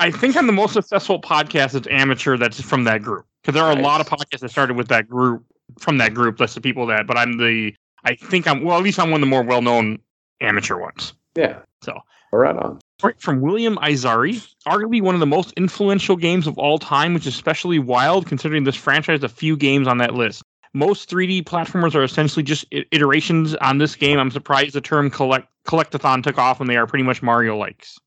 I 0.00 0.10
think 0.10 0.36
I'm 0.36 0.46
the 0.46 0.52
most 0.52 0.72
successful 0.72 1.20
podcast 1.20 1.72
that's 1.72 1.88
amateur 1.90 2.36
that's 2.36 2.60
from 2.60 2.84
that 2.84 3.02
group 3.02 3.26
because 3.42 3.54
there 3.54 3.64
are 3.64 3.72
a 3.76 3.80
lot 3.80 4.00
of 4.00 4.08
podcasts 4.08 4.40
that 4.40 4.50
started 4.50 4.76
with 4.76 4.88
that 4.88 5.08
group 5.08 5.44
from 5.78 5.98
that 5.98 6.14
group. 6.14 6.38
That's 6.38 6.54
the 6.54 6.60
people 6.60 6.86
that, 6.86 7.06
but 7.06 7.18
I'm 7.18 7.36
the, 7.38 7.74
I 8.04 8.14
think 8.14 8.46
I'm 8.46 8.62
well, 8.62 8.78
at 8.78 8.84
least 8.84 8.98
I'm 8.98 9.10
one 9.10 9.20
of 9.20 9.26
the 9.26 9.30
more 9.30 9.42
well-known 9.42 9.98
amateur 10.40 10.76
ones. 10.78 11.12
yeah. 11.36 11.58
So. 11.82 11.98
right 12.32 12.56
on. 12.56 12.78
Right, 13.00 13.20
from 13.20 13.40
William 13.40 13.76
Izari, 13.76 14.44
arguably 14.66 15.00
one 15.00 15.14
of 15.14 15.20
the 15.20 15.26
most 15.26 15.52
influential 15.52 16.16
games 16.16 16.48
of 16.48 16.58
all 16.58 16.78
time, 16.78 17.14
which 17.14 17.28
is 17.28 17.34
especially 17.34 17.78
wild 17.78 18.26
considering 18.26 18.64
this 18.64 18.74
franchise 18.74 19.22
a 19.22 19.28
few 19.28 19.56
games 19.56 19.86
on 19.86 19.98
that 19.98 20.14
list. 20.14 20.42
Most 20.74 21.08
3D 21.08 21.44
platformers 21.44 21.94
are 21.94 22.02
essentially 22.02 22.42
just 22.42 22.66
iterations 22.70 23.54
on 23.56 23.78
this 23.78 23.94
game. 23.94 24.18
I'm 24.18 24.32
surprised 24.32 24.74
the 24.74 24.80
term 24.80 25.10
collect 25.10 25.48
collectathon 25.66 26.24
took 26.24 26.38
off 26.38 26.58
when 26.58 26.66
they 26.66 26.76
are 26.76 26.86
pretty 26.86 27.04
much 27.04 27.22
Mario 27.22 27.56
likes. 27.56 27.98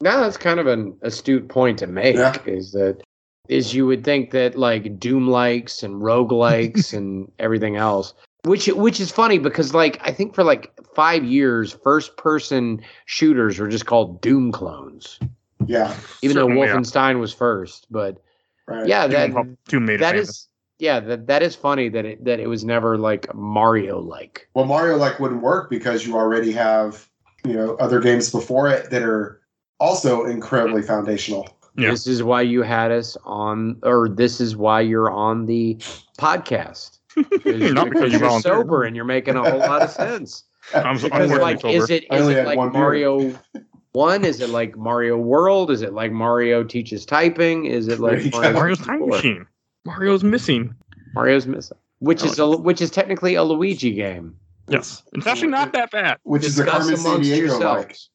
Now 0.00 0.20
that's 0.20 0.36
kind 0.36 0.60
of 0.60 0.68
an 0.68 0.96
astute 1.02 1.48
point 1.48 1.80
to 1.80 1.88
make. 1.88 2.14
Yeah. 2.14 2.36
Is 2.46 2.72
that 2.72 3.02
is 3.48 3.74
you 3.74 3.86
would 3.86 4.04
think 4.04 4.30
that 4.30 4.56
like 4.56 5.00
Doom 5.00 5.28
likes 5.28 5.82
and 5.82 5.96
roguelikes 5.96 6.92
and 6.96 7.30
everything 7.38 7.76
else. 7.76 8.14
Which 8.44 8.66
which 8.68 9.00
is 9.00 9.10
funny 9.10 9.38
because 9.38 9.74
like 9.74 9.98
I 10.02 10.12
think 10.12 10.34
for 10.34 10.44
like 10.44 10.72
five 10.94 11.24
years, 11.24 11.72
first 11.82 12.16
person 12.16 12.80
shooters 13.06 13.58
were 13.58 13.68
just 13.68 13.86
called 13.86 14.20
Doom 14.20 14.52
clones. 14.52 15.18
Yeah. 15.66 15.94
Even 16.22 16.34
Certainly, 16.36 16.54
though 16.54 16.62
yeah. 16.64 16.74
Wolfenstein 16.76 17.20
was 17.20 17.32
first. 17.34 17.86
But 17.90 18.22
Right. 18.66 18.86
yeah, 18.86 19.06
that 19.06 19.32
Doom, 19.32 19.56
Doom 19.66 19.86
made 19.86 19.94
it 19.94 20.00
that 20.00 20.12
famous. 20.12 20.28
is 20.28 20.48
yeah, 20.78 21.00
that 21.00 21.26
that 21.26 21.42
is 21.42 21.56
funny 21.56 21.88
that 21.88 22.04
it 22.04 22.24
that 22.24 22.38
it 22.38 22.46
was 22.46 22.64
never 22.64 22.96
like 22.96 23.32
Mario 23.34 23.98
like. 23.98 24.48
Well, 24.54 24.66
Mario 24.66 24.96
like 24.96 25.18
wouldn't 25.18 25.42
work 25.42 25.68
because 25.70 26.06
you 26.06 26.14
already 26.16 26.52
have 26.52 27.08
you 27.44 27.54
know 27.54 27.74
other 27.76 27.98
games 28.00 28.30
before 28.30 28.68
it 28.68 28.90
that 28.90 29.02
are 29.02 29.40
also 29.80 30.24
incredibly 30.26 30.82
foundational. 30.82 31.48
Yeah. 31.76 31.90
This 31.90 32.06
is 32.06 32.22
why 32.22 32.42
you 32.42 32.62
had 32.62 32.92
us 32.92 33.16
on 33.24 33.78
or 33.82 34.08
this 34.08 34.40
is 34.40 34.56
why 34.56 34.80
you're 34.82 35.10
on 35.10 35.46
the 35.46 35.74
podcast. 36.18 36.97
Is 37.44 37.72
Not 37.72 37.90
because 37.90 38.12
you 38.12 38.18
you're 38.18 38.40
sober 38.40 38.84
and 38.84 38.94
you're 38.96 39.04
making 39.04 39.36
a 39.36 39.48
whole 39.48 39.58
lot 39.58 39.82
of 39.82 39.90
sense. 39.90 40.44
I'm, 40.74 40.84
I'm 40.86 40.98
Because 41.00 41.30
like, 41.32 41.60
sober. 41.60 41.74
is 41.74 41.90
it 41.90 42.04
I 42.10 42.16
is 42.16 42.22
only 42.22 42.34
it 42.34 42.46
like 42.46 42.58
one. 42.58 42.72
Mario 42.72 43.38
One? 43.92 44.24
Is 44.24 44.40
it 44.40 44.50
like 44.50 44.76
Mario 44.76 45.16
World? 45.16 45.70
Is 45.70 45.82
it 45.82 45.92
like 45.94 46.12
Mario 46.12 46.62
teaches 46.62 47.06
typing? 47.06 47.64
Is 47.66 47.88
it 47.88 48.00
like 48.00 48.24
you. 48.24 48.30
Mario 48.30 48.52
Mario's 48.52 48.78
time 48.78 49.06
machine. 49.08 49.46
Mario's 49.84 50.22
missing. 50.24 50.74
Mario's 51.14 51.46
missing, 51.46 51.78
which 52.00 52.22
is 52.22 52.38
a 52.38 52.48
which 52.56 52.80
is 52.82 52.90
technically 52.90 53.34
a 53.34 53.42
Luigi 53.42 53.92
game. 53.92 54.36
Yes, 54.68 55.02
it's 55.14 55.26
actually 55.26 55.48
not 55.48 55.72
that 55.72 55.90
bad. 55.90 56.18
Which 56.24 56.44
is 56.44 56.56
the 56.56 56.64
Carmen 56.64 56.96
San 56.98 57.06
amongst 57.06 57.30
Diego 57.30 57.58
like. 57.58 57.88
yourselves. 57.88 58.10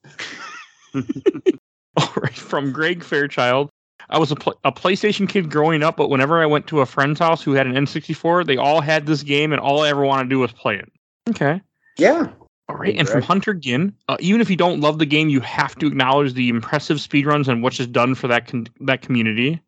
All 1.98 2.14
right, 2.22 2.34
from 2.36 2.72
Greg 2.72 3.04
Fairchild. 3.04 3.70
I 4.14 4.20
was 4.20 4.32
a, 4.32 4.36
pl- 4.36 4.60
a 4.64 4.72
PlayStation 4.72 5.28
kid 5.28 5.50
growing 5.50 5.82
up, 5.82 5.98
but 5.98 6.10
whenever 6.10 6.42
I 6.42 6.46
went 6.46 6.68
to 6.68 6.82
a 6.82 6.86
friend's 6.86 7.20
house 7.20 7.42
who 7.42 7.54
had 7.54 7.66
an 7.66 7.74
N64, 7.74 8.46
they 8.46 8.58
all 8.58 8.80
had 8.80 9.08
this 9.08 9.24
game, 9.24 9.52
and 9.52 9.60
all 9.60 9.82
I 9.82 9.90
ever 9.90 10.06
wanted 10.06 10.26
to 10.26 10.30
do 10.30 10.40
was 10.40 10.52
play 10.52 10.76
it. 10.76 10.92
Okay. 11.32 11.62
Yeah. 11.98 12.28
All 12.70 12.76
right. 12.76 12.96
And 12.98 13.10
from 13.10 13.24
Hunter 13.24 13.54
Ginn, 13.54 13.94
uh, 14.08 14.18
even 14.20 14.40
if 14.40 14.50
you 14.50 14.56
don't 14.56 14.80
love 14.82 15.00
the 15.00 15.06
game, 15.06 15.30
you 15.30 15.42
have 15.42 15.76
to 15.80 15.88
acknowledge 15.88 16.34
the 16.34 16.50
impressive 16.50 16.98
speedruns 16.98 17.48
and 17.48 17.64
what's 17.64 17.78
just 17.78 17.92
done 17.92 18.16
for 18.16 18.28
that 18.28 18.48
con- 18.48 18.68
that 18.82 19.02
community. 19.02 19.62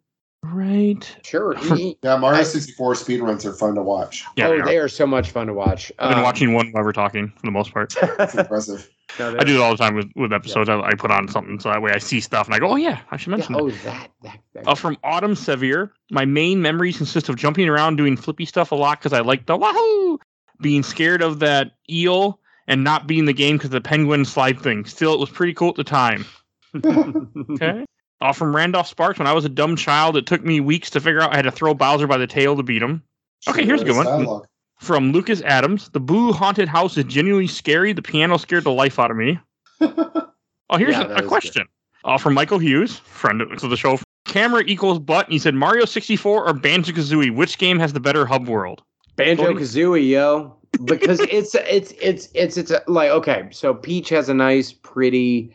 Right. 0.54 1.18
Sure. 1.24 1.56
Yeah, 2.04 2.18
Mario 2.18 2.44
64 2.44 2.94
speedruns 2.94 3.46
are 3.46 3.54
fun 3.54 3.76
to 3.76 3.82
watch. 3.84 4.26
Yeah, 4.36 4.48
oh, 4.48 4.50
they 4.52 4.60
are. 4.60 4.66
they 4.66 4.78
are 4.78 4.88
so 4.88 5.06
much 5.08 5.32
fun 5.32 5.48
to 5.48 5.54
watch. 5.54 5.92
I've 5.98 6.10
been 6.10 6.18
Um, 6.20 6.24
watching 6.24 6.54
one 6.54 6.72
while 6.72 6.84
we're 6.84 6.92
talking 6.94 7.30
for 7.30 7.42
the 7.46 7.52
most 7.52 7.74
part. 7.74 7.96
It's 8.20 8.36
impressive. 8.36 8.90
no, 9.20 9.36
I 9.40 9.44
do 9.44 9.56
it 9.56 9.62
all 9.62 9.72
the 9.72 9.78
time 9.78 9.96
with, 9.96 10.12
with 10.16 10.32
episodes. 10.34 10.70
I, 10.70 10.80
I 10.80 10.94
put 10.96 11.10
on 11.12 11.28
something 11.28 11.60
so 11.60 11.70
that 11.70 11.82
way 11.82 11.92
I 11.92 11.98
see 12.00 12.20
stuff 12.20 12.48
and 12.48 12.56
I 12.56 12.60
go, 12.60 12.70
oh, 12.72 12.76
yeah, 12.76 13.00
I 13.12 13.18
should 13.18 13.32
Yeah, 13.32 13.38
mention 13.38 13.56
oh, 13.56 13.70
that. 13.70 13.84
that. 13.84 14.10
that, 14.24 14.40
that. 14.54 14.68
Uh, 14.68 14.76
from 14.76 14.98
Autumn 15.04 15.36
Sevier, 15.36 15.92
my 16.12 16.26
main 16.26 16.62
memories 16.62 16.98
consist 16.98 17.30
of 17.30 17.36
jumping 17.38 17.68
around 17.70 17.96
doing 17.96 18.16
flippy 18.18 18.46
stuff 18.46 18.72
a 18.72 18.76
lot 18.76 19.00
because 19.00 19.14
I 19.14 19.22
like 19.22 19.46
the 19.46 19.58
wahoo, 19.58 20.20
being 20.62 20.84
scared 20.84 21.22
of 21.22 21.40
that 21.40 21.72
eel 21.90 22.40
and 22.68 22.84
not 22.84 23.08
being 23.08 23.26
the 23.26 23.34
game 23.34 23.58
because 23.58 23.70
the 23.72 23.82
penguin 23.82 24.26
slide 24.26 24.60
thing. 24.60 24.86
Still, 24.86 25.14
it 25.14 25.20
was 25.20 25.30
pretty 25.30 25.54
cool 25.54 25.70
at 25.70 25.76
the 25.76 25.84
time. 25.84 26.26
Okay. 27.52 27.86
Uh, 28.22 28.32
from 28.32 28.56
Randolph 28.56 28.88
Sparks, 28.88 29.20
when 29.20 29.28
I 29.28 29.34
was 29.34 29.46
a 29.46 29.50
dumb 29.50 29.76
child, 29.76 30.16
it 30.16 30.26
took 30.26 30.44
me 30.44 30.60
weeks 30.60 30.90
to 30.92 31.02
figure 31.02 31.22
out 31.22 31.34
I 31.34 31.36
had 31.36 31.44
to 31.44 31.52
throw 31.52 31.74
Bowser 31.74 32.08
by 32.08 32.18
the 32.18 32.28
tail 32.28 32.56
to 32.56 32.64
beat 32.64 32.82
him. 32.82 33.04
Okay, 33.48 33.66
here's 33.66 33.82
a 33.82 33.86
good 33.86 33.96
one. 33.96 34.06
Dialogue. 34.06 34.48
From 34.80 35.12
Lucas 35.12 35.42
Adams, 35.42 35.90
the 35.90 36.00
Boo 36.00 36.32
Haunted 36.32 36.68
House 36.68 36.98
is 36.98 37.06
genuinely 37.06 37.48
scary. 37.48 37.94
The 37.94 38.02
piano 38.02 38.38
scared 38.38 38.64
the 38.64 38.72
life 38.72 39.00
out 39.00 39.12
of 39.12 39.18
me. 39.18 39.40
Oh, 40.70 40.78
here's 40.78 40.96
Yeah, 40.96 41.04
a, 41.04 41.18
a 41.18 41.28
question. 41.28 41.68
Uh, 42.04 42.18
from 42.18 42.34
Michael 42.34 42.58
Hughes, 42.58 42.98
friend 42.98 43.42
of 43.42 43.52
of 43.52 43.70
the 43.70 43.78
show. 43.78 44.00
Camera 44.26 44.64
equals 44.66 45.00
butt. 45.00 45.28
And 45.28 45.34
he 45.34 45.40
said 45.40 45.54
Mario 45.54 45.86
64 45.86 46.48
or 46.48 46.54
Banjo 46.54 46.92
Kazooie. 46.92 47.34
Which 47.34 47.58
game 47.58 47.78
has 47.80 47.94
the 47.94 48.00
better 48.00 48.26
hub 48.26 48.48
world? 48.48 48.82
Banjo 49.16 49.54
Kazooie, 49.54 50.10
yo, 50.10 50.56
because 50.86 51.20
it's 51.32 51.54
it's 51.56 51.94
it's 52.02 52.30
it's 52.34 52.58
it's 52.58 52.72
a, 52.72 52.82
like 52.88 53.12
okay, 53.12 53.48
so 53.52 53.74
Peach 53.74 54.10
has 54.10 54.28
a 54.28 54.34
nice, 54.34 54.74
pretty 54.74 55.54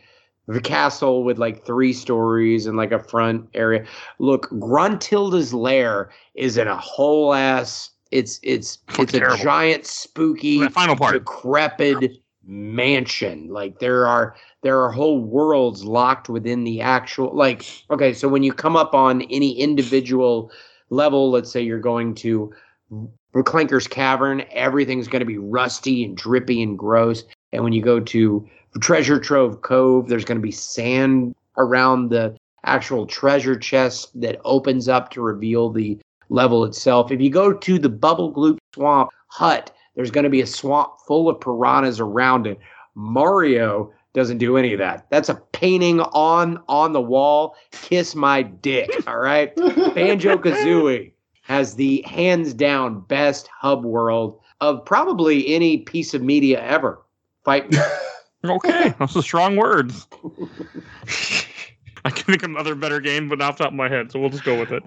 castle 0.63 1.23
with 1.23 1.37
like 1.37 1.65
three 1.65 1.93
stories 1.93 2.65
and 2.65 2.77
like 2.77 2.91
a 2.91 2.99
front 2.99 3.47
area. 3.53 3.85
Look, 4.19 4.49
Gruntilda's 4.59 5.53
lair 5.53 6.09
is 6.35 6.57
in 6.57 6.67
a 6.67 6.77
whole 6.77 7.33
ass. 7.33 7.91
It's 8.11 8.39
it's 8.43 8.79
Looks 8.97 9.13
it's 9.13 9.41
a 9.41 9.43
giant, 9.43 9.85
spooky, 9.85 10.59
The 10.59 10.69
final 10.69 10.95
part. 10.95 11.13
decrepit 11.13 12.17
mansion. 12.45 13.47
Like 13.49 13.79
there 13.79 14.05
are 14.07 14.35
there 14.63 14.81
are 14.81 14.91
whole 14.91 15.21
worlds 15.21 15.85
locked 15.85 16.27
within 16.27 16.63
the 16.63 16.81
actual 16.81 17.33
like 17.35 17.65
okay, 17.89 18.13
so 18.13 18.27
when 18.27 18.43
you 18.43 18.51
come 18.51 18.75
up 18.75 18.93
on 18.93 19.21
any 19.23 19.57
individual 19.57 20.51
level, 20.89 21.31
let's 21.31 21.51
say 21.51 21.61
you're 21.61 21.79
going 21.79 22.13
to 22.15 22.51
Clanker's 23.33 23.87
Cavern, 23.87 24.43
everything's 24.51 25.07
going 25.07 25.21
to 25.21 25.25
be 25.25 25.37
rusty 25.37 26.03
and 26.03 26.17
drippy 26.17 26.61
and 26.61 26.77
gross. 26.77 27.23
And 27.53 27.63
when 27.63 27.73
you 27.73 27.81
go 27.81 27.99
to 27.99 28.47
Treasure 28.79 29.19
Trove 29.19 29.61
Cove, 29.61 30.07
there's 30.07 30.25
going 30.25 30.37
to 30.37 30.41
be 30.41 30.51
sand 30.51 31.35
around 31.57 32.09
the 32.09 32.35
actual 32.63 33.05
treasure 33.05 33.57
chest 33.57 34.19
that 34.21 34.39
opens 34.45 34.87
up 34.87 35.09
to 35.11 35.21
reveal 35.21 35.69
the 35.69 35.97
level 36.29 36.63
itself. 36.63 37.11
If 37.11 37.21
you 37.21 37.29
go 37.29 37.53
to 37.53 37.79
the 37.79 37.89
Bubble 37.89 38.33
Gloop 38.33 38.57
Swamp 38.73 39.09
Hut, 39.27 39.71
there's 39.95 40.11
going 40.11 40.23
to 40.23 40.29
be 40.29 40.41
a 40.41 40.47
swamp 40.47 40.91
full 41.05 41.27
of 41.27 41.41
piranhas 41.41 41.99
around 41.99 42.47
it. 42.47 42.59
Mario 42.95 43.91
doesn't 44.13 44.37
do 44.37 44.57
any 44.57 44.73
of 44.73 44.79
that. 44.79 45.07
That's 45.09 45.29
a 45.29 45.41
painting 45.51 45.99
on 45.99 46.61
on 46.67 46.93
the 46.93 47.01
wall. 47.01 47.55
Kiss 47.71 48.15
my 48.15 48.41
dick. 48.41 48.89
All 49.07 49.19
right. 49.19 49.55
Banjo 49.55 50.37
Kazooie 50.37 51.11
has 51.43 51.75
the 51.75 52.03
hands 52.07 52.53
down 52.53 53.01
best 53.01 53.47
hub 53.47 53.83
world 53.83 54.39
of 54.59 54.85
probably 54.85 55.53
any 55.53 55.79
piece 55.79 56.13
of 56.13 56.21
media 56.21 56.61
ever. 56.63 57.01
Fight. 57.45 57.75
Okay, 58.43 58.91
those 58.99 59.15
are 59.15 59.21
strong 59.21 59.55
words. 59.55 60.07
I 62.03 62.09
can 62.09 62.23
think 62.23 62.41
of 62.41 62.49
another 62.49 62.73
better 62.73 62.99
game, 62.99 63.29
but 63.29 63.37
not 63.37 63.49
off 63.49 63.57
the 63.59 63.65
top 63.65 63.73
of 63.73 63.77
my 63.77 63.87
head, 63.87 64.11
so 64.11 64.19
we'll 64.19 64.31
just 64.31 64.43
go 64.43 64.59
with 64.59 64.71
it. 64.71 64.81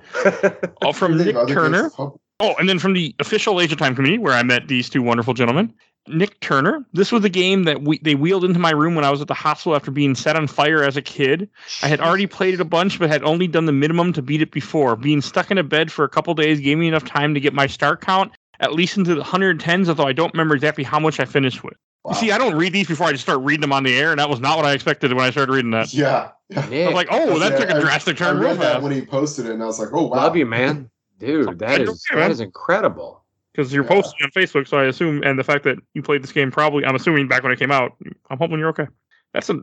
All 0.83 0.89
oh, 0.89 0.93
from 0.93 1.17
Nick 1.17 1.37
Turner. 1.47 1.93
Oh, 1.97 2.19
Oh, 2.41 2.55
and 2.59 2.69
then 2.69 2.81
from 2.81 2.95
the 2.95 3.15
official 3.21 3.61
Age 3.61 3.71
of 3.71 3.79
Time 3.79 3.95
committee, 3.95 4.19
where 4.19 4.35
I 4.35 4.43
met 4.43 4.67
these 4.67 4.91
two 4.91 5.03
wonderful 5.03 5.35
gentlemen, 5.35 5.73
Nick 6.09 6.41
Turner. 6.41 6.85
This 6.93 7.13
was 7.13 7.23
the 7.23 7.29
game 7.29 7.63
that 7.63 7.83
we 7.83 7.99
they 7.99 8.17
wheeled 8.17 8.45
into 8.45 8.59
my 8.59 8.73
room 8.73 8.97
when 8.97 9.05
I 9.05 9.11
was 9.11 9.21
at 9.21 9.29
the 9.29 9.35
hospital 9.35 9.77
after 9.77 9.93
being 9.93 10.17
set 10.17 10.35
on 10.35 10.49
fire 10.49 10.83
as 10.83 10.97
a 10.97 11.03
kid. 11.03 11.49
I 11.83 11.89
had 11.89 12.01
already 12.01 12.27
played 12.27 12.55
it 12.55 12.61
a 12.61 12.65
bunch, 12.65 12.99
but 12.99 13.09
had 13.09 13.23
only 13.23 13.47
done 13.47 13.67
the 13.67 13.73
minimum 13.73 14.13
to 14.15 14.23
beat 14.23 14.43
it 14.43 14.51
before. 14.51 14.97
Being 14.97 15.21
stuck 15.21 15.53
in 15.53 15.59
a 15.59 15.63
bed 15.63 15.93
for 15.93 16.05
a 16.05 16.09
couple 16.09 16.35
days 16.35 16.61
gave 16.61 16.77
me 16.77 16.89
enough 16.89 17.05
time 17.05 17.35
to 17.35 17.41
get 17.41 17.55
my 17.55 17.69
star 17.69 17.97
count 17.97 18.33
at 18.61 18.73
least 18.73 18.97
into 18.97 19.15
the 19.15 19.23
110s, 19.23 19.89
although 19.89 20.07
I 20.07 20.13
don't 20.13 20.33
remember 20.33 20.55
exactly 20.55 20.85
how 20.85 20.99
much 20.99 21.21
I 21.21 21.25
finished 21.25 21.63
with. 21.63 21.75
Wow. 22.05 22.13
See, 22.13 22.31
I 22.31 22.39
don't 22.39 22.55
read 22.55 22.73
these 22.73 22.87
before 22.87 23.07
I 23.07 23.13
just 23.13 23.25
start 23.25 23.41
reading 23.41 23.61
them 23.63 23.73
on 23.73 23.83
the 23.83 23.97
air, 23.99 24.11
and 24.11 24.21
that 24.21 24.29
was 24.31 24.41
not 24.41 24.57
what 24.57 24.67
I 24.67 24.73
expected 24.73 25.13
when 25.13 25.25
I 25.25 25.31
started 25.31 25.53
reading 25.53 25.71
that. 25.73 25.93
yeah. 25.95 26.31
yeah. 26.51 26.61
I 26.61 26.85
was 26.87 26.95
like, 26.95 27.09
oh, 27.11 27.39
that 27.39 27.53
Yeah, 27.53 27.59
took 27.59 27.71
a 27.71 27.77
I- 27.77 27.81
drastic 27.81 28.21
I 28.21 28.27
turn 28.27 28.39
real 28.39 28.51
read 28.51 28.59
that 28.61 28.73
fast. 28.75 28.83
when 28.83 28.93
he 28.93 29.05
posted 29.05 29.47
it, 29.47 29.53
and 29.53 29.63
I 29.63 29.67
was 29.67 29.79
like, 29.81 29.89
"Oh 29.93 30.07
wow!" 30.07 30.17
love 30.19 30.37
you, 30.37 30.47
man. 30.47 30.91
Dude, 31.19 31.59
that 31.59 31.81
Okay, 31.81 31.83
is 31.85 32.05
man. 32.13 32.21
that 32.21 32.31
is 32.31 32.41
incredible. 32.41 33.25
Because 33.53 33.73
you're 33.73 33.85
Yeah. 33.85 33.91
posting 33.91 34.25
on 34.25 34.31
Facebook, 34.31 34.67
so 34.67 34.77
I 34.79 34.85
assume, 34.87 35.23
and 35.23 35.39
the 35.39 35.45
fact 35.45 35.63
that 35.65 35.79
you 35.95 36.03
played 36.03 36.23
this 36.25 36.33
game 36.33 36.51
probably, 36.51 36.85
I'm 36.85 36.97
assuming 36.97 37.29
back 37.29 37.43
when 37.45 37.53
it 37.53 37.59
came 37.59 37.71
out, 37.71 37.93
I'm 38.29 38.37
hoping 38.39 38.59
you're 38.59 38.69
okay. 38.71 38.89
That's 39.33 39.49
a, 39.49 39.55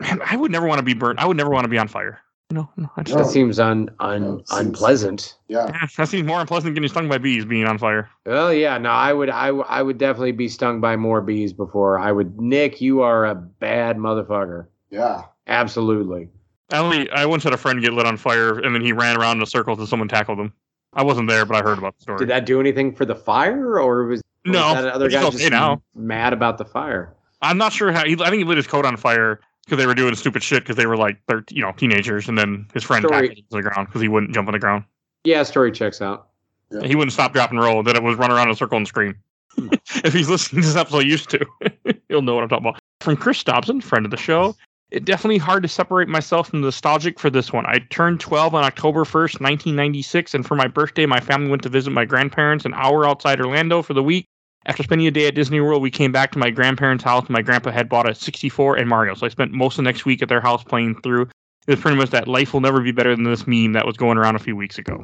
man, 0.00 0.20
I 0.24 0.36
would 0.36 0.52
never 0.52 0.66
want 0.68 0.78
to 0.78 0.84
be 0.84 0.94
burnt. 0.94 1.18
I 1.18 1.26
would 1.26 1.36
never 1.36 1.50
want 1.50 1.64
to 1.64 1.68
be 1.68 1.78
on 1.78 1.88
fire. 1.88 2.20
No, 2.50 2.70
no, 2.78 2.90
I 2.96 3.02
just, 3.02 3.14
No. 3.16 3.22
That 3.24 3.30
seems 3.30 3.58
un, 3.60 3.90
un 4.00 4.22
No, 4.22 4.34
it 4.38 4.48
seems- 4.48 4.60
unpleasant. 4.66 5.36
Yeah. 5.48 5.66
Yeah, 5.68 5.86
that 5.98 6.08
seems 6.08 6.26
more 6.26 6.40
unpleasant 6.40 6.68
than 6.68 6.74
getting 6.74 6.88
stung 6.88 7.06
by 7.08 7.18
bees 7.18 7.44
being 7.44 7.66
on 7.66 7.76
fire. 7.76 8.08
Well, 8.24 8.54
yeah, 8.54 8.78
no, 8.78 8.88
I 8.90 9.12
would, 9.12 9.28
I, 9.28 9.46
w- 9.48 9.66
I 9.68 9.82
would 9.82 9.98
definitely 9.98 10.32
be 10.32 10.48
stung 10.48 10.80
by 10.80 10.96
more 10.96 11.20
bees 11.20 11.52
before 11.52 11.98
I 11.98 12.10
would. 12.10 12.40
Nick, 12.40 12.80
you 12.80 13.02
are 13.02 13.26
a 13.26 13.34
bad 13.34 13.98
motherfucker. 13.98 14.66
Yeah. 14.90 15.24
Absolutely. 15.46 16.30
I 16.72 16.78
only, 16.78 17.10
I 17.10 17.26
once 17.26 17.44
had 17.44 17.52
a 17.52 17.58
friend 17.58 17.82
get 17.82 17.92
lit 17.92 18.06
on 18.06 18.16
fire, 18.16 18.58
and 18.58 18.74
then 18.74 18.80
he 18.82 18.92
ran 18.92 19.18
around 19.18 19.38
in 19.38 19.42
a 19.42 19.46
circle 19.46 19.74
until 19.74 19.86
someone 19.86 20.08
tackled 20.08 20.38
him. 20.38 20.52
I 20.94 21.02
wasn't 21.04 21.28
there, 21.28 21.44
but 21.44 21.56
I 21.56 21.62
heard 21.68 21.76
about 21.78 21.96
the 21.96 22.02
story. 22.02 22.18
Did 22.18 22.28
that 22.30 22.46
do 22.46 22.60
anything 22.60 22.94
for 22.94 23.04
the 23.04 23.14
fire, 23.14 23.78
or 23.78 24.04
was, 24.06 24.20
or 24.46 24.52
No, 24.52 24.72
was 24.72 24.84
that 24.84 24.92
other 24.94 25.10
guy 25.10 25.22
okay 25.24 25.36
just 25.38 25.50
now. 25.50 25.82
mad 25.94 26.32
about 26.32 26.56
the 26.56 26.64
fire? 26.64 27.14
I'm 27.42 27.58
not 27.58 27.72
sure 27.74 27.92
how. 27.92 28.04
He, 28.06 28.14
I 28.14 28.30
think 28.30 28.38
he 28.38 28.44
lit 28.44 28.56
his 28.56 28.66
coat 28.66 28.84
on 28.86 28.96
fire 28.96 29.40
because 29.68 29.78
they 29.78 29.86
were 29.86 29.94
doing 29.94 30.14
stupid 30.14 30.42
shit 30.42 30.62
because 30.62 30.76
they 30.76 30.86
were 30.86 30.96
like, 30.96 31.20
they're 31.28 31.44
you 31.50 31.60
know 31.60 31.72
teenagers, 31.72 32.26
and 32.28 32.38
then 32.38 32.66
his 32.72 32.82
friend 32.82 33.04
Story- 33.04 33.28
tackled 33.28 33.38
him 33.38 33.44
to 33.50 33.56
the 33.56 33.62
ground 33.62 33.88
because 33.88 34.00
he 34.00 34.08
wouldn't 34.08 34.32
jump 34.32 34.48
on 34.48 34.52
the 34.52 34.58
ground. 34.58 34.84
Yeah, 35.24 35.42
story 35.42 35.72
checks 35.72 36.00
out. 36.00 36.28
Yeah. 36.70 36.86
He 36.86 36.94
wouldn't 36.94 37.12
stop, 37.12 37.34
drop, 37.34 37.50
and 37.50 37.60
roll. 37.60 37.82
Then 37.82 37.96
it 37.96 38.02
was 38.02 38.16
run 38.16 38.30
around 38.30 38.48
in 38.48 38.52
a 38.52 38.56
circle 38.56 38.78
and 38.78 38.88
scream. 38.88 39.14
Hmm. 39.54 39.68
if 40.04 40.12
he's 40.12 40.30
listening 40.30 40.62
to 40.62 40.68
this 40.68 40.76
episode, 40.76 41.00
used 41.00 41.28
to, 41.30 41.46
he'll 42.08 42.22
know 42.22 42.34
what 42.34 42.44
I'm 42.44 42.48
talking 42.48 42.66
about. 42.66 42.80
From 43.00 43.16
Chris 43.16 43.42
Dobson, 43.44 43.80
friend 43.80 44.04
of 44.04 44.10
the 44.10 44.16
show. 44.16 44.56
It 44.90 45.04
definitely 45.04 45.36
hard 45.36 45.62
to 45.64 45.68
separate 45.68 46.08
myself 46.08 46.48
from 46.48 46.62
the 46.62 46.68
nostalgic 46.68 47.20
for 47.20 47.28
this 47.28 47.52
one. 47.52 47.66
I 47.66 47.80
turned 47.90 48.20
12 48.20 48.54
on 48.54 48.64
October 48.64 49.04
1st, 49.04 49.38
1996, 49.38 50.32
and 50.32 50.46
for 50.46 50.54
my 50.54 50.66
birthday, 50.66 51.04
my 51.04 51.20
family 51.20 51.50
went 51.50 51.62
to 51.64 51.68
visit 51.68 51.90
my 51.90 52.06
grandparents 52.06 52.64
an 52.64 52.72
hour 52.72 53.06
outside 53.06 53.38
Orlando 53.38 53.82
for 53.82 53.92
the 53.92 54.02
week. 54.02 54.24
After 54.68 54.82
spending 54.82 55.06
a 55.06 55.10
day 55.10 55.26
at 55.26 55.34
Disney 55.34 55.62
World, 55.62 55.80
we 55.80 55.90
came 55.90 56.12
back 56.12 56.30
to 56.32 56.38
my 56.38 56.50
grandparents' 56.50 57.02
house, 57.02 57.26
my 57.30 57.40
grandpa 57.40 57.70
had 57.70 57.88
bought 57.88 58.08
a 58.08 58.14
64 58.14 58.76
and 58.76 58.86
Mario. 58.86 59.14
So 59.14 59.24
I 59.24 59.30
spent 59.30 59.50
most 59.50 59.74
of 59.74 59.76
the 59.78 59.82
next 59.84 60.04
week 60.04 60.20
at 60.20 60.28
their 60.28 60.42
house 60.42 60.62
playing 60.62 61.00
through. 61.00 61.22
It 61.22 61.72
was 61.72 61.80
pretty 61.80 61.96
much 61.96 62.10
that 62.10 62.28
life 62.28 62.52
will 62.52 62.60
never 62.60 62.82
be 62.82 62.92
better 62.92 63.16
than 63.16 63.24
this 63.24 63.46
meme 63.46 63.72
that 63.72 63.86
was 63.86 63.96
going 63.96 64.18
around 64.18 64.36
a 64.36 64.38
few 64.38 64.54
weeks 64.54 64.78
ago. 64.78 65.02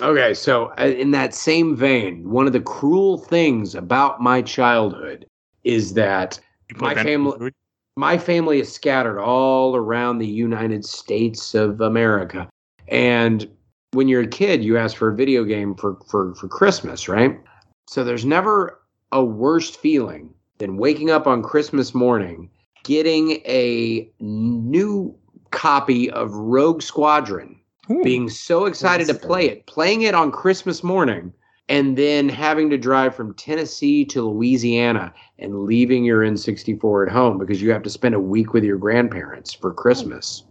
Okay, 0.00 0.32
so 0.32 0.72
uh, 0.78 0.84
in 0.84 1.10
that 1.10 1.34
same 1.34 1.76
vein, 1.76 2.28
one 2.28 2.46
of 2.46 2.54
the 2.54 2.60
cruel 2.60 3.18
things 3.18 3.74
about 3.74 4.22
my 4.22 4.40
childhood 4.40 5.26
is 5.62 5.92
that 5.94 6.40
My 6.76 6.94
family- 6.94 7.52
my 7.98 8.16
family 8.16 8.60
is 8.60 8.72
scattered 8.72 9.20
all 9.20 9.76
around 9.76 10.18
the 10.18 10.26
United 10.26 10.86
States 10.86 11.54
of 11.54 11.82
America. 11.82 12.48
And 12.88 13.46
when 13.92 14.08
you're 14.08 14.22
a 14.22 14.26
kid, 14.26 14.64
you 14.64 14.78
ask 14.78 14.96
for 14.96 15.08
a 15.08 15.14
video 15.14 15.44
game 15.44 15.74
for, 15.74 15.98
for, 16.08 16.34
for 16.36 16.48
Christmas, 16.48 17.06
right? 17.06 17.38
So 17.90 18.02
there's 18.02 18.24
never 18.24 18.81
a 19.12 19.24
worse 19.24 19.70
feeling 19.70 20.34
than 20.58 20.76
waking 20.76 21.10
up 21.10 21.26
on 21.26 21.42
Christmas 21.42 21.94
morning, 21.94 22.50
getting 22.84 23.32
a 23.46 24.10
new 24.20 25.16
copy 25.50 26.10
of 26.10 26.32
Rogue 26.32 26.82
Squadron, 26.82 27.60
Ooh. 27.90 28.02
being 28.02 28.28
so 28.28 28.64
excited 28.64 29.06
to 29.06 29.14
play 29.14 29.48
it, 29.48 29.66
playing 29.66 30.02
it 30.02 30.14
on 30.14 30.32
Christmas 30.32 30.82
morning, 30.82 31.32
and 31.68 31.96
then 31.96 32.28
having 32.28 32.70
to 32.70 32.78
drive 32.78 33.14
from 33.14 33.34
Tennessee 33.34 34.04
to 34.06 34.22
Louisiana 34.22 35.12
and 35.38 35.64
leaving 35.64 36.04
your 36.04 36.22
N64 36.22 37.06
at 37.06 37.12
home 37.12 37.38
because 37.38 37.62
you 37.62 37.70
have 37.70 37.82
to 37.82 37.90
spend 37.90 38.14
a 38.14 38.20
week 38.20 38.52
with 38.52 38.64
your 38.64 38.78
grandparents 38.78 39.52
for 39.52 39.72
Christmas. 39.72 40.44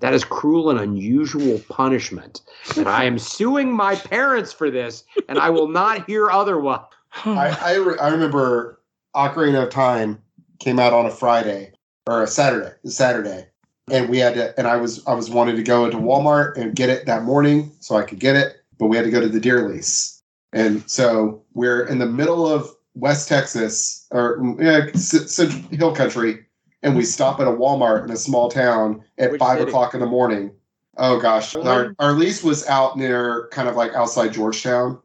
That 0.00 0.14
is 0.14 0.24
cruel 0.24 0.70
and 0.70 0.80
unusual 0.80 1.60
punishment. 1.68 2.42
And 2.76 2.88
I 2.88 3.04
am 3.04 3.18
suing 3.18 3.72
my 3.72 3.94
parents 3.94 4.52
for 4.52 4.70
this, 4.70 5.04
and 5.28 5.38
I 5.38 5.50
will 5.50 5.68
not 5.68 6.06
hear 6.06 6.30
otherwise. 6.30 6.84
I 7.24 7.56
I, 7.60 7.74
re- 7.76 7.98
I 7.98 8.08
remember 8.08 8.80
Ocarina 9.14 9.62
of 9.64 9.70
Time 9.70 10.20
came 10.58 10.78
out 10.78 10.92
on 10.92 11.06
a 11.06 11.10
Friday 11.10 11.72
or 12.06 12.22
a 12.22 12.26
Saturday. 12.26 12.74
a 12.84 12.90
Saturday, 12.90 13.46
and 13.90 14.08
we 14.08 14.18
had 14.18 14.34
to 14.34 14.58
and 14.58 14.66
I 14.66 14.76
was 14.76 15.04
I 15.06 15.14
was 15.14 15.30
wanting 15.30 15.56
to 15.56 15.62
go 15.62 15.84
into 15.84 15.98
Walmart 15.98 16.56
and 16.56 16.74
get 16.74 16.90
it 16.90 17.06
that 17.06 17.22
morning 17.22 17.72
so 17.80 17.96
I 17.96 18.02
could 18.02 18.20
get 18.20 18.36
it, 18.36 18.56
but 18.78 18.86
we 18.86 18.96
had 18.96 19.04
to 19.04 19.10
go 19.10 19.20
to 19.20 19.28
the 19.28 19.40
deer 19.40 19.68
lease. 19.68 20.22
And 20.52 20.88
so 20.88 21.42
we're 21.54 21.84
in 21.86 21.98
the 21.98 22.06
middle 22.06 22.46
of 22.46 22.68
West 22.94 23.28
Texas 23.28 24.06
or 24.10 24.40
yeah, 24.60 24.86
Central 24.94 25.62
Hill 25.76 25.94
Country, 25.94 26.44
and 26.82 26.96
we 26.96 27.04
stop 27.04 27.40
at 27.40 27.46
a 27.46 27.50
Walmart 27.50 28.04
in 28.04 28.10
a 28.10 28.16
small 28.16 28.48
town 28.50 29.02
at 29.18 29.32
Which 29.32 29.38
five 29.40 29.58
city? 29.58 29.70
o'clock 29.70 29.94
in 29.94 30.00
the 30.00 30.06
morning. 30.06 30.52
Oh 30.96 31.18
gosh, 31.20 31.56
our, 31.56 31.92
our 31.98 32.12
lease 32.12 32.44
was 32.44 32.64
out 32.68 32.96
near 32.96 33.48
kind 33.50 33.68
of 33.68 33.74
like 33.74 33.92
outside 33.94 34.32
Georgetown. 34.32 35.00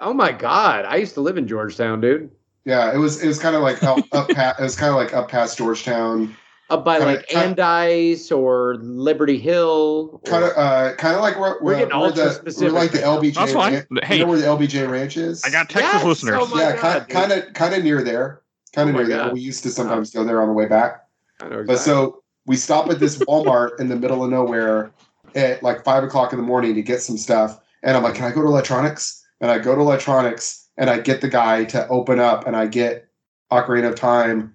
Oh 0.00 0.12
my 0.12 0.32
god, 0.32 0.84
I 0.84 0.96
used 0.96 1.14
to 1.14 1.20
live 1.20 1.36
in 1.38 1.46
Georgetown, 1.46 2.00
dude. 2.00 2.30
Yeah, 2.64 2.92
it 2.94 2.98
was 2.98 3.22
it 3.22 3.26
was 3.28 3.38
kind 3.38 3.54
of 3.54 3.62
like 3.62 3.82
up, 3.82 3.98
up 4.12 4.28
past, 4.30 4.58
it 4.58 4.62
was 4.62 4.76
kind 4.76 4.90
of 4.90 4.96
like 4.96 5.14
up 5.14 5.28
past 5.28 5.58
Georgetown. 5.58 6.34
Up 6.70 6.82
by 6.84 6.98
Kinda- 6.98 7.12
like 7.14 7.26
kinda- 7.28 7.62
Andice 7.62 8.34
or 8.36 8.76
Liberty 8.80 9.38
Hill. 9.38 10.20
kind 10.24 10.44
of 10.44 10.50
uh 10.56 10.94
kind 10.96 11.14
of 11.14 11.20
like 11.20 11.38
where, 11.38 11.56
We're 11.60 11.74
where, 11.76 11.78
getting 11.86 12.00
where 12.00 12.10
the 12.10 12.30
specific 12.32 12.72
we're 12.72 12.78
like 12.78 12.90
the. 12.90 12.98
LBJ. 12.98 13.34
That's 13.34 13.52
fine. 13.52 13.72
Ran- 13.74 13.86
Hey. 14.02 14.16
you 14.18 14.24
know 14.24 14.30
where 14.30 14.38
the 14.38 14.46
LBJ 14.46 14.90
Ranch 14.90 15.16
is? 15.18 15.44
I 15.44 15.50
got 15.50 15.68
Texas 15.68 15.92
Yes! 15.92 16.04
listeners. 16.04 16.36
Oh 16.40 16.58
yeah, 16.58 16.80
God, 16.80 17.08
kind 17.08 17.32
of 17.32 17.52
kind 17.52 17.74
of 17.74 17.84
near 17.84 18.02
there, 18.02 18.40
kind 18.74 18.88
Oh 18.88 18.90
of 18.90 18.94
my 18.96 19.02
near 19.06 19.16
there. 19.24 19.32
We 19.32 19.40
used 19.40 19.62
to 19.64 19.70
sometimes 19.70 20.10
go 20.10 20.24
there 20.24 20.40
on 20.40 20.48
the 20.48 20.54
way 20.54 20.66
back. 20.66 21.04
I 21.42 21.48
know 21.48 21.64
But 21.64 21.78
so 21.78 22.22
we 22.46 22.56
stop 22.56 22.88
at 22.90 22.98
this 22.98 23.18
Walmart 23.18 23.78
in 23.78 23.88
the 23.88 23.96
middle 23.96 24.24
of 24.24 24.30
nowhere 24.30 24.90
at 25.34 25.62
like 25.62 25.84
five 25.84 26.02
o'clock 26.02 26.32
in 26.32 26.38
the 26.38 26.44
morning 26.46 26.74
to 26.74 26.82
get 26.82 27.02
some 27.02 27.18
stuff, 27.18 27.60
and 27.82 27.94
I'm 27.96 28.02
like, 28.02 28.14
"Can 28.14 28.24
I 28.24 28.30
go 28.30 28.40
to 28.40 28.48
electronics?" 28.48 29.20
And 29.40 29.50
I 29.50 29.58
go 29.58 29.74
to 29.74 29.80
electronics, 29.80 30.68
and 30.76 30.88
I 30.88 31.00
get 31.00 31.20
the 31.20 31.28
guy 31.28 31.64
to 31.66 31.86
open 31.88 32.18
up, 32.20 32.46
and 32.46 32.56
I 32.56 32.66
get 32.66 33.08
Ocarina 33.52 33.88
of 33.90 33.94
Time, 33.96 34.54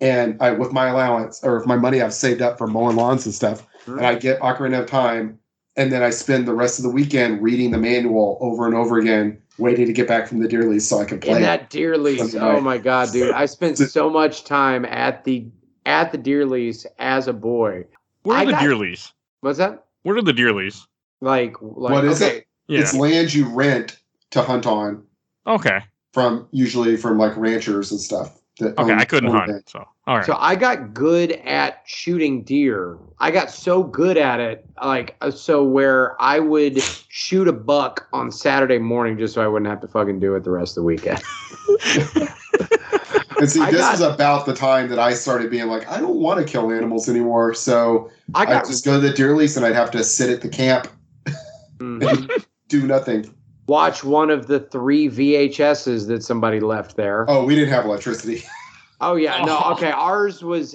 and 0.00 0.40
I 0.40 0.52
with 0.52 0.72
my 0.72 0.88
allowance 0.88 1.40
or 1.42 1.56
with 1.56 1.66
my 1.66 1.76
money 1.76 2.02
I've 2.02 2.14
saved 2.14 2.42
up 2.42 2.58
for 2.58 2.66
mowing 2.66 2.96
lawns 2.96 3.24
and 3.26 3.34
stuff, 3.34 3.66
and 3.86 4.04
I 4.06 4.14
get 4.16 4.40
Ocarina 4.40 4.80
of 4.80 4.86
Time, 4.86 5.38
and 5.76 5.90
then 5.90 6.02
I 6.02 6.10
spend 6.10 6.46
the 6.46 6.54
rest 6.54 6.78
of 6.78 6.82
the 6.82 6.90
weekend 6.90 7.42
reading 7.42 7.70
the 7.70 7.78
manual 7.78 8.38
over 8.40 8.66
and 8.66 8.74
over 8.74 8.98
again, 8.98 9.40
waiting 9.56 9.86
to 9.86 9.92
get 9.92 10.06
back 10.06 10.28
from 10.28 10.40
the 10.40 10.48
deer 10.48 10.68
lease 10.68 10.88
so 10.88 11.00
I 11.00 11.04
can 11.04 11.20
play. 11.20 11.32
in 11.32 11.38
it. 11.38 11.40
that 11.40 11.70
deer 11.70 11.96
lease. 11.96 12.34
Oh 12.34 12.60
my 12.60 12.78
god, 12.78 13.12
dude! 13.12 13.32
I 13.32 13.46
spent 13.46 13.78
so 13.78 14.10
much 14.10 14.44
time 14.44 14.84
at 14.84 15.24
the 15.24 15.46
at 15.86 16.12
the 16.12 16.18
deer 16.18 16.44
lease 16.44 16.86
as 16.98 17.28
a 17.28 17.32
boy. 17.32 17.84
Where 18.22 18.36
I 18.36 18.42
are 18.42 18.46
the 18.46 18.52
got- 18.52 18.60
deer 18.60 18.76
lease? 18.76 19.12
What's 19.40 19.58
that? 19.58 19.84
Where 20.02 20.16
are 20.16 20.22
the 20.22 20.32
deer 20.32 20.52
lease? 20.52 20.86
Like, 21.20 21.56
like 21.60 21.92
what 21.92 22.04
is 22.04 22.22
okay, 22.22 22.38
it? 22.38 22.46
Yeah. 22.68 22.80
It's 22.80 22.94
land 22.94 23.32
you 23.32 23.48
rent 23.48 23.98
to 24.30 24.42
hunt 24.42 24.66
on 24.66 25.02
Okay. 25.46 25.80
from 26.12 26.46
usually 26.52 26.96
from 26.96 27.18
like 27.18 27.36
ranchers 27.36 27.90
and 27.90 28.00
stuff. 28.00 28.34
that 28.60 28.76
Okay. 28.78 28.92
I 28.94 29.04
couldn't 29.04 29.30
hunt. 29.30 29.48
land. 29.48 29.62
So 29.66 29.86
all 30.06 30.16
right. 30.16 30.26
So 30.26 30.34
I 30.38 30.56
got 30.56 30.92
good 30.94 31.32
at 31.32 31.82
shooting 31.86 32.42
deer. 32.42 32.98
I 33.20 33.30
got 33.30 33.50
so 33.50 33.82
good 33.82 34.16
at 34.16 34.40
it, 34.40 34.66
like 34.82 35.16
uh, 35.20 35.30
so 35.30 35.62
where 35.62 36.20
I 36.20 36.38
would 36.40 36.80
shoot 37.08 37.46
a 37.48 37.52
buck 37.52 38.08
on 38.12 38.30
Saturday 38.32 38.78
morning 38.78 39.16
just 39.18 39.34
so 39.34 39.42
I 39.42 39.48
wouldn't 39.48 39.70
have 39.70 39.80
to 39.82 39.88
fucking 39.88 40.18
do 40.20 40.34
it 40.34 40.44
the 40.44 40.50
rest 40.50 40.72
of 40.76 40.82
the 40.82 40.86
weekend. 40.86 41.22
And 43.40 43.48
see, 43.48 43.60
I 43.60 43.70
this 43.70 43.80
got- 43.80 43.94
is 43.94 44.00
about 44.00 44.46
the 44.46 44.54
time 44.54 44.88
that 44.88 44.98
I 44.98 45.14
started 45.14 45.48
being 45.48 45.68
like, 45.68 45.88
I 45.88 46.00
don't 46.00 46.16
want 46.16 46.40
to 46.40 46.44
kill 46.44 46.72
animals 46.72 47.08
anymore. 47.08 47.54
So 47.54 48.10
I 48.34 48.42
I 48.42 48.44
got 48.46 48.64
would 48.64 48.70
just 48.72 48.84
go 48.84 48.94
to 48.94 49.06
the 49.06 49.12
deer 49.14 49.36
lease 49.36 49.56
and 49.56 49.64
I'd 49.64 49.76
have 49.76 49.92
to 49.92 50.02
sit 50.02 50.28
at 50.28 50.40
the 50.40 50.48
camp 50.48 50.88
Mhm. 51.78 52.02
and 52.34 52.46
do 52.66 52.84
nothing. 52.84 53.32
Watch 53.68 54.02
one 54.02 54.30
of 54.30 54.46
the 54.48 54.58
three 54.60 55.08
VHSs 55.08 56.08
that 56.08 56.24
somebody 56.24 56.58
left 56.58 56.96
there. 56.96 57.26
Oh, 57.28 57.44
we 57.44 57.54
didn't 57.54 57.72
have 57.72 57.84
electricity. 57.84 58.42
Oh 59.00 59.14
yeah, 59.14 59.44
no, 59.44 59.60
Oh. 59.64 59.72
okay. 59.74 59.92
Ours 59.92 60.42
was 60.42 60.74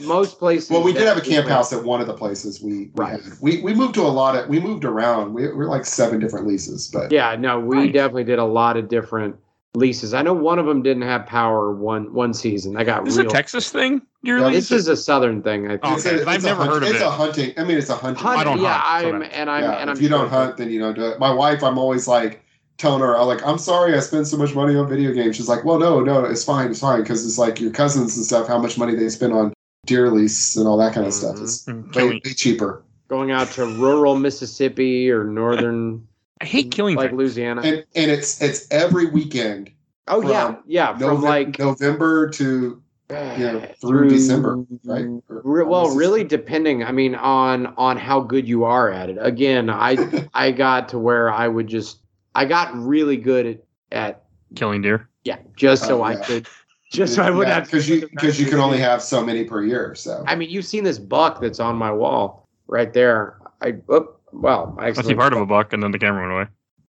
most 0.00 0.38
places. 0.38 0.70
Well, 0.70 0.82
we 0.82 0.92
did 0.92 1.02
have 1.06 1.16
a 1.16 1.20
camp 1.22 1.46
house 1.46 1.72
at 1.72 1.82
one 1.82 2.00
of 2.00 2.06
the 2.06 2.12
places 2.14 2.60
we, 2.62 2.72
we 2.72 2.90
Right. 2.94 3.12
had. 3.22 3.32
We 3.40 3.62
we 3.62 3.72
moved 3.72 3.94
to 3.94 4.02
a 4.02 4.08
lot 4.08 4.36
of 4.36 4.48
we 4.48 4.60
moved 4.60 4.84
around. 4.84 5.32
We 5.32 5.48
we're 5.52 5.68
like 5.68 5.86
seven 5.86 6.20
different 6.20 6.46
leases, 6.46 6.88
but 6.92 7.10
Yeah, 7.10 7.36
no, 7.38 7.58
we 7.60 7.76
Nice. 7.86 7.92
definitely 7.94 8.24
did 8.24 8.38
a 8.38 8.44
lot 8.44 8.76
of 8.76 8.88
different 8.88 9.36
leases. 9.74 10.14
I 10.14 10.22
know 10.22 10.32
one 10.32 10.58
of 10.58 10.66
them 10.66 10.82
didn't 10.82 11.02
have 11.02 11.26
power 11.26 11.72
one 11.72 12.12
one 12.12 12.32
season. 12.32 12.76
I 12.76 12.84
got 12.84 13.04
This 13.04 13.14
is 13.14 13.20
real. 13.20 13.28
a 13.28 13.32
Texas 13.32 13.70
thing? 13.70 14.02
Deer 14.22 14.38
Yeah, 14.38 14.46
lease? 14.46 14.68
This 14.68 14.70
is 14.80 14.88
a 14.88 14.96
southern 14.96 15.42
thing. 15.42 15.66
I 15.66 15.70
think. 15.70 15.80
Oh, 15.84 15.94
It's 15.94 16.06
okay, 16.06 16.16
a- 16.16 16.18
'cause 16.20 16.28
I've 16.28 16.34
it's 16.36 16.44
a 16.44 16.48
never 16.48 16.60
hunt- 16.62 16.72
heard 16.74 16.82
of 16.84 16.88
it's 16.90 17.00
it. 17.00 17.06
a 17.06 17.10
hunting. 17.10 17.52
I 17.58 17.64
mean, 17.64 17.78
it's 17.78 17.90
a 17.90 17.94
hunting. 17.96 18.22
Hunt- 18.24 18.38
I 18.38 18.44
don't 18.44 18.60
yeah, 18.60 18.72
hunt, 18.78 19.06
I'm 19.14 19.20
that- 19.20 19.34
and 19.36 19.50
I'm 19.50 19.62
yeah, 19.64 19.72
and 19.72 19.90
I'm 19.90 19.96
if 19.96 20.02
you 20.02 20.08
don't 20.08 20.28
hunt, 20.28 20.56
then 20.56 20.70
you 20.70 20.78
don't 20.78 20.94
do 20.94 21.04
it. 21.06 21.18
My 21.18 21.32
wife, 21.32 21.62
I'm 21.62 21.78
always 21.78 22.06
like 22.08 22.42
telling 22.78 23.00
her, 23.00 23.16
I'm 23.18 23.26
like, 23.26 23.44
I'm 23.46 23.58
sorry, 23.58 23.94
I 23.94 24.00
spend 24.00 24.26
so 24.26 24.36
much 24.36 24.54
money 24.54 24.74
on 24.76 24.88
video 24.88 25.12
games. 25.12 25.36
She's 25.36 25.48
like, 25.48 25.64
Well, 25.64 25.78
no, 25.78 26.00
no, 26.00 26.24
it's 26.24 26.44
fine, 26.44 26.70
it's 26.70 26.80
fine, 26.80 27.02
because 27.02 27.24
it's 27.26 27.38
like 27.38 27.60
your 27.60 27.70
cousins 27.70 28.16
and 28.16 28.24
stuff, 28.24 28.48
how 28.48 28.58
much 28.58 28.78
money 28.78 28.94
they 28.94 29.08
spend 29.08 29.32
on 29.32 29.52
deer 29.86 30.10
lease 30.10 30.56
and 30.56 30.66
all 30.66 30.76
that 30.78 30.92
kind 30.94 31.06
of 31.06 31.12
stuff. 31.12 31.36
Mhm. 31.36 31.42
It's 31.42 31.64
Mm, 31.66 31.94
way, 31.94 32.08
way 32.24 32.32
cheaper. 32.34 32.82
going 33.08 33.30
out 33.30 33.48
to 33.52 33.66
rural 33.66 34.16
Mississippi 34.16 35.10
or 35.10 35.24
northern 35.24 36.02
I 36.44 36.46
hate 36.46 36.70
killing 36.70 36.96
like 36.96 37.08
things. 37.08 37.18
Louisiana. 37.18 37.62
And 37.62 37.84
and 37.94 38.10
it's 38.10 38.42
it's 38.42 38.70
every 38.70 39.06
weekend, 39.06 39.70
oh 40.08 40.20
yeah, 40.28 40.56
yeah, 40.66 40.92
from 40.92 41.00
November, 41.00 41.26
like 41.26 41.58
November 41.58 42.28
to 42.28 42.82
you 43.08 43.16
know 43.38 43.66
through, 43.80 44.08
December, 44.10 44.62
right? 44.84 45.06
Or 45.30 45.64
well, 45.64 45.80
almost 45.80 45.96
really 45.96 46.22
depending. 46.22 46.84
I 46.84 46.92
mean, 46.92 47.14
on 47.14 47.68
on 47.78 47.96
how 47.96 48.20
good 48.20 48.46
you 48.46 48.64
are 48.64 48.90
at 48.90 49.08
it. 49.08 49.16
Again, 49.18 49.70
I 49.70 50.28
I 50.34 50.50
got 50.50 50.90
to 50.90 50.98
where 50.98 51.32
I 51.32 51.48
would 51.48 51.66
just 51.66 52.00
I 52.34 52.44
got 52.44 52.76
really 52.76 53.16
good 53.16 53.46
at 53.46 53.64
at 53.90 54.24
killing 54.54 54.82
deer. 54.82 55.08
yeah, 55.24 55.38
just 55.56 55.84
uh, 55.84 55.86
so 55.86 56.00
Oh, 56.00 56.04
I 56.04 56.16
could 56.16 56.46
just 56.92 57.14
so 57.14 57.22
I 57.22 57.30
wouldn't 57.30 57.54
have 57.54 57.64
because 57.64 57.88
you 57.88 58.06
because 58.06 58.38
you 58.38 58.44
can 58.50 58.60
only 58.60 58.78
have 58.80 59.02
so 59.02 59.24
many 59.24 59.44
per 59.44 59.64
year. 59.64 59.94
So 59.94 60.22
I 60.26 60.34
mean, 60.34 60.50
you've 60.50 60.66
seen 60.66 60.84
this 60.84 60.98
buck 60.98 61.40
that's 61.40 61.58
on 61.58 61.76
my 61.76 61.90
wall 61.90 62.46
right 62.66 62.92
there. 62.92 63.38
I 63.62 63.76
oh, 63.88 64.16
well, 64.34 64.74
I 64.78 64.86
I 64.88 64.92
see 64.92 64.98
actually 65.00 65.14
part 65.16 65.32
of 65.32 65.40
a 65.40 65.46
buck 65.46 65.72
and 65.72 65.82
then 65.82 65.90
the 65.92 65.98
camera 65.98 66.22
went 66.22 66.32
away. 66.32 66.46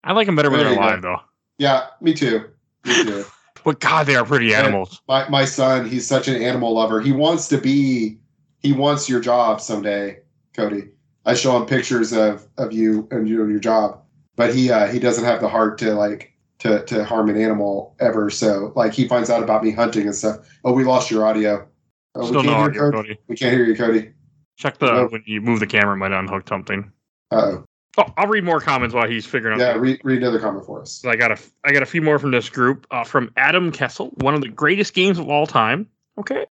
I 0.04 0.12
like 0.12 0.26
them 0.26 0.36
better 0.36 0.50
when 0.50 0.58
There 0.60 0.68
they're 0.68 0.74
you 0.74 0.80
go. 0.80 0.86
alive 0.86 1.02
though. 1.02 1.20
yeah, 1.58 1.86
me 2.00 2.14
too. 2.14 2.48
Me 2.84 2.94
too. 3.04 3.24
But 3.64 3.80
God, 3.80 4.06
they 4.06 4.14
are 4.16 4.24
pretty 4.24 4.46
Yeah. 4.46 4.60
animals. 4.60 5.00
my 5.08 5.28
my 5.28 5.44
son, 5.44 5.88
he's 5.88 6.06
such 6.06 6.28
an 6.28 6.40
animal 6.40 6.74
lover. 6.74 7.00
He 7.00 7.12
wants 7.12 7.48
to 7.48 7.58
be. 7.58 8.18
He 8.60 8.72
wants 8.72 9.08
your 9.08 9.20
job 9.20 9.60
someday, 9.60 10.18
Cody. 10.54 10.88
I 11.24 11.34
show 11.34 11.56
him 11.56 11.66
pictures 11.66 12.12
of 12.12 12.46
of 12.58 12.72
you 12.72 13.06
and 13.10 13.28
you 13.28 13.42
and 13.42 13.50
your 13.50 13.60
job, 13.60 14.00
but 14.36 14.54
he 14.54 14.70
uh, 14.70 14.86
he 14.88 14.98
doesn't 14.98 15.24
have 15.24 15.40
the 15.40 15.48
heart 15.48 15.78
to 15.78 15.94
like 15.94 16.32
to 16.60 16.84
to 16.86 17.04
harm 17.04 17.28
an 17.28 17.36
animal 17.40 17.96
ever. 18.00 18.30
So 18.30 18.72
like 18.76 18.92
he 18.92 19.06
finds 19.08 19.28
out 19.30 19.42
about 19.42 19.62
me 19.64 19.72
hunting 19.72 20.06
and 20.06 20.14
stuff. 20.14 20.38
Oh, 20.64 20.72
we 20.72 20.84
lost 20.84 21.10
your 21.10 21.26
audio. 21.26 21.66
Oh, 22.14 22.20
we 22.20 22.26
Still 22.28 22.42
can't 22.42 22.46
no 22.46 22.56
hear 22.58 22.64
audio, 22.70 22.90
Cody. 22.92 23.08
Cody. 23.08 23.20
We 23.28 23.36
can't 23.36 23.52
hear 23.52 23.64
you, 23.64 23.76
Cody. 23.76 24.10
Check 24.56 24.78
the 24.78 24.86
No. 24.86 25.06
when 25.08 25.22
you 25.26 25.40
move 25.40 25.60
the 25.60 25.66
camera, 25.66 25.94
it 25.94 25.98
might 25.98 26.12
unhook 26.12 26.48
something. 26.48 26.90
Uh 27.30 27.58
Oh, 27.98 28.04
I'll 28.16 28.26
read 28.26 28.44
more 28.44 28.60
comments 28.60 28.94
while 28.94 29.08
he's 29.08 29.24
figuring 29.24 29.60
oh. 29.60 29.64
out. 29.64 29.76
Yeah, 29.76 29.80
read 29.80 30.00
read 30.04 30.18
another 30.18 30.38
comment 30.38 30.66
for 30.66 30.82
us. 30.82 31.04
I 31.04 31.16
got 31.16 31.32
a 31.32 31.38
I 31.64 31.72
got 31.72 31.82
a 31.82 31.86
few 31.86 32.02
more 32.02 32.18
from 32.18 32.30
this 32.30 32.48
group. 32.48 32.86
Uh, 32.90 33.04
from 33.04 33.32
Adam 33.36 33.72
Kessel, 33.72 34.08
one 34.16 34.34
of 34.34 34.42
the 34.42 34.48
greatest 34.48 34.94
games 34.94 35.18
of 35.18 35.28
all 35.28 35.46
time. 35.46 35.88
Okay. 36.18 36.46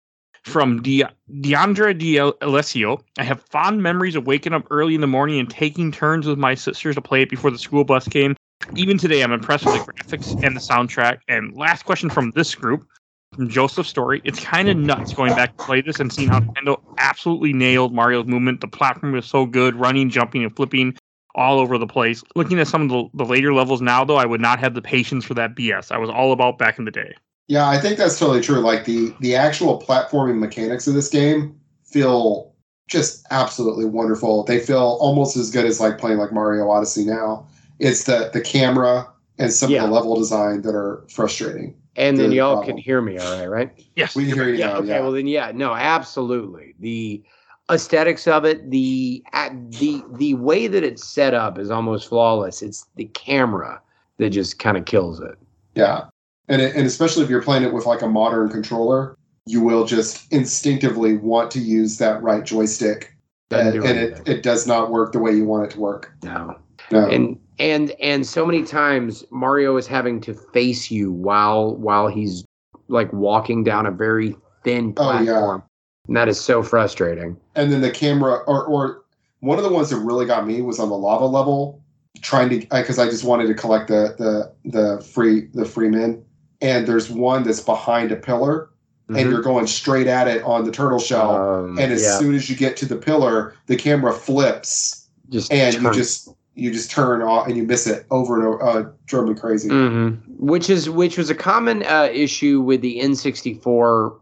From 0.44 0.82
De- 0.82 1.04
Deandra 1.30 1.96
Di 1.96 2.16
Alessio, 2.16 3.04
I 3.16 3.22
have 3.22 3.42
fond 3.42 3.82
memories 3.82 4.16
of 4.16 4.26
waking 4.26 4.52
up 4.52 4.66
early 4.70 4.96
in 4.96 5.00
the 5.00 5.06
morning 5.06 5.38
and 5.38 5.48
taking 5.48 5.92
turns 5.92 6.26
with 6.26 6.38
my 6.38 6.54
sisters 6.54 6.96
to 6.96 7.00
play 7.00 7.22
it 7.22 7.30
before 7.30 7.52
the 7.52 7.58
school 7.58 7.84
bus 7.84 8.08
came. 8.08 8.34
Even 8.74 8.98
today, 8.98 9.22
I'm 9.22 9.32
impressed 9.32 9.64
with 9.64 9.74
the 9.74 9.92
graphics 9.92 10.32
and 10.42 10.56
the 10.56 10.60
soundtrack. 10.60 11.18
And 11.28 11.56
last 11.56 11.84
question 11.84 12.10
from 12.10 12.32
this 12.32 12.56
group, 12.56 12.86
from 13.34 13.48
Joseph 13.48 13.86
Story. 13.86 14.20
It's 14.24 14.40
kind 14.40 14.68
of 14.68 14.76
nuts 14.76 15.14
going 15.14 15.34
back 15.34 15.56
to 15.56 15.64
play 15.64 15.80
this 15.80 15.98
and 16.00 16.12
seeing 16.12 16.28
how 16.28 16.40
Nintendo 16.40 16.80
absolutely 16.98 17.52
nailed 17.52 17.92
Mario's 17.94 18.26
movement. 18.26 18.60
The 18.60 18.68
platform 18.68 19.12
was 19.12 19.26
so 19.26 19.46
good, 19.46 19.74
running, 19.74 20.10
jumping, 20.10 20.42
and 20.44 20.54
flipping 20.54 20.96
all 21.34 21.58
over 21.58 21.78
the 21.78 21.86
place. 21.86 22.22
Looking 22.36 22.58
at 22.58 22.68
some 22.68 22.82
of 22.82 22.88
the, 22.90 23.08
the 23.14 23.24
later 23.24 23.54
levels 23.54 23.80
now, 23.80 24.04
though, 24.04 24.16
I 24.16 24.26
would 24.26 24.40
not 24.40 24.58
have 24.60 24.74
the 24.74 24.82
patience 24.82 25.24
for 25.24 25.34
that 25.34 25.54
BS. 25.56 25.90
I 25.90 25.98
was 25.98 26.10
all 26.10 26.32
about 26.32 26.58
back 26.58 26.78
in 26.78 26.84
the 26.84 26.90
day. 26.90 27.14
Yeah, 27.48 27.68
I 27.68 27.78
think 27.78 27.98
that's 27.98 28.18
totally 28.18 28.40
true. 28.40 28.60
Like 28.60 28.84
the 28.84 29.14
the 29.20 29.34
actual 29.34 29.80
platforming 29.82 30.38
mechanics 30.38 30.86
of 30.86 30.94
this 30.94 31.08
game 31.08 31.58
feel 31.84 32.54
just 32.88 33.26
absolutely 33.30 33.84
wonderful. 33.84 34.44
They 34.44 34.60
feel 34.60 34.96
almost 35.00 35.36
as 35.36 35.50
good 35.50 35.64
as 35.64 35.80
like 35.80 35.98
playing 35.98 36.18
like 36.18 36.32
Mario 36.32 36.70
Odyssey 36.70 37.04
now. 37.04 37.46
It's 37.78 38.04
the 38.04 38.30
the 38.32 38.40
camera 38.40 39.08
and 39.38 39.52
some 39.52 39.70
Yeah. 39.70 39.82
of 39.82 39.88
the 39.90 39.94
level 39.94 40.16
design 40.16 40.62
that 40.62 40.74
are 40.74 41.02
frustrating. 41.10 41.74
And 41.96 42.16
then 42.18 42.32
y'all 42.32 42.54
problem. 42.56 42.76
can 42.76 42.82
hear 42.82 43.00
me, 43.02 43.18
all 43.18 43.38
right, 43.38 43.46
right? 43.48 43.84
Yes. 43.96 44.16
We 44.16 44.24
can 44.26 44.34
hear 44.34 44.48
you 44.48 44.54
yeah 44.56 44.68
now. 44.68 44.76
okay 44.78 44.88
yeah. 44.88 45.00
well 45.00 45.12
then 45.12 45.26
yeah 45.26 45.52
no 45.54 45.74
absolutely 45.74 46.74
the 46.80 47.22
aesthetics 47.70 48.26
of 48.26 48.44
it 48.44 48.70
the 48.70 49.22
at 49.32 49.52
the 49.72 50.02
the 50.14 50.34
way 50.34 50.66
that 50.66 50.82
it's 50.82 51.06
set 51.06 51.34
up 51.34 51.58
is 51.58 51.70
almost 51.70 52.08
flawless 52.08 52.62
it's 52.62 52.86
the 52.96 53.04
camera 53.06 53.80
that 54.18 54.30
just 54.30 54.58
kind 54.58 54.76
of 54.76 54.84
kills 54.86 55.20
it 55.20 55.36
Yeah, 55.74 56.04
and 56.48 56.60
it, 56.62 56.74
and 56.74 56.86
especially 56.86 57.24
if 57.24 57.30
you're 57.30 57.42
playing 57.42 57.62
it 57.64 57.72
with 57.72 57.86
like 57.86 58.02
a 58.02 58.08
modern 58.08 58.48
controller, 58.50 59.16
you 59.46 59.60
will 59.62 59.84
just 59.86 60.30
instinctively 60.32 61.16
want 61.16 61.50
to 61.52 61.58
use 61.60 61.98
that 61.98 62.22
right 62.22 62.44
joystick, 62.44 63.14
and, 63.50 63.74
and 63.76 63.98
it, 63.98 64.22
it 64.28 64.42
does 64.42 64.66
not 64.66 64.90
work 64.90 65.12
the 65.12 65.18
way 65.18 65.32
you 65.32 65.44
want 65.44 65.64
it 65.64 65.70
to 65.72 65.80
work. 65.80 66.12
no 66.22 66.56
No. 66.90 67.08
and 67.08 67.38
and 67.62 67.92
and 67.92 68.26
so 68.26 68.44
many 68.44 68.62
times 68.64 69.24
mario 69.30 69.76
is 69.76 69.86
having 69.86 70.20
to 70.20 70.34
face 70.34 70.90
you 70.90 71.12
while 71.12 71.76
while 71.76 72.08
he's 72.08 72.44
like 72.88 73.10
walking 73.12 73.62
down 73.64 73.86
a 73.86 73.90
very 73.90 74.34
thin 74.64 74.92
Oh, 74.96 75.12
yeah. 75.12 75.24
platform 75.24 75.62
And 76.08 76.16
that 76.16 76.28
is 76.28 76.38
so 76.40 76.62
frustrating. 76.62 77.36
and 77.54 77.72
then 77.72 77.80
the 77.80 77.90
camera 77.90 78.34
or 78.46 78.64
or 78.64 79.04
one 79.40 79.58
of 79.58 79.64
the 79.64 79.72
ones 79.72 79.90
that 79.90 79.96
really 79.98 80.26
got 80.26 80.46
me 80.46 80.60
was 80.62 80.78
on 80.78 80.88
the 80.88 80.96
lava 80.96 81.24
level 81.26 81.80
trying 82.20 82.48
to 82.50 82.58
because 82.66 82.98
I 82.98 83.06
just 83.06 83.24
wanted 83.24 83.46
to 83.46 83.54
collect 83.54 83.88
the 83.88 84.14
the 84.18 84.52
the 84.70 85.00
free 85.02 85.48
the 85.54 85.64
free 85.64 85.88
men 85.88 86.22
and 86.60 86.86
there's 86.86 87.08
one 87.10 87.42
that's 87.44 87.60
behind 87.60 88.12
a 88.12 88.16
pillar 88.16 88.68
and 89.08 89.16
Mhm. 89.18 89.30
you're 89.30 89.42
going 89.42 89.66
straight 89.66 90.06
at 90.06 90.26
it 90.28 90.42
on 90.44 90.64
the 90.64 90.70
turtle 90.70 90.98
shell 90.98 91.36
Um, 91.36 91.78
and 91.78 91.92
as 91.92 92.02
yeah, 92.02 92.18
soon 92.18 92.34
as 92.34 92.48
you 92.50 92.56
get 92.56 92.76
to 92.78 92.86
the 92.86 92.96
pillar 92.96 93.54
the 93.66 93.76
camera 93.76 94.12
flips 94.12 95.08
just 95.30 95.52
and 95.52 95.74
you 95.82 95.92
just 95.92 96.28
you 96.54 96.70
just 96.70 96.90
turn 96.90 97.22
off 97.22 97.46
and 97.46 97.56
you 97.56 97.62
miss 97.62 97.86
it 97.86 98.04
over 98.10 98.36
and 98.38 98.46
over 98.46 98.62
uh, 98.62 98.84
drove 99.06 99.28
me 99.28 99.34
crazy 99.34 99.68
Mhm. 99.70 100.20
which 100.38 100.68
is 100.68 100.90
which 100.90 101.16
was 101.16 101.30
a 101.30 101.34
common 101.34 101.82
uh, 101.84 102.08
issue 102.12 102.60
with 102.60 102.80
the 102.82 103.00
N64 103.00 103.60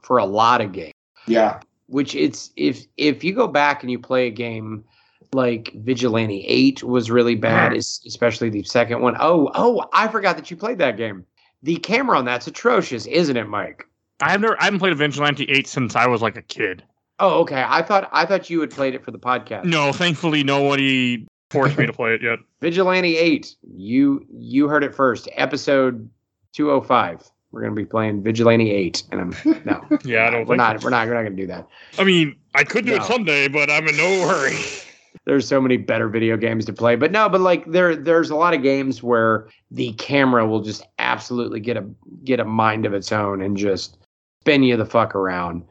for 0.02 0.18
a 0.18 0.24
lot 0.24 0.60
of 0.60 0.72
games. 0.72 0.92
yeah 1.26 1.60
Which 1.86 2.14
it's 2.14 2.50
if 2.56 2.86
if 2.96 3.24
you 3.24 3.32
go 3.34 3.46
back 3.48 3.82
and 3.82 3.90
you 3.90 3.98
play 3.98 4.26
a 4.26 4.30
game 4.30 4.84
like 5.32 5.72
Vigilante 5.76 6.44
8 6.46 6.82
was 6.82 7.10
really 7.10 7.36
bad, 7.36 7.72
es- 7.76 8.00
especially 8.04 8.48
the 8.50 8.64
second 8.64 9.00
one. 9.00 9.16
Oh, 9.20 9.48
oh, 9.54 9.84
I 9.92 10.08
forgot 10.08 10.36
that 10.36 10.50
you 10.50 10.56
played 10.56 10.78
that 10.78 10.96
game. 10.96 11.24
The 11.62 11.76
camera 11.76 12.18
on 12.18 12.24
that's 12.24 12.48
atrocious, 12.48 13.06
isn't 13.06 13.36
it, 13.36 13.48
Mike? 13.48 13.86
I 14.20 14.30
have 14.32 14.40
never 14.40 14.60
I 14.60 14.64
haven't 14.64 14.80
played 14.80 14.92
a 14.92 14.96
Vigilante 14.96 15.44
8 15.44 15.66
since 15.66 15.94
I 15.96 16.06
was 16.06 16.20
like 16.22 16.36
a 16.36 16.42
kid. 16.42 16.82
Oh, 17.20 17.40
okay. 17.42 17.64
I 17.66 17.82
thought 17.82 18.08
I 18.12 18.24
thought 18.26 18.50
you 18.50 18.60
had 18.60 18.70
played 18.70 18.94
it 18.94 19.04
for 19.04 19.10
the 19.10 19.18
podcast. 19.18 19.64
No, 19.64 19.92
thankfully 19.92 20.42
nobody 20.42 21.26
forced 21.50 21.76
me 21.76 21.86
to 21.86 21.92
play 22.00 22.14
it 22.14 22.22
yet. 22.22 22.38
Vigilante 22.60 23.16
8. 23.16 23.54
You 23.74 24.26
you 24.32 24.68
heard 24.68 24.84
it 24.84 24.94
first. 24.94 25.28
Episode 25.36 26.08
205. 26.54 27.30
We're 27.52 27.62
gonna 27.62 27.74
be 27.74 27.84
playing 27.84 28.22
Vigilante 28.22 28.70
8. 28.70 29.02
And 29.12 29.20
I'm 29.20 29.62
no. 29.64 29.84
Yeah, 30.04 30.26
I 30.26 30.30
don't 30.30 30.40
we're 30.46 30.54
think 30.54 30.58
not 30.58 30.82
we're 30.84 30.90
not 30.90 31.08
we're 31.08 31.14
not 31.14 31.22
gonna 31.24 31.36
do 31.36 31.46
that. 31.48 31.66
I 31.98 32.04
mean, 32.04 32.36
I 32.54 32.64
could 32.64 32.84
do 32.86 32.92
No. 32.92 32.98
it 32.98 33.04
someday, 33.04 33.48
but 33.48 33.70
I'm 33.70 33.86
in 33.88 33.96
no 33.96 34.28
hurry. 34.28 34.56
There's 35.26 35.46
so 35.46 35.60
many 35.60 35.76
better 35.76 36.08
video 36.08 36.36
games 36.36 36.64
to 36.66 36.72
play. 36.72 36.96
But 36.96 37.12
no, 37.12 37.28
but 37.28 37.40
like 37.40 37.66
there 37.66 37.94
there's 37.96 38.30
a 38.30 38.36
lot 38.36 38.54
of 38.54 38.62
games 38.62 39.02
where 39.02 39.48
the 39.70 39.92
camera 39.94 40.46
will 40.46 40.62
just 40.62 40.82
absolutely 40.98 41.60
get 41.60 41.76
a 41.76 41.84
get 42.24 42.40
a 42.40 42.44
mind 42.44 42.86
of 42.86 42.94
its 42.94 43.10
own 43.12 43.42
and 43.42 43.56
just 43.56 43.98
spin 44.42 44.62
you 44.62 44.76
the 44.76 44.86
fuck 44.86 45.14
around. 45.14 45.64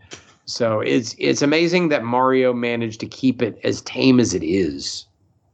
So 0.45 0.81
it's 0.81 1.15
it's 1.17 1.41
amazing 1.41 1.89
that 1.89 2.03
Mario 2.03 2.53
managed 2.53 2.99
to 2.99 3.05
keep 3.05 3.41
it 3.41 3.59
as 3.63 3.81
tame 3.81 4.19
as 4.19 4.33
it 4.33 4.43
is, 4.43 5.05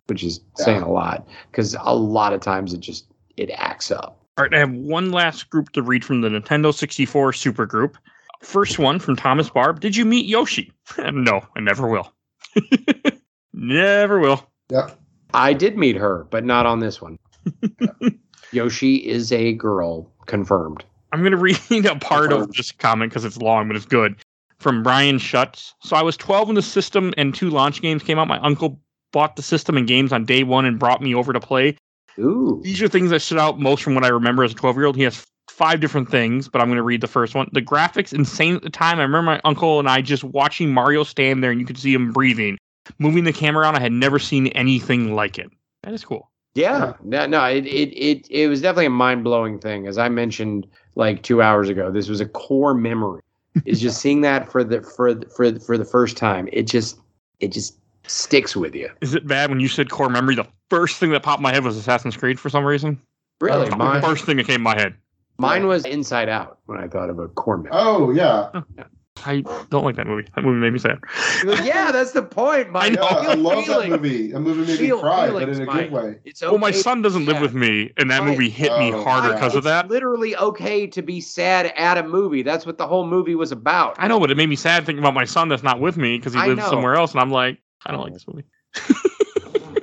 which 0.08 0.24
is 0.24 0.40
saying 0.56 0.82
a 0.82 0.92
lot 0.92 1.28
because 1.52 1.76
a 1.82 1.96
lot 1.96 2.34
of 2.34 2.42
times 2.42 2.74
it 2.74 2.80
just 2.80 3.06
it 3.38 3.50
acts 3.52 3.92
up. 3.92 4.20
All 4.38 4.44
right, 4.44 4.54
I 4.54 4.60
have 4.60 4.72
one 4.72 5.12
last 5.12 5.50
group 5.50 5.72
to 5.74 5.82
read 5.82 6.04
from 6.04 6.22
the 6.22 6.30
Nintendo 6.30 6.74
64 6.74 7.34
Super 7.34 7.66
Group. 7.66 7.98
First 8.42 8.80
one 8.80 9.00
from 9.00 9.16
Thomas 9.16 9.50
Barb. 9.50 9.80
Did 9.80 9.96
you 9.96 10.06
meet 10.06 10.26
Yoshi? 10.26 10.72
no, 10.98 11.42
I 11.56 11.60
never 11.62 11.88
will. 11.88 12.14
never 13.54 14.20
will. 14.20 14.46
yep 14.70 15.00
I 15.34 15.54
did 15.54 15.78
meet 15.78 15.98
her, 15.98 16.26
but 16.30 16.46
not 16.46 16.66
on 16.66 16.80
this 16.80 17.02
one. 17.02 17.20
Yoshi 18.52 18.96
is 18.96 19.32
a 19.32 19.54
girl, 19.54 20.10
confirmed. 20.28 20.86
I'm 21.12 21.20
going 21.20 21.32
to 21.32 21.38
read 21.38 21.58
a 21.86 21.96
part 21.96 22.32
of 22.32 22.40
Confirmed. 22.40 22.56
this 22.56 22.72
comment 22.72 23.12
because 23.12 23.26
it's 23.26 23.38
long, 23.38 23.68
but 23.68 23.76
it's 23.76 23.86
good. 23.86 24.16
From 24.60 24.82
Brian 24.82 25.18
Schutz. 25.18 25.74
So 25.82 25.96
I 25.96 26.02
was 26.02 26.16
12 26.16 26.48
when 26.48 26.56
the 26.56 26.62
system 26.62 27.14
and 27.18 27.36
two 27.36 27.50
launch 27.50 27.82
games 27.82 28.02
came 28.02 28.18
out. 28.18 28.28
My 28.30 28.40
uncle 28.40 28.80
bought 29.16 29.38
the 29.38 29.42
system 29.42 29.78
and 29.78 29.88
games 29.88 30.12
on 30.12 30.26
day 30.26 30.44
one 30.44 30.66
and 30.66 30.78
brought 30.78 31.02
me 31.02 31.16
over 31.16 31.32
to 31.32 31.40
play. 31.40 31.78
Ooh. 32.20 32.60
These 32.66 32.82
are 32.82 32.90
things 32.90 33.12
that 33.12 33.22
stood 33.22 33.38
out 33.40 33.58
most 33.62 33.82
from 33.82 33.96
what 33.96 34.04
I 34.04 34.10
remember 34.10 34.44
as 34.44 34.52
a 34.52 34.56
12 34.56 34.76
year 34.76 34.86
old. 34.86 34.98
He 34.98 35.04
has 35.04 35.26
five 35.50 35.80
different 35.80 36.12
things, 36.12 36.50
but 36.50 36.62
I'm 36.62 36.68
going 36.68 36.76
to 36.76 36.84
read 36.84 37.00
the 37.00 37.08
first 37.08 37.34
one. 37.34 37.48
The 37.54 37.62
graphics 37.62 38.12
insane 38.12 38.58
at 38.58 38.62
the 38.62 38.70
time. 38.70 39.00
I 39.00 39.04
remember 39.04 39.32
my 39.32 39.42
uncle 39.46 39.80
and 39.80 39.88
I 39.88 40.02
just 40.02 40.26
watching 40.26 40.74
Mario 40.74 41.06
stand 41.06 41.42
there 41.42 41.50
and 41.50 41.62
you 41.62 41.66
could 41.66 41.78
see 41.78 41.94
him 41.94 42.12
breathing, 42.12 42.58
moving 43.00 43.24
the 43.24 43.32
camera 43.32 43.64
around. 43.64 43.78
I 43.78 43.80
had 43.80 43.94
never 43.94 44.20
seen 44.20 44.48
anything 44.48 45.16
like 45.16 45.40
it. 45.40 45.50
That 45.84 45.94
is 45.94 46.04
cool. 46.04 46.30
Yeah, 46.54 46.94
no, 47.02 47.26
no, 47.26 47.46
it, 47.46 47.66
it 47.66 47.94
it 47.94 48.28
it 48.30 48.48
was 48.48 48.62
definitely 48.62 48.88
a 48.88 48.90
mind 48.90 49.24
blowing 49.24 49.60
thing. 49.60 49.88
As 49.88 49.98
I 49.98 50.10
mentioned 50.10 50.68
like 50.96 51.24
two 51.24 51.42
hours 51.42 51.70
ago, 51.70 51.90
this 51.92 52.10
was 52.10 52.20
a 52.22 52.26
core 52.26 52.74
memory. 52.74 53.22
is 53.66 53.80
just 53.80 54.02
seeing 54.02 54.22
that 54.22 54.52
for 54.52 54.64
the 54.64 54.82
for 54.82 55.14
the, 55.14 55.26
for 55.30 55.52
the, 55.52 55.60
for 55.60 55.78
the 55.78 55.86
first 55.86 56.18
time. 56.18 56.50
It 56.52 56.64
just 56.64 56.98
it 57.40 57.52
just 57.52 57.78
sticks 58.08 58.56
with 58.56 58.76
you. 58.76 58.90
Is 59.02 59.14
it 59.16 59.28
bad 59.28 59.50
when 59.50 59.60
you 59.60 59.68
said 59.68 59.90
core 59.90 60.10
memory? 60.10 60.36
The 60.36 60.48
first 60.70 60.98
thing 60.98 61.12
that 61.12 61.24
popped 61.24 61.42
my 61.42 61.52
head 61.54 61.64
was 61.64 61.78
Assassin's 61.78 62.18
Creed 62.18 62.40
for 62.40 62.50
some 62.50 62.64
reason. 62.66 63.02
Really, 63.42 63.68
Oh, 63.72 63.76
mine 63.76 64.02
The 64.02 64.08
first 64.08 64.26
thing 64.26 64.38
that 64.38 64.46
came 64.48 64.56
in 64.58 64.62
my 64.62 64.76
head. 64.76 64.96
mine 65.38 65.68
was 65.68 65.86
Inside 65.86 66.30
Out 66.30 66.60
when 66.66 66.80
I 66.80 66.88
thought 66.88 67.10
of 67.10 67.20
a 67.20 67.28
core 67.28 67.58
memory. 67.58 67.72
oh 67.74 68.12
yeah 68.12 68.50
oh, 68.54 68.64
I 69.26 69.42
don't 69.70 69.84
like 69.86 69.96
that 69.96 70.08
movie. 70.08 70.28
That 70.36 70.44
movie 70.44 70.60
made 70.60 70.74
me 70.74 70.80
sad. 70.80 71.00
yeah, 71.64 71.92
that's 71.92 72.12
the 72.12 72.22
point. 72.22 72.70
Mike. 72.72 72.92
I 72.92 72.96
know. 72.96 73.02
yeah, 73.22 73.30
I 73.30 73.34
love 73.34 73.64
feeling. 73.66 73.90
that 73.92 74.02
movie 74.02 74.32
that 74.34 74.40
movie 74.42 74.66
made 74.72 74.78
Feel- 74.78 74.98
me 74.98 75.02
cry 75.02 75.30
but 75.32 75.50
in 75.50 75.62
a 75.62 75.66
Mike. 75.66 75.90
good 75.90 75.92
way 75.92 76.20
It's 76.26 76.42
Well, 76.42 76.58
my 76.58 76.72
son 76.72 77.02
doesn't 77.02 77.26
live 77.26 77.36
yeah. 77.38 77.42
with 77.42 77.54
me, 77.54 77.92
and 77.98 78.12
that 78.12 78.20
Right. 78.22 78.30
movie 78.30 78.50
hit 78.50 78.78
me 78.78 78.92
Oh, 78.94 79.04
harder 79.04 79.30
yeah. 79.30 79.34
because 79.36 79.54
of 79.54 79.60
It's 79.60 79.66
that. 79.66 79.88
literally 79.90 80.36
okay 80.38 80.86
to 80.88 81.02
be 81.02 81.22
sad 81.22 81.74
at 81.78 81.98
a 81.98 82.04
movie. 82.04 82.42
That's 82.44 82.66
what 82.66 82.78
the 82.78 82.88
whole 82.88 83.08
movie 83.08 83.36
was 83.36 83.52
about. 83.54 83.96
I 84.00 84.08
know, 84.10 84.20
but 84.20 84.32
it 84.32 84.38
made 84.38 84.50
me 84.50 84.56
sad 84.58 84.86
thinking 84.86 85.04
about 85.04 85.14
my 85.14 85.26
son 85.26 85.48
that's 85.50 85.64
not 85.64 85.80
with 85.80 85.96
me 85.98 86.18
because 86.18 86.34
he 86.34 86.40
I 86.40 86.48
lives 86.48 86.60
know. 86.60 86.70
somewhere 86.70 86.96
else, 86.96 87.12
and 87.14 87.20
I'm 87.22 87.32
like, 87.32 87.58
I 87.86 87.92
don't 87.92 88.02
like 88.02 88.14
this 88.14 88.28
movie. 88.28 88.46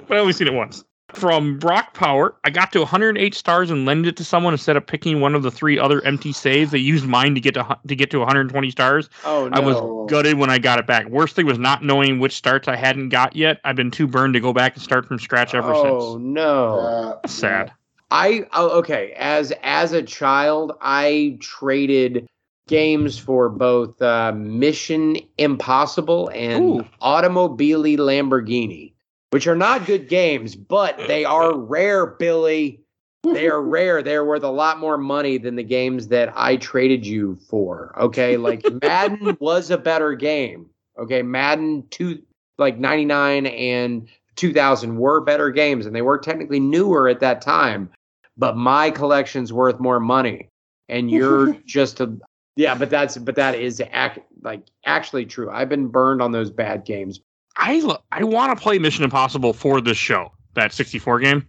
but 0.08 0.16
I 0.16 0.20
only 0.20 0.32
seen 0.32 0.48
it 0.48 0.54
once. 0.54 0.84
From 1.14 1.58
Brock 1.58 1.92
Power, 1.92 2.34
I 2.44 2.50
got 2.50 2.72
to 2.72 2.78
108 2.78 3.34
stars 3.34 3.70
and 3.70 3.84
lended 3.84 4.08
it 4.08 4.16
to 4.16 4.24
someone 4.24 4.54
instead 4.54 4.76
of 4.76 4.86
picking 4.86 5.20
one 5.20 5.34
of 5.34 5.42
the 5.42 5.50
three 5.50 5.78
other 5.78 6.02
empty 6.04 6.32
saves. 6.32 6.70
They 6.70 6.78
used 6.78 7.06
mine 7.06 7.34
to 7.34 7.40
get 7.40 7.52
to 7.54 7.78
to 7.86 7.94
get 7.94 8.10
to 8.12 8.18
120 8.18 8.70
stars. 8.70 9.10
Oh 9.24 9.48
no. 9.48 9.56
I 9.56 9.60
was 9.60 10.10
gutted 10.10 10.38
when 10.38 10.48
I 10.48 10.58
got 10.58 10.78
it 10.78 10.86
back. 10.86 11.06
Worst 11.08 11.36
thing 11.36 11.44
was 11.44 11.58
not 11.58 11.84
knowing 11.84 12.18
which 12.18 12.34
starts 12.34 12.66
I 12.66 12.76
hadn't 12.76 13.10
got 13.10 13.36
yet. 13.36 13.60
I've 13.64 13.76
been 13.76 13.90
too 13.90 14.06
burned 14.06 14.34
to 14.34 14.40
go 14.40 14.54
back 14.54 14.74
and 14.74 14.82
start 14.82 15.06
from 15.06 15.18
scratch 15.18 15.54
ever 15.54 15.74
oh 15.74 15.82
since. 15.82 16.04
Oh 16.04 16.18
no. 16.18 16.78
Uh, 16.78 17.18
That's 17.22 17.34
sad. 17.34 17.72
I 18.10 18.46
oh, 18.52 18.78
okay. 18.78 19.12
As 19.16 19.52
as 19.62 19.92
a 19.92 20.02
child, 20.02 20.72
I 20.80 21.36
traded 21.40 22.26
games 22.68 23.18
for 23.18 23.48
both 23.48 24.00
uh, 24.00 24.32
Mission 24.32 25.16
Impossible 25.38 26.30
and 26.34 26.80
Ooh. 26.80 26.88
Automobili 27.00 27.96
Lamborghini, 27.96 28.92
which 29.30 29.46
are 29.46 29.56
not 29.56 29.86
good 29.86 30.08
games, 30.08 30.54
but 30.54 30.96
they 31.08 31.24
are 31.24 31.56
rare, 31.58 32.06
Billy. 32.06 32.80
They 33.24 33.48
are 33.48 33.62
rare. 33.76 34.02
They're 34.02 34.24
worth 34.24 34.42
a 34.42 34.50
lot 34.50 34.78
more 34.78 34.98
money 34.98 35.38
than 35.38 35.56
the 35.56 35.62
games 35.62 36.08
that 36.08 36.32
I 36.36 36.56
traded 36.56 37.06
you 37.06 37.36
for. 37.48 37.94
Okay, 37.98 38.36
like 38.36 38.64
Madden 38.82 39.36
was 39.40 39.70
a 39.70 39.78
better 39.78 40.14
game. 40.14 40.66
Okay, 40.98 41.22
Madden 41.22 41.84
two 41.90 42.22
like 42.58 42.78
ninety 42.78 43.04
nine 43.04 43.46
and 43.46 44.08
2000 44.36 44.96
were 44.96 45.20
better 45.20 45.50
games 45.50 45.84
and 45.84 45.94
they 45.94 46.00
were 46.00 46.18
technically 46.18 46.58
newer 46.58 47.06
at 47.06 47.20
that 47.20 47.42
time 47.42 47.90
but 48.38 48.56
my 48.56 48.90
collection's 48.90 49.52
worth 49.52 49.78
more 49.78 50.00
money 50.00 50.48
and 50.88 51.10
you're 51.10 51.54
just 51.66 52.00
a 52.00 52.16
yeah 52.56 52.74
but 52.74 52.90
that's 52.90 53.16
but 53.18 53.34
that 53.36 53.54
is 53.54 53.80
ac- 53.92 54.20
like 54.42 54.62
actually 54.84 55.24
true 55.26 55.50
i've 55.50 55.68
been 55.68 55.88
burned 55.88 56.20
on 56.22 56.32
those 56.32 56.50
bad 56.50 56.84
games 56.84 57.20
I 57.56 57.80
lo- 57.80 58.02
I 58.10 58.24
want 58.24 58.56
to 58.56 58.62
play 58.62 58.78
Mission 58.78 59.04
Impossible 59.04 59.52
for 59.52 59.82
this 59.82 59.98
show. 59.98 60.32
That 60.54 60.72
64 60.72 61.20
game. 61.20 61.46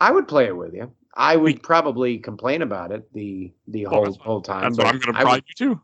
i 0.00 0.10
would 0.10 0.26
play 0.26 0.46
it 0.46 0.56
with 0.56 0.74
you 0.74 0.90
i 1.16 1.36
would 1.36 1.62
probably 1.62 2.18
complain 2.18 2.60
about 2.62 2.90
it 2.90 3.10
the 3.12 3.52
the 3.68 3.84
whole 3.84 4.00
that's- 4.04 4.16
whole 4.20 4.40
time 4.42 4.62
That's 4.62 4.76
but 4.76 4.86
what 4.86 4.94
I'm 4.94 5.00
going 5.00 5.12
to 5.14 5.18
I 5.20 5.22
probably 5.22 5.36
would- 5.38 5.56
do 5.56 5.74
too. 5.74 5.80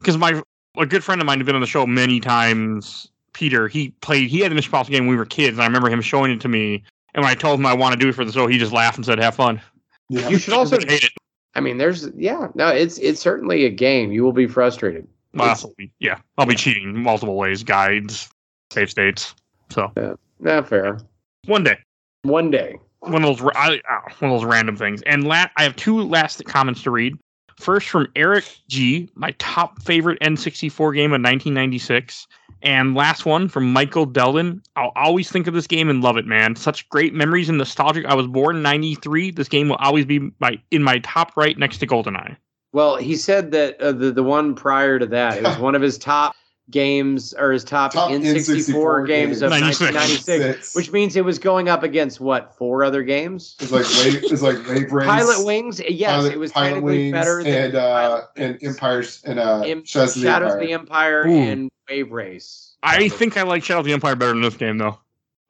Because 0.00 0.16
my 0.16 0.40
a 0.78 0.86
good 0.86 1.04
friend 1.04 1.20
of 1.20 1.26
mine 1.26 1.38
who's 1.38 1.44
been 1.46 1.54
on 1.54 1.60
the 1.60 1.66
show 1.66 1.84
many 1.86 2.20
times, 2.20 3.10
Peter. 3.34 3.68
He 3.68 3.90
played. 4.00 4.30
He 4.30 4.40
had 4.40 4.50
the 4.50 4.54
Mission 4.54 4.68
Impossible 4.68 4.92
game 4.96 5.04
when 5.04 5.10
we 5.10 5.16
were 5.18 5.26
kids, 5.26 5.58
and 5.58 5.62
I 5.62 5.66
remember 5.66 5.90
him 5.90 6.00
showing 6.00 6.30
it 6.30 6.40
to 6.40 6.48
me. 6.48 6.82
And 7.12 7.22
when 7.22 7.30
I 7.30 7.34
told 7.34 7.58
him 7.60 7.66
I 7.66 7.74
want 7.74 7.92
to 7.92 7.98
do 7.98 8.08
it 8.08 8.14
for 8.14 8.24
the 8.24 8.32
show, 8.32 8.46
he 8.46 8.56
just 8.56 8.72
laughed 8.72 8.96
and 8.96 9.04
said, 9.04 9.18
"Have 9.18 9.34
fun." 9.34 9.60
yeah. 10.08 10.28
you 10.28 10.38
should 10.38 10.54
also 10.54 10.78
hate 10.78 11.04
it. 11.04 11.10
I 11.54 11.60
mean 11.60 11.78
there's 11.78 12.08
yeah 12.16 12.48
no 12.54 12.68
it's 12.68 12.98
it's 12.98 13.20
certainly 13.20 13.64
a 13.64 13.70
game 13.70 14.12
you 14.12 14.22
will 14.22 14.32
be 14.32 14.46
frustrated 14.46 15.06
Well, 15.34 15.48
I'll 15.48 15.74
be- 15.76 15.92
yeah, 16.00 16.18
I'll 16.38 16.46
be 16.46 16.54
cheating 16.54 17.02
multiple 17.02 17.36
ways, 17.36 17.62
guides, 17.62 18.28
save 18.72 18.90
states. 18.90 19.34
So 19.70 19.92
not 20.40 20.68
fair 20.68 20.98
one 21.46 21.62
day, 21.64 21.78
one 22.22 22.50
day 22.50 22.78
one 23.00 23.24
of 23.24 23.38
those 23.38 23.50
I, 23.54 23.80
ah, 23.88 24.02
one 24.18 24.30
of 24.30 24.40
those 24.40 24.44
random 24.44 24.76
things. 24.76 25.02
And 25.02 25.24
la- 25.24 25.46
I 25.56 25.62
have 25.62 25.76
two 25.76 26.02
last 26.02 26.44
comments 26.44 26.82
to 26.82 26.90
read. 26.90 27.16
First 27.56 27.88
from 27.88 28.08
Eric 28.16 28.44
G, 28.68 29.08
my 29.14 29.32
top 29.38 29.82
favorite 29.82 30.18
N64 30.20 30.94
game 30.94 31.10
of 31.12 31.20
1996. 31.20 32.26
And 32.62 32.94
last 32.94 33.24
one 33.24 33.48
from 33.48 33.72
Michael 33.72 34.06
Delden. 34.06 34.62
I'll 34.76 34.92
always 34.96 35.30
think 35.30 35.46
of 35.46 35.54
this 35.54 35.66
game 35.66 35.88
and 35.88 36.02
love 36.02 36.16
it, 36.16 36.26
man. 36.26 36.56
Such 36.56 36.88
great 36.88 37.14
memories 37.14 37.48
and 37.48 37.58
nostalgic. 37.58 38.04
I 38.04 38.14
was 38.14 38.26
born 38.26 38.56
in 38.56 38.62
93. 38.62 39.30
This 39.30 39.48
game 39.48 39.68
will 39.68 39.76
always 39.76 40.04
be 40.04 40.30
my 40.40 40.60
in 40.70 40.82
my 40.82 40.98
top 41.00 41.36
right 41.36 41.56
next 41.56 41.78
to 41.78 41.86
GoldenEye. 41.86 42.36
Well, 42.72 42.96
he 42.96 43.16
said 43.16 43.50
that 43.52 43.80
uh, 43.80 43.92
the 43.92 44.12
the 44.12 44.22
one 44.22 44.54
prior 44.54 44.98
to 44.98 45.06
that 45.06 45.38
it 45.38 45.44
was 45.44 45.58
one 45.58 45.74
of 45.74 45.82
his 45.82 45.98
top 45.98 46.34
games 46.70 47.34
or 47.34 47.50
his 47.50 47.64
top, 47.64 47.92
Top 47.92 48.10
N64, 48.10 48.22
N64 48.22 49.06
games 49.06 49.42
of 49.42 49.50
96. 49.50 49.80
1996, 49.92 50.76
which 50.76 50.92
means 50.92 51.16
it 51.16 51.24
was 51.24 51.38
going 51.38 51.68
up 51.68 51.82
against 51.82 52.20
what 52.20 52.56
four 52.56 52.84
other 52.84 53.02
games? 53.02 53.56
It's 53.60 53.72
like 53.72 53.86
wave, 53.98 54.22
it's 54.30 54.42
like 54.42 54.56
wave 54.68 54.92
race. 54.92 55.08
Pilotwings, 55.08 55.82
yes, 55.88 56.10
Pilot- 56.10 56.32
it 56.32 56.38
was 56.38 56.52
Pilot 56.52 56.68
technically 56.68 56.96
Wings 56.98 57.12
better 57.12 57.42
than 57.42 57.54
and 57.54 57.74
uh 57.74 57.92
Pilot 57.92 58.24
and 58.36 58.58
Empires 58.62 59.22
and 59.24 59.38
uh 59.38 59.64
Shadows 59.84 60.16
of 60.16 60.22
the 60.22 60.28
Empire. 60.28 60.50
of 60.52 60.60
the 60.60 60.72
Empire 60.72 61.22
and 61.26 61.70
Wave 61.90 62.12
Race. 62.12 62.76
I 62.82 63.08
think 63.08 63.36
I 63.36 63.42
like 63.42 63.64
Shadow 63.64 63.80
of 63.80 63.86
the 63.86 63.92
Empire 63.92 64.14
better 64.16 64.32
than 64.32 64.42
this 64.42 64.56
game 64.56 64.78
though. 64.78 64.98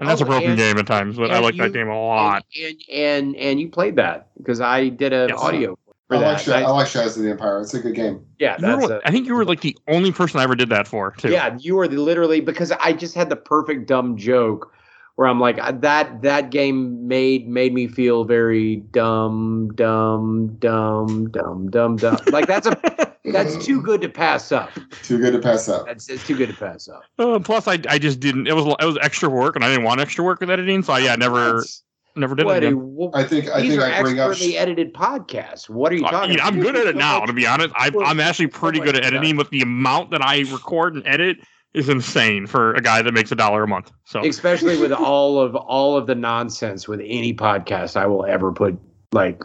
And 0.01 0.09
that's 0.09 0.23
Oh, 0.23 0.25
a 0.25 0.27
broken 0.29 0.51
and- 0.51 0.59
game 0.59 0.79
at 0.79 0.87
times, 0.87 1.17
but 1.19 1.31
I 1.31 1.39
like 1.41 1.55
you- 1.55 1.63
that 1.63 1.73
game 1.75 1.89
a 1.89 2.01
lot. 2.07 2.45
And, 2.59 2.67
and 2.67 2.77
and 2.91 3.37
and 3.37 3.61
you 3.61 3.69
played 3.69 3.97
that 3.97 4.29
because 4.39 4.61
I 4.61 4.89
did 4.89 5.13
an 5.13 5.29
Yes. 5.29 5.39
audio 5.39 5.79
for 6.09 6.17
I 6.17 6.21
that. 6.21 6.27
like, 6.33 6.39
Sha- 6.39 6.53
I- 6.55 6.63
I 6.63 6.71
like 6.71 6.87
Shadows 6.87 7.17
of 7.19 7.23
the 7.25 7.31
Empire. 7.31 7.61
It's 7.61 7.75
a 7.75 7.81
good 7.81 7.95
game. 7.95 8.25
yeah, 8.39 8.57
You 8.59 8.67
were 8.67 8.73
that's 8.73 8.83
what- 8.83 8.91
a, 9.05 9.07
I 9.07 9.11
think 9.11 9.27
you 9.27 9.35
were 9.35 9.45
like 9.45 9.61
the 9.61 9.77
only 9.89 10.11
person 10.11 10.41
I 10.41 10.45
ever 10.45 10.55
did 10.57 10.71
that 10.71 10.89
for 10.89 11.11
too. 11.19 11.29
Yeah, 11.31 11.57
you 11.61 11.77
were 11.77 11.87
the, 11.87 11.99
literally 12.01 12.41
because 12.41 12.73
I 12.73 12.95
just 12.95 13.15
had 13.15 13.29
the 13.29 13.37
perfect 13.37 13.87
dumb 13.87 14.17
joke 14.17 14.73
where 15.17 15.29
I'm 15.29 15.39
like 15.39 15.57
that 15.83 16.23
that 16.23 16.51
game 16.51 17.07
made 17.07 17.47
made 17.47 17.75
me 17.75 17.87
feel 17.87 18.25
very 18.25 18.77
dumb, 18.77 19.71
dumb, 19.75 20.57
dumb, 20.59 21.29
dumb, 21.31 21.69
dumb, 21.71 21.97
dumb. 21.97 22.17
Like 22.33 22.47
that's 22.47 22.67
a 22.67 22.75
that's 23.25 23.65
too 23.65 23.83
good 23.83 24.01
to 24.03 24.09
pass 24.09 24.51
up. 24.53 24.71
Too 25.03 25.19
good 25.19 25.33
to 25.33 25.39
pass 25.41 25.69
up. 25.69 25.87
That's 25.87 26.09
it's 26.09 26.27
too 26.27 26.37
good 26.37 26.49
to 26.49 26.55
pass 26.57 26.89
up. 26.89 27.03
Uh, 27.19 27.39
plus, 27.39 27.67
I 27.69 27.79
I 27.89 27.99
just 27.99 28.21
didn't. 28.21 28.47
It 28.47 28.55
was 28.57 28.67
it 28.81 28.85
was 28.87 28.99
extra 29.03 29.29
work, 29.29 29.57
and 29.57 29.65
I 29.65 29.69
didn't 29.69 29.85
want 29.85 30.01
extra 30.01 30.25
work 30.25 30.41
with 30.41 30.51
editing, 30.51 30.83
so 30.83 30.93
I, 30.95 31.01
yeah, 31.01 31.17
never 31.17 31.39
That's- 31.45 31.83
never 32.17 32.35
did 32.35 32.47
it. 32.47 32.51
a- 32.51 32.57
Again. 32.57 32.97
wh- 32.99 33.17
I 33.17 33.25
think 33.25 33.49
I 33.51 33.61
these 33.61 33.71
think 33.73 33.83
are 33.83 33.87
I 33.93 34.03
bring 34.03 34.19
up 34.21 34.31
expertly 34.31 34.57
edited 34.59 34.93
podcasts. 34.95 35.69
What 35.69 35.93
are 35.93 35.97
you 35.97 36.07
I 36.07 36.11
talking? 36.11 36.31
mean, 36.31 36.39
about? 36.41 36.53
I'm 36.55 36.61
good 36.61 36.77
at 36.77 36.87
it 36.87 36.95
So 36.95 36.99
now. 36.99 37.19
much- 37.21 37.29
To 37.29 37.33
be 37.33 37.47
honest, 37.47 37.75
I, 37.77 37.91
I'm 38.05 38.21
actually 38.21 38.49
pretty 38.49 38.81
good 38.81 38.97
at 38.97 39.05
editing, 39.05 39.37
but 39.37 39.51
the 39.51 39.61
amount 39.63 40.11
that 40.11 40.23
I 40.23 40.41
record 40.51 40.95
and 40.95 41.07
edit 41.07 41.39
is 41.73 41.89
insane 41.89 42.49
for 42.49 42.75
a 42.75 42.81
guy 42.81 43.01
that 43.01 43.13
makes 43.15 43.31
a 43.31 43.37
dollar 43.37 43.63
a 43.63 43.69
month. 43.69 43.93
So 44.05 44.25
especially 44.27 44.77
with 44.81 44.93
all 45.09 45.39
of 45.41 45.55
all 45.55 45.97
of 45.97 46.07
the 46.09 46.17
nonsense 46.17 46.89
with 46.89 47.01
any 47.01 47.33
podcast 47.33 47.97
I 47.97 48.07
will 48.07 48.27
ever 48.27 48.51
put 48.51 48.77
like 49.13 49.45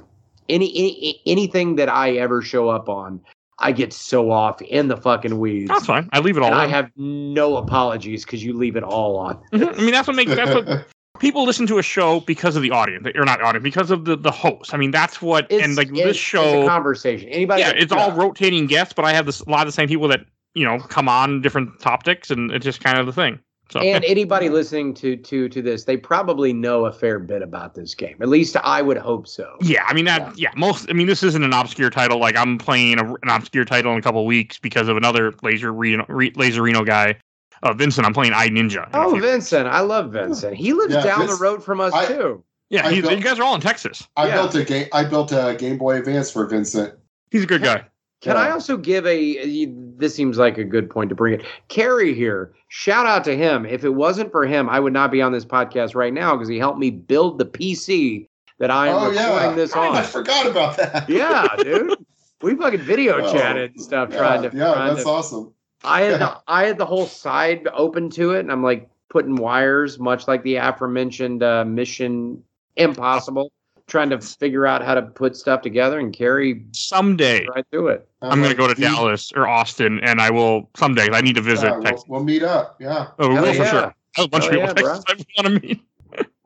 any, 0.49 0.71
any 0.75 1.21
anything 1.27 1.75
that 1.75 1.87
I 1.89 2.13
ever 2.13 2.41
show 2.41 2.69
up 2.69 2.89
on, 2.89 3.21
I 3.59 3.71
get 3.71 3.93
so 3.93 4.31
off 4.31 4.61
in 4.61 4.87
the 4.89 4.97
fucking 4.97 5.39
weeds. 5.39 5.69
that's 5.69 5.85
fine. 5.85 6.09
I 6.11 6.19
leave 6.19 6.35
it 6.37 6.43
all. 6.43 6.47
And 6.51 6.55
I 6.55 6.67
have 6.67 6.91
no 6.97 7.57
apologies 7.57 8.25
because 8.25 8.43
you 8.43 8.53
leave 8.53 8.75
it 8.75 8.83
all 8.83 9.17
on. 9.17 9.37
Mhm. 9.53 9.77
I 9.77 9.81
mean, 9.81 9.91
that's 9.91 10.07
what 10.07 10.15
makes 10.17 10.35
that's 10.35 10.53
what 10.53 10.85
people 11.19 11.45
listen 11.45 11.65
to 11.67 11.77
a 11.77 11.83
show 11.83 12.19
because 12.21 12.55
of 12.57 12.61
the 12.61 12.71
audience, 12.71 13.07
or 13.15 13.23
not 13.23 13.41
audience, 13.41 13.63
because 13.63 13.91
of 13.91 14.03
the 14.05 14.17
the 14.17 14.31
host. 14.31 14.73
I 14.73 14.77
mean, 14.77 14.91
that's 14.91 15.21
what. 15.21 15.47
It's, 15.49 15.63
and 15.63 15.77
like 15.77 15.87
it's- 15.87 15.99
this 16.03 16.09
it's 16.17 16.19
a 16.19 16.21
show, 16.21 16.67
conversation. 16.67 17.29
Anybody? 17.29 17.61
yeah, 17.61 17.69
that- 17.69 17.81
it's 17.81 17.91
all 17.93 18.11
rotating 18.11 18.67
guests, 18.67 18.93
but 18.93 19.05
I 19.05 19.13
have 19.13 19.25
this 19.25 19.39
a 19.41 19.49
lot 19.49 19.61
of 19.61 19.67
the 19.67 19.71
same 19.71 19.87
people 19.87 20.07
that 20.09 20.25
you 20.53 20.65
know 20.65 20.79
come 20.79 21.07
on 21.07 21.41
different 21.41 21.79
topics, 21.79 22.29
and 22.31 22.51
it's 22.51 22.65
just 22.65 22.81
kind 22.83 22.97
of 22.99 23.05
the 23.05 23.13
thing. 23.13 23.39
So 23.71 23.79
and 23.79 24.05
anybody 24.05 24.49
listening 24.49 24.93
to 24.95 25.15
to 25.17 25.49
to 25.49 25.61
this, 25.61 25.85
they 25.85 25.97
probably 25.97 26.53
know 26.53 26.85
a 26.85 26.91
fair 26.93 27.17
bit 27.19 27.41
about 27.41 27.73
this 27.73 27.95
game. 27.95 28.15
At 28.21 28.29
least 28.29 28.55
I 28.63 28.81
would 28.83 28.97
hope 28.97 29.27
so. 29.27 29.57
Yeah, 29.61 29.83
I 29.87 29.93
mean 29.93 30.05
that. 30.05 30.37
Yeah. 30.37 30.51
most. 30.55 30.87
I 30.89 30.93
mean, 30.93 31.07
this 31.07 31.23
isn't 31.23 31.43
an 31.43 31.51
obscure 31.51 31.89
title. 31.89 32.19
Like 32.19 32.37
I'm 32.37 32.57
playing 32.59 32.99
a, 32.99 33.05
an 33.13 33.29
obscure 33.29 33.65
title 33.65 33.91
in 33.93 33.97
a 33.97 34.01
couple 34.03 34.21
of 34.21 34.27
weeks 34.27 34.59
because 34.59 34.87
of 34.87 34.97
another 34.97 35.33
laser 35.41 35.73
Reno, 35.73 36.05
Re, 36.07 36.31
laser 36.35 36.61
Reno 36.61 36.83
guy, 36.83 37.15
uh, 37.63 37.73
Vincent. 37.73 38.05
I'm 38.05 38.13
playing 38.13 38.33
I 38.33 38.49
Ninja. 38.49 38.87
Oh, 38.93 39.15
Vincent, 39.19 39.67
I 39.67 39.79
love 39.79 40.11
Vincent. 40.13 40.55
He 40.55 40.73
lives 40.73 40.93
Yeah, 40.93 41.01
down 41.03 41.19
Vince- 41.25 41.37
the 41.39 41.43
road 41.43 41.63
from 41.63 41.81
us 41.81 41.91
I- 41.93 42.05
too. 42.05 42.43
yeah. 42.69 42.87
He, 42.91 43.01
built- 43.01 43.13
you 43.17 43.23
guys 43.23 43.39
are 43.39 43.43
all 43.43 43.55
in 43.55 43.61
Texas. 43.61 44.07
I 44.15 44.27
Yeah. 44.27 44.35
built 44.35 44.53
a 44.55 44.63
game. 44.63 44.87
I 44.93 45.03
built 45.05 45.31
a 45.31 45.55
Game 45.57 45.79
Boy 45.79 45.97
Advance 45.97 46.29
for 46.29 46.45
Vincent. 46.45 46.93
He's 47.31 47.43
a 47.43 47.47
good 47.47 47.63
guy. 47.63 47.85
Can 48.21 48.35
Yeah. 48.35 48.41
I 48.43 48.51
also 48.51 48.77
give 48.77 49.05
a? 49.05 49.65
This 49.97 50.15
seems 50.15 50.37
like 50.37 50.57
a 50.57 50.63
good 50.63 50.89
point 50.89 51.09
to 51.09 51.15
bring 51.15 51.33
it. 51.39 51.45
Carrie 51.67 52.13
here. 52.13 52.53
Shout 52.69 53.05
out 53.05 53.23
to 53.25 53.35
him. 53.37 53.65
If 53.65 53.83
it 53.83 53.89
wasn't 53.93 54.31
for 54.31 54.45
him, 54.45 54.69
I 54.69 54.79
would 54.79 54.93
not 54.93 55.11
be 55.11 55.21
on 55.21 55.31
this 55.31 55.45
podcast 55.45 55.95
right 55.95 56.13
now 56.13 56.35
because 56.35 56.47
he 56.49 56.57
helped 56.57 56.79
me 56.79 56.89
build 56.91 57.37
the 57.37 57.45
PC 57.45 58.27
that 58.59 58.71
I 58.71 58.87
am 58.87 58.95
oh 58.95 59.09
recording 59.09 59.49
yeah, 59.49 59.51
this 59.55 59.73
I 59.75 59.87
on. 59.87 59.95
I 59.97 60.01
forgot 60.01 60.47
about 60.47 60.77
that. 60.77 61.09
yeah, 61.09 61.47
dude. 61.57 61.93
We 62.41 62.55
fucking 62.55 62.81
video 62.81 63.21
Oh, 63.21 63.31
chatted 63.33 63.71
and 63.71 63.81
stuff 63.81 64.09
yeah, 64.11 64.17
trying 64.17 64.49
to. 64.49 64.57
yeah, 64.57 64.73
trying 64.73 64.93
that's 64.93 65.03
to, 65.03 65.09
awesome. 65.09 65.53
I 65.83 66.01
had 66.01 66.19
the, 66.21 66.37
I 66.47 66.65
had 66.65 66.77
the 66.77 66.85
whole 66.85 67.05
side 67.05 67.67
open 67.73 68.09
to 68.11 68.31
it, 68.31 68.39
and 68.41 68.51
I'm 68.51 68.63
like 68.63 68.89
putting 69.09 69.35
wires, 69.35 69.99
much 69.99 70.27
like 70.27 70.41
the 70.43 70.55
aforementioned 70.55 71.43
uh, 71.43 71.63
Mission 71.65 72.43
Impossible, 72.75 73.51
trying 73.87 74.09
to 74.09 74.19
figure 74.19 74.65
out 74.65 74.83
how 74.83 74.95
to 74.95 75.01
put 75.01 75.35
stuff 75.35 75.61
together. 75.61 75.99
And 75.99 76.13
carry 76.13 76.65
Someday 76.71 77.45
right 77.53 77.65
through 77.71 77.89
it. 77.89 78.07
I'm 78.21 78.39
going 78.39 78.51
to 78.51 78.57
go 78.57 78.67
to 78.67 78.73
the- 78.73 78.81
Dallas 78.81 79.31
or 79.35 79.47
Austin, 79.47 79.99
and 80.01 80.19
I 80.21 80.29
will 80.31 80.69
someday. 80.75 81.09
I 81.11 81.21
need 81.21 81.35
to 81.35 81.41
visit 81.41 81.67
Yeah, 81.67 81.79
we'll, 81.91 82.03
we'll 82.07 82.23
meet 82.23 82.43
up. 82.43 82.77
Yeah. 82.79 83.07
Oh, 83.19 83.29
we 83.29 83.35
Hell 83.35 83.43
will 83.45 83.53
for 83.53 83.63
yeah. 83.63 83.71
sure. 83.71 83.95
A 84.17 84.27
bunch 84.27 84.45
of 84.45 84.51
people 84.51 84.65
yeah, 84.67 84.73
Texas 84.73 85.03
I 85.09 85.13
want 85.43 85.61
to 85.61 85.67
meet. 85.67 85.81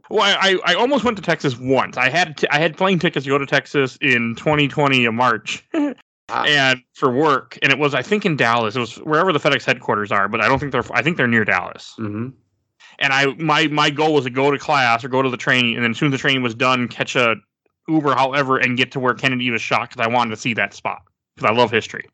Well, 0.10 0.24
I, 0.24 0.58
I 0.66 0.74
almost 0.74 1.04
went 1.04 1.18
to 1.18 1.24
Texas 1.24 1.56
once. 1.60 1.96
I 1.96 2.10
had 2.10 2.36
t- 2.38 2.48
I 2.50 2.58
had 2.58 2.76
plane 2.76 2.98
tickets 2.98 3.26
to 3.26 3.30
go 3.30 3.38
to 3.38 3.46
Texas 3.46 3.96
in 4.02 4.34
2020 4.38 5.06
in 5.06 5.16
March, 5.16 5.64
Wow. 5.72 5.94
and 6.48 6.82
for 6.96 7.12
work, 7.12 7.60
and 7.62 7.72
it 7.72 7.78
was 7.78 7.94
I 7.94 8.02
think 8.02 8.26
in 8.26 8.36
Dallas. 8.36 8.76
It 8.76 8.80
was 8.80 8.96
wherever 8.98 9.32
the 9.32 9.40
FedEx 9.40 9.66
headquarters 9.66 10.12
are, 10.12 10.28
but 10.28 10.42
I 10.42 10.48
don't 10.48 10.58
think 10.58 10.72
they're. 10.72 10.84
I 10.94 11.04
think 11.04 11.18
they're 11.18 11.28
near 11.28 11.46
Dallas. 11.46 11.94
hmm 11.96 12.30
And 13.00 13.14
I 13.14 13.28
my 13.36 13.68
my 13.68 13.90
goal 13.90 14.14
was 14.14 14.26
to 14.26 14.30
go 14.30 14.52
to 14.52 14.58
class 14.58 15.04
or 15.04 15.10
go 15.10 15.22
to 15.22 15.30
the 15.30 15.38
training, 15.38 15.76
and 15.76 15.84
then 15.84 15.92
as 15.92 15.98
soon 15.98 16.08
as 16.08 16.12
the 16.12 16.18
training 16.18 16.44
was 16.44 16.54
done, 16.54 16.88
catch 16.88 17.16
a 17.16 17.36
Uber, 17.88 18.14
however, 18.14 18.58
and 18.58 18.78
get 18.78 18.92
to 18.92 19.00
where 19.00 19.14
Kennedy 19.14 19.50
was 19.52 19.62
shot 19.62 19.90
because 19.90 20.06
I 20.06 20.10
wanted 20.10 20.32
to 20.32 20.38
see 20.38 20.54
that 20.56 20.74
spot 20.74 21.02
because 21.36 21.50
I 21.50 21.54
love 21.54 21.72
history, 21.72 22.06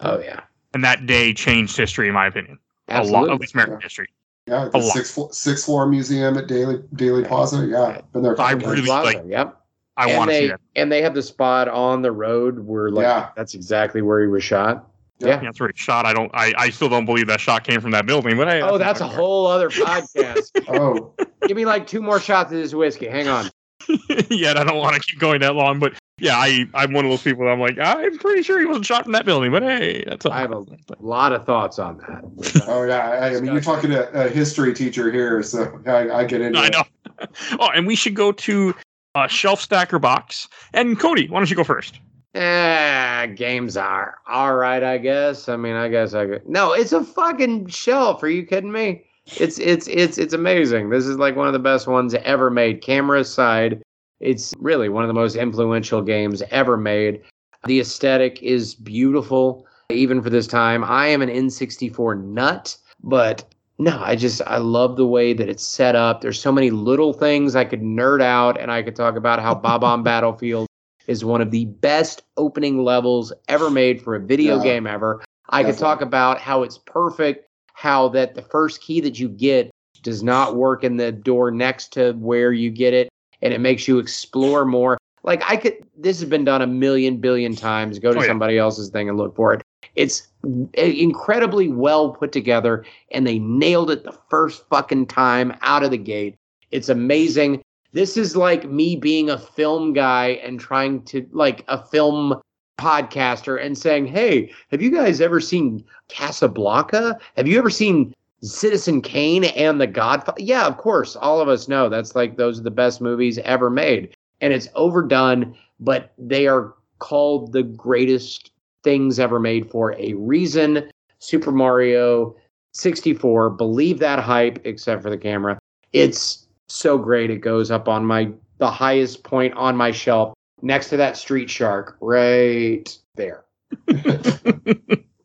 Oh 0.00 0.20
yeah, 0.20 0.40
and 0.74 0.84
that 0.84 1.06
day 1.06 1.32
changed 1.32 1.76
history 1.76 2.08
in 2.08 2.14
my 2.14 2.26
opinion. 2.26 2.58
A 2.88 2.94
lot, 2.94 3.00
absolutely. 3.00 3.34
at 3.34 3.40
least 3.40 3.54
American 3.54 3.78
Yeah. 3.80 3.82
history. 3.82 4.08
Yeah. 4.46 4.68
The 4.68 4.78
lot. 4.78 4.92
six 4.92 5.10
flo- 5.12 5.30
six 5.32 5.64
floor 5.64 5.86
museum 5.86 6.36
at 6.36 6.46
Dealey 6.46 6.86
Dealey 6.94 7.26
Plaza. 7.26 7.66
Yeah. 7.66 8.00
Been 8.12 8.22
there. 8.22 8.34
a 8.34 8.40
I 8.40 8.52
couple 8.52 8.68
really 8.70 8.86
times. 8.86 8.88
Plaza, 9.02 9.18
like- 9.18 9.24
Yep. 9.28 9.56
I 9.96 10.16
want 10.18 10.30
to 10.30 10.36
see 10.38 10.46
that. 10.48 10.60
and 10.76 10.92
they 10.92 11.00
have 11.00 11.14
the 11.14 11.22
spot 11.22 11.68
on 11.68 12.02
the 12.02 12.12
road 12.12 12.58
where 12.60 12.90
like 12.90 13.02
Yeah. 13.04 13.30
that's 13.34 13.54
exactly 13.54 14.02
where 14.02 14.20
he 14.20 14.26
was 14.28 14.44
shot. 14.44 14.86
Yeah. 15.18 15.28
Yeah. 15.28 15.34
Yeah, 15.36 15.40
that's 15.44 15.60
where 15.60 15.68
he 15.70 15.76
shot. 15.78 16.04
I 16.06 16.12
don't. 16.12 16.30
I, 16.34 16.52
I 16.58 16.70
still 16.70 16.88
don't 16.88 17.06
believe 17.06 17.26
that 17.28 17.40
shot 17.40 17.64
came 17.64 17.80
from 17.80 17.90
that 17.92 18.04
building. 18.06 18.36
But 18.36 18.48
hey, 18.48 18.60
Oh, 18.62 18.76
that's 18.78 19.00
a 19.00 19.04
fucking- 19.04 19.16
whole 19.18 19.46
other 19.46 19.70
podcast. 19.70 20.50
Oh, 20.68 21.14
Give 21.46 21.56
me 21.56 21.64
like 21.64 21.86
two 21.86 22.02
more 22.02 22.20
shots 22.20 22.52
of 22.52 22.58
this 22.58 22.74
whiskey. 22.74 23.06
Hang 23.06 23.28
on. 23.28 23.48
yeah, 24.30 24.50
I 24.56 24.64
don't 24.64 24.78
want 24.78 24.94
to 24.96 25.00
keep 25.00 25.18
going 25.20 25.40
that 25.42 25.54
long. 25.54 25.78
But 25.78 25.94
yeah, 26.18 26.36
I 26.36 26.66
I'm 26.74 26.92
one 26.92 27.04
of 27.04 27.10
those 27.10 27.22
people. 27.22 27.46
I'm 27.48 27.60
like, 27.60 27.78
I'm 27.78 28.18
pretty 28.18 28.42
sure 28.42 28.58
he 28.58 28.66
wasn't 28.66 28.84
shot 28.86 29.04
from 29.04 29.12
that 29.12 29.24
building. 29.24 29.52
But 29.52 29.62
hey, 29.62 30.02
that's. 30.06 30.26
I 30.26 30.40
have 30.40 30.52
a 30.52 30.64
lot 30.98 31.32
of 31.32 31.46
thoughts 31.46 31.78
on 31.78 31.98
that. 31.98 32.64
oh 32.66 32.82
yeah. 32.84 33.10
I, 33.10 33.36
I 33.36 33.40
mean, 33.40 33.52
you're 33.52 33.60
talking 33.60 33.90
to 33.90 34.08
a 34.26 34.28
history 34.28 34.74
teacher 34.74 35.12
here, 35.12 35.42
so 35.42 35.80
I, 35.86 36.10
I 36.10 36.24
get 36.24 36.40
into 36.40 36.58
it. 36.58 36.62
I 36.62 36.66
it. 36.66 36.72
know. 36.72 37.26
oh, 37.60 37.70
and 37.70 37.86
we 37.86 37.94
should 37.96 38.14
go 38.14 38.32
to 38.32 38.74
uh, 39.14 39.28
shelf 39.28 39.60
stacker 39.60 39.98
box. 39.98 40.48
And 40.74 40.98
Cody, 40.98 41.28
why 41.28 41.38
don't 41.38 41.48
you 41.48 41.56
go 41.56 41.64
first? 41.64 42.00
Eh, 42.36 43.26
games 43.28 43.78
are 43.78 44.18
all 44.28 44.56
right, 44.56 44.82
I 44.82 44.98
guess. 44.98 45.48
I 45.48 45.56
mean, 45.56 45.74
I 45.74 45.88
guess 45.88 46.12
I 46.12 46.26
could. 46.26 46.46
No, 46.46 46.74
it's 46.74 46.92
a 46.92 47.02
fucking 47.02 47.68
shelf. 47.68 48.22
Are 48.22 48.28
you 48.28 48.44
kidding 48.44 48.70
me? 48.70 49.04
It's 49.40 49.58
it's 49.58 49.88
it's 49.88 50.18
it's 50.18 50.34
amazing. 50.34 50.90
This 50.90 51.06
is 51.06 51.16
like 51.16 51.34
one 51.34 51.46
of 51.46 51.54
the 51.54 51.58
best 51.58 51.86
ones 51.86 52.14
ever 52.14 52.50
made. 52.50 52.82
Camera 52.82 53.20
aside, 53.20 53.82
it's 54.20 54.52
really 54.58 54.90
one 54.90 55.02
of 55.02 55.08
the 55.08 55.14
most 55.14 55.34
influential 55.34 56.02
games 56.02 56.42
ever 56.50 56.76
made. 56.76 57.22
The 57.64 57.80
aesthetic 57.80 58.42
is 58.42 58.74
beautiful, 58.74 59.66
even 59.88 60.20
for 60.20 60.28
this 60.28 60.46
time. 60.46 60.84
I 60.84 61.06
am 61.06 61.22
an 61.22 61.30
N64 61.30 62.22
nut, 62.22 62.76
but 63.02 63.44
no, 63.78 63.98
I 63.98 64.14
just 64.14 64.42
I 64.46 64.58
love 64.58 64.98
the 64.98 65.06
way 65.06 65.32
that 65.32 65.48
it's 65.48 65.64
set 65.64 65.96
up. 65.96 66.20
There's 66.20 66.38
so 66.38 66.52
many 66.52 66.68
little 66.68 67.14
things 67.14 67.56
I 67.56 67.64
could 67.64 67.80
nerd 67.80 68.20
out, 68.20 68.60
and 68.60 68.70
I 68.70 68.82
could 68.82 68.94
talk 68.94 69.16
about 69.16 69.40
how 69.40 69.54
Bob-omb 69.54 70.04
Battlefield 70.04 70.66
is 71.06 71.24
one 71.24 71.40
of 71.40 71.50
the 71.50 71.66
best 71.66 72.22
opening 72.36 72.82
levels 72.84 73.32
ever 73.48 73.70
made 73.70 74.00
for 74.02 74.14
a 74.14 74.20
video 74.20 74.56
Yeah. 74.58 74.62
game 74.62 74.86
ever. 74.86 75.22
I 75.48 75.62
could 75.64 75.78
talk 75.78 76.00
about 76.00 76.40
how 76.40 76.62
it's 76.62 76.78
perfect, 76.78 77.48
how 77.74 78.08
that 78.08 78.34
the 78.34 78.42
first 78.42 78.80
key 78.80 79.00
that 79.00 79.18
you 79.18 79.28
get 79.28 79.70
does 80.02 80.22
not 80.22 80.56
work 80.56 80.82
in 80.84 80.96
the 80.96 81.12
door 81.12 81.50
next 81.50 81.92
to 81.94 82.12
where 82.14 82.52
you 82.52 82.70
get 82.70 82.94
it, 82.94 83.08
and 83.42 83.52
it 83.54 83.60
makes 83.60 83.86
you 83.86 83.98
explore 83.98 84.64
more. 84.64 84.98
Like 85.22 85.42
I 85.50 85.56
could, 85.56 85.74
this 85.96 86.20
has 86.20 86.28
been 86.28 86.44
done 86.44 86.62
a 86.62 86.66
million 86.66 87.16
billion 87.18 87.54
times. 87.56 87.98
Go 87.98 88.12
to 88.12 88.18
Oh, 88.18 88.22
yeah. 88.22 88.28
somebody 88.28 88.58
else's 88.58 88.90
thing 88.90 89.08
and 89.08 89.18
look 89.18 89.34
for 89.34 89.54
it. 89.54 89.62
It's 89.94 90.28
incredibly 90.74 91.68
well 91.68 92.10
put 92.10 92.32
together, 92.32 92.84
and 93.10 93.26
they 93.26 93.38
nailed 93.38 93.90
it 93.90 94.04
the 94.04 94.16
first 94.30 94.64
fucking 94.68 95.06
time 95.06 95.54
out 95.62 95.82
of 95.82 95.90
the 95.90 95.98
gate. 95.98 96.34
It's 96.70 96.88
amazing. 96.88 97.62
This 97.96 98.18
is 98.18 98.36
like 98.36 98.68
me 98.68 98.94
being 98.94 99.30
a 99.30 99.38
film 99.38 99.94
guy 99.94 100.38
and 100.44 100.60
trying 100.60 101.00
to 101.04 101.26
like 101.32 101.64
a 101.68 101.82
film 101.82 102.38
podcaster 102.78 103.58
and 103.58 103.78
saying, 103.78 104.06
"Hey, 104.06 104.52
have 104.70 104.82
you 104.82 104.90
guys 104.90 105.22
ever 105.22 105.40
seen 105.40 105.82
Casablanca? 106.08 107.18
Have 107.38 107.48
you 107.48 107.58
ever 107.58 107.70
seen 107.70 108.14
Citizen 108.42 109.00
Kane 109.00 109.44
and 109.44 109.80
The 109.80 109.86
Godfather?" 109.86 110.42
Yeah, 110.42 110.66
of 110.66 110.76
course. 110.76 111.16
All 111.16 111.40
of 111.40 111.48
us 111.48 111.68
know 111.68 111.88
that's 111.88 112.14
like 112.14 112.36
those 112.36 112.60
are 112.60 112.64
the 112.64 112.70
best 112.70 113.00
movies 113.00 113.38
ever 113.38 113.70
made. 113.70 114.14
And 114.42 114.52
it's 114.52 114.68
overdone, 114.74 115.56
but 115.80 116.12
they 116.18 116.46
are 116.46 116.74
called 116.98 117.52
the 117.52 117.62
greatest 117.62 118.50
things 118.84 119.18
ever 119.18 119.40
made 119.40 119.70
for 119.70 119.94
a 119.98 120.12
reason. 120.12 120.90
Super 121.18 121.50
Mario, 121.50 122.36
64. 122.72 123.48
Believe 123.48 124.00
that 124.00 124.18
hype, 124.18 124.58
except 124.66 125.02
for 125.02 125.08
the 125.08 125.16
camera. 125.16 125.58
It's 125.94 126.45
so 126.68 126.98
great. 126.98 127.30
It 127.30 127.38
goes 127.38 127.70
up 127.70 127.88
on 127.88 128.04
my 128.04 128.30
the 128.58 128.70
highest 128.70 129.22
point 129.22 129.54
on 129.54 129.76
my 129.76 129.90
shelf 129.90 130.34
next 130.62 130.88
to 130.90 130.96
that 130.96 131.16
Street 131.16 131.50
Shark 131.50 131.96
right 132.00 132.96
there. 133.14 133.44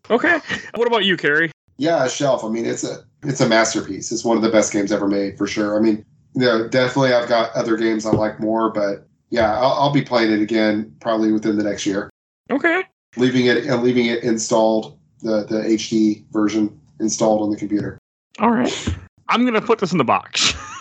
okay. 0.09 0.39
What 0.75 0.87
about 0.87 1.05
you, 1.05 1.17
Carrie? 1.17 1.51
Yeah, 1.77 2.07
Shelf. 2.07 2.43
I 2.43 2.49
mean, 2.49 2.65
it's 2.65 2.83
a 2.83 3.03
it's 3.23 3.41
a 3.41 3.47
masterpiece. 3.47 4.11
It's 4.11 4.25
one 4.25 4.37
of 4.37 4.43
the 4.43 4.49
best 4.49 4.73
games 4.73 4.91
ever 4.91 5.07
made 5.07 5.37
for 5.37 5.47
sure. 5.47 5.77
I 5.77 5.81
mean, 5.81 6.05
you 6.33 6.41
know, 6.41 6.67
definitely 6.67 7.13
I've 7.13 7.29
got 7.29 7.51
other 7.53 7.77
games 7.77 8.05
I 8.05 8.11
like 8.11 8.39
more, 8.39 8.71
but 8.71 9.07
yeah, 9.29 9.55
I'll, 9.57 9.73
I'll 9.73 9.93
be 9.93 10.01
playing 10.01 10.31
it 10.31 10.41
again 10.41 10.95
probably 10.99 11.31
within 11.31 11.57
the 11.57 11.63
next 11.63 11.85
year. 11.85 12.09
Okay. 12.49 12.83
Leaving 13.17 13.47
it 13.47 13.65
and 13.65 13.83
leaving 13.83 14.05
it 14.07 14.23
installed 14.23 14.97
the 15.21 15.45
the 15.45 15.61
HD 15.61 16.23
version 16.31 16.79
installed 16.99 17.41
on 17.41 17.49
the 17.49 17.57
computer. 17.57 17.97
All 18.39 18.51
right. 18.51 18.95
I'm 19.29 19.45
gonna 19.45 19.61
put 19.61 19.79
this 19.79 19.91
in 19.91 19.97
the 19.97 20.03
box. 20.03 20.53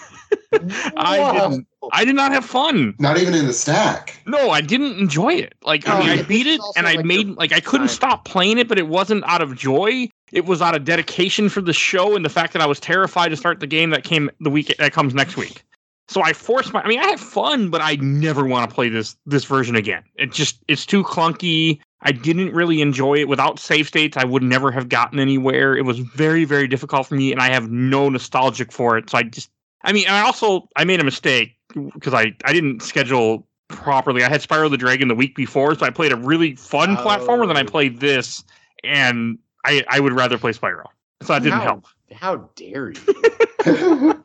I 0.52 1.32
didn't. 1.32 1.66
I 1.92 2.04
did 2.04 2.14
not 2.14 2.32
have 2.32 2.44
fun. 2.44 2.94
Not 2.98 3.18
even 3.18 3.34
in 3.34 3.46
the 3.46 3.52
stack. 3.52 4.20
No, 4.26 4.50
I 4.50 4.60
didn't 4.60 4.98
enjoy 4.98 5.34
it. 5.34 5.54
Like 5.62 5.88
I, 5.88 5.98
mean, 6.00 6.08
Oh, 6.08 6.12
I 6.12 6.22
beat 6.22 6.46
it 6.46 6.60
also 6.60 6.72
and 6.76 6.86
I 6.86 6.94
like 6.94 7.04
made 7.04 7.28
like 7.30 7.52
I 7.52 7.60
couldn't 7.60 7.88
time. 7.88 7.94
stop 7.94 8.24
playing 8.24 8.58
it, 8.58 8.68
but 8.68 8.78
it 8.78 8.88
wasn't 8.88 9.24
out 9.24 9.42
of 9.42 9.56
joy. 9.56 10.08
It 10.32 10.46
was 10.46 10.62
out 10.62 10.74
of 10.76 10.84
dedication 10.84 11.48
for 11.48 11.60
the 11.60 11.72
show 11.72 12.14
and 12.14 12.24
the 12.24 12.28
fact 12.28 12.52
that 12.52 12.62
I 12.62 12.66
was 12.66 12.78
terrified 12.78 13.30
to 13.30 13.36
start 13.36 13.60
the 13.60 13.66
game 13.66 13.90
that 13.90 14.04
came 14.04 14.30
the 14.40 14.50
week 14.50 14.74
that 14.78 14.92
comes 14.92 15.14
next 15.14 15.36
week. 15.36 15.64
So 16.08 16.22
I 16.22 16.32
forced 16.32 16.72
my. 16.72 16.82
I 16.82 16.88
mean, 16.88 16.98
I 17.00 17.06
had 17.06 17.20
fun, 17.20 17.70
but 17.70 17.80
I 17.80 17.96
never 17.96 18.44
want 18.44 18.68
to 18.68 18.74
play 18.74 18.88
this 18.88 19.16
this 19.26 19.44
version 19.44 19.76
again. 19.76 20.02
It 20.16 20.32
just 20.32 20.58
it's 20.68 20.84
too 20.84 21.04
clunky. 21.04 21.80
I 22.02 22.12
didn't 22.12 22.52
really 22.52 22.80
enjoy 22.80 23.18
it. 23.18 23.28
Without 23.28 23.58
save 23.60 23.86
states, 23.86 24.16
I 24.16 24.24
would 24.24 24.42
never 24.42 24.72
have 24.72 24.88
gotten 24.88 25.18
anywhere. 25.20 25.76
It 25.76 25.84
was 25.84 25.98
very 26.00 26.44
very 26.44 26.66
difficult 26.66 27.06
for 27.06 27.14
me, 27.14 27.30
and 27.32 27.40
I 27.40 27.52
have 27.52 27.70
no 27.70 28.08
nostalgic 28.08 28.72
for 28.72 28.98
it. 28.98 29.08
So 29.10 29.18
I 29.18 29.22
just. 29.24 29.50
I 29.82 29.92
mean, 29.92 30.06
I 30.08 30.20
also 30.20 30.68
I 30.76 30.84
made 30.84 31.00
a 31.00 31.04
mistake 31.04 31.56
because 31.74 32.14
I 32.14 32.34
I 32.44 32.52
didn't 32.52 32.82
schedule 32.82 33.46
properly. 33.68 34.24
I 34.24 34.28
had 34.28 34.40
Spyro 34.40 34.70
the 34.70 34.76
Dragon 34.76 35.08
the 35.08 35.14
week 35.14 35.34
before, 35.34 35.74
so 35.74 35.86
I 35.86 35.90
played 35.90 36.12
a 36.12 36.16
really 36.16 36.54
fun 36.56 36.96
platformer 36.96 37.46
than 37.46 37.56
I 37.56 37.62
Oh. 37.62 37.66
played 37.66 38.00
this, 38.00 38.44
and 38.84 39.38
I 39.64 39.84
I 39.88 40.00
would 40.00 40.12
rather 40.12 40.38
play 40.38 40.52
Spyro. 40.52 40.84
So 41.22 41.34
that 41.34 41.42
didn't 41.42 41.60
how, 41.60 41.62
help. 41.62 41.84
How 42.12 42.36
dare 42.56 42.92
you? 42.92 44.14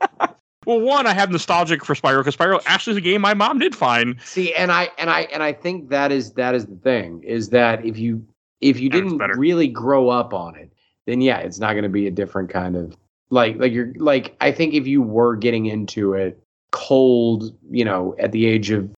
Well, 0.66 0.80
one, 0.80 1.06
I 1.06 1.12
have 1.14 1.30
nostalgic 1.30 1.84
for 1.84 1.94
Spyro 1.94 2.18
because 2.18 2.36
Spyro 2.36 2.60
actually 2.66 2.94
is 2.94 2.96
a 2.96 3.00
game 3.00 3.20
my 3.20 3.34
mom 3.34 3.60
did 3.60 3.74
find. 3.74 4.20
See, 4.24 4.52
and 4.52 4.72
I 4.72 4.90
and 4.98 5.08
I 5.08 5.20
and 5.32 5.40
I 5.40 5.52
think 5.52 5.90
that 5.90 6.10
is 6.10 6.32
that 6.32 6.56
is 6.56 6.66
the 6.66 6.74
thing 6.74 7.22
is 7.22 7.50
that 7.50 7.84
if 7.84 7.96
you 7.96 8.26
if 8.60 8.80
you 8.80 8.90
didn't 8.90 9.18
really 9.18 9.68
grow 9.68 10.08
up 10.08 10.34
on 10.34 10.56
it, 10.56 10.72
then 11.06 11.20
yeah, 11.20 11.38
it's 11.38 11.60
not 11.60 11.74
going 11.74 11.84
to 11.84 11.88
be 11.88 12.08
a 12.08 12.10
different 12.10 12.50
kind 12.50 12.74
of 12.74 12.96
like 13.30 13.56
like 13.58 13.72
you're 13.72 13.92
like 13.96 14.36
I 14.40 14.52
think 14.52 14.74
if 14.74 14.86
you 14.86 15.02
were 15.02 15.36
getting 15.36 15.66
into 15.66 16.14
it 16.14 16.42
cold, 16.70 17.56
you 17.70 17.84
know, 17.84 18.14
at 18.18 18.32
the 18.32 18.46
age 18.46 18.70
of 18.70 18.90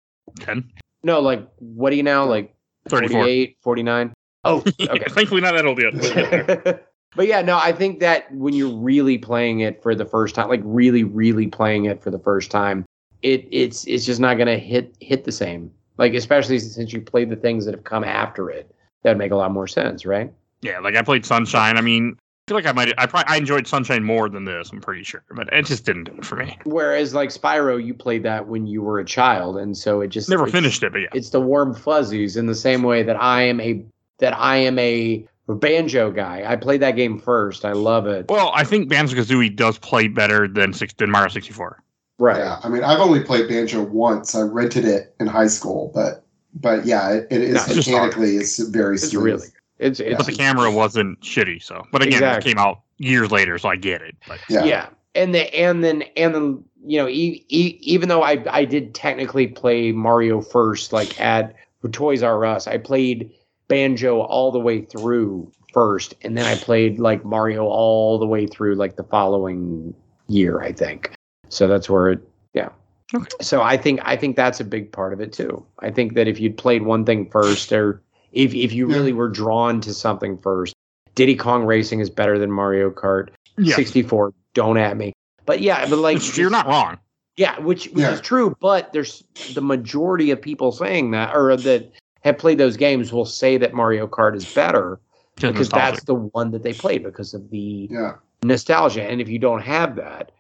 10, 0.40 0.68
no, 1.02 1.20
like 1.20 1.46
what 1.58 1.92
are 1.92 1.96
you 1.96 2.02
now 2.02 2.24
like 2.24 2.54
34. 2.88 3.20
48, 3.20 3.56
49? 3.62 4.12
Oh, 4.44 4.58
okay. 4.80 5.04
Thankfully, 5.08 5.40
not 5.40 5.54
that 5.54 5.66
old 5.66 5.80
yet. 5.80 6.86
but 7.16 7.26
yeah, 7.26 7.42
no, 7.42 7.58
I 7.58 7.72
think 7.72 8.00
that 8.00 8.32
when 8.32 8.54
you're 8.54 8.74
really 8.74 9.18
playing 9.18 9.60
it 9.60 9.82
for 9.82 9.94
the 9.94 10.06
first 10.06 10.34
time, 10.34 10.48
like 10.48 10.62
really, 10.64 11.04
really 11.04 11.46
playing 11.46 11.84
it 11.84 12.02
for 12.02 12.10
the 12.10 12.18
first 12.18 12.50
time, 12.50 12.84
it 13.22 13.46
it's 13.50 13.86
it's 13.86 14.04
just 14.04 14.20
not 14.20 14.38
gonna 14.38 14.58
hit 14.58 14.96
hit 15.00 15.24
the 15.24 15.32
same. 15.32 15.70
Like 15.98 16.14
especially 16.14 16.58
since 16.58 16.92
you 16.92 17.00
played 17.00 17.30
the 17.30 17.36
things 17.36 17.64
that 17.64 17.74
have 17.74 17.84
come 17.84 18.04
after 18.04 18.50
it, 18.50 18.74
that'd 19.02 19.16
make 19.16 19.32
a 19.32 19.36
lot 19.36 19.50
more 19.50 19.66
sense, 19.66 20.04
right? 20.04 20.32
yeah, 20.62 20.78
like 20.78 20.96
I 20.96 21.02
played 21.02 21.24
Sunshine. 21.24 21.76
I 21.76 21.80
mean, 21.80 22.18
feel 22.46 22.56
like 22.56 22.66
I 22.66 22.72
might. 22.72 22.92
I 22.98 23.06
probably 23.06 23.26
I 23.28 23.36
enjoyed 23.36 23.66
Sunshine 23.66 24.04
more 24.04 24.28
than 24.28 24.44
this. 24.44 24.70
I'm 24.72 24.80
pretty 24.80 25.02
sure, 25.02 25.24
but 25.34 25.52
it 25.52 25.66
just 25.66 25.84
didn't 25.84 26.04
do 26.04 26.12
it 26.16 26.24
for 26.24 26.36
me. 26.36 26.56
Whereas 26.64 27.12
like 27.14 27.30
Spyro, 27.30 27.84
you 27.84 27.92
played 27.92 28.22
that 28.22 28.46
when 28.46 28.66
you 28.66 28.82
were 28.82 28.98
a 29.00 29.04
child, 29.04 29.56
and 29.58 29.76
so 29.76 30.00
it 30.00 30.08
just 30.08 30.28
Never 30.28 30.46
finished 30.46 30.82
it, 30.82 30.92
but 30.92 30.98
yeah. 31.00 31.08
It's 31.12 31.30
the 31.30 31.40
warm 31.40 31.74
fuzzies 31.74 32.36
in 32.36 32.46
the 32.46 32.54
same 32.54 32.82
way 32.82 33.02
that 33.02 33.20
I 33.20 33.42
am 33.42 33.60
a 33.60 33.84
that 34.18 34.32
I 34.38 34.56
am 34.58 34.78
a 34.78 35.26
banjo 35.48 36.10
guy. 36.10 36.44
I 36.46 36.56
played 36.56 36.80
that 36.82 36.92
game 36.92 37.18
first. 37.18 37.64
I 37.64 37.72
love 37.72 38.06
it. 38.06 38.26
Well, 38.28 38.52
I 38.54 38.64
think 38.64 38.88
Banjo 38.88 39.16
Kazooie 39.16 39.54
does 39.54 39.78
play 39.78 40.08
better 40.08 40.48
than 40.48 40.72
six 40.72 40.94
than 40.94 41.10
Mario 41.10 41.28
64. 41.28 41.82
Right. 42.18 42.38
Yeah, 42.38 42.58
I 42.64 42.68
mean, 42.68 42.82
I've 42.82 42.98
only 43.00 43.22
played 43.22 43.48
Banjo 43.48 43.82
once. 43.82 44.34
I 44.34 44.40
rented 44.42 44.84
it 44.86 45.14
in 45.20 45.26
high 45.26 45.46
school, 45.48 45.90
but 45.94 46.24
but 46.54 46.86
yeah, 46.86 47.10
it, 47.12 47.26
it 47.30 47.42
is 47.42 47.68
No, 47.68 47.74
mechanically 47.74 48.36
it's 48.36 48.58
very 48.68 48.94
It's 48.94 49.10
smooth. 49.10 49.24
really 49.24 49.46
It's 49.78 50.00
it's 50.00 50.16
But 50.16 50.26
the 50.26 50.32
camera 50.32 50.70
wasn't 50.70 51.20
shitty. 51.20 51.62
So, 51.62 51.86
but 51.92 52.02
again, 52.02 52.14
Exactly. 52.22 52.50
it 52.52 52.54
came 52.54 52.58
out 52.64 52.80
years 52.98 53.30
later, 53.30 53.58
so 53.58 53.68
I 53.68 53.76
get 53.76 54.00
it. 54.02 54.16
But 54.26 54.40
Yeah. 54.48 54.64
yeah. 54.64 54.88
and 55.14 55.34
the 55.34 55.54
and 55.54 55.82
then 55.84 56.02
and 56.16 56.34
then 56.34 56.64
you 56.84 56.98
know 56.98 57.08
e- 57.08 57.44
e- 57.48 57.78
even 57.80 58.08
though 58.08 58.22
I 58.22 58.42
I 58.50 58.64
did 58.64 58.94
technically 58.94 59.46
play 59.48 59.92
Mario 59.92 60.40
first 60.40 60.92
like 60.92 61.18
at 61.20 61.54
Toys 61.92 62.22
R 62.22 62.44
Us 62.44 62.66
I 62.66 62.78
played 62.78 63.30
Banjo 63.68 64.20
all 64.20 64.50
the 64.52 64.58
way 64.60 64.82
through 64.82 65.50
first 65.72 66.14
and 66.22 66.36
then 66.38 66.44
I 66.46 66.54
played 66.56 66.98
like 66.98 67.24
Mario 67.24 67.64
all 67.66 68.18
the 68.18 68.26
way 68.26 68.46
through 68.46 68.74
like 68.76 68.96
the 68.96 69.04
following 69.04 69.94
year 70.28 70.60
I 70.62 70.72
think 70.72 71.10
so 71.48 71.66
that's 71.68 71.88
where 71.90 72.10
it 72.10 72.20
yeah 72.54 72.68
Okay. 73.14 73.28
so 73.40 73.62
I 73.62 73.76
think 73.76 74.00
I 74.04 74.16
think 74.16 74.36
that's 74.36 74.58
a 74.60 74.64
big 74.64 74.90
part 74.92 75.12
of 75.12 75.20
it 75.20 75.32
too 75.32 75.64
I 75.80 75.90
think 75.90 76.14
that 76.14 76.26
if 76.28 76.40
you'd 76.40 76.56
played 76.56 76.82
one 76.82 77.04
thing 77.04 77.28
first 77.30 77.72
or 77.72 78.02
if 78.36 78.54
if 78.54 78.72
you 78.72 78.88
Yeah. 78.88 78.94
really 78.96 79.12
were 79.12 79.28
drawn 79.28 79.80
to 79.80 79.92
something 79.92 80.38
first 80.38 80.74
Diddy 81.14 81.34
Kong 81.34 81.64
Racing 81.64 82.00
is 82.00 82.10
better 82.10 82.38
than 82.38 82.52
Mario 82.52 82.90
Kart 82.90 83.30
yeah, 83.58 83.74
64 83.74 84.32
don't 84.54 84.76
at 84.76 84.96
me 84.96 85.12
but 85.46 85.60
yeah 85.60 85.88
but 85.88 85.98
like 85.98 86.16
It's- 86.16 86.36
you're 86.36 86.50
not 86.50 86.66
wrong. 86.66 86.98
yeah 87.36 87.58
which 87.60 87.86
which 87.88 88.02
Yeah. 88.02 88.12
is 88.12 88.20
true 88.20 88.54
but 88.60 88.92
there's 88.92 89.24
the 89.54 89.62
majority 89.62 90.30
of 90.30 90.40
people 90.40 90.70
saying 90.70 91.10
that 91.12 91.34
or 91.34 91.56
that 91.56 91.90
have 92.20 92.36
played 92.38 92.58
those 92.58 92.76
games 92.76 93.12
will 93.12 93.24
say 93.24 93.56
that 93.56 93.72
mario 93.74 94.06
kart 94.06 94.36
is 94.36 94.44
better 94.44 95.00
because 95.40 95.68
that's 95.68 96.02
the 96.04 96.14
one 96.14 96.50
that 96.50 96.62
they 96.62 96.72
played 96.74 97.02
because 97.02 97.32
of 97.34 97.48
the 97.50 97.88
Yeah. 97.90 98.12
nostalgia 98.44 99.02
and 99.02 99.20
if 99.20 99.28
you 99.28 99.38
don't 99.38 99.62
have 99.62 99.96
that 99.96 100.32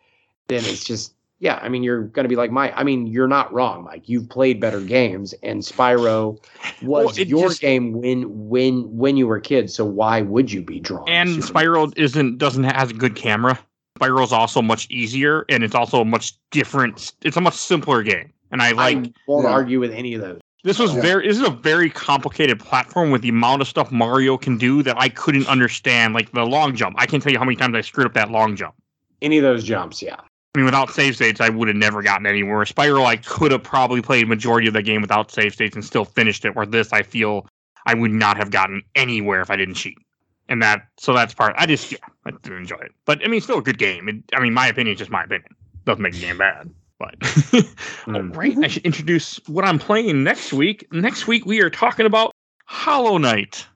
then 0.48 0.64
it's 0.66 0.84
just 0.84 1.14
yeah 1.38 1.58
i 1.62 1.68
mean 1.68 1.82
you're 1.82 2.04
going 2.04 2.24
to 2.24 2.28
be 2.28 2.36
like 2.36 2.50
mike 2.50 2.72
i 2.76 2.82
mean 2.82 3.06
you're 3.06 3.28
not 3.28 3.52
wrong 3.52 3.84
mike 3.84 4.08
you've 4.08 4.28
played 4.28 4.60
better 4.60 4.80
games 4.80 5.34
and 5.42 5.60
spyro 5.62 6.38
was 6.82 7.16
Well, 7.18 7.26
your 7.26 7.48
just- 7.48 7.60
game 7.60 7.92
when 7.92 8.48
when 8.48 8.82
when 8.96 9.16
you 9.16 9.26
were 9.26 9.36
a 9.36 9.40
kid 9.42 9.70
so 9.70 9.84
why 9.84 10.22
would 10.22 10.50
you 10.50 10.62
be 10.62 10.80
drawn 10.80 11.08
and 11.08 11.28
to 11.28 11.38
it? 11.38 11.44
Spyro 11.44 11.92
isn't 11.96 12.38
doesn't 12.38 12.64
have 12.64 12.90
a 12.90 12.94
good 12.94 13.14
camera. 13.16 13.58
Spyro's 13.98 14.32
also 14.32 14.60
much 14.60 14.86
easier, 14.90 15.46
and 15.48 15.64
it's 15.64 15.74
also 15.74 16.02
a 16.02 16.04
much 16.04 16.34
different. 16.50 17.12
It's 17.22 17.38
a 17.38 17.40
much 17.40 17.54
simpler 17.54 18.02
game, 18.02 18.30
and 18.50 18.60
I 18.60 18.72
like. 18.72 18.98
i 18.98 19.12
won't 19.26 19.44
Yeah. 19.44 19.52
argue 19.52 19.80
with 19.80 19.90
any 19.90 20.12
of 20.12 20.20
those 20.20 20.38
This 20.64 20.78
was 20.78 20.94
Yeah. 20.94 21.00
very. 21.00 21.26
This 21.28 21.38
is 21.38 21.46
a 21.46 21.50
very 21.50 21.88
complicated 21.88 22.60
platform 22.60 23.10
with 23.10 23.22
the 23.22 23.30
amount 23.30 23.62
of 23.62 23.68
stuff 23.68 23.90
Mario 23.90 24.36
can 24.36 24.58
do 24.58 24.82
that 24.82 24.96
I 25.00 25.08
couldn't 25.08 25.48
understand. 25.48 26.12
Like 26.12 26.30
the 26.32 26.44
long 26.44 26.74
jump, 26.76 26.96
I 26.98 27.06
can't 27.06 27.22
tell 27.22 27.32
you 27.32 27.38
how 27.38 27.44
many 27.46 27.56
times 27.56 27.74
I 27.74 27.80
screwed 27.80 28.06
up 28.06 28.12
that 28.14 28.30
long 28.30 28.54
jump. 28.54 28.74
any 29.22 29.38
of 29.38 29.42
those 29.44 29.64
jumps 29.64 30.02
yeah 30.02 30.20
I 30.56 30.58
mean, 30.58 30.64
without 30.64 30.90
save 30.90 31.16
states, 31.16 31.38
I 31.38 31.50
would 31.50 31.68
have 31.68 31.76
never 31.76 32.00
gotten 32.00 32.24
anywhere. 32.24 32.64
Spyro, 32.64 33.04
I 33.04 33.16
could 33.16 33.52
have 33.52 33.62
probably 33.62 34.00
played 34.00 34.26
majority 34.26 34.66
of 34.66 34.72
the 34.72 34.82
game 34.82 35.02
without 35.02 35.30
save 35.30 35.52
states 35.52 35.76
and 35.76 35.84
still 35.84 36.06
finished 36.06 36.46
it. 36.46 36.56
Where 36.56 36.64
this, 36.64 36.94
I 36.94 37.02
feel 37.02 37.46
I 37.84 37.92
would 37.92 38.10
not 38.10 38.38
have 38.38 38.50
gotten 38.50 38.80
anywhere 38.94 39.42
if 39.42 39.50
I 39.50 39.56
didn't 39.56 39.74
cheat. 39.74 39.98
And 40.48 40.62
that, 40.62 40.86
so 40.96 41.12
that's 41.12 41.34
part. 41.34 41.54
I 41.58 41.66
just, 41.66 41.92
yeah, 41.92 41.98
I 42.24 42.30
didn't 42.30 42.56
enjoy 42.56 42.76
it. 42.76 42.92
But 43.04 43.22
I 43.22 43.26
mean, 43.26 43.34
it's 43.34 43.44
still 43.44 43.58
a 43.58 43.62
good 43.62 43.76
game. 43.76 44.08
It, 44.08 44.16
I 44.34 44.40
mean, 44.40 44.54
my 44.54 44.66
opinion 44.66 44.94
is 44.94 44.98
just 44.98 45.10
my 45.10 45.24
opinion. 45.24 45.54
Doesn't 45.84 46.00
make 46.00 46.14
the 46.14 46.20
game 46.20 46.38
bad. 46.38 46.70
But 46.98 47.16
all 48.06 48.22
right, 48.22 48.56
I 48.64 48.68
should 48.68 48.86
introduce 48.86 49.36
what 49.46 49.66
I'm 49.66 49.78
playing 49.78 50.24
next 50.24 50.54
week. 50.54 50.88
Next 50.90 51.26
week 51.26 51.44
we 51.44 51.60
are 51.60 51.68
talking 51.68 52.06
about 52.06 52.32
Hollow 52.64 53.18
Knight. 53.18 53.66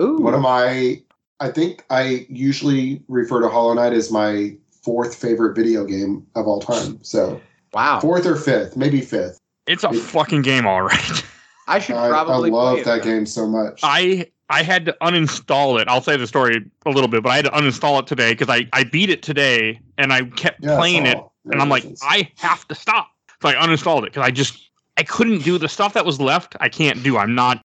Ooh. 0.00 0.22
One 0.22 0.32
of 0.32 0.40
my, 0.40 1.02
I 1.38 1.50
think 1.50 1.84
I 1.90 2.26
usually 2.30 3.02
refer 3.08 3.42
to 3.42 3.50
Hollow 3.50 3.74
Knight 3.74 3.92
as 3.92 4.10
my 4.10 4.56
fourth 4.82 5.14
favorite 5.14 5.54
video 5.54 5.84
game 5.84 6.26
of 6.34 6.46
all 6.46 6.60
time. 6.60 6.98
So 7.02 7.40
Wow. 7.72 8.00
fourth 8.00 8.26
or 8.26 8.36
fifth, 8.36 8.76
maybe 8.76 9.00
fifth. 9.00 9.38
It's 9.66 9.84
a 9.84 9.92
fucking 9.92 10.42
game, 10.42 10.66
all 10.66 10.82
right. 10.82 11.24
I 11.68 11.78
should 11.78 11.94
I, 11.96 12.06
I 12.06 12.08
probably 12.08 12.50
love 12.50 12.72
play 12.72 12.80
it 12.80 12.84
that 12.86 13.02
then. 13.04 13.16
game 13.18 13.26
so 13.26 13.46
much. 13.46 13.80
I 13.82 14.26
I 14.48 14.64
had 14.64 14.84
to 14.86 14.96
uninstall 15.00 15.80
it. 15.80 15.86
I'll 15.86 16.00
say 16.02 16.16
the 16.16 16.26
story 16.26 16.56
a 16.84 16.90
little 16.90 17.06
bit, 17.08 17.22
but 17.22 17.30
I 17.30 17.36
had 17.36 17.44
to 17.44 17.52
uninstall 17.52 18.00
it 18.00 18.06
today 18.08 18.32
because 18.32 18.48
I 18.48 18.66
I 18.72 18.82
beat 18.84 19.10
it 19.10 19.22
today 19.22 19.80
and 19.96 20.12
I 20.12 20.22
kept 20.24 20.64
Yeah, 20.64 20.76
playing 20.76 21.06
it's 21.06 21.14
it, 21.14 21.18
all- 21.18 21.32
and 21.52 21.62
I'm 21.62 21.68
like, 21.68 21.84
it's- 21.84 22.00
I 22.02 22.28
have 22.38 22.66
to 22.68 22.74
stop. 22.74 23.08
So 23.40 23.48
I 23.48 23.54
uninstalled 23.54 24.00
it 24.02 24.06
because 24.12 24.24
I 24.26 24.30
just 24.32 24.70
I 24.96 25.04
couldn't 25.04 25.44
do 25.44 25.56
the 25.58 25.68
stuff 25.68 25.94
that 25.94 26.04
was 26.04 26.20
left. 26.20 26.56
I 26.60 26.68
can't 26.68 27.02
do. 27.04 27.16
I'm 27.16 27.34
not 27.34 27.62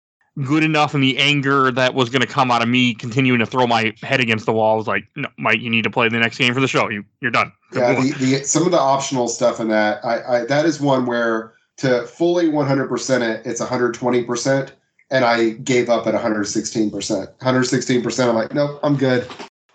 good 0.43 0.63
enough, 0.63 0.93
and 0.93 1.03
the 1.03 1.17
anger 1.17 1.71
that 1.71 1.93
was 1.93 2.09
going 2.09 2.21
to 2.21 2.27
come 2.27 2.51
out 2.51 2.61
of 2.61 2.69
me 2.69 2.93
continuing 2.93 3.39
to 3.39 3.45
throw 3.45 3.67
my 3.67 3.93
head 4.01 4.19
against 4.19 4.45
the 4.45 4.53
wall 4.53 4.77
was 4.77 4.87
like, 4.87 5.05
no, 5.15 5.27
Mike, 5.37 5.59
you 5.59 5.69
need 5.69 5.83
to 5.83 5.89
play 5.89 6.07
the 6.09 6.19
next 6.19 6.37
game 6.37 6.53
for 6.53 6.59
the 6.59 6.67
show. 6.67 6.89
You 6.89 7.03
you're 7.21 7.31
done. 7.31 7.51
yeah, 7.73 7.93
the, 7.99 8.13
the 8.19 8.43
some 8.43 8.65
of 8.65 8.71
the 8.71 8.79
optional 8.79 9.27
stuff 9.27 9.59
in 9.59 9.67
that, 9.69 10.03
I, 10.05 10.39
I 10.39 10.45
that 10.45 10.65
is 10.65 10.79
one 10.79 11.05
where 11.05 11.53
to 11.77 12.05
fully 12.07 12.47
100% 12.47 13.21
it, 13.21 13.45
it's 13.45 13.61
120%, 13.61 14.71
and 15.11 15.25
I 15.25 15.51
gave 15.51 15.89
up 15.89 16.07
at 16.07 16.13
116%. 16.13 16.91
116%, 17.37 18.29
I'm 18.29 18.35
like, 18.35 18.53
nope, 18.53 18.79
I'm 18.83 18.97
good. 18.97 19.27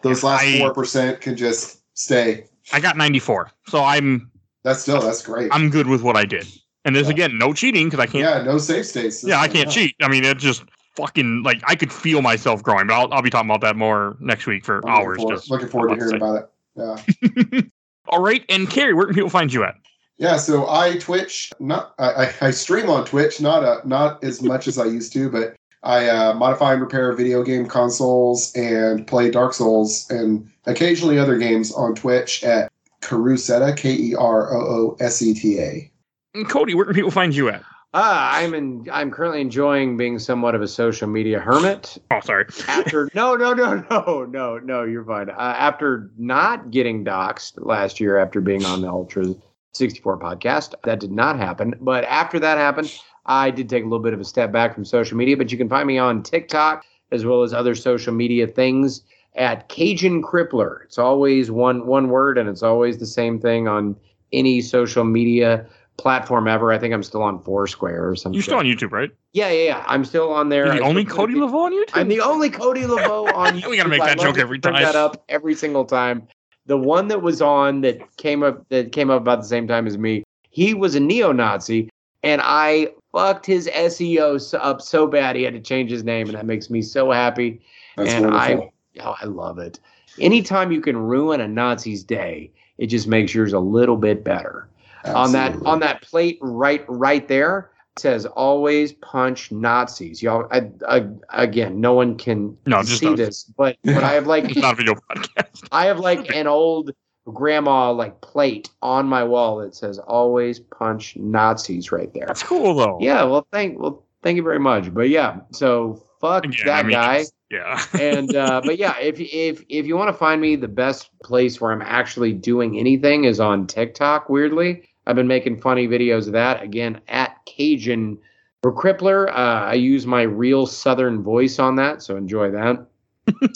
those 0.03 0.23
last 0.23 0.45
I- 0.45 0.59
four 0.59 0.75
percent 0.75 1.21
can 1.21 1.37
just 1.37 1.81
stay. 1.97 2.47
I 2.73 2.81
got 2.81 2.97
94, 2.97 3.51
so 3.69 3.85
I'm 3.85 4.31
That's 4.63 4.81
still 4.81 5.01
that's 5.01 5.21
great. 5.23 5.51
I'm 5.53 5.69
good 5.69 5.87
with 5.87 6.03
what 6.03 6.17
I 6.17 6.25
did. 6.25 6.47
And 6.85 6.95
there's 6.95 7.07
Yeah. 7.07 7.13
again 7.15 7.39
no 7.39 7.53
cheating 7.53 7.87
because 7.89 8.01
I 8.01 8.07
can't. 8.07 8.25
yeah, 8.25 8.43
no 8.43 8.59
safe 8.59 8.87
states. 8.87 9.25
Yeah, 9.25 9.41
I 9.41 9.49
can't 9.49 9.71
cheat. 9.71 9.95
I 10.03 10.09
mean, 10.09 10.25
it's 10.25 10.43
just 10.43 10.65
fucking 10.97 11.43
like 11.43 11.61
I 11.67 11.75
could 11.75 11.93
feel 11.93 12.21
myself 12.23 12.63
growing. 12.63 12.87
But 12.87 12.95
I'll, 12.95 13.13
I'll 13.15 13.23
be 13.23 13.31
talking 13.31 13.49
about 13.51 13.63
that 13.63 13.77
more 13.77 14.17
next 14.21 14.47
week 14.47 14.65
for 14.65 14.77
Looking 14.77 14.91
hours. 14.91 15.17
forward, 15.19 15.35
'cause- 15.37 15.51
looking 15.51 15.69
forward 15.69 15.89
to 15.91 15.95
hearing 15.97 16.17
about 16.17 16.37
it. 16.37 16.51
Yeah. 16.77 17.61
All 18.09 18.21
right, 18.21 18.45
and 18.51 18.69
Carrie, 18.69 18.93
where 18.93 19.07
can 19.07 19.15
people 19.15 19.31
find 19.31 19.53
you 19.53 19.65
at? 19.65 19.77
Yeah, 20.19 20.37
so 20.37 20.69
I 20.69 20.99
Twitch, 20.99 21.53
not 21.59 21.95
I, 21.99 22.27
I, 22.27 22.33
I 22.43 22.51
stream 22.51 22.89
on 22.91 23.05
Twitch, 23.05 23.41
not 23.41 23.65
a 23.65 23.87
not 23.89 24.23
as 24.23 24.43
much 24.43 24.69
as 24.69 24.79
I 24.79 24.85
used 24.85 25.13
to, 25.15 25.31
but 25.31 25.57
I 25.83 26.09
uh, 26.09 26.35
modify 26.35 26.73
and 26.75 26.83
repair 26.83 27.13
video 27.15 27.43
game 27.43 27.67
consoles 27.67 28.55
and 28.55 29.07
play 29.07 29.31
Dark 29.31 29.55
Souls 29.55 30.09
and 30.11 30.49
occasionally 30.67 31.19
other 31.19 31.37
games 31.39 31.73
on 31.73 31.95
Twitch 31.95 32.45
at 32.45 32.71
Kerooseta, 33.01 33.77
K 33.77 33.93
E 33.95 34.15
R 34.15 34.55
O 34.55 34.61
O 34.61 34.97
S 35.01 35.21
E 35.23 35.35
T 35.35 35.59
A. 35.59 35.91
And 36.35 36.49
Cody, 36.49 36.75
where 36.75 36.85
can 36.85 36.95
people 36.95 37.13
find 37.13 37.35
you 37.35 37.49
at? 37.49 37.63
Ah, 37.97 38.37
I'm 38.37 38.55
in. 38.55 38.89
I'm 38.91 39.13
currently 39.13 39.41
enjoying 39.41 39.97
being 39.97 40.19
somewhat 40.19 40.57
of 40.57 40.63
a 40.63 40.67
social 40.67 41.07
media 41.07 41.39
hermit. 41.39 41.97
Oh, 42.11 42.19
sorry. 42.21 42.47
After 42.67 43.09
no, 43.15 43.37
no, 43.37 43.55
no, 43.55 43.85
no, 43.89 44.25
no, 44.25 44.59
no, 44.59 44.83
you're 44.83 45.05
fine. 45.05 45.31
Uh, 45.31 45.35
after 45.39 46.11
not 46.19 46.73
getting 46.73 47.05
doxxed 47.05 47.65
last 47.65 48.01
year, 48.01 48.19
after 48.19 48.41
being 48.41 48.65
on 48.65 48.81
the 48.81 48.89
Ultra 48.89 49.33
64 49.75 50.19
podcast, 50.19 50.75
that 50.83 50.99
did 50.99 51.13
not 51.13 51.39
happen. 51.39 51.75
But 51.81 52.03
after 52.05 52.41
that 52.41 52.59
happened, 52.59 52.93
I 53.27 53.53
did 53.53 53.69
take 53.69 53.85
a 53.85 53.87
little 53.87 54.03
bit 54.03 54.13
of 54.13 54.21
a 54.21 54.25
step 54.25 54.51
back 54.51 54.75
from 54.75 54.85
social 54.85 55.17
media. 55.17 55.37
But 55.37 55.53
you 55.53 55.59
can 55.59 55.69
find 55.69 55.87
me 55.87 55.97
on 55.97 56.25
TikTok 56.25 56.85
as 57.13 57.25
well 57.25 57.45
as 57.45 57.55
other 57.55 57.77
social 57.77 58.13
media 58.13 58.49
things 58.49 59.03
at 59.37 59.69
Cajun 59.69 60.21
Crippler. 60.21 60.83
It's 60.83 60.99
always 60.99 61.53
one 61.53 61.87
one 61.87 62.09
word, 62.09 62.39
and 62.39 62.49
it's 62.49 62.65
always 62.65 62.99
the 62.99 63.07
same 63.07 63.39
thing 63.39 63.69
on 63.69 63.95
any 64.33 64.61
social 64.61 65.05
media 65.05 65.65
platform 65.97 66.49
ever. 66.49 66.73
I 66.73 66.79
think 66.79 66.93
I'm 66.93 67.03
still 67.03 67.23
on 67.23 67.41
Foursquare 67.43 68.09
or 68.09 68.17
something. 68.17 68.35
You're 68.35 68.43
still 68.43 68.59
on 68.59 68.65
YouTube, 68.65 68.93
right? 68.93 69.11
Yeah, 69.33 69.51
yeah, 69.51 69.65
yeah. 69.65 69.85
I'm 69.87 70.05
still 70.05 70.33
on 70.33 70.49
there. 70.49 70.67
You're 70.67 70.77
the 70.77 70.83
I 70.85 70.89
only 70.89 71.05
Cody 71.05 71.35
LaVeau 71.35 71.65
on 71.65 71.73
YouTube? 71.73 71.91
I'm 71.95 72.09
the 72.09 72.21
only 72.21 72.51
Cody 72.51 72.83
Laveau 72.85 73.33
on 73.35 73.59
YouTube. 73.59 73.71
We 73.71 73.77
gotta 73.77 73.89
make 73.89 74.01
that 74.01 74.19
joke 74.19 74.39
every 74.39 74.59
bring 74.59 74.75
time. 74.75 74.83
that 74.83 74.97
up 74.97 75.25
every 75.29 75.55
single 75.55 75.85
time. 75.85 76.27
The 76.67 76.79
one 76.79 77.09
that 77.09 77.23
was 77.23 77.43
on 77.43 77.83
that 77.83 78.17
came 78.17 78.43
up 78.43 78.69
that 78.71 78.93
came 78.93 79.11
up 79.11 79.21
about 79.21 79.41
the 79.41 79.49
same 79.49 79.69
time 79.69 79.87
as 79.87 79.99
me. 79.99 80.25
He 80.51 80.73
was 80.73 80.95
a 80.95 81.01
neo-Nazi, 81.01 81.91
and 82.23 82.41
I 82.45 82.89
fucked 83.13 83.45
his 83.45 83.69
SEO 83.69 84.55
up 84.61 84.81
so 84.81 85.07
bad 85.07 85.37
he 85.37 85.43
had 85.43 85.55
to 85.55 85.61
change 85.61 85.91
his 85.91 86.05
name, 86.05 86.29
and 86.29 86.37
that 86.37 86.47
makes 86.47 86.71
me 86.71 86.81
so 86.81 87.11
happy. 87.11 87.61
That's 87.97 88.13
and 88.13 88.27
wonderful. 88.27 88.73
I, 89.01 89.03
oh, 89.03 89.17
I 89.21 89.25
love 89.25 89.59
it. 89.59 89.81
Anytime 90.21 90.71
you 90.71 90.81
can 90.81 90.97
ruin 90.97 91.41
a 91.41 91.49
Nazi's 91.49 92.05
day, 92.05 92.53
it 92.79 92.87
just 92.87 93.09
makes 93.09 93.35
yours 93.35 93.53
a 93.53 93.59
little 93.59 93.97
bit 93.97 94.23
better 94.23 94.69
on 95.07 95.33
that 95.33 95.57
on 95.65 95.81
that 95.81 96.03
plate 96.03 96.39
right 96.41 96.85
right 96.89 97.29
there 97.29 97.71
it 97.97 98.01
says 98.01 98.27
always 98.27 98.93
punch 98.93 99.53
nazis 99.53 100.23
y'all 100.23 100.47
I, 100.51 100.69
I, 100.89 101.07
again 101.31 101.81
no 101.81 101.93
one 101.95 102.17
can 102.17 102.57
No, 102.67 102.83
see 102.83 103.09
us. 103.09 103.17
this 103.17 103.45
but 103.45 103.77
but 103.85 104.03
i 104.03 104.13
have 104.13 104.27
like 104.27 104.45
It's 104.51 104.57
not 104.57 104.75
a 104.75 104.77
video 104.77 104.95
podcast. 104.95 105.69
i 105.73 105.87
have 105.87 105.99
like 106.01 106.35
an 106.35 106.47
old 106.47 106.91
grandma 107.33 107.91
like 107.93 108.21
plate 108.21 108.71
on 108.83 109.07
my 109.07 109.25
wall 109.25 109.59
that 109.59 109.75
says 109.75 109.99
always 109.99 110.59
punch 110.61 111.17
nazis 111.17 111.91
right 111.93 112.13
there 112.15 112.27
That's 112.27 112.43
cool 112.43 112.75
though. 112.75 112.99
yeah 113.01 113.25
well 113.25 113.47
thank 113.53 113.79
well 113.79 114.05
thank 114.23 114.37
you 114.37 114.43
very 114.43 114.59
much 114.59 114.93
but 114.93 115.09
yeah 115.09 115.41
so 115.53 116.03
fuck 116.21 116.45
Again, 116.45 116.67
that 116.67 116.79
I 116.79 116.83
mean, 116.83 116.93
guy 116.93 117.15
it's- 117.17 117.33
Yeah. 117.51 117.81
and 118.01 118.35
uh, 118.35 118.61
but 118.65 118.79
yeah, 118.79 118.99
if 118.99 119.21
if 119.21 119.63
if 119.69 119.87
you 119.87 119.97
want 119.97 120.09
to 120.09 120.13
find 120.19 120.41
me, 120.41 120.57
the 120.57 120.67
best 120.67 121.11
place 121.23 121.61
where 121.61 121.71
I'm 121.71 121.83
actually 121.83 122.33
doing 122.33 122.79
anything 122.79 123.25
is 123.25 123.39
on 123.39 123.67
TikTok. 123.69 124.29
Weirdly, 124.29 124.89
I've 125.07 125.17
been 125.17 125.29
making 125.29 125.61
funny 125.61 125.87
videos 125.87 126.27
of 126.27 126.33
that 126.33 126.63
again 126.63 127.01
at 127.09 127.45
Cajun 127.47 128.19
for 128.63 128.73
Crippler. 128.73 129.29
Uh, 129.31 129.67
I 129.67 129.75
use 129.75 130.07
my 130.07 130.23
real 130.23 130.67
Southern 130.67 131.23
voice 131.23 131.59
on 131.59 131.77
that, 131.77 132.03
so 132.03 132.17
enjoy 132.17 132.51
that. 132.51 132.87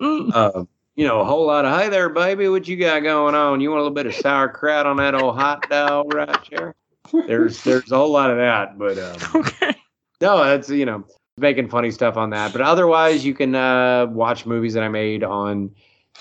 Uh, 0.00 0.64
you 0.98 1.06
know, 1.06 1.20
a 1.20 1.24
whole 1.24 1.46
lot 1.46 1.64
of 1.64 1.72
hi 1.72 1.88
there, 1.88 2.08
baby. 2.08 2.48
What 2.48 2.66
you 2.66 2.76
got 2.76 3.04
going 3.04 3.34
on? 3.34 3.60
You 3.60 3.70
want 3.70 3.80
a 3.80 3.82
little 3.82 3.94
bit 3.94 4.06
of 4.06 4.14
sauerkraut 4.14 4.84
on 4.84 4.96
that 4.96 5.14
old 5.14 5.36
hot 5.36 5.68
dog 5.70 6.12
right 6.12 6.36
there? 6.50 6.74
There's 7.26 7.62
there's 7.62 7.92
a 7.92 7.96
whole 7.96 8.10
lot 8.10 8.30
of 8.30 8.36
that, 8.36 8.76
but 8.78 8.98
um, 8.98 9.16
okay. 9.40 9.76
no, 10.20 10.42
that's 10.44 10.68
you 10.68 10.86
know 10.86 11.04
making 11.36 11.68
funny 11.68 11.92
stuff 11.92 12.16
on 12.16 12.30
that. 12.30 12.52
But 12.52 12.62
otherwise, 12.62 13.24
you 13.24 13.32
can 13.32 13.54
uh, 13.54 14.06
watch 14.06 14.44
movies 14.44 14.74
that 14.74 14.82
I 14.82 14.88
made 14.88 15.22
on 15.22 15.70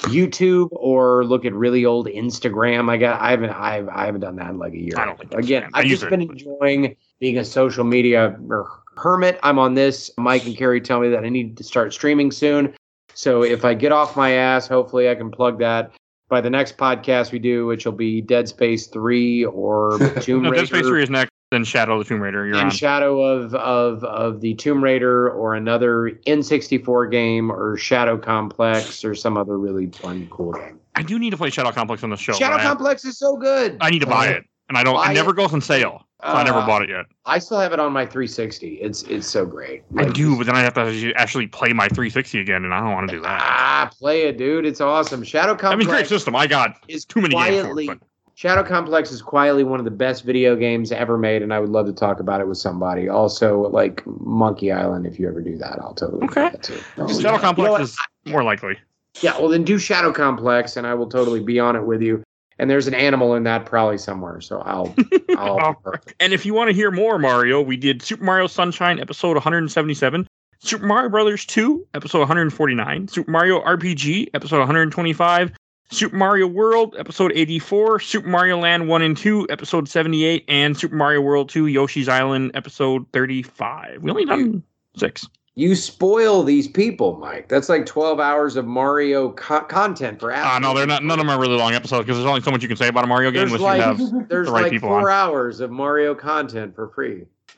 YouTube 0.04 0.70
or 0.72 1.26
look 1.26 1.46
at 1.46 1.54
really 1.54 1.86
old 1.86 2.08
Instagram. 2.08 2.90
I 2.90 2.98
got 2.98 3.20
I 3.20 3.32
haven't 3.32 3.50
I've, 3.50 3.90
I 3.90 4.06
haven't 4.06 4.22
done 4.22 4.36
that 4.38 4.50
in 4.50 4.60
like 4.60 4.74
a 4.74 4.78
year. 4.78 4.94
I 4.98 5.06
don't 5.06 5.18
think 5.18 5.34
Again. 5.34 5.70
I've 5.74 5.86
just 5.86 6.08
been 6.10 6.22
enjoying 6.22 6.96
being 7.20 7.38
a 7.38 7.46
social 7.46 7.84
media 7.84 8.38
er, 8.50 8.66
hermit. 8.96 9.40
I'm 9.44 9.60
on 9.60 9.74
this. 9.74 10.12
Mike 10.18 10.46
and 10.46 10.56
Carrie 10.56 10.82
tell 10.82 11.00
me 11.00 11.10
that 11.10 11.24
I 11.24 11.30
need 11.30 11.58
to 11.58 11.64
start 11.64 11.94
streaming 11.94 12.32
soon. 12.32 12.76
So 13.14 13.44
if 13.44 13.66
I 13.66 13.74
get 13.74 13.92
off 13.92 14.16
my 14.16 14.32
ass, 14.32 14.68
hopefully 14.68 15.10
I 15.10 15.16
can 15.16 15.32
plug 15.32 15.60
that 15.60 15.92
by 16.30 16.42
the 16.42 16.50
next 16.50 16.78
podcast 16.78 17.32
we 17.32 17.40
do, 17.40 17.66
which 17.66 17.86
will 17.86 17.94
be 17.94 18.22
Dead 18.22 18.48
Space 18.48 18.88
Three 18.88 19.46
or 19.46 19.98
Tomb 20.22 20.44
No, 20.44 20.52
Raider. 20.52 20.62
Dead 20.62 20.68
Space 20.68 20.88
3 20.88 21.04
is 21.04 21.10
next, 21.10 21.32
then 21.52 21.64
Shadow 21.64 21.94
of 21.94 22.00
the 22.00 22.06
Tomb 22.10 22.22
Raider. 22.22 22.46
You're 22.46 22.58
in 22.58 22.66
on. 22.66 22.70
shadow 22.72 23.22
of 23.22 23.54
of 23.56 24.04
of 24.04 24.42
the 24.42 24.54
Tomb 24.56 24.84
Raider 24.84 25.30
or 25.30 25.56
another 25.56 26.12
N64 26.28 27.10
game 27.12 27.52
or 27.52 27.78
Shadow 27.78 28.18
Complex 28.18 29.06
or 29.06 29.16
some 29.16 29.38
other 29.38 29.58
really 29.58 29.88
fun 29.88 30.28
cool 30.30 30.54
game. 30.54 30.80
I 30.96 31.04
do 31.04 31.18
need 31.20 31.30
to 31.32 31.38
play 31.38 31.50
Shadow 31.50 31.72
Complex 31.72 32.04
on 32.04 32.10
the 32.10 32.18
show. 32.18 32.34
Shadow 32.34 32.58
Complex 32.62 33.06
is 33.06 33.18
so 33.18 33.38
good. 33.38 33.78
I 33.82 33.90
need 33.90 34.00
to 34.00 34.08
buy 34.08 34.28
it. 34.28 34.44
And 34.70 34.78
I 34.78 34.84
don't 34.84 34.98
it 35.10 35.14
never 35.14 35.32
it. 35.32 35.36
goes 35.38 35.54
on 35.54 35.62
sale. 35.62 36.04
So 36.22 36.28
I 36.30 36.44
never 36.44 36.58
Uh, 36.60 36.66
bought 36.66 36.82
it 36.82 36.90
yet. 36.90 37.06
I 37.26 37.38
still 37.40 37.60
have 37.60 37.72
it 37.74 37.80
on 37.80 37.94
my 37.94 38.04
360. 38.06 38.80
It's 38.82 39.04
it's 39.04 39.28
so 39.28 39.46
great. 39.46 39.84
I 39.98 40.06
do, 40.06 40.36
but 40.36 40.48
then 40.48 40.56
I 40.58 40.62
have 40.62 40.74
to 40.74 41.14
actually 41.16 41.48
play 41.48 41.72
my 41.72 41.88
360 41.90 42.40
again, 42.42 42.66
and 42.66 42.74
I 42.74 42.80
don't 42.82 42.92
want 42.92 43.08
to 43.10 43.16
do 43.18 43.22
that. 43.22 43.40
Ah, 43.42 43.90
play 43.98 44.24
it, 44.24 44.38
dude. 44.38 44.66
It's 44.66 44.82
awesome. 44.82 45.24
Shadow 45.24 45.52
Complex. 45.54 45.74
I 45.74 45.76
mean, 45.78 45.88
great 45.88 46.08
system. 46.08 46.36
I 46.36 46.48
got 46.48 46.76
is 46.90 47.06
too 47.06 47.22
many 47.22 47.36
games 47.36 47.58
for 47.60 47.62
quietly. 47.74 47.86
it, 47.86 47.88
but 48.00 48.07
Shadow 48.38 48.62
Complex 48.62 49.12
is 49.12 49.20
quietly 49.20 49.64
one 49.64 49.80
of 49.80 49.84
the 49.86 49.90
best 49.90 50.24
video 50.24 50.56
games 50.56 50.92
ever 50.92 51.18
made, 51.18 51.42
and 51.42 51.52
I 51.52 51.60
would 51.60 51.72
love 51.72 51.88
to 51.88 51.92
talk 51.92 52.20
about 52.20 52.40
it 52.40 52.48
with 52.48 52.60
somebody. 52.60 53.10
Also, 53.10 53.68
like 53.70 54.04
Monkey 54.06 54.72
Island, 54.72 55.08
if 55.08 55.18
you 55.18 55.28
ever 55.28 55.42
do 55.42 55.58
that, 55.58 55.80
I'll 55.82 55.96
totally 55.96 56.20
do 56.28 56.32
Okay. 56.32 56.50
that 56.52 56.62
too. 56.62 56.80
Oh, 57.00 57.08
Shadow 57.08 57.30
yeah. 57.30 57.34
You 57.34 57.40
Complex 57.40 57.66
know 57.66 57.72
what? 57.72 57.82
is 57.82 57.98
more 58.26 58.44
likely. 58.44 58.78
Yeah, 59.22 59.36
well 59.40 59.50
then 59.50 59.64
do 59.64 59.80
Shadow 59.80 60.14
Complex, 60.14 60.78
and 60.78 60.86
I 60.86 60.94
will 60.94 61.10
totally 61.10 61.40
be 61.40 61.60
on 61.60 61.76
it 61.76 61.84
with 61.84 62.04
you. 62.04 62.22
And 62.60 62.70
there's 62.70 62.86
an 62.86 62.94
animal 62.94 63.34
in 63.34 63.42
that 63.46 63.66
probably 63.66 63.98
somewhere, 63.98 64.40
so 64.40 64.60
I'll. 64.60 64.94
I'll 65.36 65.76
oh, 65.84 65.94
And 66.20 66.32
if 66.32 66.46
you 66.46 66.54
want 66.54 66.68
to 66.70 66.76
hear 66.76 66.92
more 66.92 67.18
Mario, 67.18 67.60
we 67.60 67.76
did 67.76 68.04
Super 68.04 68.24
Mario 68.24 68.46
Sunshine 68.46 69.00
episode 69.00 69.34
177, 69.34 70.28
Super 70.60 70.86
Mario 70.86 71.10
Brothers 71.10 71.44
2 71.48 71.88
episode 71.96 72.20
149, 72.20 73.08
Super 73.08 73.32
Mario 73.32 73.64
RPG 73.64 74.30
episode 74.36 74.60
125, 74.60 75.54
Super 75.90 76.16
Mario 76.16 76.48
World 76.48 76.96
episode 76.98 77.32
84, 77.34 78.00
Super 78.02 78.28
Mario 78.28 78.58
Land 78.58 78.88
1 78.88 79.02
and 79.02 79.16
2 79.16 79.48
episode 79.50 79.88
78, 79.88 80.44
and 80.48 80.78
Super 80.78 80.96
Mario 80.96 81.22
World 81.22 81.50
2 81.50 81.68
Yoshi's 81.68 82.10
Island 82.10 82.52
episode 82.54 83.06
35. 83.14 84.04
We 84.04 84.12
only 84.12 84.26
done 84.26 84.64
six. 84.98 85.28
You 85.56 85.76
spoil 85.76 86.44
these 86.44 86.68
people, 86.68 87.18
Mike. 87.18 87.48
That's 87.48 87.68
like 87.68 87.88
12 87.88 88.20
hours 88.20 88.58
of 88.58 88.68
Mario 88.68 89.32
co- 89.32 89.62
content 89.62 90.20
for. 90.20 90.32
Uh, 90.32 90.60
no, 90.60 90.76
they're 90.76 90.86
not. 90.86 91.04
None 91.04 91.20
of 91.20 91.26
them 91.26 91.36
are 91.36 91.42
really 91.42 91.58
long 91.58 91.74
episodes 91.74 92.06
because 92.06 92.18
there's 92.18 92.30
only 92.30 92.42
so 92.42 92.52
much 92.52 92.62
you 92.62 92.68
can 92.68 92.78
say 92.78 92.90
about 92.90 93.06
a 93.06 93.08
Mario 93.08 93.32
game 93.32 93.50
There's 93.50 93.60
unless 93.60 93.80
like 93.80 93.98
you 93.98 94.20
have. 94.20 94.30
there's 94.30 94.46
the 94.48 94.54
right 94.54 94.64
like 94.64 94.72
people 94.72 94.90
four 94.90 95.10
hours 95.10 95.60
of 95.60 95.72
Mario 95.72 96.14
content 96.14 96.76
for 96.76 96.90
free. 96.90 97.26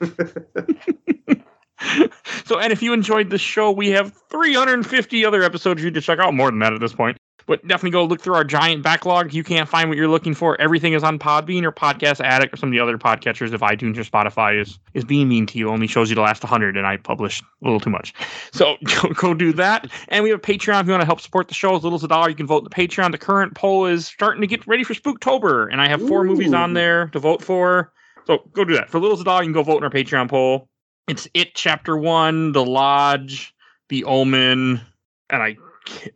so, 2.46 2.58
and 2.58 2.72
if 2.72 2.80
you 2.80 2.94
enjoyed 2.94 3.28
this 3.28 3.42
show, 3.42 3.70
we 3.70 3.90
have 3.90 4.14
350 4.30 5.26
other 5.26 5.42
episodes 5.42 5.82
you 5.82 5.90
need 5.90 5.94
to 5.94 6.00
check 6.00 6.18
out. 6.20 6.32
More 6.32 6.50
than 6.50 6.60
that 6.60 6.72
at 6.72 6.80
this 6.80 6.94
point. 6.94 7.18
But 7.46 7.66
definitely 7.66 7.90
go 7.90 8.04
look 8.04 8.20
through 8.20 8.34
our 8.34 8.44
giant 8.44 8.82
backlog. 8.82 9.32
You 9.32 9.44
can't 9.44 9.68
find 9.68 9.88
what 9.88 9.98
you're 9.98 10.08
looking 10.08 10.34
for. 10.34 10.60
Everything 10.60 10.92
is 10.92 11.02
on 11.02 11.18
Podbean 11.18 11.64
or 11.64 11.72
Podcast 11.72 12.24
Addict 12.24 12.54
or 12.54 12.56
some 12.56 12.68
of 12.68 12.72
the 12.72 12.80
other 12.80 12.98
podcatchers. 12.98 13.52
If 13.52 13.60
iTunes 13.60 13.96
or 13.96 14.04
Spotify 14.04 14.60
is 14.60 14.78
is 14.94 15.04
being 15.04 15.28
mean 15.28 15.46
to 15.46 15.58
you, 15.58 15.68
only 15.70 15.86
shows 15.86 16.10
you 16.10 16.14
the 16.14 16.22
last 16.22 16.42
100, 16.42 16.76
and 16.76 16.86
I 16.86 16.96
publish 16.96 17.40
a 17.40 17.64
little 17.64 17.80
too 17.80 17.90
much. 17.90 18.14
So 18.52 18.76
go, 18.84 19.08
go 19.10 19.34
do 19.34 19.52
that. 19.54 19.90
And 20.08 20.24
we 20.24 20.30
have 20.30 20.38
a 20.38 20.42
Patreon 20.42 20.80
if 20.80 20.86
you 20.86 20.92
want 20.92 21.02
to 21.02 21.06
help 21.06 21.20
support 21.20 21.48
the 21.48 21.54
show. 21.54 21.76
As 21.76 21.82
little 21.82 21.96
as 21.96 22.04
a 22.04 22.08
dollar, 22.08 22.28
you 22.28 22.36
can 22.36 22.46
vote 22.46 22.58
in 22.58 22.64
the 22.64 22.70
Patreon. 22.70 23.12
The 23.12 23.18
current 23.18 23.54
poll 23.54 23.86
is 23.86 24.06
starting 24.06 24.40
to 24.40 24.46
get 24.46 24.66
ready 24.66 24.84
for 24.84 24.94
Spooktober, 24.94 25.68
and 25.70 25.80
I 25.80 25.88
have 25.88 26.06
four 26.06 26.24
movies 26.24 26.52
on 26.52 26.74
there 26.74 27.08
to 27.08 27.18
vote 27.18 27.42
for. 27.42 27.92
So 28.26 28.38
go 28.52 28.64
do 28.64 28.74
that. 28.74 28.90
For 28.90 29.00
little 29.00 29.16
as 29.16 29.20
a 29.20 29.24
dollar, 29.24 29.42
you 29.42 29.46
can 29.46 29.54
go 29.54 29.62
vote 29.62 29.78
in 29.78 29.84
our 29.84 29.90
Patreon 29.90 30.28
poll. 30.28 30.68
It's 31.08 31.26
It 31.34 31.54
Chapter 31.54 31.96
One, 31.96 32.52
The 32.52 32.64
Lodge, 32.64 33.54
The 33.88 34.04
Omen, 34.04 34.80
and 35.28 35.42
I 35.42 35.56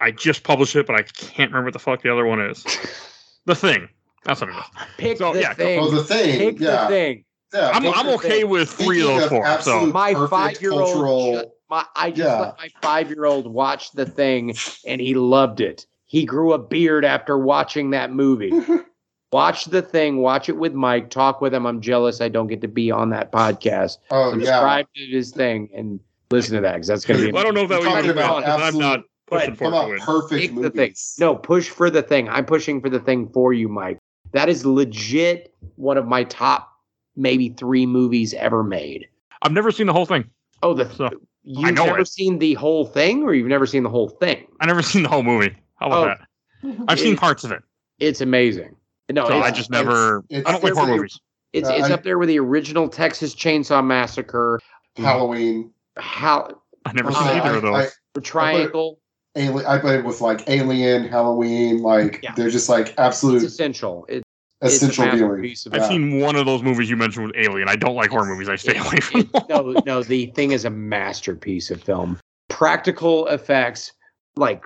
I 0.01 0.11
just 0.11 0.43
published 0.45 0.77
it, 0.77 0.87
but 0.87 0.97
I 0.97 1.03
can't 1.03 1.51
remember 1.51 1.67
what 1.67 1.73
the 1.73 1.79
fuck 1.79 2.03
the 2.03 2.13
other 2.13 2.27
one 2.27 2.41
is. 2.41 2.65
The 3.47 3.55
Thing. 3.55 3.89
That's 4.25 4.41
what 4.41 4.49
it 4.49 4.57
is. 4.57 4.65
Pick 4.97 5.19
So, 5.19 5.35
the 5.35 5.41
yeah, 5.41 5.53
thing. 5.53 5.79
Oh, 5.79 5.91
the 5.91 6.03
thing. 6.03 6.39
Pick 6.39 6.61
yeah. 6.61 6.85
the 6.85 6.89
thing. 6.89 7.25
Yeah. 7.53 7.71
I'm, 7.75 7.87
I'm 7.89 8.09
okay 8.15 8.41
things. 8.41 8.45
with 8.49 8.71
three 8.71 9.03
of 9.03 9.09
those 9.09 9.29
four. 9.29 9.61
So 9.61 9.85
My 9.87 10.15
five 10.29 10.63
year 10.63 10.73
old. 10.73 10.85
cultural- 10.95 11.55
My, 11.69 11.85
I 11.95 12.09
just 12.11 12.21
Yeah. 12.21 12.41
let 12.41 12.57
my 12.59 12.69
five 12.81 13.11
year 13.11 13.27
old 13.27 13.47
watch 13.47 13.93
the 13.93 14.07
thing, 14.07 14.55
and 14.87 14.99
he 15.01 15.13
loved 15.15 15.61
it. 15.61 15.85
he 16.07 16.25
grew 16.25 16.55
a 16.55 16.59
beard 16.59 17.05
after 17.05 17.37
watching 17.37 17.91
that 17.91 18.13
movie. 18.13 18.53
Watch 19.33 19.65
the 19.65 19.83
thing, 19.83 20.19
watch 20.19 20.49
it 20.49 20.57
with 20.57 20.75
Mike, 20.75 21.11
talk 21.11 21.41
with 21.41 21.53
him. 21.53 21.67
I'm 21.67 21.81
jealous 21.81 22.21
I 22.21 22.29
don't 22.29 22.47
get 22.47 22.61
to 22.61 22.69
be 22.69 22.93
on 22.93 23.11
that 23.11 23.33
podcast. 23.33 23.99
Oh 24.13 24.29
yeah. 24.29 24.45
Subscribe 24.45 24.87
to 24.95 25.05
his 25.07 25.33
thing 25.33 25.69
and 25.75 25.99
listen 26.31 26.55
to 26.55 26.61
that 26.61 26.75
because 26.75 26.87
that's 26.87 27.05
going 27.05 27.19
to 27.19 27.27
be. 27.27 27.33
Well, 27.33 27.41
I 27.43 27.45
don't 27.45 27.55
know 27.55 27.63
if 27.63 27.69
that 27.71 27.81
You're 27.83 27.91
would 27.91 27.97
talking 27.97 28.13
be 28.13 28.19
about 28.21 28.47
I'm 28.49 28.79
not 28.79 29.01
pushing 29.27 29.51
But 29.51 29.59
for 29.59 29.71
Talk 29.71 29.89
it. 29.91 29.95
about 29.97 30.07
perfect 30.07 30.55
Pick 30.55 30.63
the 30.63 30.71
thing. 30.71 30.95
No, 31.19 31.35
push 31.37 31.69
for 31.69 31.91
the 31.91 32.03
thing. 32.03 32.29
I'm 32.29 32.45
pushing 32.45 32.81
for 32.81 32.91
the 32.91 33.01
thing 33.01 33.29
for 33.33 33.53
you, 33.53 33.69
Mike. 33.69 33.99
That 34.33 34.49
is 34.49 34.67
legit 34.67 35.55
one 35.77 35.97
of 35.97 36.07
my 36.07 36.25
top 36.25 36.71
maybe 37.17 37.51
three 37.51 37.87
movies 37.87 38.35
ever 38.35 38.63
made. 38.65 39.07
I've 39.43 39.53
never 39.53 39.71
seen 39.71 39.87
the 39.87 39.93
whole 39.93 40.07
thing. 40.07 40.25
Oh, 40.63 40.75
the 40.75 40.89
So, 40.95 41.11
you've 41.45 41.75
know 41.75 41.87
never 41.87 42.01
it. 42.01 42.09
seen 42.09 42.39
the 42.39 42.55
whole 42.55 42.87
thing, 42.87 43.23
or 43.23 43.35
you've 43.35 43.47
never 43.49 43.67
seen 43.67 43.83
the 43.83 43.91
whole 43.91 44.09
thing. 44.09 44.47
I 44.61 44.67
never 44.67 44.83
seen 44.83 45.03
the 45.05 45.09
whole 45.09 45.23
movie. 45.23 45.55
How 45.77 45.87
about 45.87 46.19
Oh. 46.65 46.71
that? 46.73 46.85
I've 46.89 46.99
seen 46.99 47.17
parts 47.17 47.45
of 47.45 47.53
it. 47.53 47.63
It's 48.01 48.21
amazing. 48.21 48.75
No, 49.13 49.27
So 49.29 49.37
it's, 49.39 49.47
I 49.47 49.51
just 49.51 49.71
never. 49.71 50.25
it's- 50.31 50.43
I 50.47 50.53
don't 50.53 50.63
like 50.65 50.71
it's 50.71 50.79
horror 50.79 50.87
really- 50.89 50.99
movies. 51.01 51.21
it's, 51.53 51.69
Uh, 51.69 51.73
it's 51.75 51.91
I- 51.91 51.93
up 51.95 52.03
there 52.03 52.19
with 52.19 52.29
the 52.29 52.39
original 52.41 52.89
Texas 52.89 53.35
Chainsaw 53.35 53.85
Massacre. 53.85 54.61
Halloween. 54.97 55.71
How 55.97 56.49
I 56.87 56.93
never 56.93 57.11
Uh, 57.11 57.15
seen 57.15 57.29
either 57.41 57.59
of 57.59 57.65
I, 57.67 57.83
those. 57.83 57.93
the 58.15 58.21
triangle? 58.21 58.99
Alien, 59.37 59.67
I 59.67 59.79
put 59.79 59.95
it 59.97 60.05
with 60.05 60.21
like 60.21 60.49
Alien, 60.49 61.09
Halloween, 61.09 61.83
like 61.83 62.21
Yeah. 62.23 62.35
they're 62.37 62.51
just 62.51 62.69
like 62.69 62.89
It's 62.91 62.99
absolute 62.99 63.43
essential. 63.43 64.07
It, 64.09 64.23
essential 64.63 65.05
it's 65.05 65.15
viewing. 65.15 65.29
masterpiece 65.31 65.67
of 65.67 65.75
I've 65.75 65.81
yeah. 65.83 65.89
seen 65.89 66.21
one 66.21 66.37
of 66.37 66.47
those 66.47 66.63
movies 66.63 66.89
you 66.89 66.97
mentioned 66.97 67.27
with 67.27 67.37
Alien. 67.37 67.69
I 67.69 67.77
don't 67.77 67.97
like 67.97 68.11
horror 68.11 68.27
movies. 68.27 68.49
I 68.49 68.57
stay 68.57 68.77
It- 68.77 68.87
away 68.87 69.01
from 69.01 69.21
it- 69.21 69.33
them. 69.33 69.43
no, 69.49 69.75
no, 69.85 70.03
the 70.03 70.27
thing 70.27 70.53
is 70.53 70.65
a 70.65 70.71
masterpiece 70.71 71.71
of 71.71 71.83
film. 71.83 72.19
Practical 72.49 73.27
effects, 73.29 73.93
like 74.37 74.65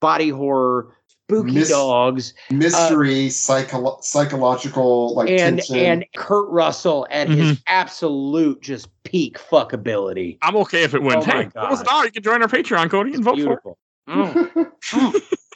body 0.00 0.28
horror, 0.28 0.94
spooky 1.08 1.52
Miss- 1.52 1.70
dogs, 1.70 2.34
mystery, 2.50 3.30
psycho- 3.30 3.98
psychological 4.02 5.14
like 5.14 5.30
and 5.30 5.58
tension. 5.58 5.76
and 5.76 6.04
Kurt 6.16 6.48
Russell 6.50 7.06
at 7.10 7.28
his 7.28 7.52
Mm-hmm. 7.52 7.62
absolute 7.68 8.60
just 8.60 8.88
peak 9.04 9.38
fuckability. 9.38 10.36
I'm 10.42 10.56
okay 10.56 10.82
if 10.82 10.92
it 10.94 11.02
went. 11.02 11.22
Oh 11.22 11.26
my 11.26 11.42
hey, 11.44 11.48
what 11.54 11.70
was 11.70 11.80
a 11.80 11.84
God. 11.84 11.90
dollar? 11.90 12.04
You 12.06 12.12
can 12.12 12.22
join 12.22 12.42
our 12.42 12.48
Patreon, 12.48 12.90
Cody, 12.90 13.14
and 13.14 13.24
vote 13.24 13.36
Beautiful. 13.36 13.78
Mm. 14.10 14.70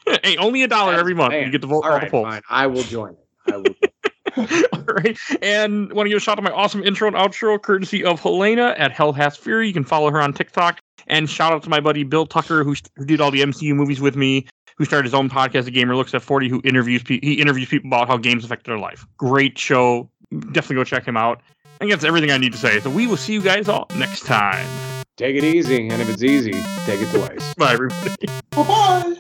hey, 0.25 0.37
only 0.37 0.63
a 0.63 0.69
dollar 0.69 0.95
every 0.95 1.15
month. 1.15 1.33
man. 1.33 1.45
You 1.47 1.51
get 1.51 1.61
to 1.63 1.67
vote 1.67 1.85
All 1.85 1.85
all 1.85 1.91
the 1.93 1.99
right, 2.03 2.11
polls. 2.11 2.27
fine. 2.27 2.43
I 2.49 2.67
will 2.67 2.83
join 2.85 3.11
it. 3.15 3.53
I 3.53 3.57
will. 3.59 3.75
All 4.73 4.95
right. 4.95 5.17
And 5.43 5.93
want 5.93 6.07
to 6.07 6.11
give 6.11 6.17
a 6.17 6.21
shout 6.21 6.33
out 6.39 6.43
to 6.45 6.51
my 6.51 6.51
awesome 6.51 6.83
intro 6.83 7.07
and 7.07 7.17
outro, 7.17 7.61
courtesy 7.61 8.03
of 8.05 8.21
Helena 8.21 8.75
at 8.79 8.91
Hell 8.91 9.13
Has 9.13 9.37
Fury. 9.37 9.69
You 9.69 9.73
can 9.75 9.85
follow 9.85 10.11
her 10.11 10.21
on 10.21 10.33
TikTok. 10.33 10.81
And 11.07 11.29
shout 11.29 11.53
out 11.53 11.63
to 11.65 11.69
my 11.69 11.81
buddy 11.81 12.03
Bill 12.03 12.27
Tucker, 12.27 12.65
who, 12.65 12.75
who 12.97 13.05
did 13.05 13.21
all 13.21 13.31
the 13.31 13.43
MCU 13.43 13.75
movies 13.75 14.01
with 14.01 14.17
me, 14.17 14.47
who 14.77 14.85
started 14.85 15.05
his 15.05 15.15
own 15.15 15.29
podcast, 15.31 15.65
The 15.65 15.71
Gamer 15.71 15.95
Looks 15.95 16.15
at 16.15 16.23
40, 16.23 16.49
who 16.49 16.61
interviews 16.65 17.03
people. 17.03 17.29
He 17.29 17.35
interviews 17.35 17.69
people 17.69 17.89
about 17.89 18.09
how 18.09 18.17
games 18.17 18.45
affect 18.45 18.67
their 18.67 18.79
life. 18.79 19.05
Great 19.19 19.59
show. 19.59 20.11
Definitely 20.33 20.77
go 20.77 20.85
check 20.85 21.07
him 21.07 21.17
out. 21.17 21.41
I 21.77 21.79
think 21.79 21.91
that's 21.93 22.05
everything 22.05 22.31
I 22.31 22.39
need 22.39 22.53
to 22.53 22.59
say. 22.59 22.81
So 22.81 22.91
we 22.91 23.07
will 23.07 23.17
see 23.19 23.35
you 23.35 23.43
guys 23.43 23.69
all 23.69 23.87
next 23.97 24.25
time. 24.25 24.67
Take 25.17 25.37
it 25.37 25.45
easy, 25.45 25.89
and 25.89 26.03
if 26.03 26.09
it's 26.09 26.25
easy, 26.25 26.53
take 26.87 27.01
it 27.01 27.09
twice. 27.11 27.55
Bye, 27.55 27.75
everybody. 27.75 28.27
Bye 28.51 28.63
bye. 28.65 29.17